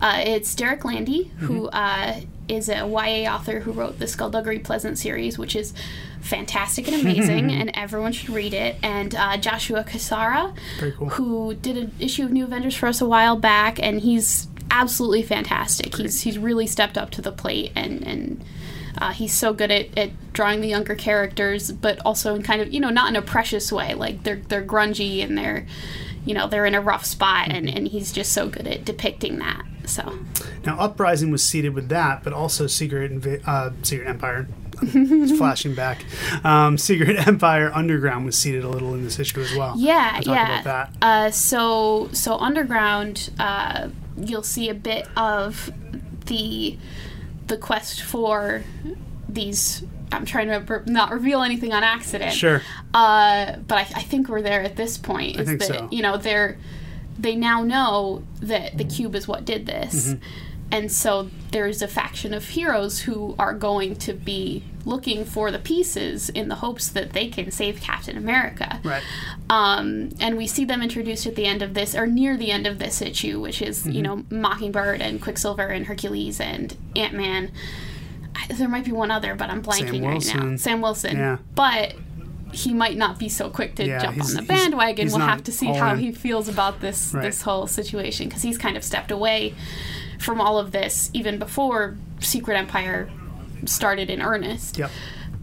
Uh, 0.00 0.22
it's 0.26 0.52
Derek 0.56 0.84
Landy, 0.84 1.30
who 1.38 1.68
uh, 1.68 2.20
is 2.48 2.68
a 2.68 2.78
YA 2.86 3.32
author 3.32 3.60
who 3.60 3.70
wrote 3.70 4.00
the 4.00 4.06
Skulduggery 4.06 4.62
Pleasant 4.62 4.98
series, 4.98 5.38
which 5.38 5.54
is 5.54 5.72
fantastic 6.20 6.88
and 6.88 7.00
amazing, 7.00 7.52
and 7.60 7.70
everyone 7.74 8.10
should 8.12 8.30
read 8.30 8.54
it. 8.54 8.76
And 8.82 9.14
uh, 9.14 9.36
Joshua 9.36 9.84
Cassara, 9.84 10.52
Very 10.80 10.92
cool. 10.92 11.10
who 11.10 11.54
did 11.54 11.76
an 11.78 11.92
issue 12.00 12.24
of 12.24 12.32
New 12.32 12.44
Avengers 12.44 12.74
for 12.74 12.86
us 12.88 13.00
a 13.00 13.06
while 13.06 13.36
back, 13.36 13.80
and 13.80 14.00
he's 14.00 14.48
absolutely 14.74 15.22
fantastic. 15.22 15.96
He's 15.96 16.22
he's 16.22 16.38
really 16.38 16.66
stepped 16.66 16.98
up 16.98 17.10
to 17.10 17.22
the 17.22 17.32
plate, 17.32 17.72
and 17.74 18.06
and 18.06 18.44
uh, 18.98 19.12
he's 19.12 19.32
so 19.32 19.52
good 19.52 19.70
at, 19.70 19.96
at 19.96 20.32
drawing 20.32 20.60
the 20.60 20.68
younger 20.68 20.94
characters, 20.94 21.72
but 21.72 21.98
also 22.04 22.34
in 22.34 22.42
kind 22.42 22.60
of 22.60 22.72
you 22.72 22.80
know 22.80 22.90
not 22.90 23.08
in 23.08 23.16
a 23.16 23.22
precious 23.22 23.72
way. 23.72 23.94
Like 23.94 24.24
they're 24.24 24.42
they're 24.48 24.64
grungy 24.64 25.22
and 25.22 25.38
they're 25.38 25.66
you 26.24 26.34
know 26.34 26.48
they're 26.48 26.66
in 26.66 26.74
a 26.74 26.80
rough 26.80 27.04
spot, 27.04 27.48
and 27.50 27.68
and 27.68 27.88
he's 27.88 28.12
just 28.12 28.32
so 28.32 28.48
good 28.48 28.66
at 28.66 28.84
depicting 28.84 29.38
that. 29.38 29.64
So 29.86 30.18
Now, 30.64 30.78
Uprising 30.78 31.30
was 31.30 31.42
seeded 31.42 31.74
with 31.74 31.88
that, 31.90 32.24
but 32.24 32.32
also 32.32 32.66
Secret 32.66 33.12
Inva- 33.12 33.46
uh, 33.46 33.70
Secret 33.82 34.08
Empire. 34.08 34.48
It's 34.92 35.38
flashing 35.38 35.74
back. 35.74 36.04
Um, 36.44 36.78
Secret 36.78 37.16
Empire 37.26 37.70
Underground 37.74 38.24
was 38.26 38.36
seeded 38.36 38.64
a 38.64 38.68
little 38.68 38.94
in 38.94 39.04
this 39.04 39.18
issue 39.18 39.40
as 39.40 39.54
well. 39.54 39.74
Yeah, 39.76 40.20
We'll 40.24 40.34
yeah. 40.34 40.60
about 40.60 40.64
that. 40.64 41.04
Uh, 41.06 41.30
so 41.30 42.08
so 42.12 42.36
underground, 42.36 43.30
uh, 43.38 43.88
you'll 44.16 44.42
see 44.42 44.68
a 44.68 44.74
bit 44.74 45.06
of 45.16 45.70
the 46.26 46.78
the 47.46 47.56
quest 47.56 48.02
for 48.02 48.62
these. 49.28 49.84
I'm 50.12 50.24
trying 50.24 50.48
to 50.48 50.58
re- 50.58 50.82
not 50.86 51.10
reveal 51.10 51.42
anything 51.42 51.72
on 51.72 51.82
accident. 51.82 52.32
Sure. 52.32 52.62
Uh, 52.92 53.56
but 53.66 53.78
I, 53.78 53.80
I 53.80 54.02
think 54.02 54.28
we're 54.28 54.42
there 54.42 54.62
at 54.62 54.76
this 54.76 54.96
point. 54.96 55.40
Is 55.40 55.48
think 55.48 55.60
that 55.60 55.68
so. 55.68 55.88
you 55.90 56.02
know 56.02 56.16
they're 56.16 56.58
they 57.18 57.34
now 57.34 57.62
know 57.62 58.22
that 58.40 58.76
the 58.76 58.84
cube 58.84 59.14
is 59.14 59.26
what 59.28 59.44
did 59.44 59.66
this. 59.66 60.08
Mm-hmm. 60.08 60.22
And 60.70 60.90
so 60.90 61.30
there's 61.52 61.82
a 61.82 61.88
faction 61.88 62.34
of 62.34 62.48
heroes 62.48 63.00
who 63.00 63.34
are 63.38 63.54
going 63.54 63.96
to 63.96 64.12
be 64.12 64.64
looking 64.86 65.24
for 65.24 65.50
the 65.50 65.58
pieces 65.58 66.28
in 66.28 66.48
the 66.48 66.56
hopes 66.56 66.88
that 66.88 67.12
they 67.12 67.28
can 67.28 67.50
save 67.50 67.80
Captain 67.80 68.16
America. 68.16 68.80
Right. 68.84 69.02
Um, 69.50 70.10
and 70.20 70.36
we 70.36 70.46
see 70.46 70.64
them 70.64 70.82
introduced 70.82 71.26
at 71.26 71.34
the 71.36 71.46
end 71.46 71.62
of 71.62 71.74
this, 71.74 71.94
or 71.94 72.06
near 72.06 72.36
the 72.36 72.50
end 72.50 72.66
of 72.66 72.78
this 72.78 73.00
issue, 73.02 73.40
which 73.40 73.62
is, 73.62 73.86
you 73.86 74.02
Mm-hmm. 74.02 74.02
know, 74.02 74.24
Mockingbird 74.40 75.00
and 75.00 75.20
Quicksilver 75.22 75.66
and 75.68 75.86
Hercules 75.86 76.40
and 76.40 76.76
Ant 76.96 77.14
Man. 77.14 77.50
There 78.50 78.68
might 78.68 78.84
be 78.84 78.92
one 78.92 79.10
other, 79.10 79.34
but 79.34 79.48
I'm 79.50 79.62
blanking 79.62 79.92
right 79.92 80.02
now. 80.02 80.12
Wilson. 80.12 80.58
Sam 80.58 80.80
Wilson. 80.80 81.16
Yeah. 81.16 81.38
But 81.54 81.94
he 82.52 82.72
might 82.74 82.96
not 82.96 83.18
be 83.18 83.28
so 83.28 83.48
quick 83.50 83.74
to 83.76 83.86
Yeah, 83.86 84.00
jump 84.00 84.20
on 84.22 84.34
the 84.34 84.42
bandwagon. 84.42 85.06
he's 85.06 85.16
we'll 85.16 85.26
have 85.26 85.42
to 85.44 85.52
see 85.52 85.66
how 85.66 85.94
in. 85.94 85.98
he 85.98 86.12
feels 86.12 86.48
about 86.48 86.80
this 86.80 87.12
Right. 87.12 87.22
this 87.22 87.42
whole 87.42 87.66
situation 87.66 88.28
because 88.28 88.42
he's 88.42 88.58
kind 88.58 88.76
of 88.76 88.84
stepped 88.84 89.10
away 89.10 89.54
from 90.20 90.40
all 90.40 90.58
of 90.58 90.70
this 90.72 91.10
even 91.12 91.38
before 91.38 91.96
Secret 92.20 92.56
Empire 92.56 93.10
started 93.66 94.10
in 94.10 94.22
earnest. 94.22 94.78
Yep. 94.78 94.90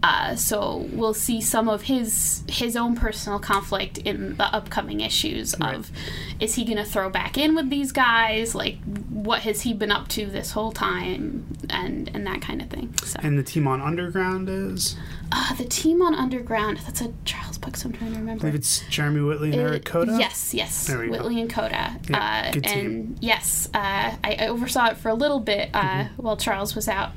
Uh, 0.02 0.34
so 0.34 0.88
we'll 0.92 1.14
see 1.14 1.40
some 1.40 1.68
of 1.68 1.82
his 1.82 2.42
his 2.48 2.76
own 2.76 2.96
personal 2.96 3.38
conflict 3.38 3.98
in 3.98 4.36
the 4.36 4.44
upcoming 4.46 5.00
issues 5.00 5.54
of 5.60 5.92
is 6.40 6.56
he 6.56 6.64
going 6.64 6.76
to 6.76 6.84
throw 6.84 7.08
back 7.08 7.38
in 7.38 7.54
with 7.54 7.70
these 7.70 7.92
guys? 7.92 8.52
Like 8.52 8.78
what 9.10 9.42
has 9.42 9.60
he 9.60 9.72
been 9.72 9.92
up 9.92 10.08
to 10.08 10.26
this 10.26 10.50
whole 10.50 10.72
time? 10.72 11.46
And 11.70 12.10
and 12.12 12.26
that 12.26 12.42
kind 12.42 12.60
of 12.60 12.68
thing 12.68 12.92
so. 13.04 13.20
And 13.22 13.38
the 13.38 13.44
team 13.44 13.68
on 13.68 13.80
Underground 13.80 14.48
is, 14.48 14.96
uh, 15.34 15.54
the 15.54 15.64
team 15.64 16.02
on 16.02 16.14
underground 16.14 16.78
that's 16.84 17.00
a 17.00 17.12
charles 17.24 17.56
book 17.58 17.76
so 17.76 17.88
i'm 17.88 17.92
trying 17.94 18.12
to 18.12 18.18
remember. 18.18 18.46
I 18.46 18.50
believe 18.50 18.54
it's 18.54 18.80
Jeremy 18.90 19.22
Whitley 19.22 19.52
and 19.52 19.60
Eric 19.60 19.84
Koda. 19.86 20.16
Yes, 20.18 20.52
yes. 20.52 20.86
There 20.86 20.98
we 20.98 21.06
go. 21.06 21.12
Whitley 21.12 21.40
and 21.40 21.48
Koda. 21.50 21.96
Yeah, 22.08 22.44
uh, 22.48 22.52
good 22.52 22.64
team. 22.64 22.78
and 22.86 23.18
yes, 23.20 23.68
uh, 23.74 23.78
I, 23.78 24.18
I 24.40 24.46
oversaw 24.48 24.86
it 24.90 24.96
for 24.98 25.08
a 25.08 25.14
little 25.14 25.40
bit 25.40 25.70
uh, 25.74 25.80
Mm-hmm. 25.82 26.22
while 26.22 26.36
Charles 26.36 26.74
was 26.74 26.88
out. 26.88 27.12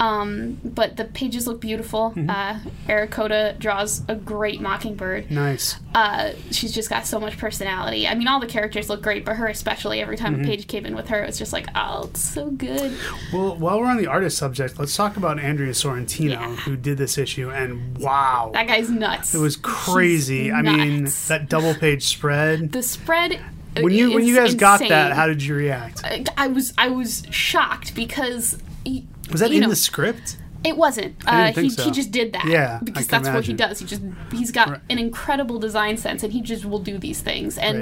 Um, 0.00 0.60
but 0.64 0.96
the 0.96 1.04
pages 1.04 1.46
look 1.46 1.60
beautiful. 1.60 2.10
Mm-hmm. 2.16 2.30
Uh, 2.30 2.58
Eric 2.88 3.10
Koda 3.12 3.54
draws 3.58 4.02
a 4.08 4.14
great 4.14 4.60
Mockingbird. 4.60 5.30
Nice. 5.30 5.76
Uh, 5.94 6.32
she's 6.50 6.72
just 6.72 6.90
got 6.90 7.06
so 7.06 7.20
much 7.20 7.38
personality. 7.38 8.06
I 8.08 8.14
mean, 8.14 8.26
all 8.28 8.40
the 8.40 8.46
characters 8.46 8.88
look 8.88 9.02
great, 9.02 9.24
but 9.24 9.36
her 9.36 9.46
especially. 9.46 10.00
Every 10.00 10.16
time 10.16 10.34
Mm-hmm. 10.34 10.44
a 10.44 10.46
page 10.46 10.66
came 10.66 10.84
in 10.86 10.96
with 10.96 11.08
her, 11.08 11.22
it 11.22 11.26
was 11.26 11.38
just 11.38 11.52
like, 11.52 11.66
oh, 11.74 12.06
it's 12.10 12.20
so 12.24 12.50
good. 12.50 12.92
Well, 13.32 13.56
while 13.56 13.78
we're 13.80 13.86
on 13.86 13.96
the 13.98 14.06
artist 14.08 14.36
subject, 14.38 14.78
let's 14.78 14.96
talk 14.96 15.16
about 15.16 15.38
Andrea 15.38 15.72
Sorrentino, 15.72 16.30
Yeah. 16.30 16.56
who 16.56 16.76
did 16.76 16.98
this 16.98 17.16
issue, 17.18 17.50
and 17.54 17.96
wow, 17.98 18.50
That 18.52 18.66
guy's 18.66 18.90
nuts. 18.90 19.34
it 19.34 19.38
was 19.38 19.56
crazy. 19.56 20.50
I 20.52 20.62
mean, 20.62 21.04
nuts. 21.04 21.28
that 21.28 21.48
double 21.48 21.74
page 21.74 22.04
spread. 22.04 22.72
the 22.72 22.82
spread. 22.82 23.40
When 23.80 23.92
you 23.92 24.12
when 24.12 24.24
you 24.24 24.36
guys 24.36 24.54
got 24.54 24.80
that, 24.80 25.12
how 25.14 25.26
did 25.26 25.42
you 25.42 25.54
react? 25.54 26.04
I- 26.04 26.24
I 26.36 26.46
was 26.48 26.72
I 26.78 26.88
was 26.88 27.26
shocked 27.30 27.94
because. 27.94 28.58
He, 28.84 29.06
Was 29.30 29.40
that 29.40 29.50
in 29.50 29.60
know, 29.60 29.68
the 29.70 29.76
script? 29.76 30.36
It 30.62 30.76
wasn't. 30.76 31.16
Uh, 31.26 31.52
he, 31.52 31.68
so. 31.70 31.82
he 31.84 31.90
just 31.90 32.10
did 32.10 32.32
that. 32.34 32.46
Yeah, 32.46 32.80
because 32.82 33.06
that's 33.06 33.28
what 33.28 33.44
he 33.44 33.52
does. 33.52 33.80
He 33.80 33.86
just 33.86 34.02
he's 34.32 34.50
got 34.52 34.68
Right. 34.70 34.80
an 34.90 34.98
incredible 34.98 35.58
design 35.58 35.96
sense, 35.96 36.22
and 36.22 36.32
he 36.32 36.40
just 36.40 36.64
will 36.64 36.78
do 36.78 36.98
these 36.98 37.20
things. 37.20 37.58
And 37.58 37.78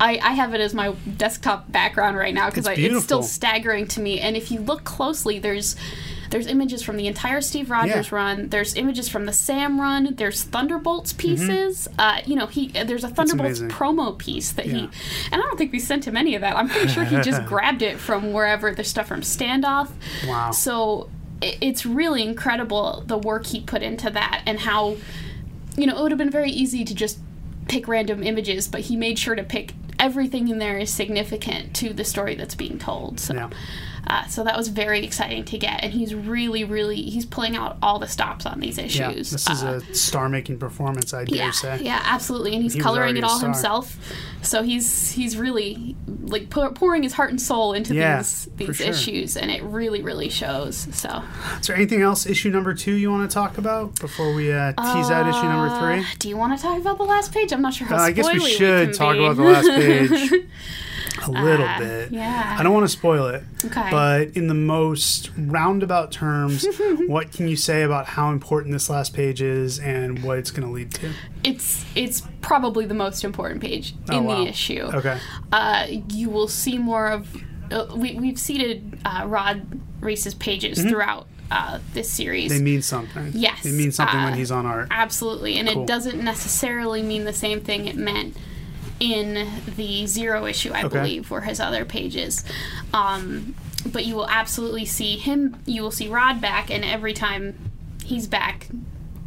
Right. 0.00 0.20
I, 0.22 0.30
I 0.30 0.32
have 0.32 0.54
it 0.54 0.60
as 0.60 0.74
my 0.74 0.94
desktop 1.16 1.70
background 1.72 2.16
right 2.16 2.34
now 2.34 2.50
because 2.50 2.66
It's 2.68 2.78
it's, 2.78 3.04
still 3.04 3.22
staggering 3.22 3.86
to 3.88 4.00
me. 4.00 4.20
And 4.20 4.36
if 4.36 4.50
you 4.50 4.60
look 4.60 4.84
closely, 4.84 5.38
there's 5.38 5.74
there's 6.30 6.46
images 6.46 6.82
from 6.82 6.96
the 6.96 7.06
entire 7.06 7.40
Steve 7.40 7.70
Rogers 7.70 8.10
Yeah. 8.10 8.16
run. 8.16 8.48
There's 8.48 8.74
images 8.74 9.08
from 9.08 9.26
the 9.26 9.32
Sam 9.32 9.80
run. 9.80 10.14
There's 10.16 10.42
Thunderbolts 10.42 11.12
pieces. 11.12 11.88
Uh, 11.98 12.20
you 12.26 12.36
know, 12.36 12.46
he 12.46 12.68
there's 12.68 13.04
a 13.04 13.08
Thunderbolts 13.08 13.60
Mm-hmm. 13.60 13.68
promo 13.76 14.16
piece 14.18 14.52
that 14.52 14.66
Yeah. 14.66 14.72
he, 14.72 14.78
and 15.32 15.34
I 15.34 15.44
don't 15.44 15.56
think 15.56 15.72
we 15.72 15.78
sent 15.78 16.06
him 16.06 16.16
any 16.16 16.34
of 16.34 16.40
that. 16.40 16.56
I'm 16.56 16.68
pretty 16.68 16.88
sure 16.88 17.04
he 17.04 17.20
just 17.20 17.44
grabbed 17.46 17.82
it 17.82 17.98
from 17.98 18.32
wherever 18.32 18.72
the 18.74 18.84
stuff 18.84 19.06
from 19.08 19.20
Standoff. 19.22 19.90
Wow. 20.26 20.50
So 20.50 21.08
i- 21.42 21.56
it's 21.60 21.84
really 21.84 22.22
incredible 22.22 23.04
the 23.06 23.18
work 23.18 23.46
he 23.46 23.60
put 23.60 23.82
into 23.82 24.10
that 24.10 24.42
and 24.46 24.60
how, 24.60 24.96
you 25.76 25.86
know, 25.86 25.96
it 25.98 26.02
would 26.02 26.10
have 26.12 26.18
been 26.18 26.30
very 26.30 26.50
easy 26.50 26.84
to 26.84 26.94
just 26.94 27.18
pick 27.68 27.88
random 27.88 28.22
images, 28.22 28.68
but 28.68 28.82
he 28.82 28.96
made 28.96 29.18
sure 29.18 29.34
to 29.34 29.42
pick 29.42 29.72
everything 30.04 30.48
in 30.48 30.58
there 30.58 30.78
is 30.78 30.92
significant 30.92 31.74
to 31.76 31.92
the 31.94 32.04
story 32.04 32.34
that's 32.34 32.54
being 32.54 32.78
told. 32.78 33.18
So. 33.20 33.34
Yeah. 33.34 33.50
Uh, 34.06 34.26
so 34.26 34.44
that 34.44 34.54
was 34.54 34.68
very 34.68 35.02
exciting 35.02 35.42
to 35.46 35.56
get, 35.56 35.82
and 35.82 35.90
he's 35.90 36.14
really, 36.14 36.62
really 36.62 36.96
he's 37.14 37.24
pulling 37.24 37.56
out 37.56 37.78
all 37.80 37.98
the 37.98 38.06
stops 38.06 38.44
on 38.44 38.60
these 38.60 38.76
issues. 38.76 38.98
Yeah, 38.98 39.12
this 39.12 39.48
is 39.48 39.62
Uh, 39.62 39.80
a 39.90 39.94
star-making 39.94 40.58
performance, 40.58 41.14
I 41.14 41.24
dare 41.24 41.36
yeah, 41.46 41.50
say. 41.52 41.78
yeah, 41.82 42.02
absolutely, 42.04 42.52
and 42.52 42.62
he's 42.62 42.74
He 42.74 42.80
coloring 42.80 43.16
it 43.16 43.24
all 43.24 43.38
himself. 43.38 43.96
So 44.42 44.62
he's 44.62 45.12
he's 45.12 45.38
really 45.38 45.96
like 46.26 46.50
pour, 46.50 46.70
pouring 46.72 47.02
his 47.02 47.14
heart 47.14 47.30
and 47.30 47.40
soul 47.40 47.72
into 47.72 47.94
Yeah, 47.94 48.18
these 48.18 48.48
these 48.56 48.76
sure. 48.76 48.86
issues, 48.88 49.38
and 49.38 49.50
it 49.50 49.62
really, 49.62 50.02
really 50.02 50.28
shows. 50.28 50.86
So 50.92 51.22
Is 51.62 51.66
there 51.68 51.76
anything 51.76 52.02
else, 52.02 52.26
issue 52.26 52.50
number 52.50 52.74
two, 52.74 52.92
you 52.92 53.10
want 53.10 53.30
to 53.30 53.32
talk 53.32 53.56
about 53.56 53.98
before 54.00 54.34
we 54.34 54.52
uh, 54.52 54.72
tease 54.72 55.10
out 55.10 55.26
issue 55.26 55.44
number 55.44 55.74
Uh, 55.74 55.80
three? 55.80 56.04
Do 56.18 56.28
you 56.28 56.36
want 56.36 56.54
to 56.54 56.62
talk 56.62 56.78
about 56.78 56.98
the 56.98 57.04
last 57.04 57.32
page? 57.32 57.54
I'm 57.54 57.62
not 57.62 57.72
sure 57.72 57.86
how. 57.86 57.96
Uh, 57.96 58.00
I 58.00 58.12
guess 58.12 58.30
we 58.30 58.38
should 58.50 58.88
can 58.88 58.94
talk 58.98 59.14
be. 59.14 59.24
about 59.24 59.36
the 59.36 59.44
last 59.44 59.66
page 59.66 59.93
a 61.22 61.30
little 61.30 61.66
Uh, 61.66 61.78
bit. 61.78 62.12
yeah. 62.12 62.56
I 62.58 62.62
don't 62.62 62.72
want 62.74 62.84
to 62.84 62.88
spoil 62.88 63.26
it. 63.28 63.42
Okay. 63.64 63.88
But 63.90 64.28
in 64.36 64.46
the 64.48 64.54
most 64.54 65.30
roundabout 65.38 66.12
terms, 66.12 66.66
what 67.06 67.30
can 67.32 67.48
you 67.48 67.56
say 67.56 67.82
about 67.82 68.06
how 68.06 68.30
important 68.30 68.72
this 68.72 68.90
last 68.90 69.14
page 69.14 69.40
is 69.40 69.78
and 69.78 70.22
what 70.22 70.38
it's 70.38 70.50
going 70.50 70.66
to 70.66 70.72
lead 70.72 70.92
to? 70.94 71.10
It's 71.42 71.84
it's 71.94 72.22
probably 72.40 72.86
the 72.86 72.94
most 72.94 73.24
important 73.24 73.60
page 73.62 73.94
Oh, 74.10 74.18
in 74.18 74.24
wow. 74.24 74.36
the 74.44 74.48
issue. 74.50 74.82
Okay. 74.92 75.18
Uh, 75.52 75.86
you 76.10 76.30
will 76.30 76.48
see 76.48 76.78
more 76.78 77.08
of. 77.08 77.34
Uh, 77.70 77.86
we 77.96 78.14
we've 78.14 78.38
seeded 78.38 78.98
uh, 79.04 79.24
Rod 79.26 79.80
Reis's 80.00 80.34
pages 80.34 80.82
throughout 80.82 81.26
uh, 81.50 81.78
this 81.94 82.10
series. 82.12 82.50
Mm-hmm. 82.52 82.58
They 82.58 82.70
mean 82.70 82.82
something. 82.82 83.30
Yes, 83.34 83.62
They 83.62 83.72
mean 83.72 83.90
something 83.90 84.22
when 84.22 84.34
uh, 84.34 84.36
he's 84.36 84.50
on 84.50 84.66
art. 84.66 84.88
Absolutely, 84.90 85.56
and 85.56 85.68
Cool. 85.68 85.82
it 85.82 85.86
doesn't 85.86 86.22
necessarily 86.22 87.02
mean 87.02 87.24
the 87.24 87.32
same 87.32 87.60
thing 87.62 87.86
it 87.86 87.96
meant 87.96 88.36
in 89.00 89.48
the 89.76 90.06
zero 90.06 90.46
issue, 90.46 90.70
I 90.72 90.84
Okay. 90.84 90.98
believe, 90.98 91.30
were 91.30 91.40
his 91.42 91.60
other 91.60 91.84
pages. 91.84 92.44
Um, 92.92 93.54
but 93.86 94.04
you 94.06 94.14
will 94.14 94.28
absolutely 94.28 94.86
see 94.86 95.16
him. 95.18 95.56
You 95.66 95.82
will 95.82 95.90
see 95.90 96.08
Rod 96.08 96.40
back, 96.40 96.70
and 96.70 96.84
every 96.84 97.12
time 97.12 97.54
he's 98.04 98.26
back, 98.26 98.68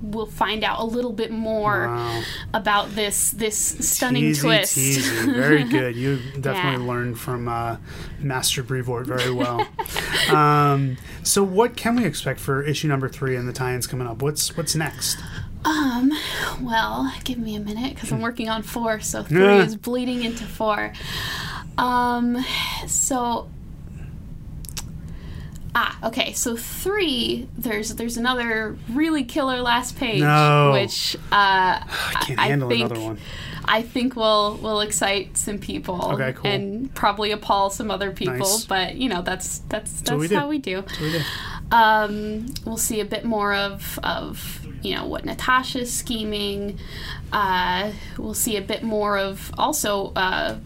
we'll 0.02 0.26
find 0.27 0.64
out 0.64 0.80
a 0.80 0.84
little 0.84 1.11
bit 1.11 1.31
more 1.31 1.88
Wow. 1.88 2.22
about 2.53 2.94
this 2.95 3.31
this 3.31 3.57
stunning 3.57 4.26
Teasy, 4.26 4.41
twist. 4.41 4.77
teasy. 4.77 5.26
Very 5.35 5.64
good. 5.77 5.95
You 5.95 6.18
definitely 6.39 6.84
Yeah. 6.84 6.89
learned 6.91 7.19
from 7.19 7.48
uh, 7.48 7.77
Master 8.19 8.61
Brevoort 8.64 9.07
very 9.07 9.31
well. 9.31 9.68
um, 10.30 10.98
so, 11.23 11.44
what 11.44 11.76
can 11.76 11.95
we 11.95 12.06
expect 12.06 12.39
for 12.39 12.64
issue 12.64 12.88
number 12.88 13.10
three 13.10 13.35
and 13.35 13.48
the 13.48 13.53
tie-ins 13.53 13.85
coming 13.88 14.07
up? 14.07 14.22
What's 14.22 14.56
what's 14.56 14.76
next? 14.76 15.18
Um, 15.68 16.11
well, 16.61 17.14
give 17.26 17.38
me 17.38 17.56
a 17.56 17.60
minute 17.60 17.94
because 17.95 18.11
I'm 18.11 18.22
working 18.22 18.48
on 18.48 18.64
four, 18.64 19.02
so 19.02 19.23
three 19.23 19.41
Yeah. 19.44 19.64
is 19.64 19.76
bleeding 19.76 20.23
into 20.23 20.45
four. 20.45 20.94
Um, 21.77 22.44
so 22.88 23.49
ah, 25.76 25.98
okay, 26.07 26.34
so 26.34 26.56
three. 26.56 27.48
There's 27.57 27.94
there's 27.95 28.18
another 28.18 28.77
really 28.89 29.23
killer 29.23 29.61
last 29.61 29.98
page, 29.98 30.22
No. 30.22 30.72
which 30.73 31.15
uh, 31.31 31.81
I 31.84 32.23
can't 32.26 32.39
I 32.39 32.48
handle 32.48 32.69
think 32.69 32.85
another 32.85 33.02
one. 33.02 33.18
I 33.65 33.81
think 33.81 34.15
will 34.15 34.57
will 34.61 34.80
excite 34.80 35.35
some 35.38 35.57
people, 35.57 36.14
Okay, 36.14 36.31
cool. 36.34 36.49
and 36.49 36.94
probably 36.95 37.31
appall 37.31 37.69
some 37.69 37.91
other 37.91 38.11
people. 38.11 38.35
Nice. 38.38 38.65
But 38.65 38.95
you 38.95 39.10
know 39.10 39.22
that's 39.22 39.60
that's 39.69 40.02
what 40.03 40.18
we 40.19 40.27
that's 40.27 40.30
do. 40.30 40.35
how 40.39 40.48
we 40.48 40.57
do. 40.60 40.77
What 40.77 40.88
do 40.98 41.03
we 41.03 41.11
do? 41.11 41.19
Um, 41.69 42.45
we'll 42.65 42.77
see 42.77 43.02
a 43.02 43.06
bit 43.06 43.26
more 43.26 43.53
of 43.53 43.99
of 44.02 44.65
you 44.81 44.95
know 44.95 45.05
what 45.05 45.25
Natasha's 45.25 45.91
scheming. 45.93 46.79
Uh, 47.31 47.91
we'll 48.17 48.33
see 48.33 48.57
a 48.57 48.61
bit 48.61 48.83
more 48.83 49.17
of 49.17 49.51
also 49.57 50.13
uh, 50.15 50.57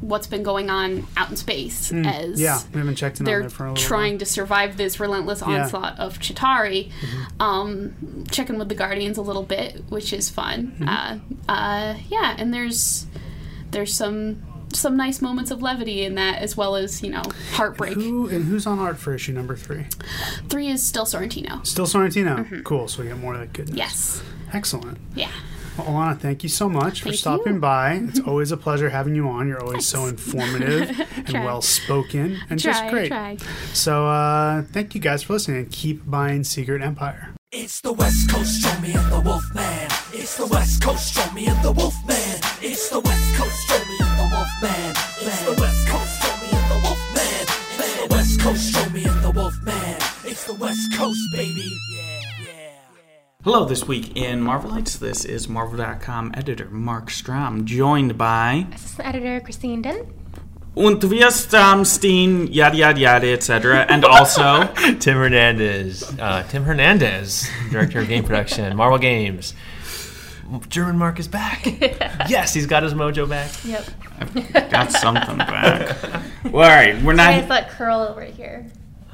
what's 0.00 0.26
been 0.26 0.42
going 0.42 0.68
on 0.68 1.06
out 1.16 1.30
in 1.30 1.36
space 1.36 1.92
as 1.92 2.38
Hmm. 2.38 2.42
Yeah, 2.44 2.60
we 2.72 2.78
haven't 2.78 2.96
checked 2.96 3.18
in 3.20 3.24
they're 3.26 3.40
there 3.40 3.50
for 3.50 3.66
a 3.66 3.72
little 3.72 3.84
trying 3.84 4.18
to 4.18 4.26
survive 4.26 4.76
this 4.76 5.00
relentless 5.00 5.40
Yeah. 5.40 5.46
Mm-hmm. 5.46 5.62
onslaught 5.62 5.98
of 5.98 6.18
Chitauri. 6.18 6.90
Um, 7.38 8.24
checking 8.30 8.58
with 8.58 8.68
the 8.68 8.74
Guardians 8.74 9.16
a 9.18 9.22
little 9.22 9.42
bit, 9.42 9.84
which 9.88 10.12
is 10.12 10.28
fun. 10.28 10.76
Mm-hmm. 10.78 10.88
Uh, 11.48 11.52
uh, 11.52 11.94
yeah, 12.08 12.34
and 12.38 12.52
there's 12.52 13.06
there's 13.70 13.94
some 13.94 14.42
some 14.72 14.96
nice 14.96 15.20
moments 15.20 15.50
of 15.50 15.62
levity 15.62 16.04
in 16.04 16.14
that, 16.16 16.38
as 16.40 16.56
well 16.56 16.76
as 16.76 17.02
you 17.02 17.10
know 17.10 17.22
heartbreak. 17.52 17.96
while. 17.96 18.04
Who 18.04 18.28
and 18.28 18.44
who's 18.44 18.66
on 18.66 18.78
art 18.78 18.98
for 18.98 19.14
issue 19.14 19.32
number 19.32 19.56
three? 19.56 19.86
Three 20.48 20.68
is 20.68 20.82
still 20.82 21.04
Sorrentino. 21.04 21.66
Still 21.66 21.86
Sorrentino. 21.86 22.62
Cool. 22.64 22.88
So 22.88 23.02
we 23.02 23.08
get 23.08 23.18
more 23.18 23.34
of 23.34 23.40
that 23.40 23.52
goodness. 23.52 23.70
Mm-hmm. 23.70 23.78
Yes. 23.78 24.22
Excellent. 24.52 24.98
Yeah. 25.14 25.30
Well, 25.78 25.86
Alanna, 25.86 26.18
thank 26.18 26.42
you 26.42 26.48
so 26.48 26.68
much 26.68 27.02
for 27.02 27.12
stopping 27.12 27.54
you. 27.54 27.60
by. 27.60 27.92
It's 28.08 28.20
always 28.26 28.50
a 28.52 28.56
pleasure 28.56 28.90
having 28.90 29.14
you 29.14 29.28
on. 29.28 29.46
You're 29.48 29.62
always 29.62 29.86
so 29.86 30.06
informative 30.06 30.90
and 31.16 31.32
well 31.44 31.62
spoken 31.62 32.38
and 32.50 32.58
just 32.58 32.86
great. 32.88 33.08
try. 33.08 33.36
So, 33.72 34.06
uh, 34.06 34.62
thank 34.72 34.94
you 34.94 35.00
guys 35.00 35.22
for 35.22 35.34
listening 35.34 35.58
and 35.58 35.70
keep 35.72 36.08
buying 36.10 36.42
Secret 36.44 36.82
Empire. 36.82 37.30
It's 37.52 37.80
the 37.80 37.92
West 37.92 38.30
Coast, 38.30 38.62
show 38.62 38.80
me 38.80 38.92
and 38.92 39.12
the 39.12 39.20
Wolfman. 39.20 39.88
It's 40.12 40.36
the 40.36 40.46
West 40.46 40.82
Coast, 40.82 41.14
show 41.14 41.32
me 41.32 41.46
and 41.46 41.64
the 41.64 41.72
Wolfman. 41.72 42.40
It's 42.62 42.88
the 42.90 43.00
West 43.00 43.34
Coast, 43.36 43.68
Stromey 43.68 44.00
and 44.00 44.09
the 44.60 44.66
Wolfman. 44.66 44.90
It's 45.20 45.42
the 45.44 45.56
West 45.60 45.88
Coast, 45.88 46.20
Stromey 46.20 46.52
and 46.52 46.70
the 46.70 46.80
Wolfman. 46.84 47.46
It's 47.78 47.96
the 47.96 48.06
West 48.10 48.40
Coast, 48.40 48.74
Stromey 48.74 49.06
and 49.06 49.24
the 49.24 49.30
Wolfman. 49.30 49.96
It's 50.24 50.44
the 50.44 50.54
West 50.54 50.92
Coast, 50.94 51.20
baby. 51.32 51.78
Yeah, 51.90 52.20
yeah. 52.44 52.72
Hello, 53.42 53.64
this 53.64 53.88
week 53.88 54.16
in 54.16 54.42
Marvelites. 54.42 54.98
This 54.98 55.24
is 55.24 55.48
Marvel.com 55.48 56.32
editor 56.34 56.68
Mark 56.68 57.10
Strom, 57.10 57.64
joined 57.64 58.18
by 58.18 58.66
Assistant 58.74 59.08
editor 59.08 59.40
Christine 59.40 59.82
Dinh. 59.82 60.12
Und 60.76 61.02
wir 61.10 61.30
Stromstein, 61.30 62.46
yada 62.52 62.76
yada 62.76 63.00
yada, 63.00 63.32
etc. 63.32 63.86
And 63.88 64.04
also, 64.04 64.66
Tim 65.00 65.16
Hernandez. 65.16 66.02
Uh, 66.18 66.44
Tim 66.48 66.64
Hernandez, 66.64 67.48
director 67.70 68.00
of 68.00 68.08
game 68.08 68.24
production, 68.24 68.76
Marvel 68.76 68.98
Games. 68.98 69.54
German 70.68 70.98
Mark 70.98 71.18
is 71.18 71.28
back. 71.28 71.64
yes, 72.28 72.52
he's 72.54 72.66
got 72.66 72.82
his 72.82 72.94
mojo 72.94 73.28
back. 73.28 73.50
Yep. 73.64 74.70
got 74.70 74.92
something 75.00 75.38
back. 75.38 75.96
Well, 76.44 76.64
all 76.64 76.76
right, 76.76 77.00
we're 77.02 77.12
not. 77.12 77.30
Nice, 77.30 77.40
not. 77.42 77.48
that 77.48 77.70
curl 77.70 78.00
over 78.00 78.24
here. 78.24 78.66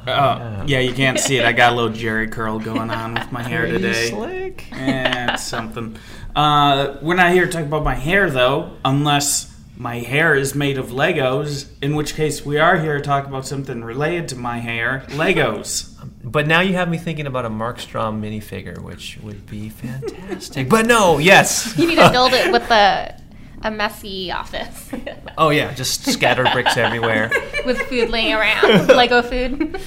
Oh, 0.08 0.64
yeah, 0.66 0.78
you 0.78 0.92
can't 0.92 1.18
see 1.18 1.36
it. 1.36 1.44
I 1.44 1.52
got 1.52 1.72
a 1.72 1.76
little 1.76 1.90
Jerry 1.92 2.28
curl 2.28 2.60
going 2.60 2.90
on 2.90 3.14
with 3.14 3.32
my 3.32 3.42
hair 3.42 3.66
today. 3.66 4.10
Slick. 4.10 4.64
Eh, 4.72 5.32
it's 5.32 5.44
something. 5.44 5.96
Uh, 6.34 6.96
we're 7.02 7.16
not 7.16 7.32
here 7.32 7.46
to 7.46 7.50
talk 7.50 7.64
about 7.64 7.82
my 7.82 7.94
hair, 7.96 8.30
though, 8.30 8.76
unless 8.84 9.52
my 9.76 9.96
hair 9.96 10.34
is 10.34 10.54
made 10.54 10.78
of 10.78 10.90
Legos, 10.90 11.68
in 11.82 11.96
which 11.96 12.14
case 12.14 12.46
we 12.46 12.58
are 12.58 12.78
here 12.78 12.98
to 12.98 13.02
talk 13.02 13.26
about 13.26 13.46
something 13.46 13.82
related 13.82 14.28
to 14.28 14.36
my 14.36 14.58
hair 14.58 15.04
Legos. 15.08 15.95
But 16.36 16.46
now 16.46 16.60
you 16.60 16.74
have 16.74 16.90
me 16.90 16.98
thinking 16.98 17.26
about 17.26 17.46
a 17.46 17.48
Mark 17.48 17.80
Strom 17.80 18.20
minifigure, 18.20 18.76
which 18.82 19.16
would 19.22 19.46
be 19.46 19.70
fantastic. 19.70 20.68
but 20.76 20.84
no, 20.84 21.16
yes. 21.16 21.72
You 21.78 21.86
need 21.88 21.94
to 21.96 22.10
build 22.10 22.34
it 22.34 22.52
with 22.52 22.70
a 22.70 23.18
a 23.62 23.70
messy 23.70 24.30
office 24.30 24.90
Oh 25.38 25.48
yeah, 25.48 25.72
just 25.72 26.04
scattered 26.04 26.48
bricks 26.52 26.76
everywhere. 26.76 27.30
with 27.64 27.80
food 27.88 28.10
laying 28.10 28.34
around, 28.34 28.86
Lego 28.88 29.22
food. 29.22 29.80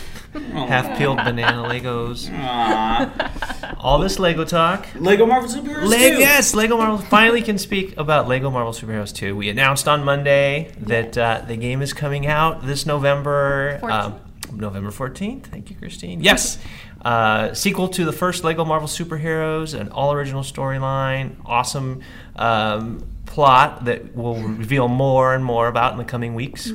Half 0.54 0.98
peeled 0.98 1.18
banana 1.18 1.70
Legos. 1.70 2.32
Aw. 2.36 3.76
All 3.80 4.00
this 4.00 4.18
Lego 4.18 4.44
talk. 4.44 4.88
Lego 4.96 5.28
Marvel 5.28 5.48
Superheroes 5.48 5.86
Leg- 5.88 6.14
2. 6.16 6.20
yes, 6.20 6.56
Lego 6.56 6.78
Marvel 6.78 6.98
finally 6.98 7.44
can 7.44 7.60
speak 7.60 7.96
about 7.96 8.28
Lego 8.28 8.50
Marvel 8.50 8.74
Superheroes 8.74 9.14
2. 9.14 9.36
We 9.36 9.50
announced 9.50 9.88
on 9.88 10.04
Monday 10.04 10.72
that 10.80 11.16
uh, 11.16 11.44
the 11.48 11.58
game 11.58 11.84
is 11.84 11.94
coming 11.94 12.26
out 12.26 12.66
this 12.66 12.88
November. 12.88 13.80
um, 13.84 14.20
November 14.52 14.92
14th. 14.92 15.44
Thank 15.46 15.70
you, 15.70 15.76
Christine. 15.76 16.22
Yes. 16.22 16.58
Uh, 17.02 17.54
sequel 17.54 17.88
to 17.90 18.06
the 18.06 18.12
first 18.12 18.44
Lego 18.44 18.66
Marvel 18.66 18.88
Superheroes, 18.88 19.80
an 19.80 19.90
all 19.90 20.12
original 20.12 20.44
storyline, 20.44 21.36
awesome 21.46 22.02
um, 22.36 23.08
plot 23.26 23.86
that 23.86 24.16
we'll 24.16 24.36
reveal 24.42 24.88
more 24.88 25.34
and 25.34 25.44
more 25.46 25.68
about 25.68 25.94
in 25.94 25.98
the 25.98 26.06
coming 26.06 26.34
weeks. 26.36 26.72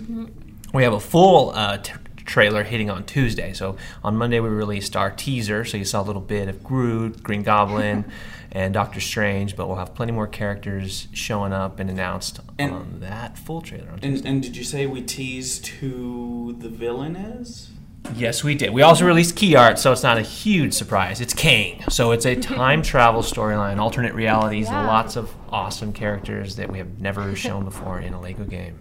We 0.72 0.82
have 0.82 0.92
a 0.92 1.00
full 1.00 1.50
uh, 1.50 1.78
t- 1.78 1.92
trailer 2.24 2.64
hitting 2.64 2.90
on 2.90 3.04
Tuesday. 3.04 3.52
So 3.52 3.76
on 4.02 4.16
Monday 4.16 4.40
we 4.40 4.48
released 4.48 4.96
our 4.96 5.10
teaser, 5.10 5.64
so 5.64 5.76
you 5.76 5.84
saw 5.84 6.02
a 6.02 6.04
little 6.04 6.22
bit 6.22 6.48
of 6.48 6.64
Groot, 6.64 7.22
Green 7.22 7.42
Goblin, 7.42 8.04
and 8.54 8.72
Doctor 8.72 9.00
Strange. 9.00 9.56
But 9.56 9.66
we'll 9.68 9.76
have 9.76 9.94
plenty 9.94 10.12
more 10.12 10.26
characters 10.26 11.08
showing 11.12 11.52
up 11.52 11.78
and 11.80 11.90
announced 11.90 12.40
And- 12.58 12.72
on 12.72 12.96
that 13.00 13.36
full 13.36 13.60
trailer. 13.60 13.90
On 13.92 13.98
And, 14.02 14.24
and 14.24 14.42
did 14.42 14.56
you 14.56 14.64
say 14.64 14.86
we 14.86 15.02
teased 15.02 15.66
who 15.66 16.54
the 16.58 16.68
villain 16.68 17.16
is? 17.16 17.70
Yes, 18.14 18.44
we 18.44 18.54
did. 18.54 18.70
We 18.74 18.82
also 18.82 19.06
released 19.06 19.34
key 19.34 19.56
art, 19.56 19.78
so 19.78 19.90
it's 19.90 20.02
not 20.02 20.18
a 20.18 20.22
huge 20.22 20.74
surprise. 20.74 21.22
It's 21.22 21.32
Kang, 21.32 21.82
so 21.88 22.12
it's 22.12 22.26
a 22.26 22.36
time 22.40 22.82
travel 22.82 23.22
storyline, 23.22 23.78
alternate 23.78 24.12
realities, 24.12 24.66
and 24.66 24.76
Yeah. 24.76 24.86
lots 24.86 25.16
of 25.16 25.32
awesome 25.48 25.90
characters 25.94 26.56
that 26.56 26.70
we 26.70 26.76
have 26.76 27.00
never 27.00 27.34
shown 27.44 27.64
before 27.64 28.00
in 28.00 28.12
a 28.12 28.20
Lego 28.20 28.44
game. 28.44 28.78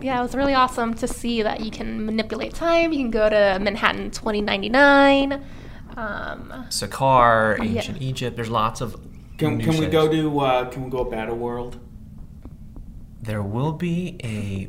Yeah, 0.00 0.18
it 0.18 0.22
was 0.22 0.34
really 0.34 0.52
awesome 0.52 0.94
to 0.94 1.06
see 1.06 1.42
that 1.42 1.60
you 1.60 1.70
can 1.70 2.04
manipulate 2.04 2.54
time. 2.54 2.92
You 2.92 2.98
can 2.98 3.10
go 3.12 3.28
to 3.30 3.58
Manhattan 3.62 4.10
2099. 4.10 5.42
Um, 5.96 6.52
Sakaar, 6.68 7.58
Yeah. 7.58 7.64
ancient 7.78 8.02
Egypt. 8.02 8.36
There's 8.36 8.50
lots 8.50 8.80
of. 8.80 9.00
Can, 9.38 9.58
new 9.58 9.64
can 9.64 9.78
we 9.78 9.86
go 9.86 10.08
to 10.10 10.40
uh, 10.40 10.64
can 10.70 10.84
we 10.84 10.90
go 10.90 11.04
Battle 11.04 11.36
World? 11.36 11.78
there 13.22 13.42
will 13.42 13.72
be 13.72 14.16
a. 14.22 14.68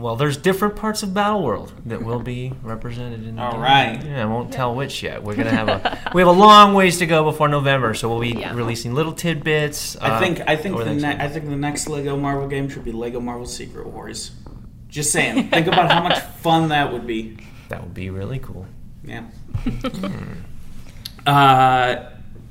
Well, 0.00 0.16
there's 0.16 0.38
different 0.38 0.76
parts 0.76 1.02
of 1.02 1.12
Battle 1.12 1.42
World 1.42 1.74
that 1.84 2.02
will 2.02 2.20
be 2.20 2.54
represented 2.62 3.26
in. 3.26 3.36
the 3.36 3.42
All 3.42 3.52
game. 3.52 3.60
right. 3.60 4.02
Yeah, 4.02 4.22
I 4.22 4.24
won't 4.24 4.50
tell 4.50 4.74
which 4.74 5.02
yet. 5.02 5.22
We're 5.22 5.34
gonna 5.34 5.50
have 5.50 5.68
a. 5.68 5.98
we 6.14 6.22
have 6.22 6.28
a 6.28 6.32
long 6.32 6.72
ways 6.72 6.98
to 6.98 7.06
go 7.06 7.24
before 7.24 7.48
November, 7.48 7.92
so 7.92 8.08
we'll 8.08 8.20
be 8.20 8.28
Yeah. 8.40 8.54
releasing 8.54 8.94
little 8.94 9.12
tidbits. 9.12 9.96
I 10.00 10.10
uh, 10.12 10.18
think 10.20 10.40
I 10.46 10.56
think 10.56 10.74
over 10.76 10.84
the 10.84 10.94
next 10.94 11.18
ne- 11.18 11.24
I 11.24 11.28
think 11.28 11.44
the 11.46 11.56
next 11.56 11.88
Lego 11.88 12.16
Marvel 12.16 12.48
game 12.48 12.68
should 12.70 12.84
be 12.84 12.92
Lego 12.92 13.20
Marvel 13.20 13.44
Secret 13.46 13.86
Wars. 13.88 14.30
Just 14.88 15.12
saying. 15.12 15.50
think 15.50 15.66
about 15.66 15.92
how 15.92 16.02
much 16.02 16.18
fun 16.40 16.70
that 16.70 16.90
would 16.92 17.06
be. 17.06 17.36
that 17.68 17.82
would 17.82 17.94
be 17.94 18.08
really 18.08 18.38
cool. 18.38 18.66
Yeah. 19.04 19.24
uh, 21.26 21.96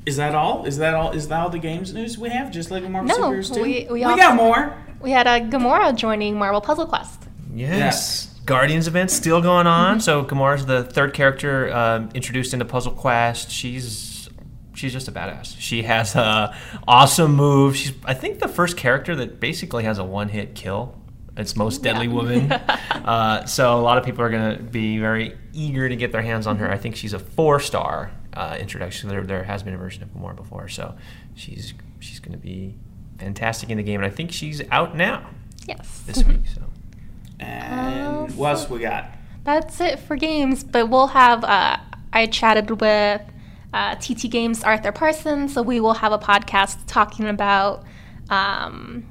is 0.06 0.18
that 0.18 0.34
all? 0.36 0.66
Is 0.66 0.78
that 0.78 0.94
all? 0.94 1.12
Is 1.12 1.28
that 1.28 1.40
all 1.40 1.50
the 1.50 1.60
games 1.60 1.94
news 1.94 2.18
we 2.18 2.30
have? 2.30 2.52
Just 2.52 2.72
Lego 2.72 2.90
Marvel 2.90 3.08
No, 3.18 3.32
Superheroes 3.32 3.54
2? 3.54 3.62
we- 3.62 3.88
we 3.92 4.00
got 4.02 4.36
more. 4.36 4.76
We 5.02 5.12
had 5.12 5.28
a 5.28 5.40
Gamora 5.40 5.96
joining 5.96 6.38
Marvel 6.38 6.62
Puzzle 6.62 6.86
Quest. 6.86 7.24
Yes. 7.54 8.28
Guardians 8.46 8.88
event 8.88 9.12
still 9.12 9.42
going 9.42 9.68
on. 9.68 10.00
So 10.02 10.24
Gamora's 10.26 10.66
the 10.66 10.84
third 10.84 11.14
character 11.14 11.72
um, 11.72 12.10
introduced 12.14 12.54
into 12.54 12.66
Puzzle 12.66 12.92
Quest. 12.94 13.52
She's 13.52 14.28
she's 14.74 14.92
just 14.92 15.08
a 15.08 15.12
badass. 15.12 15.56
She 15.60 15.84
has 15.84 16.16
a 16.16 16.56
awesome 16.88 17.36
move. 17.36 17.76
She's 17.76 17.94
I 18.04 18.14
think 18.14 18.40
the 18.40 18.48
first 18.48 18.76
character 18.76 19.16
that 19.18 19.40
basically 19.40 19.84
has 19.84 20.00
a 20.00 20.04
one 20.04 20.30
hit 20.30 20.56
kill. 20.56 20.96
It's 21.38 21.56
most 21.56 21.84
deadly 21.84 22.08
woman. 22.08 22.52
uh, 22.92 23.46
so 23.46 23.78
a 23.78 23.82
lot 23.82 23.98
of 23.98 24.04
people 24.04 24.24
are 24.24 24.30
going 24.30 24.58
to 24.58 24.64
be 24.64 24.98
very 24.98 25.38
eager 25.54 25.88
to 25.88 25.96
get 25.96 26.12
their 26.12 26.22
hands 26.24 26.48
on 26.48 26.58
her. 26.58 26.70
I 26.70 26.78
think 26.78 26.96
she's 26.96 27.14
a 27.14 27.20
four 27.20 27.60
star 27.60 28.12
uh, 28.34 28.58
introduction. 28.60 29.10
There, 29.10 29.24
there 29.24 29.44
has 29.44 29.64
been 29.64 29.74
a 29.74 29.78
version 29.78 30.04
of 30.04 30.10
Gamora 30.10 30.36
before, 30.36 30.68
so 30.68 30.96
she's 31.36 31.74
she's 32.00 32.20
going 32.20 32.32
to 32.34 32.38
be 32.44 32.76
fantastic 33.18 33.70
in 33.70 33.78
the 33.78 33.84
game, 33.84 34.02
and 34.02 34.06
I 34.12 34.14
think 34.16 34.32
she's 34.32 34.62
out 34.72 34.96
now 34.96 35.30
Yes. 35.68 36.04
this 36.06 36.24
week. 36.24 36.42
So. 36.54 36.62
And 37.40 38.36
what 38.36 38.50
else 38.50 38.70
we 38.70 38.80
got? 38.80 39.12
That's 39.46 39.80
it 39.80 40.00
for 40.00 40.16
games, 40.18 40.64
but 40.64 40.90
we'll 40.90 41.08
have. 41.08 41.44
Uh, 41.46 41.78
I 42.12 42.26
chatted 42.26 42.82
with 42.82 43.22
uh, 43.74 43.96
TT 43.96 44.30
Games 44.30 44.62
Arthur 44.64 44.92
Parsons, 44.92 45.54
so 45.54 45.62
we 45.62 45.80
will 45.80 45.94
have 45.94 46.12
a 46.12 46.18
podcast 46.18 46.80
talking 46.88 47.28
about 47.28 47.86
um, 48.30 49.06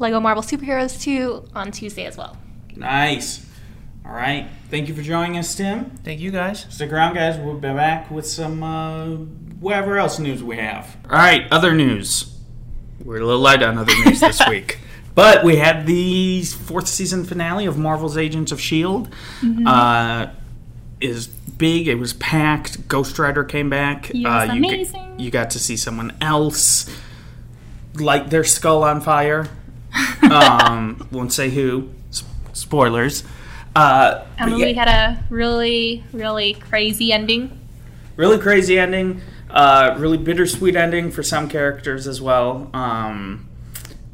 Lego 0.00 0.18
Marvel 0.18 0.42
Superheroes 0.42 1.00
2 1.00 1.50
on 1.54 1.70
Tuesday 1.70 2.06
as 2.06 2.16
well. 2.16 2.36
Nice. 2.74 3.46
All 4.08 4.14
right. 4.14 4.48
Thank 4.70 4.88
you 4.88 4.94
for 4.94 5.02
joining 5.02 5.36
us, 5.36 5.54
Tim. 5.54 5.90
Thank 6.02 6.20
you 6.20 6.30
guys. 6.30 6.66
Stick 6.70 6.92
around, 6.92 7.14
guys. 7.14 7.36
We'll 7.38 7.54
be 7.54 7.60
back 7.60 8.10
with 8.10 8.26
some 8.26 8.62
uh, 8.62 9.06
whatever 9.60 9.98
else 9.98 10.18
news 10.18 10.42
we 10.42 10.56
have. 10.56 10.96
All 11.04 11.10
right, 11.18 11.46
other 11.50 11.74
news. 11.74 12.34
We're 13.04 13.18
a 13.20 13.24
little 13.26 13.40
light 13.40 13.62
on 13.62 13.76
other 13.76 13.92
news 14.04 14.20
this 14.20 14.40
week. 14.48 14.78
But 15.14 15.44
we 15.44 15.56
had 15.56 15.86
the 15.86 16.42
fourth 16.42 16.88
season 16.88 17.24
finale 17.24 17.66
of 17.66 17.76
Marvel's 17.76 18.16
Agents 18.16 18.50
of 18.52 18.58
S.H.I.E.L.D. 18.60 19.10
Uh, 19.66 20.28
is 21.00 21.26
big. 21.26 21.86
It 21.88 21.96
was 21.96 22.12
packed. 22.14 22.88
Ghost 22.88 23.18
Rider 23.18 23.44
came 23.44 23.68
back. 23.68 24.06
He 24.06 24.24
uh, 24.24 24.46
was 24.46 24.56
you, 24.56 24.86
g- 24.86 25.24
you 25.24 25.30
got 25.30 25.50
to 25.50 25.58
see 25.58 25.76
someone 25.76 26.16
else 26.20 26.88
light 27.94 28.30
their 28.30 28.44
skull 28.44 28.84
on 28.84 29.00
fire. 29.00 29.48
um, 30.30 31.06
won't 31.10 31.32
say 31.32 31.50
who. 31.50 31.90
S- 32.10 32.24
spoilers. 32.52 33.24
Uh, 33.78 34.24
And 34.38 34.58
yeah. 34.58 34.66
we 34.66 34.74
had 34.74 34.88
a 34.88 35.22
really, 35.30 36.02
really 36.12 36.54
crazy 36.54 37.12
ending. 37.12 37.42
really 38.16 38.38
crazy 38.38 38.78
ending 38.78 39.20
uh, 39.50 39.94
really 39.98 40.18
bittersweet 40.18 40.74
ending 40.76 41.10
for 41.10 41.22
some 41.22 41.48
characters 41.48 42.06
as 42.08 42.20
well 42.20 42.68
um, 42.74 43.48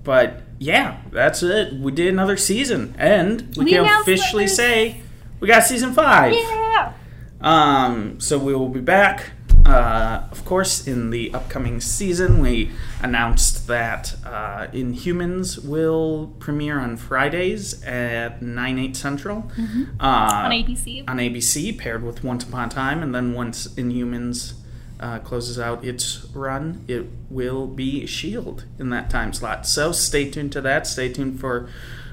but 0.05 0.43
yeah 0.59 0.99
that's 1.11 1.43
it 1.43 1.73
we 1.75 1.91
did 1.91 2.09
another 2.13 2.37
season 2.37 2.95
and 2.99 3.41
we, 3.57 3.65
We 3.65 3.71
can 3.73 3.85
officially 4.03 4.47
say 4.47 5.01
we 5.41 5.49
got 5.49 5.65
season 5.65 5.93
five 5.95 6.33
Yeah. 6.35 6.93
um, 7.41 8.21
so 8.21 8.39
we 8.39 8.55
will 8.55 8.69
be 8.69 8.81
back 8.81 9.31
uh, 9.67 10.25
of 10.31 10.45
course 10.45 10.87
in 10.87 11.11
the 11.11 11.33
upcoming 11.33 11.81
season 11.81 12.41
we 12.41 12.71
announced 13.03 13.67
that 13.67 14.15
uh, 14.25 14.67
inhumans 14.73 15.65
will 15.65 16.35
premiere 16.39 16.79
on 16.79 16.97
fridays 16.97 17.83
at 17.85 18.43
9 18.43 18.79
8 18.79 18.97
central 18.97 19.39
uh, 19.39 19.65
Mm-hmm. 19.65 20.01
On 20.01 20.51
ABC. 20.51 21.05
on 21.09 21.17
ABC, 21.19 21.79
paired 21.79 22.03
with 22.05 22.23
Once 22.23 22.45
Upon 22.45 22.69
a 22.69 22.71
Time, 22.71 23.03
and 23.03 23.15
then 23.15 23.33
once 23.33 23.69
Inhumans 23.69 24.55
uh, 25.01 25.19
closes 25.21 25.59
out 25.59 25.85
its 25.85 26.27
run, 26.35 26.85
it 26.89 27.07
will 27.31 27.67
be 27.67 28.07
Shield 28.07 28.65
in 28.79 28.91
that 28.91 29.11
time 29.11 29.33
slot. 29.33 29.67
So 29.67 29.93
stay 29.93 30.31
tuned 30.31 30.53
to 30.53 30.61
that. 30.63 30.87
Stay 30.87 31.13
tuned 31.13 31.41
for 31.41 31.69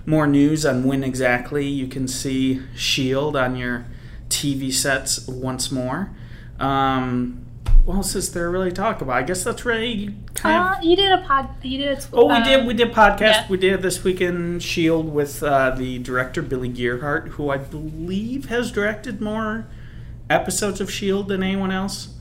more 0.06 0.28
news 0.28 0.66
on 0.66 0.84
when 0.84 1.04
exactly 1.04 1.68
you 1.68 1.88
can 1.88 2.08
see 2.08 2.62
Shield 2.76 3.36
on 3.36 3.56
your 3.56 3.86
TV 4.30 4.74
sets 4.74 5.28
once 5.28 5.72
more. 5.72 6.10
Um, 6.62 7.46
what 7.86 7.96
else 7.96 8.14
is 8.16 8.32
there 8.34 8.50
really 8.52 8.70
to 8.70 8.76
talk 8.76 9.02
about? 9.02 9.16
I 9.18 9.24
guess 9.24 9.44
that's 9.44 9.66
really 9.66 10.14
kind 10.36 10.56
of 10.56 10.78
Uh, 10.78 10.82
you 10.84 10.96
did 10.96 11.12
a 11.12 11.24
pod. 11.26 11.50
You 11.64 11.80
did 11.80 11.98
a. 11.98 12.02
Tw- 12.02 12.10
Oh, 12.14 12.28
we 12.28 12.34
uh, 12.36 12.44
did. 12.44 12.68
We 12.68 12.74
did 12.76 12.92
podcast. 12.94 13.20
yeah. 13.22 13.48
We 13.50 13.58
did 13.58 13.82
this 13.82 14.04
weekend 14.04 14.62
Shield 14.62 15.12
with 15.12 15.42
uh, 15.42 15.72
the 15.72 15.98
director 16.00 16.42
Billy 16.42 16.70
Gierhart, 16.70 17.30
who 17.30 17.50
I 17.50 17.58
believe 17.58 18.46
has 18.50 18.72
directed 18.72 19.20
more 19.22 19.66
episodes 20.30 20.80
of 20.80 20.92
Shield 20.92 21.28
than 21.28 21.42
anyone 21.44 21.72
else. 21.72 22.14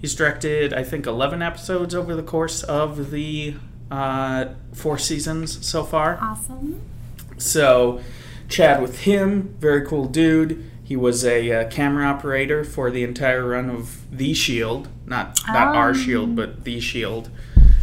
He's 0.00 0.14
directed, 0.14 0.72
I 0.72 0.82
think, 0.84 1.06
eleven 1.06 1.42
episodes 1.42 1.94
over 1.94 2.14
the 2.16 2.22
course 2.22 2.62
of 2.62 3.10
the 3.10 3.54
uh, 3.90 4.46
four 4.72 4.98
seasons 4.98 5.64
so 5.66 5.84
far. 5.84 6.18
Awesome. 6.20 6.80
So, 7.36 8.00
chat 8.48 8.80
with 8.80 9.00
him. 9.00 9.54
Very 9.60 9.86
cool 9.86 10.06
dude. 10.06 10.70
He 10.84 10.96
was 10.96 11.24
a 11.24 11.50
uh, 11.50 11.68
camera 11.70 12.04
operator 12.06 12.62
for 12.62 12.90
the 12.90 13.02
entire 13.04 13.44
run 13.48 13.70
of 13.70 14.02
The 14.16 14.34
Shield, 14.34 14.88
not 15.06 15.40
not 15.48 15.74
our 15.74 15.94
Shield, 15.94 16.36
but 16.36 16.64
The 16.64 16.78
Shield. 16.78 17.30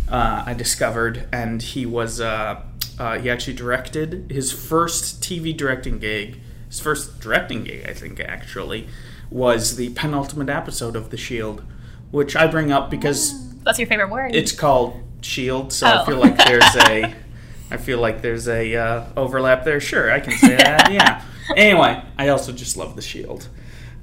Uh, 0.07 0.43
I 0.45 0.53
discovered, 0.53 1.27
and 1.31 1.61
he 1.63 1.85
was 1.85 2.21
uh, 2.21 2.61
uh, 2.99 3.17
he 3.17 3.29
actually 3.29 3.55
directed 3.55 4.29
his 4.31 4.51
first 4.51 5.21
TV 5.21 5.55
directing 5.55 5.97
gig. 5.99 6.39
His 6.67 6.79
first 6.79 7.19
directing 7.19 7.63
gig, 7.63 7.85
I 7.89 7.93
think, 7.93 8.19
actually, 8.19 8.87
was 9.31 9.75
the 9.77 9.89
penultimate 9.93 10.49
episode 10.49 10.95
of 10.95 11.09
The 11.09 11.17
Shield, 11.17 11.63
which 12.11 12.35
I 12.35 12.45
bring 12.47 12.71
up 12.71 12.89
because 12.91 13.51
That's 13.63 13.79
your 13.79 13.87
favorite 13.87 14.09
word. 14.11 14.35
it's 14.35 14.51
called 14.51 15.01
Shield, 15.21 15.73
so 15.73 15.87
I 15.87 16.01
Oh. 16.01 16.05
feel 16.05 16.17
like 16.17 16.37
there's 16.37 16.75
a, 16.87 17.13
I 17.71 17.77
feel 17.77 17.99
like 17.99 18.21
there's 18.21 18.47
a 18.47 18.75
uh, 18.75 19.05
overlap 19.15 19.63
there. 19.63 19.79
Sure, 19.79 20.11
I 20.11 20.19
can 20.19 20.33
say 20.37 20.55
that. 20.57 20.91
Yeah. 20.91 21.23
Anyway, 21.55 22.01
I 22.17 22.27
also 22.29 22.51
just 22.51 22.77
love 22.77 22.95
the 22.95 23.01
Shield. 23.01 23.47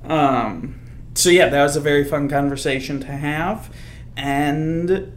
Um, 0.05 0.81
so 1.15 1.31
yeah, 1.31 1.49
that 1.49 1.63
was 1.63 1.77
a 1.77 1.81
very 1.81 2.05
fun 2.05 2.29
conversation 2.29 3.01
to 3.01 3.07
have, 3.09 3.71
and 4.17 5.13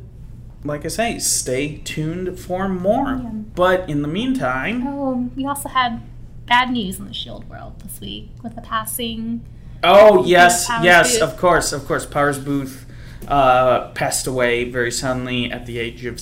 like 0.64 0.86
I 0.86 0.90
say, 0.90 1.19
stay 1.19 1.78
tuned 1.78 2.40
for 2.40 2.68
more. 2.69 3.15
But 3.56 3.90
in 3.90 4.02
the 4.02 4.07
meantime, 4.07 4.88
Oh, 4.88 5.30
we 5.36 5.45
also 5.45 5.69
had 5.69 6.02
bad 6.45 6.72
news 6.72 6.99
in 6.99 7.06
the 7.07 7.14
Shield 7.14 7.49
world 7.49 7.80
this 7.82 7.99
week 7.99 8.30
with 8.44 8.56
the 8.56 8.61
passing. 8.61 9.44
oh 9.84 10.26
yes, 10.26 10.68
yes, 10.84 11.14
Boothe. 11.19 11.22
of 11.30 11.38
course, 11.38 11.73
of 11.73 11.86
course, 11.86 12.06
Powers 12.06 12.40
Boothe. 12.40 12.86
Uh, 13.28 13.90
passed 13.91 14.26
away 14.28 14.64
very 14.69 14.91
suddenly 14.91 15.52
at 15.52 15.65
the 15.68 15.78
age 15.80 16.06
of 16.06 16.19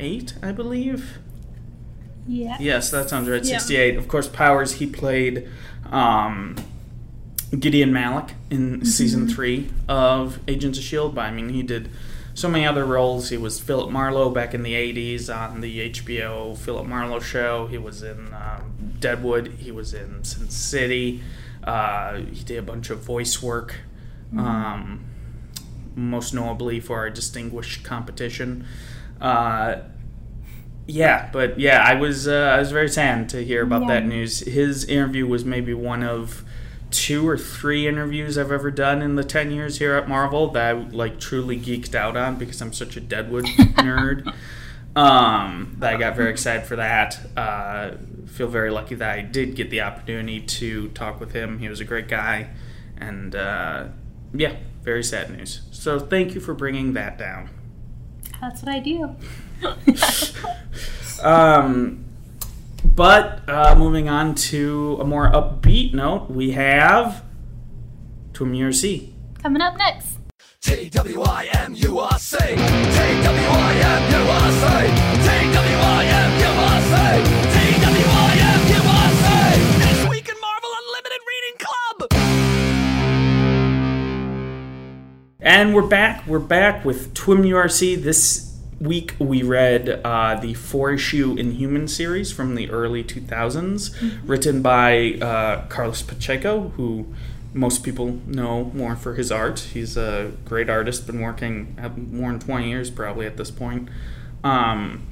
68, 0.00 0.34
I 0.42 0.52
believe. 0.52 1.18
Yeah. 2.26 2.56
Yes, 2.60 2.90
that 2.90 3.10
sounds 3.10 3.28
right. 3.28 3.44
Yeah. 3.44 3.58
68. 3.58 3.96
Of 3.96 4.08
course, 4.08 4.28
Powers, 4.28 4.74
he 4.74 4.86
played 4.86 5.48
um, 5.90 6.56
Gideon 7.58 7.92
Malik 7.92 8.34
in 8.50 8.84
season 8.84 9.28
three 9.28 9.70
of 9.88 10.38
Agents 10.48 10.78
of 10.78 10.84
S.H.I.E.L.D., 10.84 11.14
but 11.14 11.22
I 11.22 11.30
mean, 11.30 11.48
he 11.50 11.62
did 11.62 11.90
so 12.34 12.48
many 12.48 12.66
other 12.66 12.84
roles. 12.84 13.28
He 13.30 13.36
was 13.36 13.60
Philip 13.60 13.90
Marlowe 13.90 14.30
back 14.30 14.54
in 14.54 14.62
the 14.62 14.74
80s 14.74 15.34
on 15.34 15.60
the 15.60 15.90
HBO 15.90 16.56
Philip 16.56 16.86
Marlowe 16.86 17.20
show. 17.20 17.66
He 17.66 17.78
was 17.78 18.02
in 18.02 18.32
um, 18.32 18.94
Deadwood. 19.00 19.48
He 19.58 19.72
was 19.72 19.92
in 19.92 20.22
Sin 20.24 20.48
City. 20.48 21.22
Uh, 21.64 22.18
he 22.18 22.44
did 22.44 22.58
a 22.58 22.62
bunch 22.62 22.90
of 22.90 23.00
voice 23.00 23.42
work. 23.42 23.80
Um, 24.36 25.04
most 25.96 26.32
notably 26.32 26.78
for 26.78 26.98
our 26.98 27.10
distinguished 27.10 27.82
competition. 27.82 28.64
Uh, 29.20 29.82
yeah, 30.86 31.30
but 31.32 31.58
yeah, 31.58 31.84
I 31.86 31.94
was 31.94 32.26
uh, 32.26 32.52
I 32.56 32.58
was 32.58 32.72
very 32.72 32.88
sad 32.88 33.28
to 33.30 33.44
hear 33.44 33.62
about 33.62 33.86
that 33.88 34.04
news. 34.06 34.40
His 34.40 34.84
interview 34.84 35.26
was 35.26 35.44
maybe 35.44 35.72
one 35.72 36.02
of 36.02 36.44
two 36.90 37.28
or 37.28 37.38
three 37.38 37.86
interviews 37.86 38.36
I've 38.36 38.50
ever 38.50 38.70
done 38.70 39.00
in 39.00 39.14
the 39.14 39.22
ten 39.22 39.52
years 39.52 39.78
here 39.78 39.94
at 39.94 40.08
Marvel 40.08 40.48
that 40.48 40.64
I 40.64 40.72
like 40.72 41.20
truly 41.20 41.58
geeked 41.58 41.94
out 41.94 42.16
on 42.16 42.36
because 42.36 42.60
I'm 42.60 42.72
such 42.72 42.96
a 42.96 43.00
Deadwood 43.00 43.44
nerd. 43.76 44.34
Um, 44.96 45.76
that 45.78 45.94
I 45.94 45.96
got 45.96 46.16
very 46.16 46.30
excited 46.30 46.66
for 46.66 46.74
that. 46.76 47.20
Uh, 47.36 47.92
feel 48.26 48.48
very 48.48 48.70
lucky 48.70 48.96
that 48.96 49.16
I 49.16 49.20
did 49.20 49.54
get 49.54 49.70
the 49.70 49.82
opportunity 49.82 50.40
to 50.40 50.88
talk 50.88 51.20
with 51.20 51.32
him. 51.32 51.60
He 51.60 51.68
was 51.68 51.78
a 51.78 51.84
great 51.84 52.08
guy, 52.08 52.50
and 52.96 53.36
uh, 53.36 53.86
yeah, 54.34 54.56
very 54.82 55.04
sad 55.04 55.30
news. 55.30 55.62
So 55.70 56.00
thank 56.00 56.34
you 56.34 56.40
for 56.40 56.54
bringing 56.54 56.94
that 56.94 57.16
down. 57.16 57.50
That's 58.40 58.62
what 58.62 58.72
I 58.74 58.78
do. 58.80 59.16
Um, 61.22 62.04
but 62.82 63.46
uh, 63.48 63.74
moving 63.76 64.08
on 64.08 64.34
to 64.34 64.96
a 65.00 65.04
more 65.04 65.30
upbeat 65.30 65.92
note, 65.94 66.30
we 66.30 66.52
have 66.52 67.22
Twim 68.32 68.56
URC. 68.56 69.12
Coming 69.42 69.60
up 69.62 69.76
next. 69.76 70.16
T-W-I-M-U-R-C 70.62 72.36
T-W-I-M-U-R-C 72.36 72.36
T-W-I-M-U-R-C 73.56 74.66
T-W-I-M-U-R-C 76.20 77.59
And 85.52 85.74
we're 85.74 85.82
back. 85.82 86.28
We're 86.28 86.38
back 86.38 86.84
with 86.84 87.12
Twim 87.12 87.40
URC. 87.40 88.04
This 88.04 88.56
week 88.80 89.16
we 89.18 89.42
read 89.42 90.00
uh, 90.04 90.36
the 90.36 90.54
four 90.54 90.92
issue 90.92 91.34
Inhuman 91.36 91.88
series 91.88 92.30
from 92.30 92.54
the 92.54 92.70
early 92.70 93.02
2000s, 93.02 94.20
written 94.24 94.62
by 94.62 95.14
uh, 95.14 95.66
Carlos 95.66 96.02
Pacheco, 96.02 96.68
who 96.76 97.12
most 97.52 97.82
people 97.82 98.20
know 98.26 98.66
more 98.74 98.94
for 98.94 99.16
his 99.16 99.32
art. 99.32 99.58
He's 99.58 99.96
a 99.96 100.30
great 100.44 100.70
artist, 100.70 101.08
been 101.08 101.20
working 101.20 101.76
more 102.12 102.30
than 102.30 102.38
20 102.38 102.68
years 102.68 102.88
probably 102.88 103.26
at 103.26 103.36
this 103.36 103.50
point. 103.50 103.88
Um, 104.44 105.08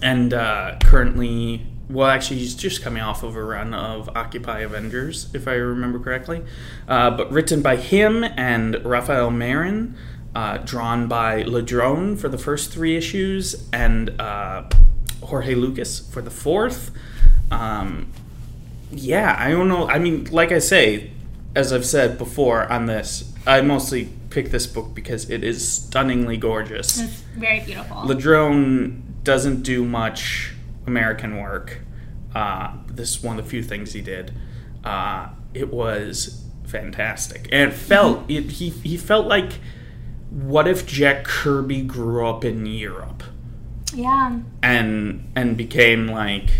and 0.00 0.32
uh, 0.32 0.78
currently, 0.82 1.66
well, 1.90 2.08
actually, 2.08 2.40
he's 2.40 2.54
just 2.54 2.82
coming 2.82 3.02
off 3.02 3.22
of 3.22 3.34
a 3.34 3.42
run 3.42 3.72
of 3.72 4.10
Occupy 4.10 4.60
Avengers, 4.60 5.30
if 5.32 5.48
I 5.48 5.54
remember 5.54 5.98
correctly. 5.98 6.42
Uh, 6.86 7.10
but 7.10 7.30
written 7.32 7.62
by 7.62 7.76
him 7.76 8.24
and 8.24 8.84
Rafael 8.84 9.30
Marín, 9.30 9.94
uh, 10.34 10.58
drawn 10.58 11.08
by 11.08 11.42
Ladrönn 11.44 12.18
for 12.18 12.28
the 12.28 12.36
first 12.36 12.72
three 12.72 12.96
issues, 12.96 13.66
and 13.72 14.20
uh, 14.20 14.64
Jorge 15.22 15.54
Lucas 15.54 15.98
for 15.98 16.20
the 16.20 16.30
fourth. 16.30 16.90
Um, 17.50 18.12
yeah, 18.92 19.34
I 19.38 19.50
don't 19.50 19.68
know. 19.68 19.88
I 19.88 19.98
mean, 19.98 20.24
like 20.26 20.52
I 20.52 20.58
say, 20.58 21.10
as 21.54 21.72
I've 21.72 21.86
said 21.86 22.18
before 22.18 22.70
on 22.70 22.84
this, 22.84 23.32
I 23.46 23.62
mostly 23.62 24.10
pick 24.28 24.50
this 24.50 24.66
book 24.66 24.94
because 24.94 25.30
it 25.30 25.42
is 25.42 25.66
stunningly 25.66 26.36
gorgeous. 26.36 27.00
It's 27.00 27.22
very 27.36 27.60
beautiful. 27.60 27.96
Ladrönn 27.96 29.00
doesn't 29.24 29.62
do 29.62 29.84
much 29.84 30.52
American 30.88 31.38
work. 31.38 31.80
Uh, 32.34 32.72
this 32.88 33.16
is 33.16 33.22
one 33.22 33.38
of 33.38 33.44
the 33.44 33.50
few 33.50 33.62
things 33.62 33.92
he 33.92 34.00
did. 34.00 34.32
Uh, 34.84 35.28
it 35.54 35.72
was 35.72 36.44
fantastic, 36.66 37.48
and 37.52 37.70
it 37.70 37.74
felt 37.74 38.28
it, 38.30 38.50
he 38.52 38.70
he 38.70 38.96
felt 38.96 39.26
like 39.26 39.60
what 40.30 40.68
if 40.68 40.86
Jack 40.86 41.24
Kirby 41.24 41.82
grew 41.82 42.26
up 42.26 42.44
in 42.44 42.66
Europe 42.66 43.22
yeah. 43.94 44.38
and 44.62 45.30
and 45.34 45.56
became 45.56 46.08
like 46.08 46.50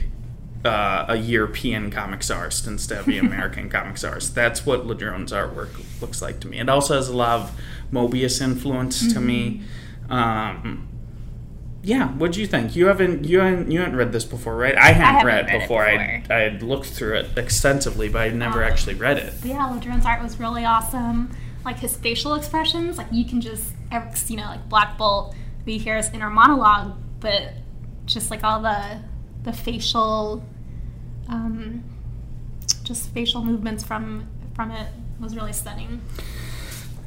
uh, 0.64 1.06
a 1.08 1.16
European 1.16 1.90
comics 1.90 2.30
artist 2.30 2.66
instead 2.66 3.00
of 3.00 3.06
the 3.06 3.18
American 3.28 3.68
comics 3.68 4.04
artist. 4.04 4.34
That's 4.34 4.64
what 4.66 4.86
Ladrönn's 4.86 5.32
artwork 5.32 5.70
looks 6.00 6.22
like 6.22 6.40
to 6.40 6.48
me. 6.48 6.58
It 6.58 6.68
also 6.68 6.96
has 6.96 7.08
a 7.08 7.16
lot 7.16 7.40
of 7.40 7.60
Moebius 7.92 8.40
influence 8.40 9.12
to 9.12 9.20
me. 9.20 9.62
Um, 10.10 10.88
yeah, 11.88 12.08
what 12.08 12.32
do 12.32 12.40
you 12.42 12.46
think? 12.46 12.76
You 12.76 12.86
haven't 12.88 13.24
you 13.24 13.38
haven't 13.38 13.70
you 13.70 13.78
haven't 13.80 13.96
read 13.96 14.12
this 14.12 14.24
before, 14.26 14.54
right? 14.54 14.76
I 14.76 14.88
hadn't 14.92 15.00
haven't 15.02 15.26
read, 15.26 15.46
read 15.46 15.54
it 15.54 15.60
before. 15.62 15.86
I. 15.86 16.22
I 16.28 16.34
had 16.40 16.62
looked 16.62 16.84
through 16.88 17.16
it 17.16 17.38
extensively, 17.38 18.10
but 18.10 18.20
I 18.20 18.28
never 18.28 18.62
Oh. 18.62 18.66
actually 18.66 18.94
read 18.94 19.16
it. 19.16 19.32
Yeah, 19.42 19.68
Ladrönn's 19.70 20.04
art 20.04 20.22
was 20.22 20.38
really 20.38 20.66
awesome. 20.66 21.30
Like 21.64 21.78
his 21.78 21.96
facial 21.96 22.34
expressions, 22.34 22.98
like 22.98 23.06
you 23.10 23.24
can 23.24 23.40
just, 23.40 23.72
you 24.28 24.36
know, 24.36 24.44
like 24.44 24.68
Black 24.68 24.98
Bolt, 24.98 25.34
we 25.64 25.78
hear 25.78 25.96
his 25.96 26.10
inner 26.10 26.28
monologue, 26.28 26.94
but 27.20 27.54
just 28.04 28.30
like 28.30 28.44
all 28.44 28.60
the 28.60 29.00
the 29.44 29.52
facial, 29.54 30.44
um, 31.30 31.82
just 32.84 33.08
facial 33.14 33.42
movements 33.42 33.82
from 33.82 34.26
from 34.54 34.72
it 34.72 34.88
was 35.20 35.34
really 35.34 35.54
stunning. 35.54 36.02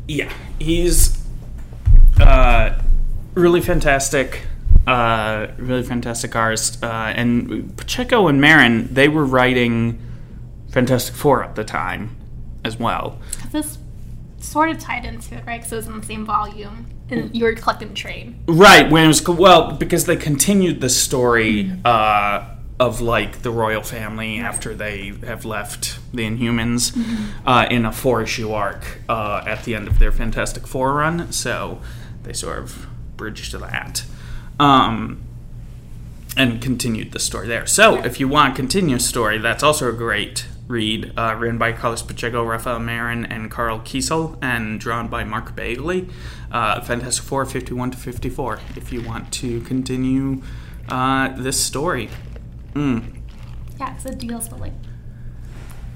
Yeah, 0.08 0.34
he's 0.58 1.24
uh, 2.20 2.82
really 3.36 3.62
fantastic. 3.62 4.48
Uh, 4.88 5.48
really 5.58 5.84
fantastic 5.84 6.36
artist. 6.36 6.84
Uh, 6.84 7.14
and 7.16 7.76
Pacheco 7.78 8.28
and 8.28 8.42
Marin, 8.42 8.94
they 8.94 9.08
were 9.08 9.26
writing 9.26 10.00
Fantastic 10.72 11.16
Four 11.16 11.44
at 11.44 11.56
the 11.56 11.64
time 11.64 12.16
as 12.64 12.78
well. 12.78 13.20
This 13.52 13.78
sort 14.40 14.70
of 14.70 14.80
tied 14.80 15.06
into 15.06 15.36
it, 15.36 15.46
right? 15.46 15.60
Because 15.60 15.72
it 15.72 15.76
was 15.76 15.88
in 15.88 16.00
the 16.00 16.06
same 16.06 16.26
volume, 16.26 16.88
and 17.10 17.36
you 17.36 17.46
were 17.46 17.54
collecting 17.54 17.94
trade. 17.94 18.36
Right, 18.48 18.90
when 18.90 19.06
it 19.06 19.08
was 19.08 19.28
well 19.28 19.74
because 19.74 20.06
they 20.06 20.16
continued 20.16 20.82
the 20.82 20.90
story 20.90 21.72
uh, 21.86 22.46
of 22.80 23.02
like 23.02 23.44
the 23.44 23.52
royal 23.52 23.84
family 23.84 24.40
after 24.40 24.74
they 24.74 25.14
have 25.26 25.46
left 25.46 26.00
the 26.14 26.24
Inhumans 26.24 26.98
uh, 27.46 27.68
in 27.70 27.86
a 27.86 27.92
four 27.92 28.24
issue 28.24 28.52
arc 28.52 29.02
uh, 29.08 29.44
at 29.46 29.64
the 29.64 29.76
end 29.76 29.88
of 29.88 30.00
their 30.00 30.12
Fantastic 30.12 30.66
Four 30.66 30.94
run. 30.94 31.32
So 31.32 31.82
they 32.24 32.34
sort 32.34 32.60
of 32.60 32.88
bridged 33.18 33.52
to 33.52 33.60
that. 33.60 34.04
Um, 34.62 35.24
and 36.38 36.62
continued 36.62 37.12
the 37.12 37.20
story 37.20 37.48
there. 37.48 37.66
So, 37.66 37.96
if 38.04 38.20
you 38.20 38.28
want 38.28 38.54
a 38.54 38.56
continuous 38.56 39.06
story, 39.06 39.38
that's 39.38 39.64
also 39.64 39.90
a 39.90 39.92
great 39.92 40.48
read, 40.68 41.12
uh, 41.18 41.36
written 41.38 41.58
by 41.58 41.74
Carlos 41.74 42.02
Pacheco, 42.02 42.44
Rafael 42.46 42.80
Marín, 42.80 43.28
and 43.30 43.52
Karl 43.52 43.80
Kesel, 43.80 44.38
and 44.42 44.80
drawn 44.80 45.10
by 45.10 45.24
Mark 45.26 45.56
Bagley. 45.56 46.08
Uh, 46.52 46.80
Fantastic 46.82 47.26
Four, 47.26 47.46
51 47.46 47.92
to 47.92 47.98
54, 47.98 48.60
if 48.78 48.94
you 48.94 49.02
want 49.02 49.32
to 49.34 49.60
continue 49.62 50.42
uh, 50.90 51.30
this 51.36 51.60
story. 51.62 52.10
Mm. 52.74 53.16
Yeah, 53.80 53.90
because 53.90 54.06
it 54.06 54.18
deals 54.20 54.50
with 54.50 54.62
like 54.62 54.74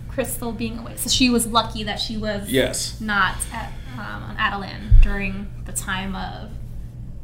Crystal 0.10 0.52
being 0.52 0.80
away. 0.80 0.96
So 0.98 1.10
she 1.10 1.30
was 1.30 1.46
lucky 1.48 1.84
that 1.84 2.00
she 2.00 2.18
was 2.18 2.50
Yes. 2.50 3.00
not 3.00 3.36
at 3.54 3.72
um, 3.94 4.24
on 4.24 4.36
Attilan 4.38 5.02
during 5.02 5.48
the 5.66 5.72
time 5.72 6.16
of 6.16 6.50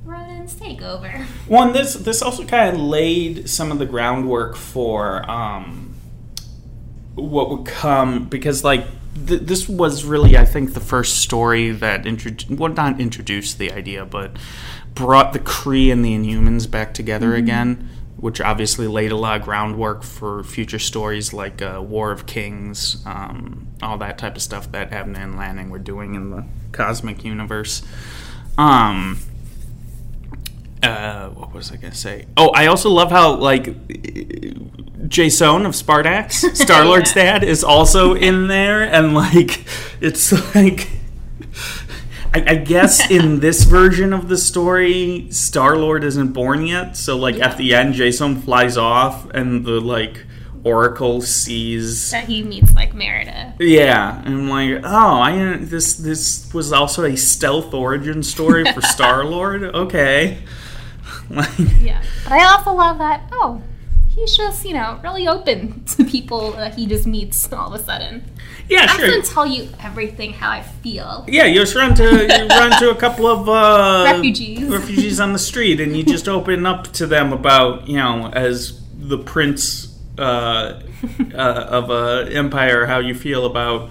Ronan's 0.05 0.55
takeover. 0.55 1.25
One, 1.47 1.73
this 1.73 1.93
this 1.95 2.21
also 2.21 2.45
kind 2.45 2.75
of 2.75 2.81
laid 2.81 3.49
some 3.49 3.71
of 3.71 3.79
the 3.79 3.85
groundwork 3.85 4.55
for 4.55 5.29
um, 5.29 5.95
what 7.15 7.49
would 7.49 7.65
come 7.65 8.27
because 8.27 8.63
like 8.63 8.85
th- 9.27 9.41
this 9.41 9.67
was 9.67 10.03
really 10.03 10.37
I 10.37 10.45
think 10.45 10.73
the 10.73 10.79
first 10.79 11.19
story 11.19 11.71
that 11.71 12.05
introduced 12.05 12.49
well 12.49 12.73
not 12.73 12.99
introduced 12.99 13.57
the 13.57 13.71
idea 13.71 14.05
but 14.05 14.37
brought 14.93 15.33
the 15.33 15.39
Kree 15.39 15.91
and 15.91 16.03
the 16.03 16.13
Inhumans 16.15 16.69
back 16.69 16.93
together 16.93 17.33
again, 17.35 17.89
which 18.17 18.41
obviously 18.41 18.87
laid 18.87 19.11
a 19.11 19.15
lot 19.15 19.39
of 19.39 19.43
groundwork 19.43 20.03
for 20.03 20.43
future 20.43 20.79
stories 20.79 21.33
like 21.33 21.61
uh, 21.61 21.81
War 21.81 22.11
of 22.11 22.25
Kings, 22.25 23.01
um, 23.05 23.67
all 23.81 23.97
that 23.99 24.17
type 24.17 24.35
of 24.35 24.41
stuff 24.41 24.71
that 24.73 24.91
Abnett 24.91 25.23
and 25.23 25.37
Lanning 25.37 25.69
were 25.69 25.79
doing 25.79 26.15
in 26.15 26.29
the 26.31 26.45
cosmic 26.71 27.23
universe. 27.23 27.83
Um, 28.57 29.19
uh, 30.83 31.29
what 31.29 31.53
was 31.53 31.71
I 31.71 31.75
gonna 31.77 31.93
say? 31.93 32.25
Oh, 32.37 32.49
I 32.49 32.67
also 32.67 32.89
love 32.89 33.11
how 33.11 33.35
like 33.35 33.65
Jason 35.07 35.65
of 35.65 35.73
Spartax, 35.73 36.55
Star 36.55 36.85
Lord's 36.85 37.13
dad, 37.13 37.43
is 37.43 37.63
also 37.63 38.13
in 38.15 38.47
there, 38.47 38.81
and 38.83 39.13
like 39.13 39.65
it's 39.99 40.31
like. 40.55 40.89
I, 42.33 42.43
I 42.47 42.55
guess 42.55 43.11
in 43.11 43.41
this 43.41 43.65
version 43.65 44.13
of 44.13 44.29
the 44.29 44.37
story, 44.37 45.27
Star 45.31 45.75
Lord 45.75 46.05
isn't 46.05 46.31
born 46.31 46.65
yet. 46.65 46.95
So, 46.95 47.17
like 47.17 47.35
at 47.39 47.57
the 47.57 47.75
end, 47.75 47.93
Jason 47.93 48.41
flies 48.41 48.77
off, 48.77 49.29
and 49.31 49.65
the 49.65 49.81
like 49.81 50.25
Oracle 50.63 51.21
sees 51.21 52.11
That 52.11 52.25
he 52.25 52.43
meets 52.43 52.73
like 52.73 52.93
Meredith. 52.93 53.59
yeah, 53.59 54.21
and 54.23 54.33
I'm 54.33 54.49
like, 54.49 54.81
oh, 54.83 55.21
I 55.21 55.57
this 55.57 55.95
this 55.95 56.53
was 56.53 56.71
also 56.71 57.03
a 57.03 57.17
stealth 57.17 57.73
origin 57.73 58.23
story 58.23 58.63
for 58.71 58.81
Star 58.81 59.25
Lord. 59.25 59.63
Okay, 59.63 60.37
like, 61.29 61.49
Yeah. 61.79 62.01
But 62.23 62.33
I 62.33 62.51
also 62.51 62.73
love 62.73 62.97
that, 62.99 63.23
oh, 63.31 63.61
he's 64.09 64.35
just, 64.35 64.65
you 64.65 64.73
know, 64.73 64.99
really 65.03 65.27
open 65.27 65.83
to 65.97 66.03
people 66.03 66.51
that 66.53 66.75
he 66.75 66.85
just 66.85 67.07
meets 67.07 67.51
all 67.53 67.73
of 67.73 67.79
a 67.79 67.83
sudden. 67.83 68.23
yeah, 68.67 68.87
I'm 68.89 68.97
sure. 68.99 69.07
going 69.09 69.21
to 69.21 69.29
tell 69.29 69.45
you 69.47 69.69
everything 69.81 70.33
how 70.33 70.49
I 70.51 70.61
feel. 70.61 71.25
Yeah, 71.27 71.45
you 71.45 71.55
just 71.59 71.75
run 71.75 71.95
to 71.95 72.03
you 72.03 72.47
run 72.49 72.79
to 72.79 72.89
a 72.89 72.95
couple 72.95 73.25
of 73.27 73.47
uh, 73.49 74.03
Refugees. 74.13 74.63
refugees 74.63 75.19
on 75.19 75.33
the 75.33 75.39
street, 75.39 75.79
and 75.81 75.95
you 75.95 76.03
just 76.03 76.27
open 76.27 76.65
up 76.65 76.87
to 76.93 77.07
them 77.07 77.31
about 77.33 77.87
you 77.87 77.97
know 77.97 78.27
as 78.33 78.81
the 78.93 79.17
prince 79.17 79.97
uh, 80.17 80.81
uh, 81.33 81.65
of 81.69 81.89
a 81.89 82.29
empire, 82.33 82.85
how 82.85 82.99
you 82.99 83.15
feel 83.15 83.45
about 83.45 83.89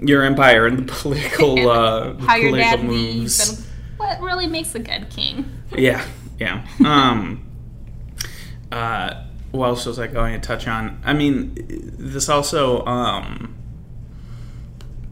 your 0.00 0.22
empire 0.22 0.66
and 0.66 0.78
the 0.78 0.92
political 0.92 1.68
uh, 1.68 2.12
the 2.12 2.26
how 2.26 2.36
your 2.36 2.50
political 2.50 2.76
dad 2.78 2.84
moves. 2.84 2.98
leaves 3.40 3.48
and 3.58 3.66
what 3.98 4.20
really 4.20 4.46
makes 4.46 4.74
a 4.74 4.78
good 4.78 5.08
king. 5.10 5.44
Yeah, 5.76 6.04
yeah. 6.38 6.66
Um, 6.84 7.44
uh, 8.70 9.24
what 9.50 9.66
else 9.68 9.86
was 9.86 9.98
I 9.98 10.06
going 10.08 10.38
to 10.38 10.46
touch 10.46 10.68
on? 10.68 11.00
I 11.04 11.14
mean, 11.14 11.54
this 11.98 12.28
also, 12.28 12.84
um, 12.84 13.54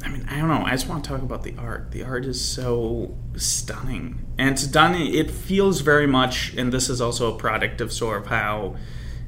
I 0.05 0.09
mean, 0.09 0.27
I 0.31 0.39
don't 0.39 0.49
know. 0.49 0.63
I 0.65 0.71
just 0.73 0.89
want 0.89 1.03
to 1.05 1.11
talk 1.11 1.23
about 1.23 1.43
the 1.43 1.55
art. 1.59 1.91
The 1.91 2.03
art 2.05 2.27
is 2.27 2.43
so 2.45 3.17
stunning, 3.37 4.27
and 4.37 4.51
it's 4.51 4.67
done. 4.67 4.95
It 4.95 5.31
feels 5.31 5.81
very 5.81 6.07
much, 6.07 6.53
and 6.57 6.71
this 6.73 6.89
is 6.91 7.01
also 7.01 7.35
a 7.35 7.39
product 7.39 7.81
of 7.81 7.93
sort 7.93 8.21
of 8.23 8.27
how 8.29 8.77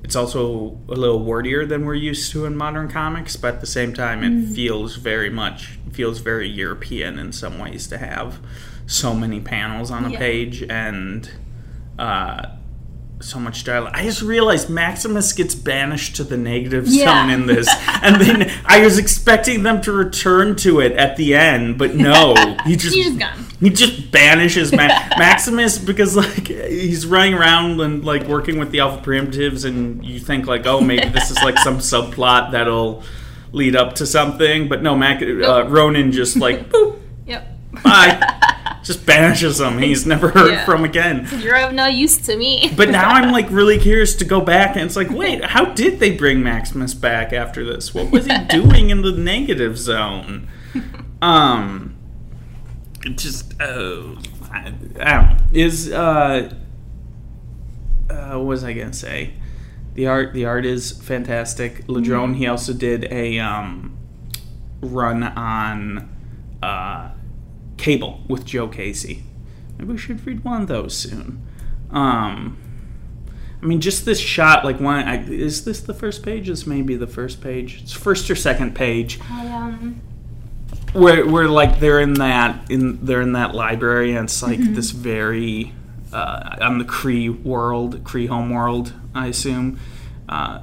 it's 0.04 0.14
also 0.14 0.78
a 0.88 0.92
little 0.94 1.24
wordier 1.24 1.66
than 1.66 1.84
we're 1.84 1.94
used 1.94 2.30
to 2.32 2.44
in 2.44 2.54
modern 2.56 2.88
comics, 2.88 3.34
but 3.34 3.54
at 3.54 3.60
the 3.60 3.66
same 3.66 3.92
time, 3.94 4.22
it 4.22 4.54
feels 4.54 4.96
very 4.96 5.30
much 5.30 5.78
feels 5.90 6.18
very 6.20 6.48
European 6.48 7.18
in 7.18 7.32
some 7.32 7.58
ways 7.58 7.88
to 7.88 7.98
have 7.98 8.38
so 8.86 9.14
many 9.14 9.40
panels 9.40 9.90
on 9.90 10.04
a 10.04 10.10
Yeah. 10.10 10.18
page 10.18 10.62
and 10.70 11.28
uh, 11.98 12.42
so 13.20 13.40
much 13.40 13.64
dialogue. 13.64 13.92
I 13.96 14.04
just 14.04 14.22
realized 14.22 14.70
Maximus 14.70 15.32
gets 15.32 15.52
banished 15.54 16.14
to 16.16 16.24
the 16.24 16.36
negative 16.36 16.86
Yeah. 16.86 17.06
zone 17.22 17.30
in 17.30 17.46
this, 17.46 17.68
and 18.02 18.20
then 18.20 18.50
I 18.64 18.80
was 18.84 18.96
expecting 18.98 19.64
them 19.64 19.80
to 19.82 19.92
return 19.92 20.54
to 20.56 20.78
it 20.80 20.92
at 20.92 21.16
the 21.16 21.34
end, 21.34 21.78
but 21.78 21.96
no, 21.96 22.34
he 22.64 22.76
just 22.76 22.94
He's 22.94 23.16
gone. 23.16 23.44
he 23.60 23.70
just 23.70 24.12
banishes 24.12 24.70
Ma- 24.70 24.86
Maximus 25.18 25.78
because 25.78 26.14
like 26.16 26.46
he's 26.46 27.04
running 27.06 27.34
around 27.34 27.80
and 27.80 28.04
like 28.04 28.22
working 28.28 28.58
with 28.60 28.70
the 28.70 28.78
Alpha 28.80 29.02
Primitives, 29.02 29.64
and 29.64 30.04
you 30.04 30.20
think 30.20 30.46
like, 30.46 30.64
oh, 30.66 30.80
maybe 30.80 31.08
this 31.08 31.30
is 31.32 31.38
like 31.42 31.58
some 31.58 31.78
subplot 31.78 32.52
that'll 32.52 33.02
lead 33.50 33.74
up 33.74 33.94
to 33.96 34.06
something, 34.06 34.68
but 34.68 34.80
no, 34.82 34.94
Mac- 34.94 35.22
uh, 35.22 35.66
Ronan 35.68 36.12
just 36.12 36.36
like 36.36 36.68
boop, 36.70 36.98
Yep. 37.26 37.48
bye, 37.82 38.40
just 38.88 39.06
banishes 39.06 39.60
him. 39.60 39.78
He's 39.78 40.04
never 40.06 40.30
heard 40.30 40.50
Yeah. 40.50 40.64
from 40.64 40.82
again. 40.84 41.28
You're 41.38 41.56
of 41.56 41.74
no 41.74 41.86
use 41.86 42.16
to 42.26 42.36
me. 42.36 42.72
But 42.76 42.88
now 42.90 43.10
I'm 43.10 43.30
like 43.38 43.48
really 43.50 43.78
curious 43.78 44.16
to 44.16 44.24
go 44.24 44.40
back 44.40 44.74
and 44.76 44.84
it's 44.86 44.96
like, 44.96 45.10
wait, 45.10 45.44
how 45.44 45.66
did 45.66 46.00
they 46.00 46.10
bring 46.10 46.42
Maximus 46.42 46.94
back 46.94 47.32
after 47.32 47.64
this? 47.64 47.94
What 47.94 48.10
was 48.10 48.26
he 48.26 48.36
doing 48.50 48.90
in 48.90 49.02
the 49.02 49.12
negative 49.12 49.78
zone? 49.78 50.48
Um, 51.22 51.96
it 53.04 53.16
just 53.18 53.60
uh, 53.60 54.16
I, 54.50 54.58
I 54.58 54.70
don't 54.70 55.00
know. 55.00 55.36
Is 55.52 55.92
uh, 55.92 56.52
uh, 58.10 58.30
what 58.32 58.46
was 58.46 58.64
I 58.64 58.72
gonna 58.72 58.92
say? 58.92 59.34
The 59.94 60.06
art, 60.06 60.32
the 60.32 60.44
art 60.44 60.64
is 60.64 60.92
fantastic. 60.92 61.86
Ladrönn, 61.88 62.36
he 62.36 62.46
also 62.46 62.72
did 62.72 63.04
a 63.12 63.38
um, 63.40 63.98
run 64.80 65.22
on 65.24 66.08
uh, 66.62 67.10
Cable 67.78 68.22
with 68.28 68.44
Joe 68.44 68.68
Casey. 68.68 69.24
Maybe 69.78 69.92
we 69.92 69.98
should 69.98 70.26
read 70.26 70.44
one 70.44 70.62
of 70.62 70.68
those 70.68 70.94
soon. 70.96 71.46
Um, 71.90 72.58
I 73.62 73.66
mean, 73.66 73.80
just 73.80 74.04
this 74.04 74.20
shot, 74.20 74.64
like 74.64 74.78
why 74.78 75.02
I, 75.02 75.16
is 75.18 75.64
this 75.64 75.80
the 75.80 75.94
first 75.94 76.22
page? 76.22 76.48
This 76.48 76.66
may 76.66 76.82
be 76.82 76.96
the 76.96 77.06
first 77.06 77.40
page. 77.40 77.80
It's 77.82 77.92
first 77.92 78.30
or 78.30 78.36
second 78.36 78.74
page 78.74 79.20
I, 79.30 79.46
um, 79.48 80.00
where 80.92 81.26
where 81.26 81.48
like 81.48 81.80
they're 81.80 82.00
in 82.00 82.14
that 82.14 82.70
in 82.70 83.04
they're 83.04 83.20
in 83.20 83.32
that 83.32 83.54
library 83.54 84.14
and 84.14 84.24
it's 84.24 84.42
like 84.42 84.60
this 84.60 84.90
very 84.90 85.72
uh, 86.12 86.56
on 86.60 86.78
the 86.78 86.84
Kree 86.84 87.42
world, 87.42 88.04
Kree 88.04 88.28
home 88.28 88.50
world, 88.50 88.92
I 89.14 89.26
assume. 89.28 89.78
Uh, 90.28 90.62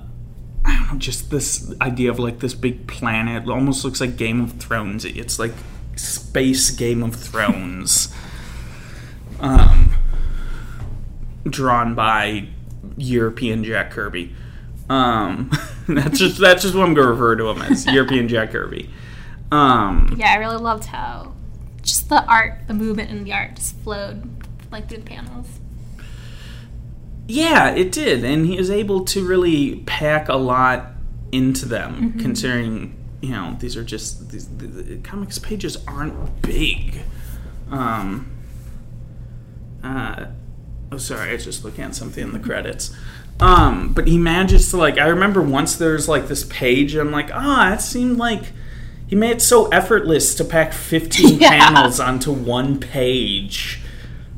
I 0.64 0.78
don't 0.78 0.94
know, 0.94 0.98
just 0.98 1.30
this 1.30 1.74
idea 1.82 2.10
of 2.10 2.18
like 2.18 2.40
this 2.40 2.54
big 2.54 2.88
planet. 2.88 3.44
It 3.44 3.50
almost 3.50 3.84
looks 3.84 4.02
like 4.02 4.18
Game 4.18 4.42
of 4.42 4.54
Thrones. 4.54 5.06
It's 5.06 5.38
like 5.38 5.54
space 5.96 6.72
Game 6.72 7.04
of 7.04 7.16
Thrones. 7.16 8.14
Um, 9.38 9.94
drawn 11.44 11.94
by 11.94 12.48
European 12.98 13.64
Jack 13.64 13.92
Kirby. 13.92 14.34
Um, 14.90 15.52
that's 15.88 16.20
just 16.20 16.40
that's 16.40 16.64
just 16.64 16.76
what 16.76 16.88
I'm 16.88 16.94
gonna 16.94 17.12
refer 17.12 17.36
to 17.36 17.50
him 17.50 17.62
as 17.62 17.86
European 17.94 18.28
Jack 18.28 18.52
Kirby. 18.52 18.90
Um, 19.52 20.16
yeah, 20.18 20.32
I 20.32 20.36
really 20.36 20.58
loved 20.58 20.86
how 20.86 21.34
just 21.82 22.10
the 22.10 22.24
art, 22.26 22.68
the 22.68 22.74
movement 22.74 23.10
in 23.10 23.24
the 23.24 23.34
art 23.34 23.56
just 23.56 23.76
flowed 23.80 24.24
like 24.72 24.90
through 24.90 25.00
the 25.00 25.06
panels. 25.06 25.60
Yeah, 27.28 27.72
it 27.72 27.92
did, 27.92 28.24
and 28.24 28.46
he 28.46 28.58
was 28.58 28.70
able 28.70 29.04
to 29.06 29.26
really 29.26 29.78
pack 29.88 30.30
a 30.30 30.36
lot 30.36 30.92
into 31.32 31.66
them. 31.66 32.18
Considering, 32.20 32.96
you 33.26 33.32
know, 33.32 33.56
these 33.60 33.76
are 33.76 33.84
just 33.84 34.30
these, 34.32 34.48
the, 34.48 34.68
the 34.68 34.98
comics 34.98 35.40
pages 35.40 35.78
aren't 35.88 36.42
big. 36.42 37.00
Um. 37.72 38.32
Uh, 39.84 40.28
oh, 40.92 40.98
sorry, 40.98 41.30
I 41.30 41.34
was 41.34 41.44
just 41.44 41.64
looking 41.64 41.84
at 41.84 41.96
something 41.96 42.24
in 42.24 42.32
the 42.34 42.40
credits. 42.40 42.96
Um, 43.40 43.94
but 43.94 44.08
he 44.08 44.18
manages 44.18 44.70
to 44.72 44.78
like. 44.78 44.98
I 44.98 45.08
remember 45.08 45.42
once 45.42 45.76
there's 45.76 46.08
like 46.08 46.28
this 46.28 46.44
page, 46.46 46.96
I'm 46.96 47.12
like, 47.12 47.30
ah, 47.34 47.74
it 47.74 47.82
seemed 47.82 48.18
like 48.18 48.44
he 49.08 49.16
made 49.16 49.32
it 49.38 49.42
so 49.42 49.68
effortless 49.68 50.34
to 50.36 50.44
pack 50.46 50.74
15 50.74 51.40
Yeah. 51.40 51.50
panels 51.60 52.00
onto 52.00 52.32
one 52.32 52.80
page. 52.80 53.82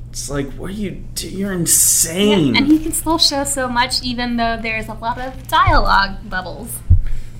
It's 0.09 0.29
like, 0.31 0.51
what 0.53 0.71
are 0.71 0.73
you? 0.73 1.03
Do? 1.13 1.29
You're 1.29 1.53
insane. 1.53 2.57
And 2.57 2.65
he 2.67 2.79
can 2.79 2.91
still 2.91 3.19
show 3.19 3.43
so 3.43 3.69
much, 3.69 4.01
even 4.01 4.35
though 4.37 4.57
there's 4.59 4.87
a 4.87 4.93
lot 4.95 5.19
of 5.19 5.47
dialogue 5.47 6.27
bubbles. 6.27 6.75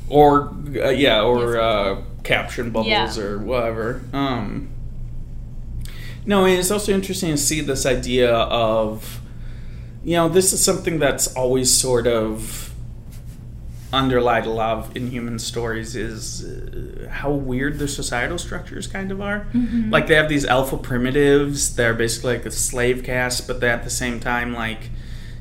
Or 0.09 0.49
uh, 0.75 0.89
yeah, 0.89 1.21
or 1.21 1.59
uh, 1.59 2.01
caption 2.23 2.71
bubbles 2.71 3.17
Yeah. 3.17 3.23
or 3.23 3.37
whatever. 3.39 4.01
Um, 4.13 4.69
no, 6.25 6.45
and 6.45 6.57
it's 6.59 6.71
also 6.71 6.91
interesting 6.93 7.31
to 7.31 7.37
see 7.37 7.61
this 7.61 7.85
idea 7.85 8.33
of, 8.33 9.21
you 10.03 10.15
know, 10.15 10.27
this 10.29 10.51
is 10.53 10.63
something 10.63 10.99
that's 10.99 11.33
always 11.35 11.73
sort 11.73 12.05
of 12.07 12.73
underlied 13.93 14.45
a 14.45 14.49
lot 14.49 14.77
of 14.77 14.95
Inhuman 14.97 15.39
stories 15.39 15.95
is 15.95 16.43
uh, 16.43 17.07
how 17.09 17.31
weird 17.31 17.79
their 17.79 17.87
societal 17.87 18.37
structures 18.37 18.85
kind 18.87 19.11
of 19.11 19.21
are. 19.21 19.47
Like 19.89 20.07
they 20.07 20.15
have 20.15 20.27
these 20.27 20.43
alpha 20.45 20.77
primitives, 20.77 21.75
they're 21.77 21.93
basically 21.93 22.35
like 22.37 22.45
a 22.45 22.51
slave 22.51 23.03
caste, 23.05 23.47
but 23.47 23.61
they 23.61 23.69
at 23.69 23.83
the 23.85 23.89
same 23.89 24.19
time 24.19 24.53
like, 24.53 24.89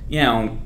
you 0.09 0.23
know, 0.23 0.59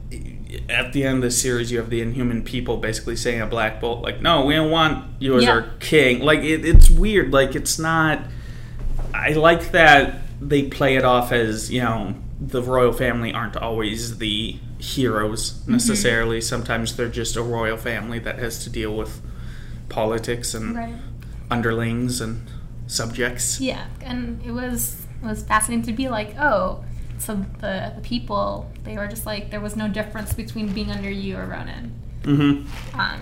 at 0.69 0.93
the 0.93 1.05
end 1.05 1.17
of 1.17 1.23
the 1.23 1.31
series, 1.31 1.71
you 1.71 1.79
have 1.79 1.91
the 1.91 2.01
Inhuman 2.01 2.43
people 2.43 2.77
basically 2.77 3.17
saying 3.17 3.41
a 3.41 3.47
Black 3.47 3.81
Bolt, 3.81 4.03
like, 4.03 4.21
"No, 4.21 4.45
we 4.45 4.55
don't 4.55 4.71
want 4.71 5.05
you 5.19 5.37
as 5.37 5.45
Yeah. 5.45 5.51
our 5.51 5.63
king." 5.81 6.21
Like, 6.21 6.41
it, 6.41 6.65
it's 6.65 6.91
weird. 6.91 7.33
Like, 7.33 7.55
it's 7.55 7.79
not. 7.79 8.21
I 9.15 9.33
like 9.33 9.73
that 9.73 10.15
they 10.41 10.63
play 10.65 10.97
it 10.97 11.05
off 11.05 11.33
as 11.33 11.71
you 11.71 11.81
know 11.83 12.15
the 12.41 12.63
royal 12.63 12.93
family 12.93 13.33
aren't 13.33 13.57
always 13.57 14.17
the 14.19 14.57
heroes 14.79 15.53
mm-hmm. 15.53 15.73
necessarily. 15.73 16.41
Sometimes 16.41 16.97
they're 16.97 17.09
just 17.09 17.37
a 17.37 17.43
royal 17.43 17.77
family 17.77 18.19
that 18.21 18.39
has 18.39 18.65
to 18.65 18.71
deal 18.71 18.97
with 18.97 19.21
politics 19.91 20.55
and 20.55 20.75
Right. 20.75 20.95
underlings 21.51 22.21
and 22.21 22.49
subjects. 22.87 23.61
Yeah, 23.61 23.85
and 24.01 24.41
it 24.45 24.53
was 24.53 25.07
it 25.23 25.27
was 25.27 25.43
fascinating 25.43 25.85
to 25.85 25.93
be 25.93 26.09
like, 26.09 26.35
oh, 26.41 26.83
so 27.21 27.37
the 27.61 27.93
the 27.97 28.01
people 28.03 28.71
they 28.85 28.97
were 28.97 29.07
just 29.07 29.27
like 29.27 29.51
there 29.51 29.61
was 29.61 29.77
no 29.77 29.87
difference 29.89 30.33
between 30.33 30.73
being 30.73 30.91
under 30.91 31.11
you 31.11 31.37
or 31.37 31.47
Ronan, 31.47 31.93
Mm-hmm. 32.23 32.99
um, 33.01 33.21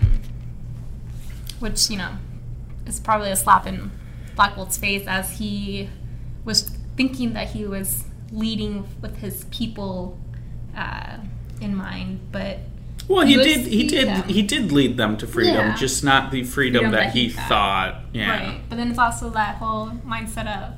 which 1.61 1.91
you 1.91 1.97
know 1.99 2.13
is 2.87 3.01
probably 3.01 3.31
a 3.31 3.37
slap 3.37 3.67
in 3.67 3.91
Black 4.37 4.55
Bolt's 4.57 4.77
face 4.77 5.07
as 5.07 5.39
he 5.39 5.89
was 6.45 6.63
thinking 6.97 7.33
that 7.35 7.49
he 7.49 7.65
was 7.67 8.05
leading 8.33 8.87
with 9.03 9.17
his 9.19 9.45
people 9.51 10.19
uh, 10.77 11.19
in 11.61 11.75
mind, 11.75 12.21
but 12.33 12.59
Well, 13.09 13.27
He 13.27 13.35
did. 13.37 13.67
He 13.67 13.87
did. 13.87 14.07
yeah. 14.07 14.23
He 14.23 14.43
did 14.43 14.71
lead 14.73 14.97
them 14.97 15.17
to 15.19 15.27
freedom, 15.27 15.55
Yeah. 15.69 15.75
just 15.77 16.05
not 16.05 16.31
the 16.31 16.45
freedom, 16.45 16.81
Freedom 16.83 16.93
that, 16.93 17.05
that 17.07 17.13
he 17.15 17.29
thought. 17.31 17.49
thought. 17.49 18.01
Yeah. 18.13 18.31
Right. 18.31 18.61
But 18.69 18.77
then 18.77 18.91
it's 18.91 18.99
also 18.99 19.31
that 19.31 19.57
whole 19.57 19.91
mindset 20.07 20.47
of 20.47 20.75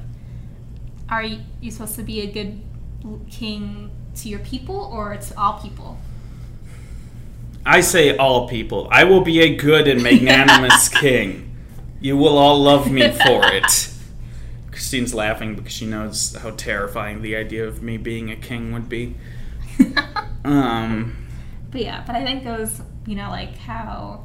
are 1.08 1.22
you, 1.24 1.40
you 1.60 1.70
supposed 1.70 1.96
to 1.96 2.02
be 2.02 2.20
a 2.22 2.26
good 2.30 2.60
king 3.30 3.90
to 4.16 4.28
your 4.28 4.40
people 4.40 4.76
or 4.76 5.16
to 5.16 5.38
all 5.38 5.60
people? 5.60 5.98
I 7.64 7.80
say 7.82 8.16
all 8.16 8.48
people. 8.48 8.88
I 8.90 9.04
will 9.04 9.20
be 9.20 9.40
a 9.40 9.54
good 9.54 9.86
and 9.86 10.02
magnanimous 10.02 10.88
king. 11.00 11.54
You 12.00 12.16
will 12.16 12.38
all 12.38 12.58
love 12.58 12.90
me 12.90 13.10
for 13.10 13.42
it. 13.52 13.92
Christine's 14.70 15.12
laughing 15.12 15.54
because 15.56 15.72
she 15.72 15.84
knows 15.86 16.34
how 16.36 16.50
terrifying 16.52 17.20
the 17.20 17.36
idea 17.36 17.66
of 17.66 17.82
me 17.82 17.98
being 17.98 18.30
a 18.30 18.36
king 18.36 18.72
would 18.72 18.88
be. 18.88 19.14
Um, 20.42 21.28
But 21.70 21.82
yeah, 21.82 22.02
but 22.06 22.16
I 22.16 22.24
think 22.24 22.46
it 22.46 22.58
was, 22.58 22.80
you 23.06 23.14
know, 23.14 23.28
like 23.28 23.58
how, 23.58 24.24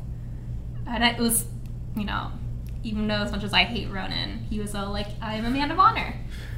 and 0.88 1.03
it 1.03 1.18
was, 1.19 1.45
you 1.93 2.06
know, 2.06 2.31
even 2.84 3.07
though 3.07 3.15
as 3.15 3.34
much 3.34 3.43
as 3.43 3.52
I 3.52 3.64
hate 3.65 3.89
Ronan, 3.91 4.45
he 4.49 4.61
was 4.61 4.73
all 4.76 4.91
like, 4.93 5.07
I'm 5.22 5.43
a 5.43 5.49
man 5.49 5.72
of 5.72 5.77
honor. 5.80 6.15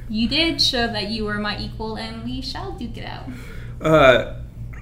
You 0.08 0.28
did 0.28 0.60
show 0.60 0.86
that 0.86 1.08
you 1.08 1.24
were 1.24 1.38
my 1.38 1.58
equal 1.58 1.96
and 1.96 2.24
we 2.24 2.40
shall 2.40 2.72
duke 2.72 2.96
it 2.96 3.04
out. 3.04 3.26
uh, 3.80 4.34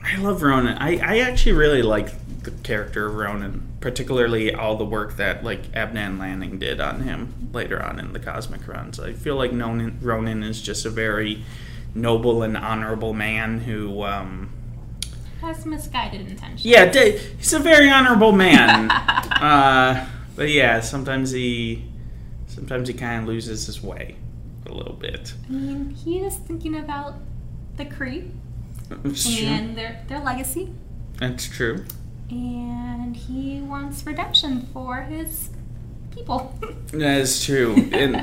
I 0.05 0.17
love 0.19 0.43
Ronan. 0.43 0.79
I, 0.79 0.99
I 0.99 1.19
actually 1.19 1.53
really 1.53 1.83
like 1.83 2.13
the 2.45 2.53
character 2.53 3.07
of 3.07 3.17
Ronan, 3.17 3.67
particularly 3.81 4.55
all 4.55 4.77
the 4.77 4.85
work 4.85 5.17
that 5.17 5.43
like 5.43 5.73
Abnett 5.73 5.97
and 6.07 6.19
Lanning 6.21 6.59
did 6.61 6.81
on 6.81 7.01
him 7.01 7.51
later 7.53 7.83
on 7.83 7.99
in 7.99 8.13
the 8.13 8.21
Cosmic 8.21 8.69
Runs. 8.69 9.01
I 9.01 9.13
feel 9.13 9.35
like 9.35 9.51
Ronan, 9.51 9.99
Ronan 10.01 10.45
is 10.45 10.63
just 10.63 10.87
a 10.87 10.91
very 10.91 11.43
noble 11.93 12.45
and 12.45 12.57
honorable 12.57 13.15
man 13.15 13.59
who. 13.61 14.05
Um, 14.05 14.53
Has 15.41 15.67
misguided 15.67 16.21
intentions. 16.21 16.65
Yeah, 16.65 16.85
d- 16.87 17.19
he's 17.39 17.53
a 17.53 17.59
very 17.59 17.91
honorable 17.91 18.31
man. 18.31 18.91
uh, 18.93 20.09
but 20.37 20.51
yeah, 20.51 20.79
sometimes 20.79 21.33
he 21.33 21.85
sometimes 22.47 22.87
he 22.87 22.95
kind 22.95 23.23
of 23.23 23.29
loses 23.29 23.67
his 23.67 23.83
way 23.83 24.15
a 24.67 24.75
little 24.75 24.95
bit. 24.95 25.35
I 25.49 25.53
mean, 25.53 25.91
he 25.91 26.19
is 26.21 26.37
thinking 26.37 26.77
about 26.77 27.15
the 27.77 27.85
true. 29.37 29.47
and 29.47 29.77
their 29.77 30.03
their 30.09 30.21
legacy, 30.21 30.73
That's 31.19 31.49
true. 31.49 31.85
and 32.31 33.17
he 33.17 33.61
wants 33.61 34.05
redemption 34.07 34.69
for 34.73 35.03
his 35.03 35.51
people. 36.15 36.59
That 36.93 37.21
is 37.21 37.45
true. 37.45 37.75
And 37.93 38.17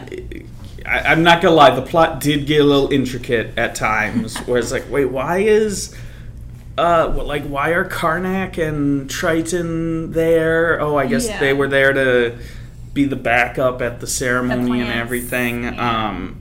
I, 0.85 0.99
I'm 1.11 1.21
not 1.23 1.41
gonna 1.41 1.55
lie, 1.55 1.75
the 1.75 1.81
plot 1.81 2.19
did 2.19 2.45
get 2.47 2.61
a 2.61 2.63
little 2.63 2.91
intricate 2.91 3.57
at 3.57 3.75
times, 3.75 4.37
where 4.39 4.57
it's 4.57 4.71
like, 4.71 4.89
wait, 4.89 5.05
why 5.05 5.39
is, 5.39 5.95
uh, 6.77 7.09
what, 7.11 7.25
like, 7.27 7.43
why 7.45 7.69
are 7.69 7.87
Karnak 7.87 8.57
and 8.57 9.09
Triton 9.09 10.11
there? 10.11 10.79
Oh, 10.81 10.95
I 10.97 11.05
guess 11.07 11.27
Yeah. 11.27 11.39
they 11.39 11.53
were 11.53 11.67
there 11.67 11.93
to 11.93 12.37
be 12.93 13.05
the 13.05 13.15
backup 13.15 13.81
at 13.81 13.99
the 13.99 14.07
ceremony 14.07 14.81
and 14.81 14.89
everything. 14.89 15.63
Yeah. 15.63 16.09
Um, 16.09 16.39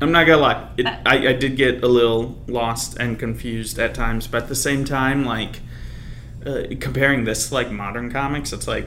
I'm 0.00 0.12
not 0.12 0.26
gonna 0.26 0.42
lie, 0.42 0.70
it, 0.76 0.86
I, 0.86 1.28
I 1.28 1.32
did 1.32 1.56
get 1.56 1.82
a 1.82 1.88
little 1.88 2.42
lost 2.46 2.98
and 2.98 3.18
confused 3.18 3.78
at 3.78 3.94
times, 3.94 4.26
but 4.26 4.42
at 4.42 4.48
the 4.48 4.54
same 4.54 4.84
time, 4.84 5.24
like, 5.24 5.60
uh, 6.44 6.64
comparing 6.80 7.24
this 7.24 7.48
to 7.48 7.54
like 7.54 7.70
modern 7.70 8.12
comics, 8.12 8.52
it's 8.52 8.68
like 8.68 8.86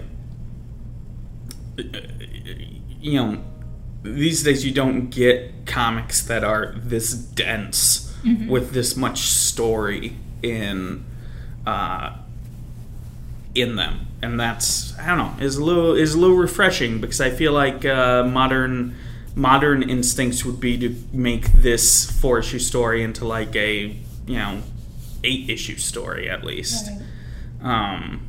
you 3.01 3.13
know, 3.13 3.43
these 4.03 4.43
days 4.43 4.65
you 4.65 4.73
don't 4.73 5.09
get 5.09 5.65
comics 5.65 6.21
that 6.23 6.43
are 6.43 6.75
this 6.77 7.13
dense 7.13 8.13
with 8.49 8.71
this 8.71 8.95
much 8.95 9.19
story 9.19 10.17
in 10.41 11.05
uh, 11.65 12.15
in 13.55 13.75
them, 13.75 14.07
and 14.21 14.39
that's 14.39 14.97
I 14.99 15.07
don't 15.07 15.17
know 15.17 15.43
is 15.43 15.57
a 15.57 15.63
little 15.63 15.95
is 15.95 16.13
a 16.13 16.19
little 16.19 16.35
refreshing 16.35 16.99
because 17.01 17.21
I 17.21 17.29
feel 17.29 17.53
like 17.53 17.85
uh, 17.85 18.23
modern 18.23 18.95
modern 19.35 19.83
instincts 19.83 20.43
would 20.43 20.59
be 20.59 20.77
to 20.77 20.95
make 21.13 21.51
this 21.53 22.09
four 22.09 22.39
issue 22.39 22.59
story 22.59 23.03
into 23.03 23.25
like 23.25 23.55
a 23.55 23.95
you 24.25 24.37
know 24.37 24.61
eight 25.23 25.49
issue 25.49 25.77
story 25.77 26.29
at 26.29 26.43
least. 26.43 26.89
Um, 27.61 28.27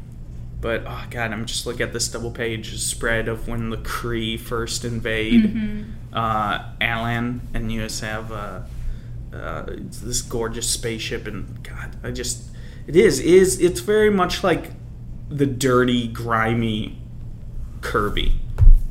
but 0.60 0.84
oh 0.86 1.04
god, 1.10 1.32
I'm 1.32 1.46
just 1.46 1.66
looking 1.66 1.82
at 1.82 1.92
this 1.92 2.08
double 2.08 2.30
page 2.30 2.78
spread 2.78 3.28
of 3.28 3.48
when 3.48 3.70
the 3.70 3.78
Kree 3.78 4.38
first 4.38 4.84
invade 4.84 5.86
uh, 6.12 6.72
Alan, 6.80 7.40
and 7.54 7.72
you 7.72 7.80
just 7.80 8.02
have 8.02 8.30
uh, 8.30 8.60
uh, 9.32 9.64
this 9.66 10.22
gorgeous 10.22 10.68
spaceship, 10.68 11.26
and 11.26 11.62
God, 11.62 11.96
I 12.02 12.10
just 12.10 12.50
it 12.86 12.96
is 12.96 13.20
is 13.20 13.58
it's 13.60 13.80
very 13.80 14.10
much 14.10 14.44
like 14.44 14.72
the 15.30 15.46
dirty, 15.46 16.08
grimy 16.08 16.98
Kirby, 17.80 18.40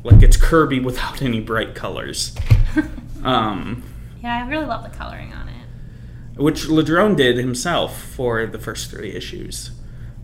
like 0.04 0.24
it's 0.24 0.38
Kirby 0.38 0.80
without 0.80 1.22
any 1.22 1.42
bright 1.42 1.76
colors. 1.76 2.36
um, 3.24 3.84
yeah, 4.24 4.44
I 4.44 4.48
really 4.50 4.66
love 4.66 4.84
the 4.84 4.98
coloring 4.98 5.34
on 5.34 5.50
it. 5.50 6.42
which 6.42 6.66
Ladrönn 6.68 7.16
did 7.16 7.38
himself 7.38 8.02
for 8.02 8.46
the 8.48 8.58
first 8.60 8.90
three 8.90 9.12
issues. 9.14 9.72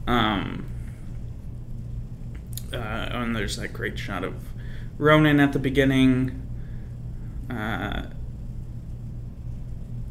Um, 0.07 0.65
uh, 2.73 2.77
and 2.77 3.35
there's 3.35 3.57
that 3.57 3.73
great 3.73 3.97
shot 3.99 4.23
of 4.23 4.35
Ronan 4.97 5.39
at 5.39 5.53
the 5.53 5.59
beginning. 5.59 6.41
Uh, 7.49 8.07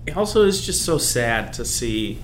it 0.07 0.17
also 0.17 0.45
is 0.45 0.65
just 0.65 0.85
so 0.85 0.99
sad 0.99 1.53
to 1.55 1.65
see, 1.65 2.19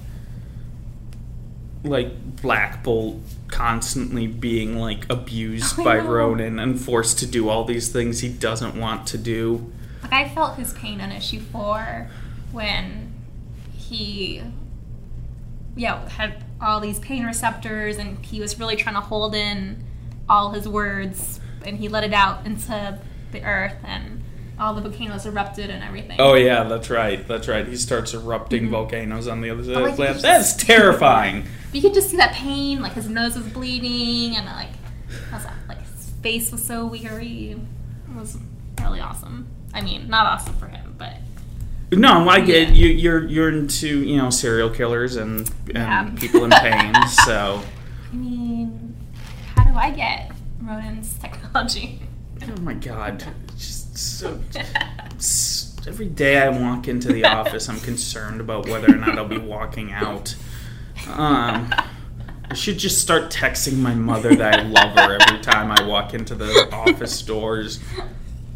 like 1.82 2.42
Black 2.42 2.82
Bolt 2.82 3.16
constantly 3.48 4.26
being 4.26 4.78
like 4.78 5.10
abused 5.10 5.76
by. 5.84 5.98
Ronan 5.98 6.58
and 6.58 6.80
forced 6.80 7.18
to 7.20 7.26
do 7.26 7.48
all 7.48 7.64
these 7.64 7.88
things 7.88 8.20
he 8.20 8.28
doesn't 8.28 8.74
want 8.78 9.06
to 9.08 9.18
do. 9.18 9.70
Like 10.02 10.12
I 10.12 10.28
felt 10.28 10.56
his 10.56 10.72
pain 10.74 11.00
on 11.00 11.12
issue 11.12 11.40
four 11.40 12.08
when 12.52 13.12
he, 13.74 14.42
yeah, 15.76 16.08
had 16.08 16.44
all 16.60 16.80
these 16.80 16.98
pain 16.98 17.24
receptors 17.24 17.96
and 17.96 18.24
he 18.24 18.40
was 18.40 18.58
really 18.58 18.76
trying 18.76 18.94
to 18.94 19.00
hold 19.00 19.34
in 19.34 19.84
all 20.28 20.50
his 20.50 20.68
words 20.68 21.40
and 21.64 21.78
he 21.78 21.88
let 21.88 22.04
it 22.04 22.12
out 22.12 22.46
into 22.46 22.98
the 23.32 23.42
earth 23.42 23.76
and 23.84 24.19
all 24.60 24.74
the 24.74 24.82
volcanoes 24.82 25.24
erupted 25.26 25.70
and 25.70 25.82
everything. 25.82 26.16
Oh 26.20 26.34
yeah, 26.34 26.64
that's 26.64 26.90
right. 26.90 27.26
That's 27.26 27.48
right. 27.48 27.66
He 27.66 27.76
starts 27.76 28.12
erupting 28.14 28.64
mm-hmm. 28.64 28.72
volcanoes 28.72 29.26
on 29.26 29.40
the 29.40 29.50
other 29.50 29.64
side 29.64 29.76
Oh, 29.76 29.84
of 29.86 29.90
the 29.92 29.96
planet. 29.96 30.22
That's 30.22 30.54
terrifying. 30.54 31.44
You 31.72 31.80
could 31.80 31.94
just 31.94 32.10
see 32.10 32.16
that 32.16 32.32
pain, 32.32 32.82
like 32.82 32.94
his 32.94 33.08
nose 33.08 33.36
was 33.36 33.46
bleeding 33.46 34.34
and 34.34 34.44
like, 34.46 34.70
was, 35.32 35.46
like 35.68 35.80
his 35.82 36.10
face 36.20 36.50
was 36.50 36.64
so 36.66 36.84
weary. 36.84 37.52
It 37.52 38.16
was 38.16 38.38
really 38.80 38.98
awesome. 38.98 39.46
I 39.72 39.80
mean, 39.80 40.08
not 40.08 40.26
awesome 40.26 40.54
for 40.54 40.66
him, 40.66 40.96
but 40.98 41.18
No, 41.92 42.28
I 42.28 42.40
get 42.40 42.70
Yeah. 42.70 42.74
you. 42.74 42.88
You're 42.88 43.24
you're 43.28 43.48
into 43.50 44.00
you 44.00 44.16
know 44.16 44.30
serial 44.30 44.68
killers 44.68 45.14
and 45.14 45.48
and 45.68 45.76
Yeah. 45.76 46.10
people 46.16 46.42
in 46.44 46.50
pain. 46.50 46.92
so 47.24 47.62
I 48.12 48.16
mean, 48.16 48.96
how 49.54 49.62
do 49.62 49.72
I 49.78 49.92
get 49.92 50.32
Ronan's 50.60 51.16
technology? 51.20 52.00
oh 52.42 52.60
my 52.62 52.74
god, 52.74 53.24
so 54.00 54.40
every 55.86 56.06
day 56.06 56.38
I 56.38 56.48
walk 56.48 56.88
into 56.88 57.12
the 57.12 57.24
office, 57.24 57.68
I'm 57.68 57.80
concerned 57.80 58.40
about 58.40 58.68
whether 58.68 58.92
or 58.92 58.96
not 58.96 59.18
I'll 59.18 59.28
be 59.28 59.38
walking 59.38 59.92
out. 59.92 60.34
Um, 61.08 61.72
I 62.50 62.54
should 62.54 62.78
just 62.78 63.00
start 63.00 63.30
texting 63.30 63.76
my 63.76 63.94
mother 63.94 64.34
that 64.34 64.60
I 64.60 64.62
love 64.62 64.96
her 64.96 65.18
every 65.20 65.40
time 65.40 65.70
I 65.70 65.86
walk 65.86 66.14
into 66.14 66.34
the 66.34 66.68
office 66.72 67.22
doors. 67.22 67.80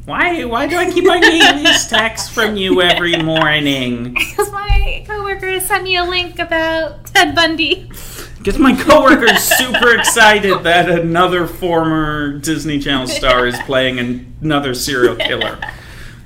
Why? 0.05 0.45
Why 0.45 0.66
do 0.66 0.77
I 0.77 0.91
keep 0.91 1.09
on 1.09 1.21
getting 1.21 1.65
these 1.65 1.87
texts 1.87 2.29
from 2.29 2.57
you 2.57 2.83
every 2.83 3.16
morning? 3.23 4.16
Because 4.35 4.51
my 4.53 5.05
coworker 5.07 5.61
sent 5.61 5.85
me 5.85 5.97
a 5.97 6.05
link 6.05 6.39
about 6.39 7.07
Ted 7.07 7.35
Bundy. 7.35 7.91
Because 8.45 8.59
my 8.61 8.75
coworker's 8.75 9.43
super 9.43 9.97
excited 9.97 10.65
that 10.65 10.91
another 10.91 11.47
former 11.47 12.37
Disney 12.39 12.79
Channel 12.79 13.07
star 13.07 13.47
is 13.47 13.59
playing 13.61 13.99
another 14.43 14.75
serial 14.75 15.16
killer. 15.16 15.59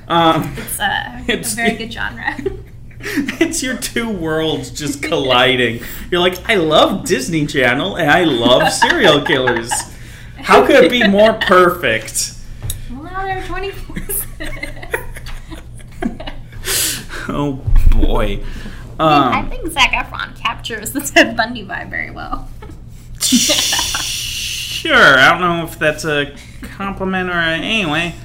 Um, 0.09 0.53
It's, 0.57 0.81
uh, 0.81 1.21
It's- 1.29 1.53
a 1.53 1.57
very 1.57 1.77
good 1.77 1.93
genre. 1.93 2.37
it's 3.01 3.63
your 3.63 3.77
two 3.77 4.09
worlds 4.11 4.71
just 4.73 5.01
colliding. 5.01 5.81
You're 6.11 6.21
like, 6.21 6.51
I 6.51 6.57
love 6.57 7.05
Disney 7.07 7.47
Channel 7.47 7.95
and 7.97 8.11
I 8.11 8.25
love 8.25 8.73
serial 8.73 9.23
killers. 9.25 9.71
How 10.39 10.67
could 10.67 10.83
it 10.85 10.91
be 10.91 11.07
more 11.07 11.35
perfect? 11.35 12.33
well, 12.91 13.05
now 13.05 13.23
there 13.23 13.39
are 13.39 13.47
24. 13.47 13.97
Oh 17.31 17.63
boy. 17.91 18.43
I 18.99 19.39
Um, 19.41 19.51
think 19.51 19.69
Zac 19.71 19.91
Efron 19.93 20.35
captures 20.49 20.93
the 20.93 21.01
Ted 21.15 21.37
Bundy 21.37 21.65
vibe 21.65 21.91
very 21.91 22.11
well. 22.11 22.49
sure. 23.21 24.95
I 24.95 25.31
don't 25.31 25.41
know 25.41 25.65
if 25.65 25.79
that's 25.79 26.05
a 26.05 26.35
compliment 26.63 27.29
or 27.29 27.39
a, 27.39 27.57
anyway. 27.57 28.15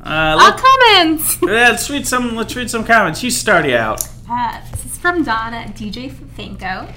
Uh, 0.00 0.38
All 0.40 0.50
let, 0.50 0.56
comments! 0.56 1.42
let's 1.42 1.90
read 1.90 2.06
some. 2.06 2.34
Let's 2.34 2.56
read 2.56 2.70
some 2.70 2.82
comments. 2.82 3.22
You 3.22 3.30
start 3.30 3.66
it 3.66 3.74
out. 3.74 4.02
Uh, 4.30 4.58
this 4.70 4.86
is 4.86 4.96
from 4.96 5.22
Donna 5.22 5.70
DJ 5.76 6.10
Fanko. 6.10 6.90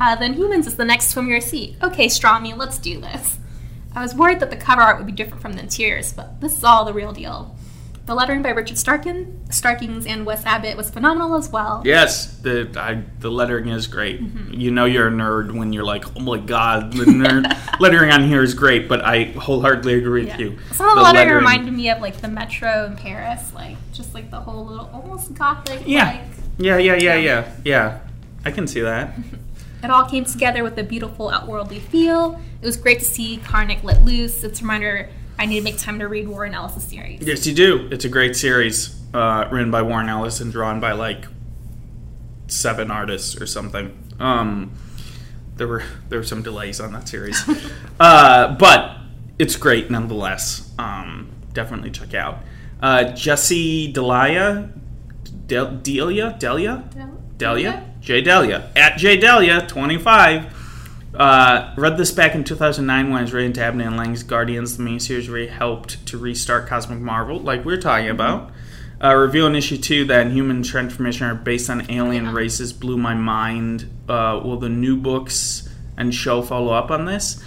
Uh, 0.00 0.16
then 0.16 0.32
humans 0.32 0.66
is 0.66 0.74
the 0.76 0.84
next 0.84 1.14
Twim 1.14 1.26
URC. 1.26 1.82
Okay, 1.82 2.06
Strami, 2.06 2.56
let's 2.56 2.78
do 2.78 2.98
this. 2.98 3.36
I 3.94 4.00
was 4.00 4.14
worried 4.14 4.40
that 4.40 4.48
the 4.48 4.56
cover 4.56 4.80
art 4.80 4.96
would 4.96 5.06
be 5.06 5.12
different 5.12 5.42
from 5.42 5.52
the 5.52 5.60
interiors, 5.64 6.14
but 6.14 6.40
this 6.40 6.56
is 6.56 6.64
all 6.64 6.86
the 6.86 6.94
real 6.94 7.12
deal. 7.12 7.54
The 8.06 8.14
lettering 8.14 8.40
by 8.40 8.50
Richard 8.50 8.76
Starkin, 8.76 9.52
Starkings 9.52 10.06
and 10.06 10.24
Wes 10.24 10.46
Abbott 10.46 10.76
was 10.76 10.90
phenomenal 10.90 11.34
as 11.34 11.50
well. 11.50 11.82
Yes, 11.84 12.38
the 12.38 12.70
I, 12.76 13.02
the 13.18 13.32
lettering 13.32 13.66
is 13.66 13.88
great. 13.88 14.22
Mm-hmm. 14.22 14.54
You 14.54 14.70
know 14.70 14.84
you're 14.84 15.08
a 15.08 15.10
nerd 15.10 15.50
when 15.52 15.72
you're 15.72 15.84
like, 15.84 16.04
oh 16.16 16.20
my 16.20 16.38
god, 16.38 16.92
the 16.92 17.04
nerd 17.04 17.80
lettering 17.80 18.12
on 18.12 18.22
here 18.28 18.44
is 18.44 18.54
great. 18.54 18.88
But 18.88 19.04
I 19.04 19.24
wholeheartedly 19.24 19.94
agree 19.94 20.24
with 20.24 20.38
you. 20.38 20.56
Some 20.70 20.88
of 20.88 20.94
the, 20.94 21.02
lettering, 21.02 21.34
reminded 21.34 21.74
me 21.74 21.90
of 21.90 22.00
like 22.00 22.18
the 22.18 22.28
metro 22.28 22.84
in 22.84 22.94
Paris, 22.96 23.52
like 23.52 23.76
just 23.92 24.14
like 24.14 24.30
the 24.30 24.38
whole 24.38 24.64
little 24.64 24.88
almost 24.92 25.34
gothic. 25.34 25.82
Yeah. 25.84 26.12
Like, 26.12 26.44
Yeah, 26.58 26.78
yeah, 26.78 26.94
yeah, 26.94 27.16
yeah, 27.16 27.52
yeah. 27.64 28.00
I 28.44 28.52
can 28.52 28.68
see 28.68 28.82
that. 28.82 29.14
It 29.84 29.90
all 29.90 30.08
came 30.08 30.24
together 30.24 30.64
with 30.64 30.76
a 30.78 30.82
beautiful 30.82 31.28
outworldly 31.28 31.78
feel. 31.78 32.40
It 32.60 32.66
was 32.66 32.76
great 32.76 32.98
to 33.00 33.04
see 33.04 33.38
Karnak 33.38 33.84
let 33.84 34.02
loose. 34.02 34.42
It's 34.42 34.58
a 34.58 34.62
reminder 34.62 35.10
I 35.38 35.46
need 35.46 35.58
to 35.58 35.64
make 35.64 35.78
time 35.78 35.98
to 35.98 36.08
read 36.08 36.28
Warren 36.28 36.54
Ellis' 36.54 36.84
series. 36.84 37.20
Yes, 37.22 37.46
you 37.46 37.54
do. 37.54 37.88
It's 37.90 38.04
a 38.04 38.08
great 38.08 38.36
series, 38.36 38.98
uh, 39.12 39.48
written 39.50 39.70
by 39.70 39.82
Warren 39.82 40.08
Ellis 40.08 40.40
and 40.40 40.50
drawn 40.52 40.80
by 40.80 40.92
like 40.92 41.26
seven 42.48 42.90
artists 42.90 43.40
or 43.40 43.46
something. 43.46 43.96
Um, 44.18 44.72
there 45.56 45.68
were 45.68 45.82
there 46.08 46.18
were 46.18 46.24
some 46.24 46.42
delays 46.42 46.80
on 46.80 46.92
that 46.92 47.08
series, 47.08 47.42
uh, 48.00 48.54
but 48.56 48.98
it's 49.38 49.56
great 49.56 49.90
nonetheless. 49.90 50.70
Um, 50.78 51.30
definitely 51.52 51.90
check 51.90 52.14
out 52.14 52.38
uh, 52.80 53.04
Jesse 53.12 53.90
Delia, 53.92 54.70
Del- 55.46 55.76
Delia, 55.76 56.36
Delia, 56.38 56.84
Delia, 57.36 57.90
J 58.00 58.20
Delia 58.22 58.70
at 58.76 58.96
J 58.98 59.16
Delia 59.16 59.66
twenty 59.66 59.98
five. 59.98 60.52
Uh, 61.16 61.72
read 61.76 61.96
this 61.96 62.10
back 62.12 62.34
in 62.34 62.44
2009 62.44 63.08
when 63.10 63.18
I 63.18 63.22
was 63.22 63.32
reading 63.32 63.52
Dabney 63.52 63.84
and 63.84 63.96
Lang's 63.96 64.22
Guardians, 64.22 64.76
the 64.76 64.82
main 64.82 64.98
miniseries 64.98 65.28
really 65.32 65.46
helped 65.46 66.04
to 66.08 66.18
restart 66.18 66.66
Cosmic 66.66 66.98
Marvel, 66.98 67.38
like 67.40 67.64
we 67.64 67.72
are 67.72 67.80
talking 67.80 68.10
about. 68.10 68.50
Uh, 69.02 69.14
reveal 69.14 69.46
in 69.46 69.54
issue 69.54 69.76
two 69.78 70.04
that 70.06 70.30
human 70.30 70.62
transformation 70.62 71.26
are 71.26 71.34
based 71.34 71.68
on 71.70 71.90
alien 71.90 72.32
races 72.32 72.72
blew 72.72 72.96
my 72.98 73.14
mind. 73.14 73.88
Uh, 74.08 74.40
will 74.42 74.58
the 74.58 74.68
new 74.68 74.96
books 74.96 75.68
and 75.96 76.14
show 76.14 76.42
follow 76.42 76.72
up 76.72 76.90
on 76.90 77.04
this? 77.06 77.42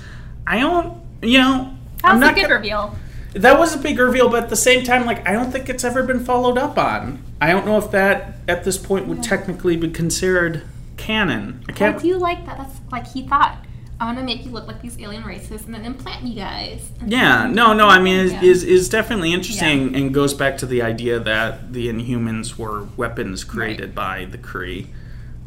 I 0.48 0.60
don't, 0.60 1.00
you 1.22 1.38
know, 1.40 1.76
That 2.04 2.14
was 2.20 2.30
a 2.30 2.34
gonna- 2.42 2.54
reveal. 2.56 2.96
that 3.34 3.60
was 3.60 3.76
a 3.76 3.78
big 3.80 4.00
reveal, 4.00 4.30
but 4.30 4.44
at 4.44 4.50
the 4.50 4.56
same 4.56 4.84
time, 4.84 5.06
like 5.06 5.28
I 5.28 5.34
don't 5.34 5.52
think 5.52 5.70
it's 5.70 5.84
ever 5.84 6.02
been 6.04 6.24
followed 6.24 6.58
up 6.58 6.78
on. 6.78 7.20
I 7.42 7.52
don't 7.52 7.66
know 7.66 7.78
if 7.78 7.92
that 7.92 8.38
at 8.48 8.64
this 8.64 8.78
point 8.78 9.08
would 9.08 9.22
technically 9.24 9.76
be 9.78 9.90
considered 9.90 10.64
canon. 11.00 11.64
I 11.68 11.72
I 11.72 11.76
can't. 11.76 12.02
do 12.02 12.08
you 12.08 12.18
like 12.18 12.46
that. 12.46 12.58
That's 12.58 12.80
like 12.92 13.08
he 13.08 13.28
thought. 13.28 13.66
I 14.02 14.06
want 14.06 14.18
to 14.18 14.24
make 14.24 14.46
you 14.46 14.52
look 14.52 14.66
like 14.66 14.82
these 14.82 14.98
alien 15.00 15.24
races 15.26 15.66
and 15.66 15.74
then 15.76 15.84
implant 15.84 16.24
you 16.24 16.34
guys. 16.36 16.90
Yeah, 17.06 17.48
no, 17.48 17.74
no. 17.74 17.88
I 17.90 18.00
mean, 18.00 18.18
is 18.18 18.32
Yeah. 18.32 18.44
is, 18.44 18.64
is 18.64 18.88
definitely 18.88 19.34
interesting 19.34 19.94
and 19.94 20.14
goes 20.14 20.34
back 20.34 20.58
to 20.60 20.66
the 20.66 20.82
idea 20.82 21.20
that 21.20 21.74
the 21.74 21.90
Inhumans 21.90 22.58
were 22.58 22.84
weapons 22.96 23.44
created 23.44 23.94
by 23.94 24.24
the 24.24 24.38
Kree. 24.38 24.88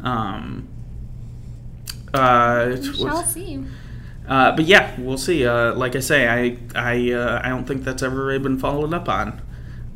Um, 0.03 0.67
uh, 2.13 2.75
We 2.77 2.93
shall 2.93 3.23
see. 3.23 3.63
Uh, 4.27 4.55
but 4.55 4.65
yeah, 4.65 4.93
we'll 4.99 5.17
see. 5.17 5.45
Uh, 5.45 5.73
like 5.73 5.95
I 5.95 5.99
say, 5.99 6.27
I 6.27 6.57
I 6.75 7.11
uh, 7.11 7.41
I 7.43 7.49
don't 7.49 7.65
think 7.65 7.83
that's 7.83 8.03
ever 8.03 8.23
really 8.25 8.39
been 8.39 8.59
followed 8.59 8.93
up 8.93 9.09
on. 9.09 9.41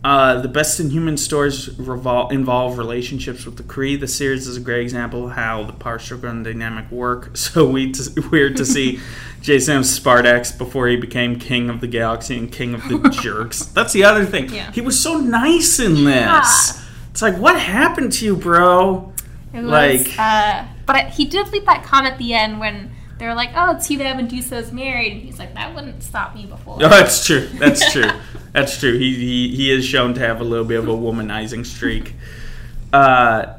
Uh, 0.03 0.39
the 0.39 0.47
best 0.47 0.79
Inhuman 0.79 1.17
stories 1.17 1.67
revol- 1.69 2.31
involve 2.31 2.77
relationships 2.77 3.45
with 3.45 3.57
the 3.57 3.63
Kree. 3.63 3.99
The 3.99 4.07
series 4.07 4.47
is 4.47 4.55
a 4.55 4.59
great 4.61 4.81
example 4.83 5.25
of 5.25 5.33
how 5.33 5.63
the 5.63 5.73
power 5.73 5.99
struggle 5.99 6.29
and 6.29 6.45
dynamic 6.45 6.89
work. 6.91 7.31
So 7.37 7.67
we 7.67 7.91
t- 7.91 8.21
weird 8.31 8.55
to 8.57 8.65
see 8.65 8.99
Jason 9.41 9.81
Spartax 9.81 10.57
before 10.57 10.87
he 10.87 10.95
became 10.95 11.39
king 11.39 11.69
of 11.69 11.81
the 11.81 11.87
galaxy 11.87 12.37
and 12.37 12.51
king 12.51 12.73
of 12.75 12.87
the 12.87 13.09
jerks. 13.21 13.65
That's 13.65 13.91
the 13.93 14.03
other 14.03 14.23
thing. 14.25 14.49
Yeah. 14.53 14.71
He 14.71 14.81
was 14.81 14.99
so 15.01 15.17
nice 15.17 15.79
in 15.79 15.95
this. 15.95 16.05
Yeah. 16.05 16.83
It's 17.11 17.21
like, 17.21 17.37
what 17.37 17.59
happened 17.59 18.11
to 18.13 18.25
you, 18.25 18.35
bro? 18.37 19.11
It 19.53 19.61
was, 19.63 19.71
Like- 19.71 20.19
uh, 20.19 20.65
but 20.85 21.07
he 21.09 21.25
did 21.25 21.51
leave 21.51 21.65
that 21.65 21.83
comment 21.83 22.13
at 22.13 22.19
the 22.19 22.33
end 22.33 22.59
when 22.59 22.91
they're 23.17 23.33
like, 23.33 23.49
"Oh, 23.55 23.79
too 23.81 23.97
bad 23.97 24.15
Medusa's 24.17 24.71
married." 24.71 25.13
And 25.13 25.21
he's 25.23 25.39
like, 25.39 25.55
"That 25.55 25.73
wouldn't 25.73 26.03
stop 26.03 26.35
me 26.35 26.45
before." 26.45 26.75
Oh, 26.75 26.87
that's 26.87 27.25
true. 27.25 27.47
That's 27.57 27.91
true. 27.91 28.09
That's 28.57 28.79
true. 28.79 28.97
He, 28.97 29.13
he 29.13 29.55
he 29.55 29.71
is 29.71 29.85
shown 29.85 30.15
to 30.15 30.19
have 30.19 30.41
a 30.41 30.43
little 30.43 30.65
bit 30.65 30.79
of 30.79 30.87
a 30.87 30.91
womanizing 30.91 31.63
streak. 31.63 32.15
Uh, 32.91 33.53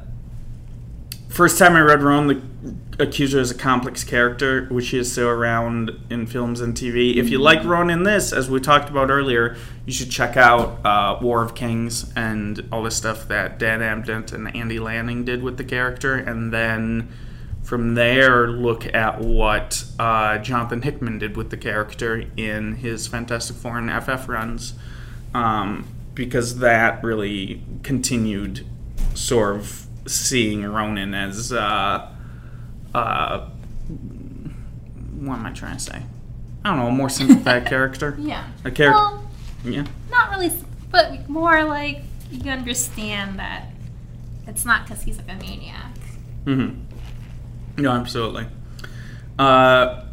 first 1.29 1.57
time 1.57 1.77
I 1.77 1.83
read 1.83 2.03
Ronan, 2.03 2.43
the 2.97 3.05
accuser 3.05 3.39
is 3.39 3.53
a 3.53 3.55
complex 3.55 4.03
character, 4.03 4.67
which 4.73 4.93
is 4.93 5.13
still 5.13 5.29
around 5.29 5.93
in 6.11 6.27
films 6.27 6.61
and 6.61 6.75
TV. 6.75 7.15
If 7.15 7.29
you 7.29 7.39
like 7.39 7.63
Ronan 7.63 7.99
in 7.99 8.03
this, 8.03 8.33
as 8.33 8.51
we 8.51 8.59
talked 8.59 8.91
about 8.91 9.09
earlier, 9.09 9.57
you 9.87 9.93
should 9.93 10.11
check 10.11 10.37
out 10.37 10.85
uh, 10.85 11.17
War 11.23 11.45
of 11.45 11.55
Kings 11.55 12.13
and 12.17 12.69
all 12.73 12.83
the 12.83 12.91
stuff 12.91 13.29
that 13.29 13.57
Dan 13.57 13.79
Abnett 13.79 14.33
and 14.33 14.53
Andy 14.57 14.81
Lanning 14.81 15.25
did 15.25 15.45
with 15.45 15.59
the 15.59 15.65
character, 15.65 16.17
and 16.17 16.53
then 16.53 17.09
from 17.69 17.95
there 17.97 18.49
look 18.49 18.87
at 18.95 19.21
what 19.21 19.85
uh, 19.99 20.39
Jonathan 20.39 20.81
Hickman 20.81 21.19
did 21.19 21.37
with 21.37 21.51
the 21.51 21.57
character 21.59 22.25
in 22.35 22.77
his 22.77 23.07
Fantastic 23.07 23.57
Four 23.57 23.77
and 23.77 24.03
FF 24.03 24.27
runs, 24.27 24.73
um, 25.35 25.87
because 26.15 26.61
that 26.61 27.05
really 27.05 27.63
continued 27.83 28.65
sort 29.13 29.57
of 29.57 29.87
seeing 30.07 30.65
Ronan 30.65 31.13
as 31.13 31.53
uh, 31.53 32.11
uh, 32.95 33.51
what 35.19 35.35
am 35.35 35.45
I 35.45 35.53
trying 35.53 35.77
to 35.77 35.83
say? 35.83 36.03
I 36.65 36.71
don't 36.71 36.79
know, 36.79 36.87
a 36.87 36.93
more 36.93 37.11
sympathetic 37.11 37.67
character. 37.69 38.17
Yeah. 38.19 38.49
A 38.65 38.71
character. 38.71 38.93
Well, 38.93 39.31
yeah. 39.65 39.85
not 40.11 40.31
really, 40.31 40.53
but 40.91 41.29
more 41.29 41.65
like 41.65 42.01
you 42.31 42.51
understand 42.51 43.39
that 43.39 43.67
it's 44.47 44.65
not 44.65 44.87
because 44.87 45.03
he's 45.03 45.19
like 45.19 45.29
a 45.29 45.35
maniac. 45.35 45.95
Mm-hmm. 46.47 46.88
No, 47.79 47.93
absolutely. 47.93 48.47
Uh, 49.39 50.05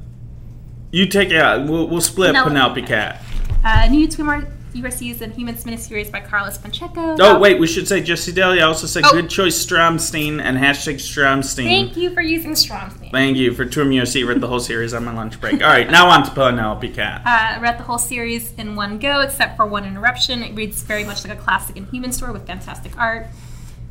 you 0.91 1.07
take 1.07 1.29
yeah. 1.29 1.57
We'll, 1.57 1.87
we'll 1.87 2.01
split 2.01 2.29
Penelope 2.33 2.49
Penelope 2.49 2.81
Cat. 2.83 3.21
Uh, 3.63 3.87
new 3.89 4.07
Twin 4.07 4.47
UR 4.77 4.91
season 4.91 5.31
Humans 5.31 5.63
miniseries 5.63 6.11
by 6.11 6.19
Carlos 6.19 6.57
Pacheco. 6.57 7.15
Oh 7.19 7.39
wait, 7.39 7.59
we 7.59 7.65
should 7.65 7.87
say 7.87 8.01
Jesse 8.01 8.31
Daly. 8.31 8.59
I 8.61 8.65
also 8.65 8.87
say 8.87 9.01
Oh. 9.03 9.11
good 9.13 9.29
choice 9.29 9.65
Stromstein 9.65 10.41
and 10.41 10.57
hashtag 10.57 10.95
Stromstein. 10.95 11.63
Thank 11.65 11.97
you 11.97 12.13
for 12.13 12.21
using 12.21 12.51
Stromstein. 12.51 13.11
Thank 13.11 13.37
you 13.37 13.53
for 13.53 13.63
your 13.63 14.05
seat. 14.05 14.25
Read 14.25 14.41
the 14.41 14.47
whole 14.47 14.59
series 14.59 14.93
on 14.93 15.05
my 15.05 15.13
lunch 15.13 15.39
break. 15.39 15.61
All 15.61 15.69
right, 15.69 15.89
now 15.89 16.09
on 16.09 16.23
to 16.23 16.31
Penelope 16.31 16.89
Cat. 16.89 17.21
Uh, 17.25 17.61
read 17.61 17.79
the 17.79 17.83
whole 17.83 17.97
series 17.97 18.51
in 18.53 18.75
one 18.75 18.99
go, 18.99 19.21
except 19.21 19.55
for 19.55 19.65
one 19.65 19.85
interruption. 19.85 20.43
It 20.43 20.55
reads 20.55 20.83
very 20.83 21.03
much 21.05 21.25
like 21.25 21.37
a 21.37 21.41
classic 21.41 21.77
Inhuman 21.77 22.11
story 22.11 22.33
with 22.33 22.45
fantastic 22.45 22.97
art. 22.97 23.27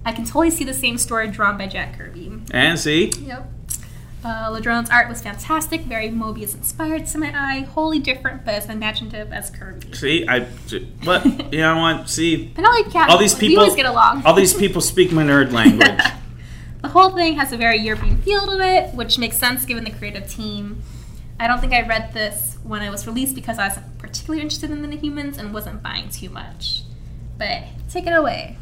I 0.04 0.12
can 0.12 0.24
totally 0.26 0.50
see 0.50 0.64
the 0.64 0.74
same 0.74 0.98
story 0.98 1.28
drawn 1.28 1.56
by 1.56 1.66
Jack 1.66 1.96
Kirby. 1.96 2.30
And 2.50 2.78
see, 2.78 3.06
Yep. 3.22 3.50
Uh, 4.24 4.50
Ladrönn's 4.50 4.88
art 4.88 5.06
was 5.06 5.20
fantastic, 5.20 5.82
very 5.82 6.08
Moebius 6.08 6.54
inspired 6.54 7.06
to 7.08 7.18
my 7.18 7.30
eye, 7.34 7.60
wholly 7.60 7.98
different 7.98 8.42
but 8.44 8.54
as 8.54 8.70
imaginative 8.70 9.30
as 9.32 9.50
Kirby. 9.50 9.92
see, 9.92 10.26
I 10.26 10.40
what 11.04 11.26
you 11.52 11.58
know 11.58 11.76
what? 11.78 12.08
See, 12.08 12.50
Penelope 12.54 12.90
Cat, 12.90 13.10
all 13.10 13.18
these 13.18 13.34
people, 13.34 13.60
always 13.60 13.76
get 13.76 13.84
along. 13.84 14.22
all 14.24 14.32
these 14.32 14.54
people 14.54 14.80
speak 14.80 15.12
my 15.12 15.22
nerd 15.22 15.52
language. 15.60 16.00
The 16.80 16.88
whole 16.88 17.10
thing 17.10 17.34
has 17.36 17.52
a 17.52 17.58
very 17.58 17.78
European 17.78 18.16
feel 18.22 18.46
to 18.46 18.60
it, 18.60 18.94
which 18.94 19.18
makes 19.18 19.36
sense 19.36 19.66
given 19.66 19.84
the 19.84 19.90
creative 19.90 20.26
team. 20.28 20.82
I 21.38 21.46
don't 21.46 21.60
think 21.60 21.74
I 21.74 21.86
read 21.86 22.14
this 22.14 22.56
when 22.62 22.82
it 22.82 22.90
was 22.90 23.06
released 23.06 23.34
because 23.34 23.58
I 23.58 23.68
wasn't 23.68 23.98
particularly 23.98 24.40
interested 24.40 24.70
in 24.70 24.88
the 24.88 24.96
humans 24.96 25.36
and 25.36 25.52
wasn't 25.52 25.82
buying 25.82 26.08
too 26.08 26.30
much. 26.30 26.82
But 27.36 27.64
take 27.90 28.06
it 28.06 28.12
away. 28.12 28.56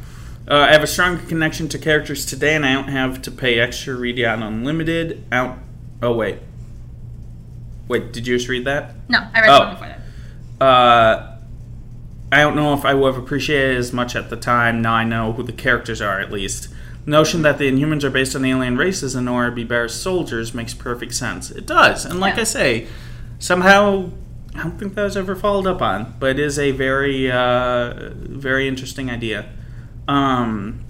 Uh, 0.49 0.55
I 0.69 0.73
have 0.73 0.83
a 0.83 0.87
strong 0.87 1.19
connection 1.27 1.69
to 1.69 1.79
characters 1.79 2.27
today, 2.27 2.55
and 2.57 2.67
I 2.67 2.73
don't 2.75 2.89
have 2.89 3.23
to 3.23 3.31
pay 3.31 3.59
extra. 3.61 3.95
Read 3.95 4.19
it 4.19 4.25
on 4.25 4.43
unlimited. 4.43 5.25
Out. 5.31 5.59
Oh 6.03 6.15
wait. 6.15 6.39
Wait, 7.89 8.13
did 8.13 8.27
you 8.27 8.37
just 8.37 8.49
read 8.49 8.65
that? 8.65 8.95
No, 9.09 9.19
I 9.35 9.41
read 9.41 9.51
Oh. 9.51 9.59
one 9.61 9.71
before 9.75 9.89
that. 9.89 10.65
Uh, 10.65 11.29
I 12.33 12.41
don't 12.41 12.57
know 12.57 12.73
if 12.75 12.85
I 12.85 12.95
would 12.95 13.15
have 13.15 13.23
appreciated 13.23 13.75
it 13.75 13.79
as 13.79 13.93
much 13.93 14.17
at 14.17 14.31
the 14.31 14.37
time. 14.37 14.81
Now 14.83 14.95
I 14.95 15.05
know 15.05 15.33
who 15.33 15.43
the 15.43 15.53
characters 15.53 16.01
are, 16.01 16.19
at 16.19 16.33
least. 16.33 16.69
The 17.05 17.11
notion 17.11 17.43
that 17.43 17.59
the 17.59 17.71
Inhumans 17.71 18.05
are 18.05 18.11
based 18.11 18.35
on 18.35 18.45
alien 18.45 18.77
races 18.77 19.15
and 19.15 19.27
nor 19.27 19.51
be 19.51 19.65
better 19.65 19.89
soldiers 19.89 20.55
makes 20.55 20.73
perfect 20.75 21.15
sense. 21.15 21.51
It 21.51 21.67
does, 21.67 22.05
and 22.05 22.19
like 22.21 22.37
Yeah. 22.37 22.41
I 22.43 22.45
say, 22.45 22.87
somehow 23.39 24.11
I 24.55 24.63
don't 24.65 24.79
think 24.79 24.95
that 24.95 25.03
was 25.05 25.17
ever 25.17 25.35
followed 25.35 25.67
up 25.67 25.81
on, 25.83 26.15
but 26.21 26.31
it 26.31 26.39
is 26.41 26.59
a 26.59 26.73
very, 26.73 27.31
uh, 27.31 28.11
very 28.15 28.69
interesting 28.69 29.11
idea. 29.11 29.47
Um, 30.09 30.85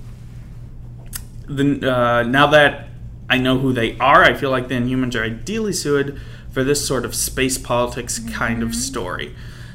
the, 1.46 1.90
uh, 1.92 2.22
now 2.24 2.46
that 2.48 2.88
I 3.28 3.38
know 3.38 3.58
who 3.58 3.72
they 3.72 3.98
are, 3.98 4.22
I 4.24 4.34
feel 4.34 4.50
like 4.50 4.68
the 4.68 4.74
Inhumans 4.74 5.14
are 5.14 5.22
ideally 5.24 5.72
suited 5.72 6.18
for 6.50 6.64
this 6.64 6.86
sort 6.86 7.04
of 7.04 7.14
space 7.14 7.58
politics 7.58 8.18
kind 8.18 8.62
of 8.62 8.74
story. 8.74 9.34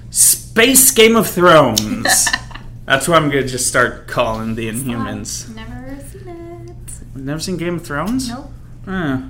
Space 0.09 0.91
Game 0.91 1.15
of 1.15 1.27
Thrones. 1.27 2.27
That's 2.85 3.07
what 3.07 3.21
I'm 3.21 3.29
gonna 3.29 3.45
just 3.47 3.67
start 3.67 4.07
calling 4.07 4.55
the 4.55 4.69
Inhumans. 4.69 5.53
Never 5.53 5.99
seen 6.03 6.27
it. 6.29 7.17
Never 7.17 7.39
seen 7.39 7.57
Game 7.57 7.75
of 7.75 7.85
Thrones? 7.85 8.29
Nope. 8.29 8.49
Uh, 8.87 9.21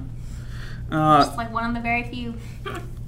uh, 0.91 1.25
It's 1.27 1.38
like 1.38 1.51
one 1.51 1.65
of 1.67 1.73
the 1.73 1.81
very 1.81 2.03
few. 2.03 2.35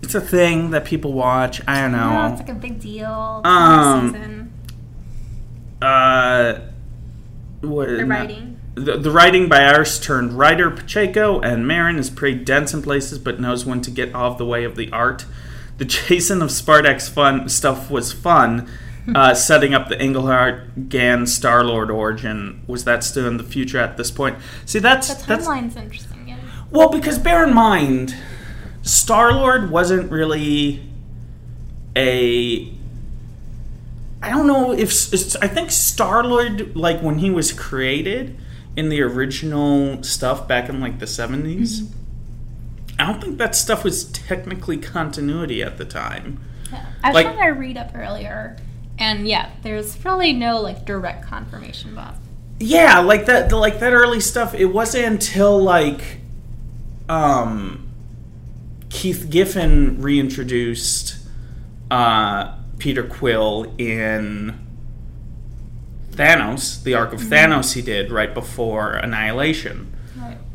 it's 0.01 0.15
a 0.15 0.21
thing 0.21 0.71
that 0.71 0.85
people 0.85 1.13
watch. 1.13 1.61
I 1.67 1.81
don't 1.81 1.91
No, 1.91 2.09
know. 2.09 2.31
it's 2.31 2.39
like 2.41 2.49
a 2.49 2.55
big 2.55 2.80
deal. 2.80 3.41
Um, 3.45 4.09
season. 4.09 4.53
Uh, 5.81 6.59
what, 7.61 7.90
The 7.90 8.06
writing. 8.06 8.60
The, 8.76 8.98
the 8.98 9.11
writing 9.11 9.49
by 9.49 9.64
Irish 9.64 9.99
turned 9.99 10.34
writer 10.34 10.72
Pacheco 10.72 11.41
and 11.41 11.68
Marin 11.68 11.98
is 11.98 12.10
pretty 12.10 12.44
dense 12.44 12.73
in 12.73 12.81
places, 12.81 13.19
but 13.19 13.40
knows 13.40 13.65
when 13.65 13.81
to 13.81 13.91
get 13.91 14.15
out 14.15 14.31
of 14.34 14.38
the 14.38 14.45
way 14.45 14.64
of 14.64 14.76
the 14.76 14.90
art. 14.91 15.26
The 15.77 15.86
Jason 15.86 16.41
of 16.41 16.49
Spartax 16.49 17.10
fun 17.10 17.49
stuff 17.49 17.90
was 17.90 18.11
fun. 18.14 18.69
Uh, 19.15 19.34
setting 19.34 19.73
up 19.73 19.88
the 19.90 19.99
Englehart 19.99 20.88
Gan 20.88 21.26
Star 21.26 21.64
Lord 21.64 21.90
origin 21.90 22.61
was 22.68 22.84
that 22.84 23.03
still 23.03 23.26
in 23.26 23.38
the 23.38 23.44
future 23.44 23.80
at 23.80 23.98
this 23.98 24.11
point? 24.11 24.38
See, 24.68 24.77
that's 24.77 25.11
The 25.11 25.26
that's 25.26 25.48
timeline's 25.48 25.76
interesting. 25.76 26.27
Yeah. 26.27 26.38
well 26.69 26.90
because 26.90 27.18
bear 27.18 27.48
in 27.48 27.56
mind, 27.56 28.14
Star 28.84 29.34
Lord 29.34 29.72
wasn't 29.72 30.11
really 30.11 30.84
a. 31.95 32.72
I 34.21 34.29
don't 34.29 34.47
know 34.47 34.73
if 34.73 34.91
I 35.41 35.47
think 35.47 35.71
Star 35.71 36.23
Lord 36.23 36.75
like 36.75 37.01
when 37.01 37.19
he 37.19 37.29
was 37.29 37.51
created 37.53 38.37
in 38.75 38.89
the 38.89 39.01
original 39.01 40.03
stuff 40.03 40.47
back 40.47 40.69
in 40.69 40.79
like 40.81 40.99
the 40.99 41.05
70s 41.05 41.87
I 42.99 43.05
don't 43.09 43.21
think 43.21 43.37
that 43.37 43.55
stuff 43.55 43.85
was 43.85 44.03
technically 44.11 44.75
continuity 44.75 45.63
at 45.63 45.77
the 45.77 45.85
time. 45.85 46.41
Yeah. 46.69 46.85
I 47.01 47.09
was 47.09 47.15
Like- 47.15 47.25
trying 47.27 47.53
to 47.53 47.57
read 47.57 47.77
up 47.77 47.91
earlier, 47.95 48.57
and 48.97 49.25
yeah, 49.25 49.51
there's 49.63 50.03
really 50.03 50.33
no 50.33 50.59
like 50.61 50.85
direct 50.85 51.25
confirmation 51.25 51.93
about. 51.93 52.15
Yeah, 52.59 52.99
like 52.99 53.25
that 53.27 53.53
like 53.53 53.79
that 53.79 53.93
early 53.93 54.19
stuff 54.19 54.53
it 54.53 54.65
wasn't 54.65 55.05
until 55.05 55.63
like 55.63 56.19
um 57.07 57.87
Keith 58.89 59.27
Giffen 59.29 60.01
reintroduced 60.01 61.15
uh, 61.89 62.53
Peter 62.80 63.03
Quill 63.03 63.73
in 63.77 64.57
Thanos, 66.11 66.81
the 66.84 66.95
arc 66.95 67.14
of 67.14 67.19
Thanos 67.22 67.73
he 67.73 67.81
did 67.81 68.11
right 68.11 68.34
before 68.34 68.93
Annihilation. 68.93 69.93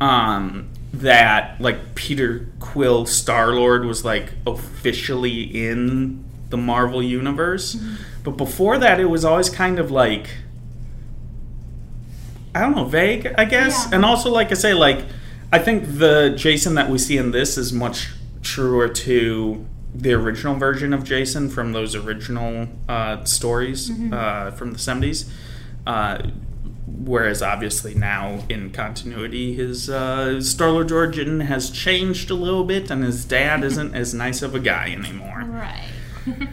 Um, 0.01 0.69
that 0.93 1.59
like 1.61 1.95
Peter 1.95 2.49
Quill 2.59 3.05
Star 3.05 3.53
Lord 3.53 3.85
was 3.85 4.03
like 4.03 4.33
officially 4.45 5.43
in 5.43 6.23
the 6.49 6.57
Marvel 6.57 7.01
universe, 7.01 7.77
but 8.23 8.31
before 8.31 8.77
that 8.77 8.99
it 8.99 9.05
was 9.05 9.23
always 9.23 9.49
kind 9.49 9.79
of 9.79 9.91
like 9.91 10.29
I 12.53 12.61
don't 12.61 12.75
know, 12.75 12.85
vague, 12.85 13.33
I 13.37 13.43
guess. 13.43 13.85
Yeah. 13.85 13.95
And 13.95 14.05
also, 14.05 14.31
like 14.31 14.51
I 14.51 14.53
say, 14.53 14.73
like 14.73 15.05
I 15.51 15.59
think 15.59 15.97
the 15.97 16.33
Jason 16.37 16.75
that 16.75 16.89
we 16.89 16.97
see 16.97 17.17
in 17.17 17.31
this 17.31 17.57
is 17.57 17.73
much 17.73 18.09
truer 18.41 18.87
to 18.87 19.65
the 19.95 20.13
original 20.13 20.55
version 20.55 20.93
of 20.93 21.03
Jason 21.03 21.49
from 21.49 21.71
those 21.71 21.95
original 21.95 22.67
uh, 22.89 23.23
stories 23.23 23.89
uh, 24.11 24.51
from 24.51 24.73
the 24.73 24.79
seventies. 24.79 25.31
Uh, 25.87 26.29
whereas 26.87 27.41
obviously 27.41 27.95
now 27.95 28.43
in 28.49 28.71
continuity, 28.71 29.53
his 29.53 29.89
uh, 29.89 30.41
Star 30.41 30.71
Lord 30.71 30.91
origin 30.91 31.41
has 31.41 31.69
changed 31.69 32.29
a 32.29 32.35
little 32.35 32.63
bit, 32.63 32.91
and 32.91 33.03
his 33.03 33.25
dad 33.25 33.63
isn't 33.69 33.95
as 33.95 34.13
nice 34.13 34.41
of 34.41 34.53
a 34.55 34.59
guy 34.59 34.91
anymore. 34.91 35.43
Right. 35.45 35.89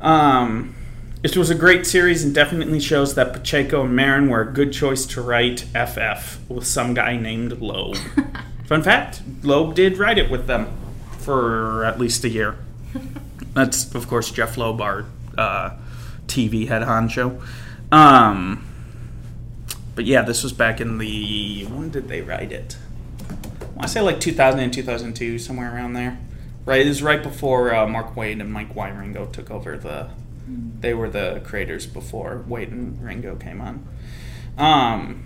Um, 0.00 0.74
it 1.22 1.34
was 1.34 1.48
a 1.48 1.54
great 1.54 1.86
series 1.86 2.22
and 2.22 2.34
definitely 2.34 2.78
shows 2.78 3.14
that 3.14 3.32
Pacheco 3.32 3.86
and 3.86 3.98
Marín 3.98 4.28
were 4.28 4.42
a 4.42 4.52
good 4.52 4.70
choice 4.70 5.06
to 5.06 5.22
write 5.22 5.60
FF 5.60 6.38
with 6.50 6.66
some 6.66 6.92
guy 6.92 7.16
named 7.16 7.62
Loeb. 7.62 7.96
Fun 8.66 8.82
fact 8.82 9.22
Loeb 9.42 9.74
did 9.74 9.96
write 9.96 10.18
it 10.18 10.30
with 10.30 10.46
them 10.46 10.70
for 11.20 11.86
at 11.86 11.98
least 11.98 12.24
a 12.24 12.28
year. 12.28 12.58
That's, 13.54 13.94
of 13.94 14.08
course, 14.08 14.30
Jeph 14.30 14.56
Loeb, 14.56 14.80
our 14.80 15.06
uh, 15.36 15.70
TV 16.26 16.68
head 16.68 16.82
honcho. 16.82 17.40
Um, 17.92 18.66
but 19.94 20.04
yeah, 20.04 20.22
this 20.22 20.42
was 20.42 20.52
back 20.52 20.80
in 20.80 20.98
the. 20.98 21.64
When 21.66 21.90
did 21.90 22.08
they 22.08 22.20
write 22.20 22.52
it? 22.52 22.76
I 23.78 23.86
say 23.86 24.00
like 24.00 24.20
2000 24.20 24.60
and 24.60 24.72
2002, 24.72 25.38
somewhere 25.38 25.74
around 25.74 25.94
there. 25.94 26.18
Right, 26.64 26.80
it 26.80 26.88
was 26.88 27.02
right 27.02 27.22
before 27.22 27.74
uh, 27.74 27.86
Mark 27.86 28.14
Waid 28.14 28.40
and 28.40 28.52
Mike 28.52 28.74
Wieringo 28.74 29.30
took 29.32 29.50
over 29.50 29.76
the. 29.76 30.10
They 30.80 30.94
were 30.94 31.08
the 31.08 31.40
creators 31.44 31.86
before 31.86 32.44
Wade 32.46 32.70
and 32.70 33.02
Ringo 33.02 33.36
came 33.36 33.60
on. 33.60 33.86
Um, 34.58 35.24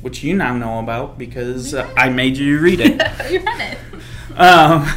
which 0.00 0.22
you 0.22 0.34
now 0.34 0.56
know 0.56 0.78
about 0.78 1.18
because 1.18 1.74
uh, 1.74 1.92
I 1.96 2.08
made 2.08 2.36
you 2.36 2.58
read 2.58 2.80
it. 2.80 2.92
you 3.30 3.40
read 3.40 3.72
it. 3.72 4.38
um, 4.38 4.88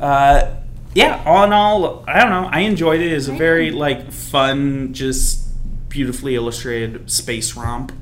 uh, 0.00 0.54
yeah, 0.94 1.22
all 1.26 1.44
in 1.44 1.52
all, 1.52 2.04
I 2.08 2.20
don't 2.20 2.30
know. 2.30 2.48
I 2.50 2.60
enjoyed 2.60 3.00
it. 3.00 3.12
It's 3.12 3.28
a 3.28 3.32
very 3.32 3.70
like 3.70 4.10
fun, 4.12 4.92
just 4.94 5.44
beautifully 5.88 6.34
illustrated 6.34 7.10
space 7.10 7.56
romp. 7.56 7.92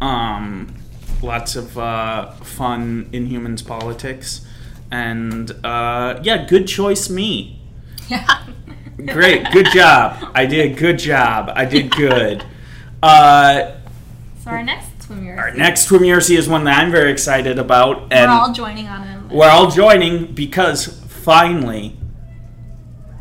Um, 0.00 0.74
lots 1.22 1.56
of 1.56 1.76
uh, 1.78 2.30
fun 2.32 3.06
Inhumans 3.12 3.66
politics, 3.66 4.46
and 4.90 5.50
uh, 5.64 6.20
yeah, 6.22 6.46
good 6.46 6.66
choice, 6.68 7.08
me. 7.10 7.54
Yeah. 8.08 8.42
Great, 9.12 9.50
good 9.52 9.66
job. 9.72 10.32
I 10.34 10.46
did 10.46 10.76
good 10.76 10.98
job. 10.98 11.50
I 11.54 11.64
did 11.66 11.90
good. 11.94 12.42
Uh, 13.02 13.72
So 14.42 14.50
our 14.50 14.62
next 14.62 15.02
swim 15.02 15.28
our 15.38 15.50
next 15.54 15.88
Twim 15.88 16.00
URC 16.00 16.36
is 16.36 16.48
one 16.48 16.64
that 16.64 16.78
I'm 16.82 16.90
very 16.90 17.12
excited 17.12 17.58
about, 17.58 18.12
and 18.12 18.30
We're 18.30 18.38
all 18.38 18.52
joining 18.52 18.88
on 18.88 19.06
it. 19.06 19.32
we're 19.32 19.48
all 19.50 19.70
joining 19.70 20.32
because 20.34 20.88
finally 21.28 21.94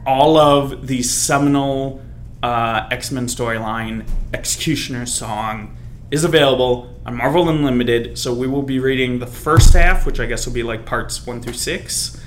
all 0.05 0.37
of 0.37 0.87
the 0.87 1.03
seminal 1.03 2.01
uh, 2.41 2.87
x-men 2.89 3.25
storyline 3.25 4.07
executioner 4.33 5.05
song 5.05 5.75
is 6.09 6.23
available 6.23 6.89
on 7.05 7.13
marvel 7.13 7.49
unlimited 7.49 8.17
so 8.17 8.33
we 8.33 8.47
will 8.47 8.61
be 8.61 8.79
reading 8.79 9.19
the 9.19 9.27
first 9.27 9.73
half 9.73 10.05
which 10.05 10.21
i 10.21 10.25
guess 10.25 10.45
will 10.45 10.53
be 10.53 10.63
like 10.63 10.85
parts 10.85 11.27
one 11.27 11.41
through 11.41 11.51
six 11.51 12.17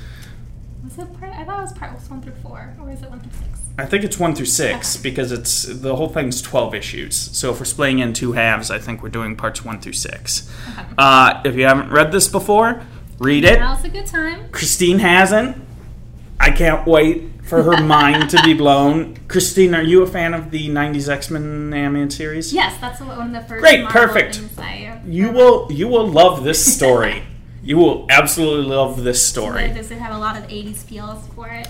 Was 0.84 0.98
it 0.98 1.18
part? 1.18 1.32
I 1.32 1.44
thought 1.44 1.60
it 1.60 1.62
was 1.62 1.72
part 1.72 1.92
one 2.10 2.20
through 2.20 2.34
four, 2.42 2.76
or 2.78 2.90
is 2.90 3.02
it 3.02 3.08
one 3.08 3.20
through 3.20 3.32
six? 3.32 3.60
i 3.78 3.86
think 3.86 4.04
it's 4.04 4.18
one 4.18 4.34
through 4.34 4.44
six 4.44 4.98
because 4.98 5.32
it's 5.32 5.62
the 5.62 5.96
whole 5.96 6.10
thing's 6.10 6.42
12 6.42 6.74
issues 6.74 7.16
so 7.16 7.52
if 7.52 7.58
we're 7.58 7.64
splitting 7.64 8.00
in 8.00 8.12
two 8.12 8.32
halves 8.32 8.70
i 8.70 8.78
think 8.78 9.02
we're 9.02 9.08
doing 9.08 9.34
parts 9.34 9.64
one 9.64 9.80
through 9.80 9.94
six 9.94 10.46
uh, 10.98 11.40
if 11.46 11.56
you 11.56 11.64
haven't 11.64 11.88
read 11.90 12.12
this 12.12 12.28
before 12.28 12.82
read 13.18 13.44
it 13.46 13.58
Now's 13.58 13.82
a 13.82 13.88
good 13.88 14.04
time. 14.04 14.50
Christine 14.50 14.98
hasn't. 14.98 15.69
I 16.40 16.50
can't 16.50 16.86
wait 16.86 17.44
for 17.44 17.62
her 17.62 17.82
mind 17.82 18.30
to 18.30 18.42
be 18.42 18.54
blown. 18.54 19.18
Christine, 19.28 19.74
are 19.74 19.82
you 19.82 20.02
a 20.02 20.06
fan 20.06 20.32
of 20.32 20.50
the 20.50 20.68
'90s 20.68 21.08
X-Men 21.08 21.74
animated 21.74 22.14
series? 22.14 22.52
Yes, 22.52 22.80
that's 22.80 23.00
one 23.00 23.26
of 23.26 23.32
the 23.32 23.46
first. 23.46 23.60
Great, 23.60 23.82
Marvel 23.82 24.00
perfect. 24.00 24.40
I 24.58 25.00
You 25.06 25.30
will. 25.30 25.70
You 25.70 25.86
will 25.86 26.08
love 26.08 26.44
this 26.44 26.74
story. 26.74 27.24
you 27.62 27.76
will 27.76 28.06
absolutely 28.08 28.74
love 28.74 29.04
this 29.04 29.22
So 29.22 29.42
story. 29.42 29.68
Does 29.68 29.90
it 29.90 29.98
have 29.98 30.14
a 30.14 30.18
lot 30.18 30.38
of 30.38 30.44
'80s 30.44 30.78
feels 30.78 31.26
for 31.34 31.48
it? 31.48 31.68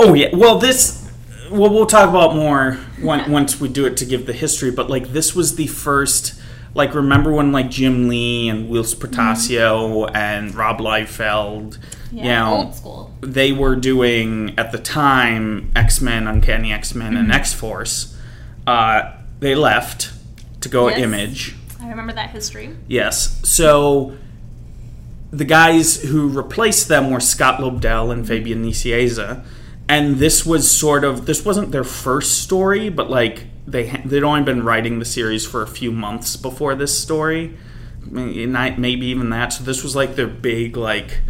Oh 0.00 0.14
yeah. 0.14 0.34
Well, 0.34 0.58
this. 0.58 1.02
Well, 1.50 1.70
we'll 1.70 1.86
talk 1.86 2.08
about 2.08 2.34
more 2.34 2.78
when, 3.02 3.30
once 3.30 3.60
we 3.60 3.68
do 3.68 3.84
it 3.84 3.98
to 3.98 4.06
give 4.06 4.24
the 4.24 4.32
history. 4.32 4.70
But 4.70 4.88
like, 4.88 5.08
this 5.08 5.34
was 5.34 5.56
the 5.56 5.66
first. 5.66 6.40
Like, 6.72 6.94
remember 6.94 7.32
when 7.32 7.52
like 7.52 7.70
Jim 7.70 8.08
Lee 8.08 8.48
and 8.48 8.68
Whilce 8.68 8.94
Portacio 8.94 10.06
mm-hmm. 10.06 10.16
and 10.16 10.54
Rob 10.54 10.78
Liefeld, 10.78 11.78
you 12.22 12.24
know, 12.24 12.54
old 12.66 12.74
school. 12.74 13.10
they 13.20 13.52
were 13.52 13.76
doing 13.76 14.54
at 14.58 14.72
the 14.72 14.78
time 14.78 15.70
X 15.74 16.00
Men, 16.00 16.26
Uncanny 16.26 16.72
X 16.72 16.94
Men, 16.94 17.12
Mm-hmm. 17.12 17.16
and 17.24 17.32
X 17.32 17.52
Force. 17.52 18.16
Uh, 18.66 19.12
they 19.40 19.54
left 19.54 20.12
to 20.60 20.68
go 20.68 20.88
Yes. 20.88 20.98
Image. 21.00 21.54
I 21.80 21.88
remember 21.88 22.12
that 22.14 22.30
history. 22.30 22.70
Yes. 22.88 23.40
So 23.48 24.16
the 25.30 25.44
guys 25.44 26.02
who 26.02 26.28
replaced 26.28 26.88
them 26.88 27.10
were 27.10 27.20
Scott 27.20 27.60
Lobdell 27.60 28.12
and 28.12 28.26
Fabian 28.26 28.64
Nicieza. 28.64 29.44
And 29.88 30.16
this 30.16 30.46
was 30.46 30.70
sort 30.70 31.04
of 31.04 31.26
this 31.26 31.44
wasn't 31.44 31.72
their 31.72 31.84
first 31.84 32.40
story, 32.42 32.88
but 32.88 33.10
like 33.10 33.46
they 33.66 33.88
they'd 34.04 34.22
only 34.22 34.42
been 34.42 34.62
writing 34.64 34.98
the 34.98 35.04
series 35.04 35.44
for 35.46 35.60
a 35.62 35.66
few 35.66 35.92
months 35.92 36.36
before 36.36 36.74
this 36.74 36.98
story, 36.98 37.54
maybe 38.10 39.06
even 39.06 39.28
that. 39.30 39.52
So 39.52 39.64
this 39.64 39.82
was 39.82 39.94
like 39.94 40.16
their 40.16 40.26
big 40.26 40.76
like 40.76 41.20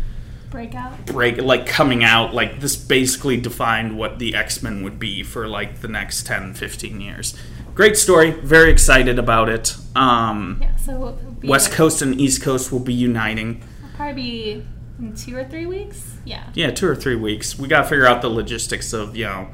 Breakout. 0.55 1.07
break 1.07 1.37
like 1.39 1.67
coming 1.67 2.05
out 2.05 2.33
like 2.33 2.61
this 2.61 2.77
basically 2.77 3.37
defined 3.37 3.99
what 3.99 4.19
the 4.21 4.35
x-men 4.37 4.83
would 4.85 4.99
be 4.99 5.23
for 5.25 5.49
like 5.49 5.81
the 5.81 5.89
next 5.89 6.27
10 6.27 6.55
15 6.55 7.01
years 7.01 7.35
great 7.75 7.97
story 7.97 8.31
very 8.31 8.71
excited 8.71 9.19
about 9.19 9.49
it 9.49 9.77
um, 9.97 10.59
Yeah. 10.63 10.77
So 10.77 11.19
west 11.43 11.69
like- 11.71 11.77
coast 11.77 12.03
and 12.03 12.21
east 12.21 12.41
coast 12.43 12.71
will 12.71 12.79
be 12.81 12.95
uniting 12.95 13.63
probably 13.97 14.15
be 14.15 14.67
in 15.01 15.15
two 15.17 15.37
or 15.37 15.45
three 15.45 15.67
weeks. 15.67 16.17
Yeah. 16.25 16.45
yeah 16.55 16.71
two 16.71 16.87
or 16.89 16.95
three 16.95 17.17
weeks 17.17 17.59
we 17.59 17.67
gotta 17.69 17.89
figure 17.89 18.07
out 18.07 18.23
the 18.23 18.29
logistics 18.31 18.93
of 18.93 19.17
you 19.17 19.25
know 19.25 19.49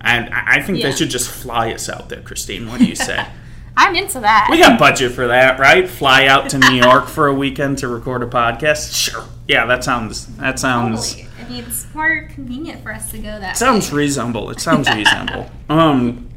and 0.00 0.32
i 0.32 0.56
I 0.56 0.62
think 0.62 0.78
Yeah. 0.78 0.90
they 0.90 0.96
should 0.96 1.10
just 1.10 1.28
fly 1.30 1.72
us 1.72 1.88
out 1.90 2.08
there 2.08 2.22
christine 2.22 2.68
what 2.68 2.78
do 2.80 2.86
you 2.86 2.96
say 2.96 3.26
I'm 3.80 3.94
into 3.94 4.20
that. 4.20 4.48
we 4.50 4.58
got 4.58 4.78
budget 4.78 5.12
for 5.12 5.28
that 5.28 5.58
right 5.60 5.88
fly 5.88 6.26
out 6.26 6.50
to 6.50 6.58
new 6.58 6.74
york 6.74 7.06
for 7.06 7.28
a 7.28 7.34
weekend 7.34 7.78
to 7.78 7.88
record 7.88 8.22
a 8.22 8.26
podcast 8.26 8.94
sure 8.94 9.24
yeah 9.46 9.64
that 9.66 9.84
sounds 9.84 10.26
that 10.36 10.58
sounds 10.58 11.14
Totally. 11.14 11.28
I 11.40 11.48
mean, 11.50 11.64
it's 11.64 11.86
more 11.94 12.28
convenient 12.34 12.82
for 12.82 12.92
us 12.92 13.10
to 13.12 13.18
go 13.18 13.38
that. 13.40 13.56
sounds 13.56 13.90
way. 13.90 13.98
reasonable 13.98 14.50
it 14.50 14.60
sounds 14.60 14.90
reasonable 14.94 15.48
um 15.70 16.28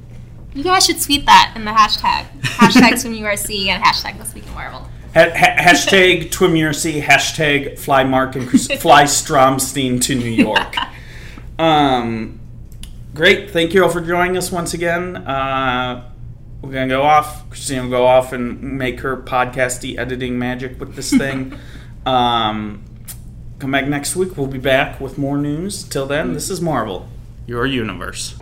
You 0.53 0.63
guys 0.63 0.85
should 0.85 1.01
tweet 1.01 1.25
that 1.25 1.53
in 1.55 1.65
the 1.65 1.71
hashtag. 1.71 2.25
Hashtag 2.41 2.93
TwimURC 3.01 3.67
and 3.69 3.81
hashtag 3.83 4.17
This 4.19 4.33
Week 4.33 4.45
in 4.45 4.53
Marvel. 4.53 4.81
Ha- 5.15 5.31
ha- 5.33 5.55
hashtag 5.57 6.29
TwimURC, 6.29 7.01
hashtag 7.01 7.79
fly 7.79 8.03
Mark 8.03 8.35
and 8.35 8.47
Chris- 8.49 8.67
fly 8.81 9.03
Stromstein 9.05 10.01
to 10.03 10.13
New 10.15 10.29
York. 10.29 10.75
Um, 11.59 12.39
great. 13.13 13.51
Thank 13.51 13.73
you 13.73 13.83
all 13.83 13.89
for 13.89 14.01
joining 14.01 14.35
us 14.37 14.51
once 14.51 14.73
again. 14.73 15.15
Uh, 15.17 16.10
we're 16.61 16.71
to 16.71 16.87
go 16.87 17.03
off. 17.03 17.49
Christine 17.49 17.83
will 17.83 17.89
go 17.89 18.05
off 18.05 18.33
and 18.33 18.61
make 18.77 18.99
her 19.01 19.17
podcasty 19.17 19.97
editing 19.97 20.37
magic 20.37 20.79
with 20.79 20.95
this 20.95 21.09
thing. 21.11 21.57
um, 22.05 22.83
come 23.59 23.71
back 23.71 23.87
next 23.87 24.15
week. 24.15 24.37
We'll 24.37 24.47
be 24.47 24.59
back 24.59 25.01
with 25.01 25.17
more 25.17 25.37
news. 25.37 25.83
Till 25.83 26.05
then, 26.05 26.33
this 26.33 26.49
is 26.49 26.61
Marvel, 26.61 27.09
your 27.47 27.65
universe. 27.65 28.35